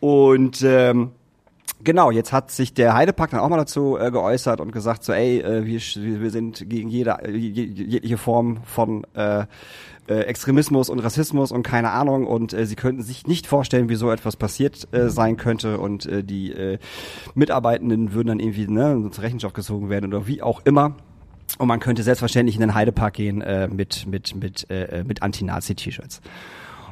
Und 0.00 0.62
ähm, 0.62 1.12
Genau, 1.84 2.10
jetzt 2.10 2.32
hat 2.32 2.50
sich 2.50 2.72
der 2.72 2.94
Heidepark 2.94 3.30
dann 3.30 3.40
auch 3.40 3.48
mal 3.48 3.58
dazu 3.58 3.98
äh, 3.98 4.10
geäußert 4.10 4.60
und 4.60 4.72
gesagt 4.72 5.04
so, 5.04 5.12
ey, 5.12 5.40
äh, 5.40 5.66
wir, 5.66 5.80
wir 6.20 6.30
sind 6.30 6.68
gegen 6.70 6.88
jede, 6.88 7.18
jegliche 7.28 8.16
Form 8.16 8.58
von 8.64 9.04
äh, 9.14 9.44
äh, 10.08 10.20
Extremismus 10.20 10.88
und 10.88 11.00
Rassismus 11.00 11.52
und 11.52 11.62
keine 11.62 11.90
Ahnung 11.90 12.26
und 12.26 12.54
äh, 12.54 12.64
sie 12.64 12.76
könnten 12.76 13.02
sich 13.02 13.26
nicht 13.26 13.46
vorstellen, 13.46 13.88
wie 13.88 13.96
so 13.96 14.10
etwas 14.10 14.36
passiert 14.36 14.88
äh, 14.92 15.10
sein 15.10 15.36
könnte 15.36 15.78
und 15.78 16.06
äh, 16.06 16.24
die 16.24 16.52
äh, 16.52 16.78
Mitarbeitenden 17.34 18.14
würden 18.14 18.28
dann 18.28 18.40
irgendwie 18.40 18.68
ne, 18.68 19.10
zur 19.10 19.24
Rechenschaft 19.24 19.54
gezogen 19.54 19.90
werden 19.90 20.14
oder 20.14 20.26
wie 20.26 20.42
auch 20.42 20.62
immer. 20.64 20.96
Und 21.58 21.68
man 21.68 21.80
könnte 21.80 22.02
selbstverständlich 22.02 22.56
in 22.56 22.60
den 22.60 22.74
Heidepark 22.74 23.14
gehen 23.14 23.40
äh, 23.42 23.68
mit 23.68 24.06
mit 24.06 24.34
mit 24.34 24.68
äh, 24.70 25.04
mit 25.06 25.22
Anti-Nazi-T-Shirts. 25.22 26.20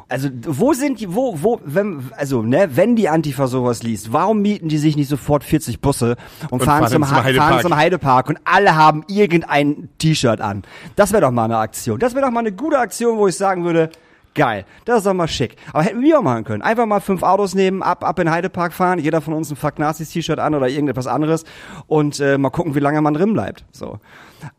Also 0.09 0.29
wo 0.47 0.75
sind 0.75 1.01
die, 1.01 1.15
wo, 1.15 1.43
wo, 1.43 1.61
wenn, 1.65 2.11
also 2.17 2.43
ne, 2.43 2.69
wenn 2.75 2.95
die 2.95 3.09
Antifa 3.09 3.47
sowas 3.47 3.83
liest, 3.83 4.13
warum 4.13 4.43
mieten 4.43 4.69
die 4.69 4.79
sich 4.79 4.97
nicht 4.97 5.09
sofort 5.09 5.45
40 5.45 5.81
Busse 5.81 6.17
und, 6.43 6.53
und 6.53 6.63
fahren, 6.63 6.81
fahren, 6.81 6.93
zum, 6.93 7.03
zum 7.03 7.25
Heidepark. 7.25 7.51
fahren 7.51 7.63
zum 7.63 7.77
Heidepark 7.77 8.29
und 8.29 8.39
alle 8.45 8.77
haben 8.77 9.05
irgendein 9.09 9.89
T-Shirt 9.99 10.41
an? 10.41 10.63
Das 10.97 11.13
wäre 11.13 11.23
doch 11.23 11.31
mal 11.31 11.45
eine 11.45 11.57
Aktion. 11.57 11.99
Das 11.99 12.15
wäre 12.15 12.27
doch 12.27 12.33
mal 12.33 12.41
eine 12.41 12.53
gute 12.53 12.79
Aktion, 12.79 13.19
wo 13.19 13.29
ich 13.29 13.37
sagen 13.37 13.65
würde, 13.65 13.91
Geil, 14.35 14.65
das 14.85 14.99
ist 14.99 15.07
doch 15.07 15.15
mal 15.15 15.29
schick. 15.29 15.55
Aber 15.73 15.85
hätten 15.85 16.03
wir 16.03 16.19
auch 16.19 16.23
machen 16.23 16.43
können. 16.43 16.61
Einfach 16.61 16.87
mal 16.87 16.99
fünf 16.99 17.23
Autos 17.23 17.55
nehmen, 17.55 17.85
ab, 17.85 18.03
ab 18.03 18.19
in 18.19 18.29
Heidepark 18.29 18.73
fahren, 18.73 18.99
jeder 18.99 19.21
von 19.21 19.33
uns 19.33 19.49
ein 19.51 19.57
Fuck 19.57 19.79
Nazis 19.79 20.11
T-Shirt 20.11 20.41
an 20.41 20.57
oder 20.57 20.69
irgendetwas 20.69 21.07
anderes 21.07 21.45
und 21.87 22.19
äh, 22.19 22.37
mal 22.37 22.51
gucken, 22.51 22.75
wie 22.75 22.81
lange 22.81 23.01
man 23.01 23.15
drin 23.15 23.33
bleibt. 23.33 23.65
So. 23.71 24.01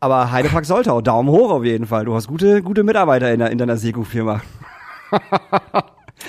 Aber 0.00 0.32
Heidepark 0.32 0.64
sollte 0.64 0.94
auch 0.94 1.02
Daumen 1.02 1.28
hoch 1.28 1.50
auf 1.50 1.62
jeden 1.62 1.86
Fall. 1.86 2.06
Du 2.06 2.14
hast 2.14 2.26
gute, 2.26 2.62
gute 2.62 2.84
Mitarbeiter 2.84 3.30
in, 3.30 3.38
der, 3.38 3.50
in 3.50 3.58
deiner 3.58 3.76
Seko-Firma. 3.76 4.40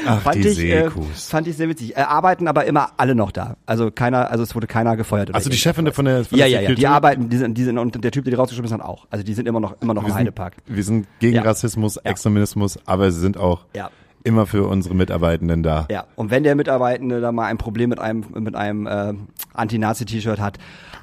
Ach, 0.06 0.22
fand 0.22 0.36
die 0.36 0.48
ich, 0.50 0.60
äh, 0.60 0.90
fand 1.16 1.48
ich 1.48 1.56
sehr 1.58 1.70
witzig. 1.70 1.96
Äh, 1.98 2.02
arbeiten 2.02 2.48
aber 2.48 2.66
immer 2.66 2.92
alle 2.98 3.16
noch 3.16 3.32
da. 3.32 3.56
Also 3.66 3.90
keiner, 3.90 4.30
also 4.30 4.44
es 4.44 4.54
wurde 4.54 4.68
keiner 4.68 4.96
gefeuert. 4.98 5.34
Also 5.34 5.50
die. 5.50 5.58
Chefin 5.58 5.92
von 5.92 6.06
der, 6.06 6.26
von 6.26 6.38
Ja, 6.38 6.46
der 6.46 6.50
ja, 6.50 6.62
ja. 6.62 6.68
Die 6.70 6.76
Security? 6.76 6.86
arbeiten, 6.86 7.30
die 7.30 7.38
sind, 7.38 7.58
die 7.58 7.64
sind, 7.64 7.78
und 7.78 8.04
der 8.04 8.12
Typ, 8.12 8.26
der 8.26 8.32
die 8.32 8.38
rausgeschmissen 8.38 8.78
hat, 8.80 8.86
auch. 8.86 9.08
Also 9.10 9.24
die 9.24 9.34
sind 9.34 9.48
immer 9.48 9.60
noch, 9.60 9.76
immer 9.82 9.94
noch 9.94 10.04
wir 10.04 10.08
im 10.10 10.12
sind, 10.14 10.20
Heidepark. 10.20 10.54
wir 10.68 10.84
sind 10.84 11.08
gegen 11.20 11.36
Ja. 11.38 11.42
Rassismus, 11.44 11.98
Extremismus, 11.98 12.78
aber 12.86 13.12
sie 13.12 13.20
sind 13.20 13.38
auch 13.38 13.66
Ja. 13.76 13.90
immer 14.24 14.46
für 14.46 14.68
unsere 14.68 14.94
Mitarbeitenden 14.94 15.64
da. 15.64 15.88
Ja, 15.90 16.06
und 16.16 16.32
wenn 16.32 16.44
der 16.44 16.56
Mitarbeitende 16.56 17.22
da 17.22 17.32
mal 17.32 17.46
ein 17.46 17.58
Problem 17.58 17.90
mit 17.90 18.00
einem 18.00 18.26
mit 18.36 18.56
einem 18.56 18.86
äh, 18.88 19.14
Anti-Nazi-T-Shirt 19.54 20.40
hat, 20.40 20.58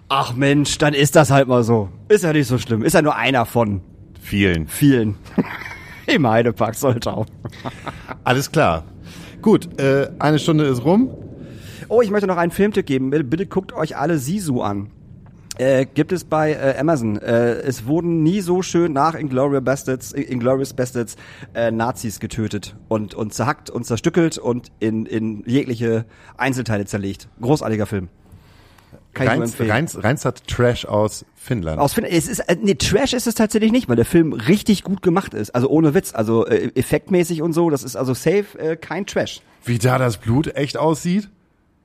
ach 0.08 0.34
Mensch, 0.34 0.76
dann 0.78 0.94
ist 0.94 1.16
das 1.16 1.30
halt 1.30 1.48
mal 1.48 1.64
so. 1.64 1.88
Ist 2.08 2.22
ja 2.22 2.32
nicht 2.32 2.46
so 2.46 2.58
schlimm. 2.58 2.84
Ist 2.84 2.92
ja 2.92 3.02
nur 3.02 3.16
einer 3.16 3.46
von 3.46 3.80
Vielen. 4.20 4.68
vielen. 4.68 5.16
Im 6.06 6.26
Heidepark 6.28 6.74
Soltau. 6.74 7.26
Alles 8.24 8.50
klar. 8.50 8.84
Gut, 9.42 9.80
äh, 9.80 10.10
eine 10.18 10.38
Stunde 10.38 10.64
ist 10.64 10.84
rum. 10.84 11.10
Oh, 11.88 12.00
ich 12.02 12.10
möchte 12.10 12.26
noch 12.26 12.38
einen 12.38 12.50
Filmtipp 12.50 12.86
geben. 12.86 13.10
Bitte, 13.10 13.24
bitte 13.24 13.46
guckt 13.46 13.72
euch 13.72 13.96
alle 13.96 14.18
Sisu 14.18 14.62
an. 14.62 14.90
Äh, 15.58 15.86
gibt 15.86 16.12
es 16.12 16.24
bei 16.24 16.52
äh, 16.52 16.76
Amazon. 16.78 17.18
Äh, 17.18 17.56
es 17.60 17.86
wurden 17.86 18.22
nie 18.22 18.40
so 18.40 18.62
schön 18.62 18.92
nach 18.92 19.14
Inglourious 19.14 19.62
Bastards, 19.62 20.12
Inglourious 20.12 20.72
Bastards 20.72 21.16
äh, 21.54 21.70
Nazis 21.70 22.18
getötet 22.20 22.74
und, 22.88 23.14
und 23.14 23.34
zerhackt 23.34 23.70
und 23.70 23.84
zerstückelt 23.84 24.38
und 24.38 24.72
in, 24.80 25.06
in 25.06 25.44
jegliche 25.46 26.06
Einzelteile 26.36 26.86
zerlegt. 26.86 27.28
Großartiger 27.40 27.86
Film. 27.86 28.08
Kann 29.14 29.26
ich 29.26 29.32
nur 29.32 29.40
Reins, 29.42 29.50
empfehlen. 29.52 29.70
Reins, 29.70 30.04
Reinst 30.04 30.46
Trash 30.48 30.84
aus 30.86 31.24
Finnland. 31.36 31.80
Aus 31.80 31.94
Finnland. 31.94 32.16
Es 32.16 32.28
ist, 32.28 32.40
äh, 32.40 32.56
nee, 32.60 32.74
Trash 32.74 33.12
ist 33.12 33.26
es 33.26 33.34
tatsächlich 33.34 33.72
nicht, 33.72 33.88
weil 33.88 33.96
der 33.96 34.04
Film 34.04 34.32
richtig 34.32 34.82
gut 34.82 35.02
gemacht 35.02 35.32
ist. 35.34 35.54
Also 35.54 35.68
ohne 35.68 35.94
Witz. 35.94 36.12
Also 36.14 36.46
äh, 36.46 36.70
effektmäßig 36.74 37.40
und 37.42 37.52
so. 37.52 37.70
Das 37.70 37.82
ist 37.84 37.96
also 37.96 38.12
safe 38.14 38.58
äh, 38.58 38.76
kein 38.76 39.06
Trash. 39.06 39.40
Wie 39.64 39.78
da 39.78 39.98
das 39.98 40.18
Blut 40.18 40.54
echt 40.56 40.76
aussieht, 40.76 41.30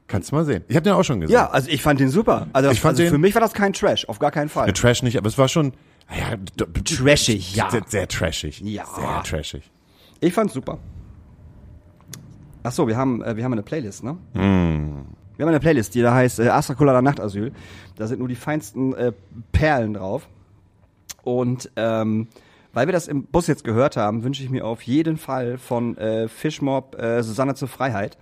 kannst 0.08 0.32
du 0.32 0.36
mal 0.36 0.44
sehen. 0.46 0.64
Ich 0.68 0.76
habe 0.76 0.84
den 0.84 0.94
auch 0.94 1.04
schon 1.04 1.22
gesehen. 1.22 1.34
Ja, 1.36 1.50
also 1.50 1.70
ich 1.70 1.82
fand 1.82 2.00
den 2.00 2.10
super. 2.10 2.48
Also, 2.52 2.72
Ich 2.72 2.82
fand 2.82 2.94
also 2.94 3.04
den- 3.04 3.10
für 3.12 3.18
mich 3.20 3.34
war 3.36 3.42
das 3.42 3.54
kein 3.54 3.74
Trash. 3.74 4.06
Auf 4.10 4.20
gar 4.20 4.32
keinen 4.32 4.50
Fall. 4.50 4.66
Der 4.66 4.74
Trash 4.74 5.04
nicht, 5.04 5.18
aber 5.18 5.28
es 5.28 5.38
war 5.38 5.48
schon 5.48 5.74
ja, 6.10 6.36
d- 6.36 6.66
d- 6.66 6.82
Trashig, 6.96 7.56
ja. 7.56 7.70
Sehr, 7.70 7.84
sehr 7.88 8.08
trashig. 8.08 8.60
Ja. 8.62 8.84
Sehr 8.96 9.24
trashig. 9.24 9.70
Ich 10.20 10.34
fand's 10.34 10.54
super. 10.56 10.80
Ach 12.64 12.72
so, 12.72 12.88
wir 12.88 12.98
haben, 12.98 13.22
äh, 13.24 13.38
wir 13.38 13.44
haben 13.44 13.54
eine 13.54 13.62
Playlist, 13.64 14.04
ne? 14.04 14.18
Hm. 14.34 15.06
Wir 15.40 15.46
haben 15.46 15.54
eine 15.54 15.62
Playlist, 15.62 15.96
die 15.96 16.02
da 16.02 16.14
heißt 16.14 16.42
äh, 16.42 16.50
Astra 16.50 16.74
Colada 16.74 17.02
Nachtasyl. 17.02 17.54
Da 17.96 18.08
sind 18.08 18.20
nur 18.20 18.28
die 18.28 18.36
feinsten 18.36 18.94
äh, 18.94 19.14
Perlen 19.54 19.94
drauf. 19.94 20.28
Und 21.24 21.72
ähm, 21.78 22.28
weil 22.74 22.90
wir 22.90 22.92
das 22.92 23.08
im 23.08 23.24
Bus 23.24 23.48
jetzt 23.48 23.64
gehört 23.64 23.96
haben, 23.96 24.26
wünsche 24.26 24.44
ich 24.44 24.50
mir 24.50 24.66
auf 24.66 24.82
jeden 24.82 25.16
Fall 25.16 25.58
von 25.58 25.96
äh, 25.96 26.28
Fischmob 26.28 27.02
äh, 27.02 27.24
Susanne 27.24 27.56
zur 27.56 27.70
Freiheit 27.70 28.18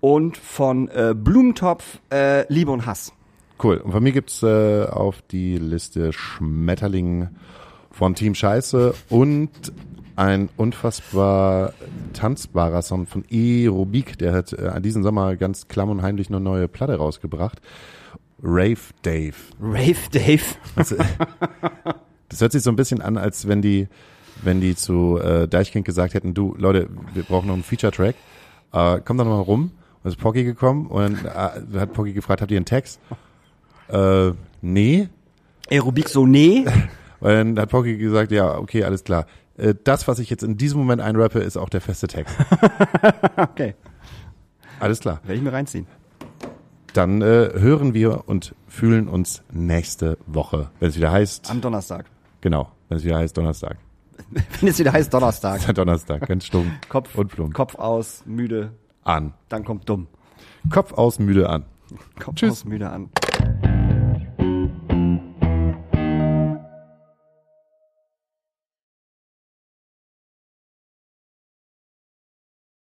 und 0.00 0.36
von 0.36 0.88
äh, 0.88 1.14
Blumentopf 1.16 2.00
äh, 2.12 2.46
Liebe 2.52 2.70
und 2.70 2.84
Hass. 2.84 3.14
Cool. 3.62 3.78
Und 3.78 3.92
von 3.92 4.02
mir 4.02 4.12
gibt's 4.12 4.42
äh, 4.42 4.84
auf 4.84 5.22
die 5.22 5.56
Liste 5.56 6.12
Schmetterling 6.12 7.30
von 7.90 8.14
Team 8.14 8.34
Scheiße 8.34 8.92
und 9.08 9.72
ein 10.22 10.48
unfassbar 10.56 11.72
tanzbarer 12.12 12.82
Song 12.82 13.06
von 13.06 13.24
E. 13.28 13.66
Rubik. 13.66 14.18
Der 14.18 14.32
hat 14.32 14.52
äh, 14.52 14.68
an 14.68 14.82
diesem 14.82 15.02
Sommer 15.02 15.34
ganz 15.34 15.66
klamm 15.66 15.90
und 15.90 16.02
heimlich 16.02 16.28
eine 16.28 16.38
neue 16.38 16.68
Platte 16.68 16.94
rausgebracht. 16.94 17.60
Rave 18.40 18.78
Dave. 19.02 19.34
Rave 19.60 20.10
Dave. 20.12 20.44
Das, 20.76 20.94
das 22.28 22.40
hört 22.40 22.52
sich 22.52 22.62
so 22.62 22.70
ein 22.70 22.76
bisschen 22.76 23.02
an, 23.02 23.16
als 23.16 23.48
wenn 23.48 23.62
die, 23.62 23.88
wenn 24.42 24.60
die 24.60 24.76
zu 24.76 25.18
äh, 25.18 25.48
Deichkind 25.48 25.84
gesagt 25.84 26.14
hätten, 26.14 26.34
du, 26.34 26.54
Leute, 26.56 26.88
wir 27.14 27.24
brauchen 27.24 27.48
noch 27.48 27.54
einen 27.54 27.64
Feature-Track. 27.64 28.14
Äh, 28.72 29.00
komm 29.04 29.18
doch 29.18 29.24
noch 29.24 29.36
mal 29.36 29.42
rum. 29.42 29.72
Und 30.04 30.08
ist 30.08 30.18
Pocky 30.18 30.44
gekommen 30.44 30.86
und 30.86 31.24
äh, 31.24 31.78
hat 31.78 31.92
Pocky 31.92 32.12
gefragt, 32.12 32.42
habt 32.42 32.50
ihr 32.52 32.58
einen 32.58 32.64
Text? 32.64 33.00
Äh, 33.88 34.30
nee. 34.60 35.08
Aerobik 35.68 36.08
so 36.08 36.26
nee. 36.26 36.64
Und 37.20 37.28
dann 37.28 37.58
hat 37.58 37.70
Pocky 37.70 37.96
gesagt, 37.96 38.32
ja, 38.32 38.56
okay, 38.58 38.84
alles 38.84 39.04
klar. 39.04 39.26
Äh, 39.56 39.74
das, 39.84 40.08
was 40.08 40.18
ich 40.18 40.30
jetzt 40.30 40.42
in 40.42 40.56
diesem 40.56 40.78
Moment 40.80 41.00
einrappe, 41.02 41.40
ist 41.40 41.56
auch 41.56 41.68
der 41.68 41.80
feste 41.80 42.06
Text. 42.08 42.34
Okay, 43.36 43.74
Alles 44.80 45.00
klar. 45.00 45.20
werde 45.24 45.34
ich 45.36 45.42
mir 45.42 45.52
reinziehen. 45.52 45.86
Dann 46.94 47.22
äh, 47.22 47.50
hören 47.54 47.94
wir 47.94 48.28
und 48.28 48.54
fühlen 48.68 49.08
uns 49.08 49.42
nächste 49.50 50.18
Woche, 50.26 50.70
wenn 50.80 50.88
es 50.90 50.96
wieder 50.96 51.10
heißt, 51.10 51.50
Am 51.50 51.60
Donnerstag. 51.60 52.06
genau, 52.40 52.70
wenn 52.88 52.98
es 52.98 53.04
wieder 53.04 53.18
heißt 53.18 53.36
Donnerstag. 53.36 53.78
Wenn 54.60 54.68
es 54.68 54.78
wieder 54.78 54.92
heißt 54.92 55.12
Donnerstag. 55.12 55.74
Donnerstag, 55.74 56.28
ganz 56.28 56.44
stumm 56.46 56.70
Kopf, 56.88 57.14
und 57.16 57.28
plump. 57.28 57.54
Kopf 57.54 57.74
aus, 57.74 58.22
müde, 58.26 58.72
An. 59.04 59.32
dann 59.48 59.64
kommt 59.64 59.88
dumm. 59.88 60.06
Kopf 60.70 60.92
aus, 60.92 61.18
müde 61.18 61.48
an. 61.48 61.64
Kopf 62.20 62.36
Tschüss. 62.36 62.50
aus, 62.52 62.64
müde 62.64 62.88
an. 62.90 63.10